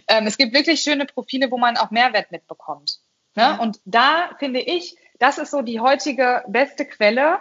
ähm, 0.08 0.26
es 0.26 0.36
gibt 0.36 0.54
wirklich 0.54 0.80
schöne 0.80 1.06
Profile, 1.06 1.50
wo 1.50 1.58
man 1.58 1.76
auch 1.76 1.90
Mehrwert 1.90 2.30
mitbekommt. 2.30 2.98
Ne? 3.34 3.42
Ja. 3.42 3.56
Und 3.56 3.80
da 3.84 4.30
finde 4.38 4.60
ich, 4.60 4.96
das 5.18 5.38
ist 5.38 5.50
so 5.50 5.62
die 5.62 5.80
heutige 5.80 6.42
beste 6.48 6.86
Quelle. 6.86 7.38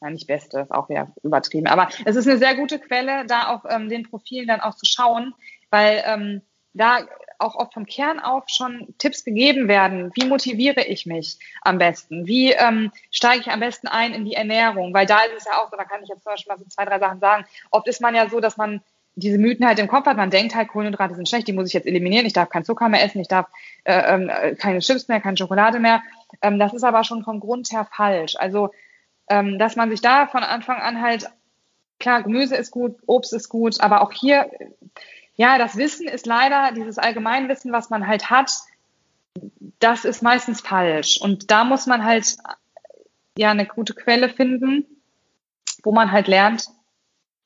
Nein, 0.00 0.14
nicht 0.14 0.26
beste, 0.26 0.60
ist 0.60 0.72
auch 0.72 0.88
wieder 0.88 1.12
übertrieben, 1.22 1.68
aber 1.68 1.88
es 2.04 2.16
ist 2.16 2.26
eine 2.26 2.38
sehr 2.38 2.56
gute 2.56 2.80
Quelle, 2.80 3.24
da 3.26 3.48
auf 3.48 3.62
ähm, 3.68 3.88
den 3.88 4.08
Profilen 4.08 4.48
dann 4.48 4.60
auch 4.60 4.74
zu 4.74 4.84
schauen, 4.84 5.32
weil 5.70 6.02
ähm, 6.06 6.42
da 6.74 7.06
auch 7.42 7.56
oft 7.56 7.74
vom 7.74 7.86
Kern 7.86 8.20
auf 8.20 8.44
schon 8.46 8.94
Tipps 8.98 9.24
gegeben 9.24 9.68
werden. 9.68 10.10
Wie 10.14 10.26
motiviere 10.26 10.82
ich 10.82 11.06
mich 11.06 11.38
am 11.62 11.78
besten? 11.78 12.26
Wie 12.26 12.52
ähm, 12.52 12.92
steige 13.10 13.40
ich 13.40 13.50
am 13.50 13.60
besten 13.60 13.88
ein 13.88 14.14
in 14.14 14.24
die 14.24 14.34
Ernährung? 14.34 14.94
Weil 14.94 15.06
da 15.06 15.20
ist 15.20 15.36
es 15.36 15.44
ja 15.44 15.58
auch 15.58 15.70
so, 15.70 15.76
da 15.76 15.84
kann 15.84 16.02
ich 16.02 16.08
jetzt 16.08 16.22
zum 16.22 16.32
Beispiel 16.32 16.52
mal 16.52 16.58
so 16.58 16.68
zwei, 16.68 16.84
drei 16.84 16.98
Sachen 16.98 17.20
sagen. 17.20 17.44
Oft 17.70 17.88
ist 17.88 18.00
man 18.00 18.14
ja 18.14 18.28
so, 18.28 18.40
dass 18.40 18.56
man 18.56 18.80
diese 19.14 19.38
Mythen 19.38 19.66
halt 19.66 19.78
im 19.78 19.88
Kopf 19.88 20.06
hat. 20.06 20.16
Man 20.16 20.30
denkt 20.30 20.54
halt, 20.54 20.68
Kohlenhydrate 20.68 21.14
sind 21.14 21.28
schlecht, 21.28 21.46
die 21.46 21.52
muss 21.52 21.68
ich 21.68 21.74
jetzt 21.74 21.86
eliminieren. 21.86 22.26
Ich 22.26 22.32
darf 22.32 22.48
keinen 22.48 22.64
Zucker 22.64 22.88
mehr 22.88 23.04
essen, 23.04 23.20
ich 23.20 23.28
darf 23.28 23.46
äh, 23.84 23.92
äh, 23.92 24.54
keine 24.56 24.78
Chips 24.78 25.08
mehr, 25.08 25.20
keine 25.20 25.36
Schokolade 25.36 25.80
mehr. 25.80 26.02
Ähm, 26.40 26.58
das 26.58 26.72
ist 26.72 26.84
aber 26.84 27.04
schon 27.04 27.24
vom 27.24 27.40
Grund 27.40 27.70
her 27.72 27.86
falsch. 27.90 28.36
Also, 28.36 28.70
ähm, 29.28 29.58
dass 29.58 29.76
man 29.76 29.90
sich 29.90 30.00
da 30.00 30.26
von 30.26 30.42
Anfang 30.42 30.80
an 30.80 31.02
halt, 31.02 31.26
klar, 31.98 32.22
Gemüse 32.22 32.56
ist 32.56 32.70
gut, 32.70 32.96
Obst 33.06 33.32
ist 33.32 33.48
gut, 33.48 33.80
aber 33.80 34.00
auch 34.00 34.12
hier 34.12 34.50
ja, 35.34 35.58
das 35.58 35.76
Wissen 35.76 36.06
ist 36.06 36.26
leider, 36.26 36.72
dieses 36.72 36.98
Allgemeinwissen, 36.98 37.72
was 37.72 37.90
man 37.90 38.06
halt 38.06 38.30
hat, 38.30 38.52
das 39.78 40.04
ist 40.04 40.22
meistens 40.22 40.60
falsch. 40.60 41.20
Und 41.20 41.50
da 41.50 41.64
muss 41.64 41.86
man 41.86 42.04
halt 42.04 42.36
ja 43.36 43.50
eine 43.50 43.66
gute 43.66 43.94
Quelle 43.94 44.28
finden, 44.28 44.84
wo 45.82 45.92
man 45.92 46.12
halt 46.12 46.28
lernt, 46.28 46.66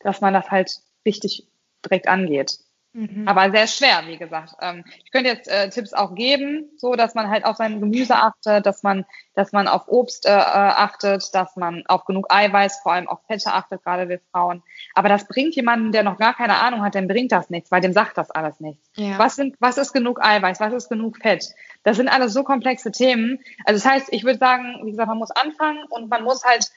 dass 0.00 0.20
man 0.20 0.34
das 0.34 0.50
halt 0.50 0.80
richtig 1.04 1.46
direkt 1.84 2.08
angeht. 2.08 2.58
Mhm. 2.96 3.28
Aber 3.28 3.50
sehr 3.50 3.66
schwer, 3.66 4.04
wie 4.06 4.16
gesagt. 4.16 4.54
Ähm, 4.62 4.82
ich 5.04 5.12
könnte 5.12 5.28
jetzt 5.28 5.48
äh, 5.48 5.68
Tipps 5.68 5.92
auch 5.92 6.14
geben, 6.14 6.70
so 6.78 6.94
dass 6.94 7.14
man 7.14 7.28
halt 7.28 7.44
auf 7.44 7.56
sein 7.56 7.78
Gemüse 7.78 8.16
achtet, 8.16 8.64
dass 8.64 8.82
man, 8.82 9.04
dass 9.34 9.52
man 9.52 9.68
auf 9.68 9.82
Obst 9.86 10.24
äh, 10.24 10.30
äh, 10.30 10.32
achtet, 10.32 11.34
dass 11.34 11.56
man 11.56 11.84
auf 11.88 12.06
genug 12.06 12.32
Eiweiß, 12.32 12.80
vor 12.82 12.92
allem 12.92 13.06
auf 13.06 13.18
Fette 13.26 13.52
achtet, 13.52 13.82
gerade 13.84 14.08
wir 14.08 14.20
Frauen. 14.32 14.62
Aber 14.94 15.10
das 15.10 15.28
bringt 15.28 15.54
jemanden, 15.56 15.92
der 15.92 16.04
noch 16.04 16.16
gar 16.16 16.32
keine 16.32 16.56
Ahnung 16.56 16.82
hat, 16.82 16.94
dem 16.94 17.06
bringt 17.06 17.32
das 17.32 17.50
nichts, 17.50 17.70
weil 17.70 17.82
dem 17.82 17.92
sagt 17.92 18.16
das 18.16 18.30
alles 18.30 18.60
nichts. 18.60 18.88
Ja. 18.94 19.18
Was 19.18 19.36
sind, 19.36 19.56
was 19.60 19.76
ist 19.76 19.92
genug 19.92 20.24
Eiweiß? 20.24 20.58
Was 20.60 20.72
ist 20.72 20.88
genug 20.88 21.18
Fett? 21.18 21.50
Das 21.82 21.98
sind 21.98 22.08
alles 22.08 22.32
so 22.32 22.44
komplexe 22.44 22.92
Themen. 22.92 23.40
Also 23.66 23.78
das 23.78 23.92
heißt, 23.92 24.08
ich 24.10 24.24
würde 24.24 24.38
sagen, 24.38 24.80
wie 24.84 24.90
gesagt, 24.90 25.08
man 25.08 25.18
muss 25.18 25.30
anfangen 25.32 25.84
und 25.90 26.08
man 26.08 26.24
muss 26.24 26.44
halt 26.44 26.70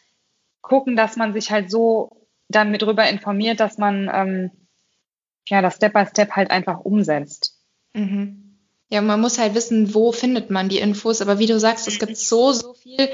gucken, 0.60 0.98
dass 0.98 1.16
man 1.16 1.32
sich 1.32 1.50
halt 1.50 1.72
so 1.72 2.28
dann 2.50 2.72
mit 2.72 2.82
drüber 2.82 3.08
informiert, 3.08 3.62
dass 3.62 3.78
man 3.78 4.12
ähm, 4.14 4.52
ja, 5.48 5.62
das 5.62 5.76
Step 5.76 5.94
by 5.94 6.06
Step 6.10 6.32
halt 6.32 6.52
einfach 6.52 6.80
umsetzt. 6.80 7.56
Mhm. 7.94 8.50
Ja, 8.90 9.02
man 9.02 9.22
muss 9.22 9.38
halt 9.38 9.54
wissen, 9.54 9.94
wo 9.94 10.12
findet 10.12 10.50
man 10.50 10.68
die 10.68 10.80
Infos. 10.80 11.22
Aber 11.22 11.38
wie 11.38 11.46
du 11.46 11.60
sagst, 11.60 11.88
es 11.88 12.00
gibt 12.00 12.18
so, 12.18 12.52
so 12.54 12.74
viel 12.74 13.10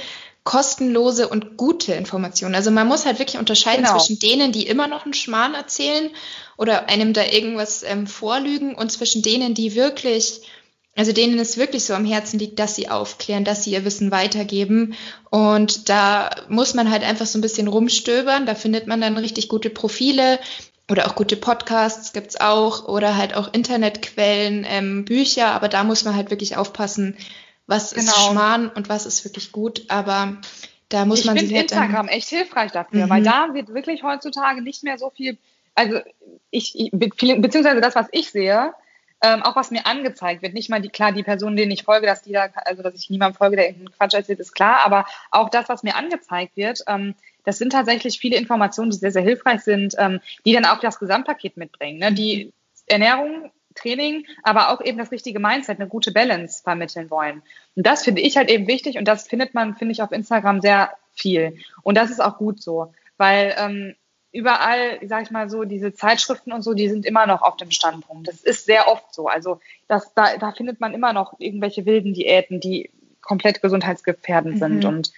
kostenlose 0.46 1.28
und 1.28 1.58
gute 1.58 1.94
Informationen. 1.94 2.56
Also 2.56 2.72
man 2.72 2.88
muss 2.88 3.06
halt 3.06 3.20
wirklich 3.20 3.40
unterscheiden 3.40 3.84
genau. 3.84 3.98
zwischen 3.98 4.20
denen, 4.20 4.52
die 4.52 4.68
immer 4.68 4.88
noch 4.88 5.04
einen 5.04 5.14
Schmarrn 5.14 5.56
erzählen 5.56 6.12
oder 6.56 6.88
einem 6.88 7.14
da 7.14 7.26
irgendwas 7.26 7.84
ähm, 7.84 8.08
vorlügen 8.08 8.76
und 8.76 8.92
zwischen 8.92 9.24
denen, 9.24 9.56
die 9.56 9.74
wirklich, 9.74 10.42
also 10.96 11.12
denen 11.12 11.40
es 11.40 11.58
wirklich 11.58 11.84
so 11.84 11.96
am 11.96 12.06
Herzen 12.06 12.38
liegt, 12.38 12.60
dass 12.60 12.76
sie 12.76 12.90
aufklären, 12.90 13.44
dass 13.44 13.64
sie 13.64 13.72
ihr 13.72 13.86
Wissen 13.86 14.12
weitergeben. 14.12 14.94
Und 15.32 15.90
da 15.90 16.30
muss 16.48 16.76
man 16.76 16.92
halt 16.92 17.04
einfach 17.04 17.26
so 17.26 17.40
ein 17.40 17.42
bisschen 17.42 17.68
rumstöbern. 17.68 18.46
Da 18.46 18.54
findet 18.54 18.86
man 18.86 19.02
dann 19.02 19.18
richtig 19.18 19.50
gute 19.50 19.72
Profile, 19.72 20.40
oder 20.90 21.08
auch 21.08 21.16
gute 21.16 21.36
Podcasts 21.36 22.14
gibt's 22.14 22.40
auch. 22.40 22.88
Oder 22.88 23.18
halt 23.18 23.36
auch 23.36 23.54
Internetquellen, 23.54 24.66
ähm, 24.68 25.06
Bücher, 25.06 25.48
aber 25.48 25.68
da 25.68 25.84
muss 25.84 26.04
man 26.04 26.16
halt 26.16 26.30
wirklich 26.30 26.58
aufpassen, 26.58 27.18
was 27.68 27.92
genau. 27.92 28.04
ist 28.04 28.26
Schmarrn 28.26 28.70
und 28.70 28.90
was 28.90 29.06
ist 29.06 29.26
wirklich 29.26 29.52
gut, 29.52 29.86
aber 29.88 30.38
da 30.90 31.06
muss 31.06 31.22
ich 31.22 31.26
man 31.26 31.38
sich 31.38 31.52
halt 31.52 31.64
Instagram 31.64 32.08
echt 32.08 32.30
hilfreich 32.30 32.72
dafür, 32.72 33.06
mhm. 33.06 33.10
weil 33.10 33.24
da 33.24 33.54
wird 33.54 33.74
wirklich 33.74 34.04
heutzutage 34.04 34.62
nicht 34.62 34.84
mehr 34.84 34.98
so 34.98 35.10
viel, 35.10 35.38
also 35.74 36.00
ich, 36.52 36.80
ich 36.80 36.92
beziehungsweise 36.92 37.82
das, 37.82 37.96
was 37.96 38.08
ich 38.12 38.30
sehe, 38.30 38.74
ähm, 39.22 39.42
auch 39.42 39.56
was 39.56 39.72
mir 39.72 39.88
angezeigt 39.88 40.44
wird, 40.44 40.54
nicht 40.54 40.70
mal 40.70 40.82
die, 40.82 40.90
klar, 40.90 41.12
die 41.12 41.24
Person, 41.24 41.56
denen 41.56 41.72
ich 41.72 41.84
folge, 41.84 42.06
dass 42.06 42.22
die 42.22 42.34
da, 42.34 42.50
also 42.66 42.84
dass 42.84 42.94
ich 42.94 43.10
niemandem 43.10 43.38
folge, 43.38 43.56
der 43.56 43.68
irgendeinen 43.68 43.98
Quatsch 43.98 44.14
erzählt, 44.14 44.40
ist 44.40 44.54
klar, 44.54 44.86
aber 44.86 45.06
auch 45.32 45.50
das, 45.50 45.68
was 45.70 45.82
mir 45.82 45.96
angezeigt 45.96 46.56
wird, 46.56 46.84
ähm, 46.88 47.16
das 47.46 47.58
sind 47.58 47.72
tatsächlich 47.72 48.20
viele 48.20 48.38
Informationen, 48.38 48.92
die 48.92 48.98
sehr, 48.98 49.12
sehr 49.12 49.22
hilfreich 49.22 49.62
sind, 49.62 49.96
ähm, 49.98 50.20
die 50.46 50.54
dann 50.54 50.66
auch 50.66 50.80
das 50.80 51.00
Gesamtpaket 51.00 51.58
mitbringen. 51.58 52.00
Ne? 52.00 52.14
Die 52.14 52.52
Ernährung, 52.88 53.52
Training, 53.76 54.26
aber 54.44 54.70
auch 54.70 54.82
eben 54.82 54.98
das 54.98 55.12
richtige 55.12 55.40
Mindset, 55.40 55.80
eine 55.80 55.90
gute 55.90 56.12
Balance 56.12 56.64
vermitteln 56.64 57.10
wollen. 57.10 57.44
Und 57.76 57.86
das 57.86 58.04
finde 58.04 58.22
ich 58.22 58.38
halt 58.38 58.50
eben 58.50 58.68
wichtig 58.68 58.98
und 58.98 59.08
das 59.08 59.28
findet 59.28 59.54
man, 59.54 59.76
finde 59.76 59.92
ich, 59.92 60.02
auf 60.02 60.12
Instagram 60.12 60.62
sehr 60.62 60.92
viel. 61.14 61.58
Und 61.84 61.98
das 61.98 62.10
ist 62.10 62.22
auch 62.22 62.38
gut 62.38 62.62
so, 62.62 62.94
weil 63.18 63.54
ähm, 63.58 63.96
überall, 64.32 65.00
sag 65.08 65.24
ich 65.24 65.32
mal 65.32 65.50
so, 65.50 65.64
diese 65.64 65.94
Zeitschriften 65.94 66.52
und 66.52 66.62
so, 66.62 66.74
die 66.74 66.90
sind 66.90 67.06
immer 67.06 67.26
noch 67.26 67.42
auf 67.42 67.58
dem 67.58 67.72
Standpunkt. 67.72 68.28
Das 68.28 68.42
ist 68.42 68.66
sehr 68.66 68.88
oft 68.88 69.14
so. 69.14 69.28
Also 69.28 69.60
das, 69.88 70.14
da, 70.14 70.38
da 70.38 70.52
findet 70.52 70.80
man 70.80 70.94
immer 70.94 71.14
noch 71.14 71.40
irgendwelche 71.40 71.86
wilden 71.86 72.14
Diäten, 72.14 72.60
die 72.60 72.90
komplett 73.22 73.62
gesundheitsgefährdend 73.62 74.56
mhm. 74.56 74.60
sind. 74.60 74.86
Und 74.86 75.12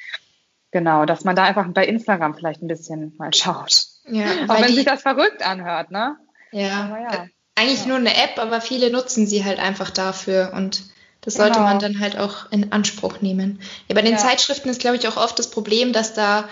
Genau, 0.71 1.05
dass 1.05 1.23
man 1.23 1.35
da 1.35 1.43
einfach 1.43 1.65
bei 1.69 1.85
Instagram 1.85 2.35
vielleicht 2.35 2.61
ein 2.61 2.67
bisschen 2.67 3.15
mal 3.17 3.33
schaut. 3.33 3.85
Ja, 4.09 4.25
Auch 4.47 4.61
wenn 4.61 4.67
die, 4.67 4.75
sich 4.75 4.85
das 4.85 5.01
verrückt 5.01 5.45
anhört, 5.45 5.91
ne? 5.91 6.17
Ja. 6.51 6.97
ja. 6.99 7.27
Eigentlich 7.55 7.81
ja. 7.81 7.87
nur 7.87 7.97
eine 7.97 8.15
App, 8.15 8.37
aber 8.37 8.61
viele 8.61 8.91
nutzen 8.91 9.27
sie 9.27 9.43
halt 9.43 9.59
einfach 9.59 9.89
dafür 9.89 10.51
und 10.53 10.83
das 11.21 11.33
sollte 11.33 11.53
genau. 11.53 11.65
man 11.65 11.79
dann 11.79 11.99
halt 11.99 12.17
auch 12.17 12.51
in 12.51 12.71
Anspruch 12.71 13.21
nehmen. 13.21 13.61
Ja, 13.87 13.95
bei 13.95 14.01
den 14.01 14.13
ja. 14.13 14.17
Zeitschriften 14.17 14.69
ist, 14.69 14.79
glaube 14.79 14.97
ich, 14.97 15.07
auch 15.07 15.17
oft 15.17 15.37
das 15.39 15.49
Problem, 15.49 15.91
dass 15.91 16.13
da 16.13 16.47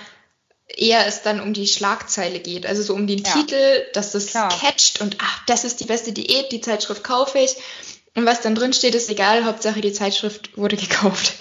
eher 0.68 1.06
es 1.06 1.22
dann 1.22 1.40
um 1.40 1.54
die 1.54 1.68
Schlagzeile 1.68 2.40
geht, 2.40 2.66
also 2.66 2.82
so 2.82 2.94
um 2.94 3.08
den. 3.08 3.24
Titel, 3.24 3.86
dass 3.94 4.12
das 4.12 4.28
Klar. 4.28 4.50
catcht 4.50 5.02
und 5.02 5.18
ach, 5.22 5.46
das 5.46 5.64
ist 5.64 5.80
die 5.80 5.86
beste 5.86 6.12
Diät, 6.12 6.52
die 6.52 6.62
Zeitschrift 6.62 7.04
kaufe 7.04 7.40
ich. 7.40 7.56
Und 8.16 8.26
was 8.26 8.42
dann 8.42 8.56
drin 8.56 8.74
steht, 8.74 8.96
ist 8.96 9.10
egal, 9.10 9.46
Hauptsache 9.46 9.82
die 9.82 9.94
Zeitschrift 9.94 10.58
wurde 10.58 10.78
gekauft. 10.78 11.34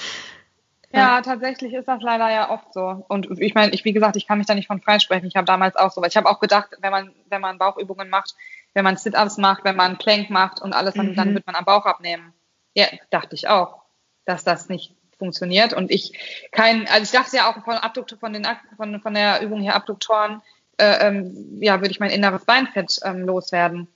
Ja, 0.94 1.20
tatsächlich 1.20 1.72
ist 1.72 1.88
das 1.88 2.02
leider 2.02 2.30
ja 2.30 2.50
oft 2.50 2.72
so. 2.72 3.04
Und 3.08 3.28
ich 3.40 3.54
meine, 3.54 3.72
ich, 3.72 3.84
wie 3.84 3.92
gesagt, 3.92 4.16
ich 4.16 4.26
kann 4.26 4.38
mich 4.38 4.46
da 4.46 4.54
nicht 4.54 4.66
von 4.66 4.80
freisprechen. 4.80 5.26
Ich 5.26 5.36
habe 5.36 5.44
damals 5.44 5.76
auch 5.76 5.90
so, 5.90 6.00
weil 6.00 6.08
ich 6.08 6.16
habe 6.16 6.28
auch 6.28 6.40
gedacht, 6.40 6.70
wenn 6.80 6.92
man, 6.92 7.12
wenn 7.28 7.40
man 7.40 7.58
Bauchübungen 7.58 8.08
macht, 8.08 8.34
wenn 8.74 8.84
man 8.84 8.96
Sit-Ups 8.96 9.38
macht, 9.38 9.64
wenn 9.64 9.76
man 9.76 9.98
Plank 9.98 10.30
macht 10.30 10.62
und 10.62 10.72
alles, 10.72 10.94
dann, 10.94 11.08
mhm. 11.08 11.14
dann 11.14 11.34
wird 11.34 11.46
man 11.46 11.56
am 11.56 11.64
Bauch 11.64 11.86
abnehmen. 11.86 12.32
Ja, 12.74 12.86
dachte 13.10 13.34
ich 13.34 13.48
auch, 13.48 13.82
dass 14.24 14.44
das 14.44 14.68
nicht 14.68 14.94
funktioniert. 15.18 15.72
Und 15.72 15.90
ich 15.90 16.48
kein, 16.50 16.88
also 16.88 17.02
ich 17.02 17.10
dachte 17.10 17.36
ja 17.36 17.50
auch 17.50 17.64
von 17.64 17.74
Abduktor, 17.74 18.18
von 18.18 18.32
den 18.32 18.46
von, 18.76 19.00
von 19.00 19.14
der 19.14 19.42
Übung 19.42 19.60
hier 19.60 19.74
Abduktoren, 19.74 20.42
äh, 20.76 21.08
ähm, 21.08 21.58
ja, 21.60 21.80
würde 21.80 21.90
ich 21.90 22.00
mein 22.00 22.10
inneres 22.10 22.44
Beinfett 22.44 23.00
ähm, 23.04 23.20
loswerden. 23.20 23.88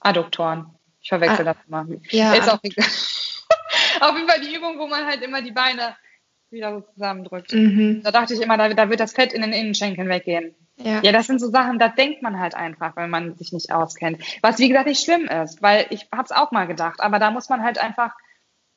Adduktoren. 0.00 0.74
Ich 1.00 1.08
verwechsel 1.08 1.46
ah, 1.48 1.54
das 1.54 1.66
immer. 1.66 1.86
Ja. 2.10 2.34
Ist 2.34 2.48
auch 2.48 2.58
egal. 2.62 2.84
Auf 4.00 4.16
jeden 4.16 4.28
Fall 4.28 4.40
die 4.40 4.54
Übung, 4.54 4.78
wo 4.78 4.86
man 4.86 5.06
halt 5.06 5.22
immer 5.22 5.42
die 5.42 5.52
Beine 5.52 5.96
wieder 6.50 6.74
so 6.74 6.80
zusammendrückt. 6.92 7.52
Mhm. 7.52 8.02
Da 8.02 8.10
dachte 8.10 8.34
ich 8.34 8.40
immer, 8.40 8.56
da, 8.56 8.68
da 8.68 8.88
wird 8.88 9.00
das 9.00 9.12
Fett 9.12 9.32
in 9.32 9.42
den 9.42 9.52
Innenschenkeln 9.52 10.08
weggehen. 10.08 10.54
Ja. 10.76 11.00
ja, 11.02 11.12
das 11.12 11.28
sind 11.28 11.40
so 11.40 11.50
Sachen, 11.50 11.78
da 11.78 11.88
denkt 11.88 12.22
man 12.22 12.40
halt 12.40 12.56
einfach, 12.56 12.96
wenn 12.96 13.08
man 13.08 13.36
sich 13.36 13.52
nicht 13.52 13.70
auskennt. 13.70 14.20
Was 14.42 14.58
wie 14.58 14.68
gesagt 14.68 14.88
nicht 14.88 15.04
schlimm 15.04 15.26
ist, 15.26 15.62
weil 15.62 15.86
ich 15.90 16.08
habe 16.10 16.24
es 16.24 16.32
auch 16.32 16.50
mal 16.50 16.66
gedacht, 16.66 17.00
aber 17.00 17.20
da 17.20 17.30
muss 17.30 17.48
man 17.48 17.62
halt 17.62 17.78
einfach 17.78 18.12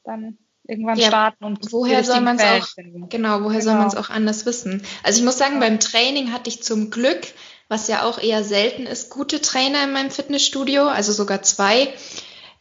dann 0.04 0.38
irgendwann 0.68 0.98
ja, 0.98 1.08
starten 1.08 1.44
und 1.44 1.72
woher 1.72 2.04
soll 2.04 2.22
man 2.22 2.38
es 2.38 2.44
auch 2.44 2.68
finden. 2.68 3.10
genau 3.10 3.42
woher 3.42 3.60
genau. 3.60 3.62
soll 3.62 3.76
man 3.76 3.88
es 3.88 3.96
auch 3.96 4.10
anders 4.10 4.46
wissen 4.46 4.84
also 5.04 5.20
ich 5.20 5.26
muss 5.26 5.38
sagen 5.38 5.60
beim 5.60 5.80
Training 5.80 6.34
hatte 6.34 6.50
ich 6.50 6.62
zum 6.62 6.90
Glück 6.92 7.22
was 7.70 7.88
ja 7.88 8.04
auch 8.04 8.20
eher 8.20 8.44
selten 8.44 8.86
ist 8.86 9.10
gute 9.10 9.42
Trainer 9.42 9.84
in 9.86 9.94
meinem 9.94 10.12
Fitnessstudio 10.12 10.88
also 10.88 11.14
sogar 11.14 11.42
zwei 11.42 11.94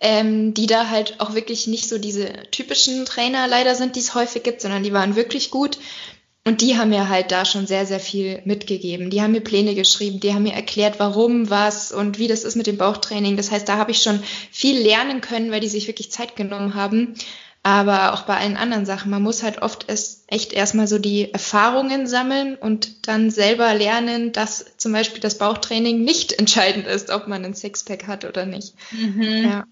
ähm, 0.01 0.55
die 0.55 0.67
da 0.67 0.89
halt 0.89 1.21
auch 1.21 1.35
wirklich 1.35 1.67
nicht 1.67 1.89
so 1.89 1.99
diese 1.99 2.31
typischen 2.51 3.07
Trainer 3.07 3.47
leider 3.47 3.75
sind 3.75 3.97
die 3.97 4.01
es 4.01 4.15
häufig 4.15 4.43
gibt 4.43 4.61
sondern 4.61 4.83
die 4.83 4.93
waren 4.93 5.17
wirklich 5.17 5.51
gut 5.51 5.79
und 6.47 6.61
die 6.61 6.79
haben 6.79 6.91
mir 6.91 7.09
halt 7.09 7.33
da 7.33 7.45
schon 7.45 7.67
sehr, 7.67 7.87
sehr 7.87 7.99
viel 7.99 8.41
mitgegeben. 8.45 9.11
Die 9.11 9.21
haben 9.21 9.33
mir 9.33 9.41
Pläne 9.41 9.75
geschrieben, 9.75 10.21
die 10.21 10.33
haben 10.33 10.45
mir 10.45 10.53
erklärt, 10.53 11.01
warum, 11.01 11.51
was 11.51 11.91
und 11.91 12.21
wie 12.21 12.29
das 12.29 12.45
ist 12.45 12.55
mit 12.55 12.69
dem 12.69 12.77
Bauchtraining. 12.77 13.37
Das 13.37 13.51
heißt, 13.51 13.69
da 13.69 13.79
habe 13.79 13.91
ich 13.91 14.01
schon 14.01 14.23
viel 14.53 14.79
lernen 14.79 15.21
können, 15.21 15.51
weil 15.51 15.59
die 15.59 15.67
sich 15.67 15.89
wirklich 15.89 16.13
Zeit 16.13 16.37
genommen 16.37 16.75
haben. 16.77 17.15
Aber 17.67 18.13
auch 18.15 18.23
bei 18.23 18.37
allen 18.37 18.57
anderen 18.57 18.87
Sachen, 18.87 19.11
man 19.11 19.25
muss 19.25 19.43
halt 19.43 19.61
oft 19.61 19.87
es 19.89 20.23
echt 20.29 20.53
erstmal 20.53 20.87
so 20.87 21.01
die 21.01 21.33
Erfahrungen 21.33 22.07
sammeln 22.07 22.55
und 22.55 23.09
dann 23.09 23.29
selber 23.33 23.75
lernen, 23.75 24.31
dass 24.31 24.77
zum 24.77 24.93
Beispiel 24.93 25.19
das 25.19 25.37
Bauchtraining 25.37 26.05
nicht 26.05 26.33
entscheidend 26.39 26.87
ist, 26.87 27.11
ob 27.11 27.27
man 27.27 27.45
ein 27.45 27.55
Sixpack 27.55 28.07
hat 28.07 28.25
oder 28.25 28.47
nicht. 28.47 28.75
Mhm. 28.93 29.51
Ja. 29.51 29.65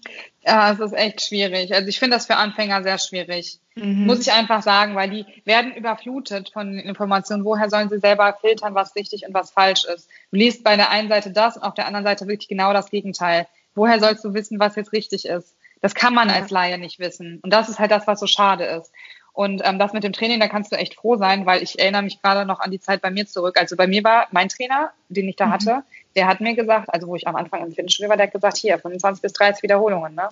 ja, 0.43 0.73
es 0.73 0.79
ist 0.81 0.91
echt 0.91 1.21
schwierig. 1.21 1.73
Also 1.73 1.87
ich 1.87 1.97
finde 1.97 2.17
das 2.17 2.25
für 2.25 2.35
Anfänger 2.35 2.83
sehr 2.83 2.97
schwierig. 2.97 3.59
Mhm. 3.75 4.07
Muss 4.07 4.19
ich 4.19 4.33
einfach 4.33 4.61
sagen, 4.61 4.95
weil 4.95 5.09
die 5.09 5.25
werden 5.45 5.73
überflutet 5.73 6.49
von 6.49 6.77
Informationen. 6.77 7.45
Woher 7.45 7.69
sollen 7.69 7.87
sie 7.87 7.99
selber 7.99 8.37
filtern, 8.41 8.75
was 8.75 8.93
richtig 8.97 9.25
und 9.25 9.33
was 9.33 9.51
falsch 9.51 9.85
ist? 9.85 10.09
Du 10.31 10.37
liest 10.37 10.65
bei 10.65 10.75
der 10.75 10.89
einen 10.89 11.07
Seite 11.07 11.31
das 11.31 11.55
und 11.55 11.63
auf 11.63 11.75
der 11.75 11.87
anderen 11.87 12.05
Seite 12.05 12.27
wirklich 12.27 12.49
genau 12.49 12.73
das 12.73 12.89
Gegenteil. 12.89 13.47
Woher 13.73 14.01
sollst 14.01 14.25
du 14.25 14.33
wissen, 14.33 14.59
was 14.59 14.75
jetzt 14.75 14.91
richtig 14.91 15.23
ist? 15.23 15.54
Das 15.85 15.93
kann 15.93 16.15
man 16.15 16.31
als 16.31 16.49
Laie 16.49 16.79
nicht 16.79 16.97
wissen. 16.97 17.39
Und 17.43 17.53
das 17.53 17.69
ist 17.69 17.77
halt 17.77 17.91
das, 17.91 18.07
was 18.07 18.19
so 18.19 18.25
schade 18.25 18.63
ist. 18.63 18.91
Und 19.33 19.61
ähm, 19.63 19.77
das 19.77 19.93
mit 19.93 20.03
dem 20.03 20.13
Training, 20.13 20.39
da 20.39 20.47
kannst 20.47 20.71
du 20.71 20.77
echt 20.77 20.95
froh 20.95 21.15
sein, 21.15 21.45
weil 21.45 21.61
ich 21.61 21.77
erinnere 21.77 22.01
mich 22.01 22.23
gerade 22.23 22.43
noch 22.43 22.59
an 22.59 22.71
die 22.71 22.79
Zeit 22.79 23.03
bei 23.03 23.11
mir 23.11 23.27
zurück. 23.27 23.55
Also 23.59 23.75
bei 23.75 23.85
mir 23.85 24.03
war 24.03 24.25
mein 24.31 24.49
Trainer, 24.49 24.93
den 25.09 25.29
ich 25.29 25.35
da 25.35 25.45
mhm. 25.45 25.51
hatte, 25.51 25.83
der 26.15 26.25
hat 26.25 26.41
mir 26.41 26.55
gesagt, 26.55 26.91
also 26.91 27.05
wo 27.05 27.15
ich 27.15 27.27
am 27.27 27.35
Anfang 27.35 27.61
im 27.61 27.71
Fitnessstudio 27.71 28.09
war, 28.09 28.17
der 28.17 28.25
hat 28.25 28.33
gesagt, 28.33 28.57
hier, 28.57 28.79
25 28.79 29.21
bis 29.21 29.33
30 29.33 29.61
Wiederholungen, 29.61 30.15
ne? 30.15 30.27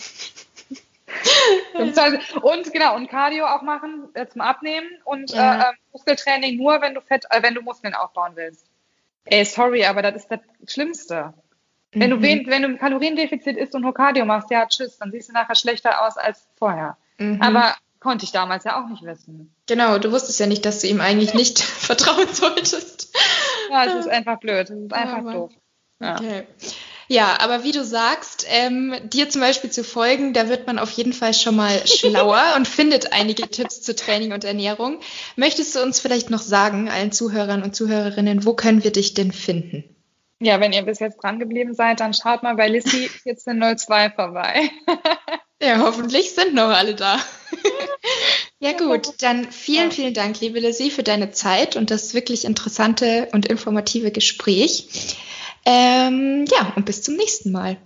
und 2.41 2.73
genau, 2.73 2.95
und 2.95 3.07
Cardio 3.11 3.45
auch 3.45 3.61
machen 3.61 4.09
äh, 4.15 4.25
zum 4.25 4.41
Abnehmen 4.41 4.87
und 5.05 5.33
ja. 5.33 5.53
äh, 5.53 5.69
ähm, 5.69 5.75
Muskeltraining 5.91 6.57
nur, 6.57 6.81
wenn 6.81 6.95
du 6.95 7.01
Fett, 7.01 7.25
äh, 7.29 7.43
wenn 7.43 7.53
du 7.53 7.61
Muskeln 7.61 7.93
aufbauen 7.93 8.31
willst. 8.33 8.65
Ey, 9.25 9.45
sorry, 9.45 9.85
aber 9.85 10.01
das 10.01 10.15
ist 10.15 10.31
das 10.31 10.39
Schlimmste. 10.67 11.35
Wenn 11.93 12.09
du, 12.09 12.17
mhm. 12.17 12.21
wen, 12.21 12.47
wenn 12.47 12.61
du 12.63 12.67
ein 12.69 12.77
Kaloriendefizit 12.77 13.57
isst 13.57 13.75
und 13.75 13.93
Cardio 13.93 14.25
machst, 14.25 14.49
ja, 14.51 14.65
tschüss, 14.65 14.97
dann 14.97 15.11
siehst 15.11 15.29
du 15.29 15.33
nachher 15.33 15.55
schlechter 15.55 16.05
aus 16.05 16.17
als 16.17 16.47
vorher. 16.55 16.97
Mhm. 17.17 17.41
Aber 17.41 17.75
konnte 17.99 18.25
ich 18.25 18.31
damals 18.31 18.63
ja 18.65 18.83
auch 18.83 18.89
nicht 18.89 19.03
wissen. 19.03 19.53
Genau, 19.67 19.97
du 19.97 20.11
wusstest 20.11 20.39
ja 20.39 20.45
nicht, 20.45 20.65
dass 20.65 20.79
du 20.79 20.87
ihm 20.87 21.01
eigentlich 21.01 21.33
nicht 21.33 21.59
vertrauen 21.61 22.27
solltest. 22.31 23.13
Ja, 23.69 23.85
es 23.85 24.05
ist 24.05 24.11
einfach 24.11 24.39
blöd. 24.39 24.69
Es 24.69 24.77
ist 24.77 24.93
einfach 24.93 25.25
ja, 25.25 25.33
doof. 25.33 25.51
Ja. 25.99 26.15
Okay. 26.15 26.43
Ja, 27.09 27.37
aber 27.41 27.63
wie 27.63 27.71
du 27.71 27.83
sagst, 27.83 28.45
ähm, 28.49 28.95
dir 29.03 29.29
zum 29.29 29.41
Beispiel 29.41 29.69
zu 29.69 29.83
folgen, 29.83 30.33
da 30.33 30.47
wird 30.47 30.67
man 30.67 30.79
auf 30.79 30.89
jeden 30.91 31.13
Fall 31.13 31.33
schon 31.33 31.55
mal 31.55 31.81
schlauer 31.87 32.53
und 32.55 32.67
findet 32.67 33.13
einige 33.13 33.47
Tipps 33.47 33.81
zu 33.81 33.95
Training 33.95 34.31
und 34.31 34.43
Ernährung. 34.43 34.99
Möchtest 35.35 35.75
du 35.75 35.81
uns 35.81 35.99
vielleicht 35.99 36.29
noch 36.29 36.41
sagen, 36.41 36.89
allen 36.89 37.11
Zuhörern 37.11 37.61
und 37.61 37.75
Zuhörerinnen, 37.75 38.45
wo 38.45 38.53
können 38.53 38.83
wir 38.83 38.91
dich 38.91 39.13
denn 39.13 39.31
finden? 39.31 39.83
Ja, 40.43 40.59
wenn 40.59 40.73
ihr 40.73 40.81
bis 40.81 40.99
jetzt 40.99 41.23
dran 41.23 41.39
geblieben 41.39 41.73
seid, 41.73 42.01
dann 42.01 42.13
schaut 42.13 42.43
mal 42.43 42.55
bei 42.55 42.67
Lissy 42.67 43.09
1402 43.25 44.09
vorbei. 44.09 44.69
ja, 45.61 45.77
hoffentlich 45.79 46.31
sind 46.31 46.53
noch 46.53 46.69
alle 46.69 46.95
da. 46.95 47.17
ja 48.59 48.73
gut, 48.73 49.21
dann 49.21 49.49
vielen, 49.51 49.91
vielen 49.91 50.13
Dank, 50.13 50.41
liebe 50.41 50.59
Lissy, 50.59 50.91
für 50.91 51.03
deine 51.03 51.31
Zeit 51.31 51.77
und 51.77 51.91
das 51.91 52.13
wirklich 52.13 52.43
interessante 52.43 53.29
und 53.31 53.45
informative 53.45 54.11
Gespräch. 54.11 55.15
Ähm, 55.65 56.43
ja, 56.51 56.73
und 56.75 56.85
bis 56.85 57.03
zum 57.03 57.15
nächsten 57.15 57.53
Mal. 57.53 57.77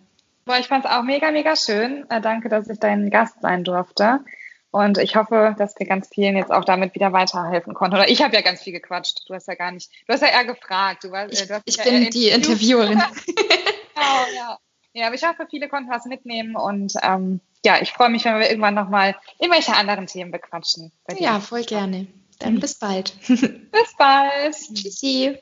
Boah, 0.45 0.57
ich 0.57 0.67
fand 0.67 0.83
es 0.83 0.89
auch 0.89 1.03
mega, 1.03 1.29
mega 1.29 1.55
schön. 1.55 2.09
Äh, 2.09 2.21
danke, 2.21 2.49
dass 2.49 2.67
ich 2.69 2.79
dein 2.79 3.11
Gast 3.11 3.35
sein 3.41 3.63
durfte. 3.63 4.21
Und 4.71 4.97
ich 4.97 5.15
hoffe, 5.15 5.55
dass 5.57 5.79
wir 5.79 5.87
ganz 5.87 6.09
vielen 6.09 6.35
jetzt 6.35 6.51
auch 6.51 6.65
damit 6.65 6.93
wieder 6.93 7.13
weiterhelfen 7.13 7.73
konnten. 7.73 7.95
Oder 7.95 8.09
ich 8.09 8.21
habe 8.21 8.35
ja 8.35 8.41
ganz 8.41 8.61
viel 8.61 8.73
gequatscht. 8.73 9.21
Du 9.27 9.33
hast 9.33 9.47
ja 9.47 9.55
gar 9.55 9.71
nicht, 9.71 9.89
du 10.07 10.13
hast 10.13 10.21
ja 10.21 10.27
eher 10.27 10.45
gefragt. 10.45 11.03
Du 11.03 11.11
warst, 11.11 11.33
ich, 11.33 11.47
du 11.47 11.61
ich 11.65 11.77
ja 11.77 11.83
bin 11.83 12.09
die 12.09 12.29
Interviewerin. 12.29 13.01
genau, 13.25 14.25
ja. 14.35 14.57
Ja, 14.93 15.07
aber 15.07 15.15
ich 15.15 15.23
hoffe, 15.23 15.45
viele 15.49 15.69
konnten 15.69 15.91
was 15.91 16.05
mitnehmen 16.05 16.55
und 16.55 16.93
ähm, 17.03 17.39
ja, 17.63 17.79
ich 17.81 17.91
freue 17.91 18.09
mich, 18.09 18.25
wenn 18.25 18.39
wir 18.39 18.49
irgendwann 18.49 18.73
nochmal 18.73 19.15
irgendwelche 19.37 19.75
anderen 19.75 20.07
Themen 20.07 20.31
bequatschen. 20.31 20.91
Ja, 21.17 21.39
voll 21.39 21.63
gerne. 21.63 22.07
Dann 22.39 22.59
bis 22.59 22.75
bald. 22.75 23.13
bis 23.27 23.95
bald. 23.97 24.55
Tschüssi. 24.73 25.37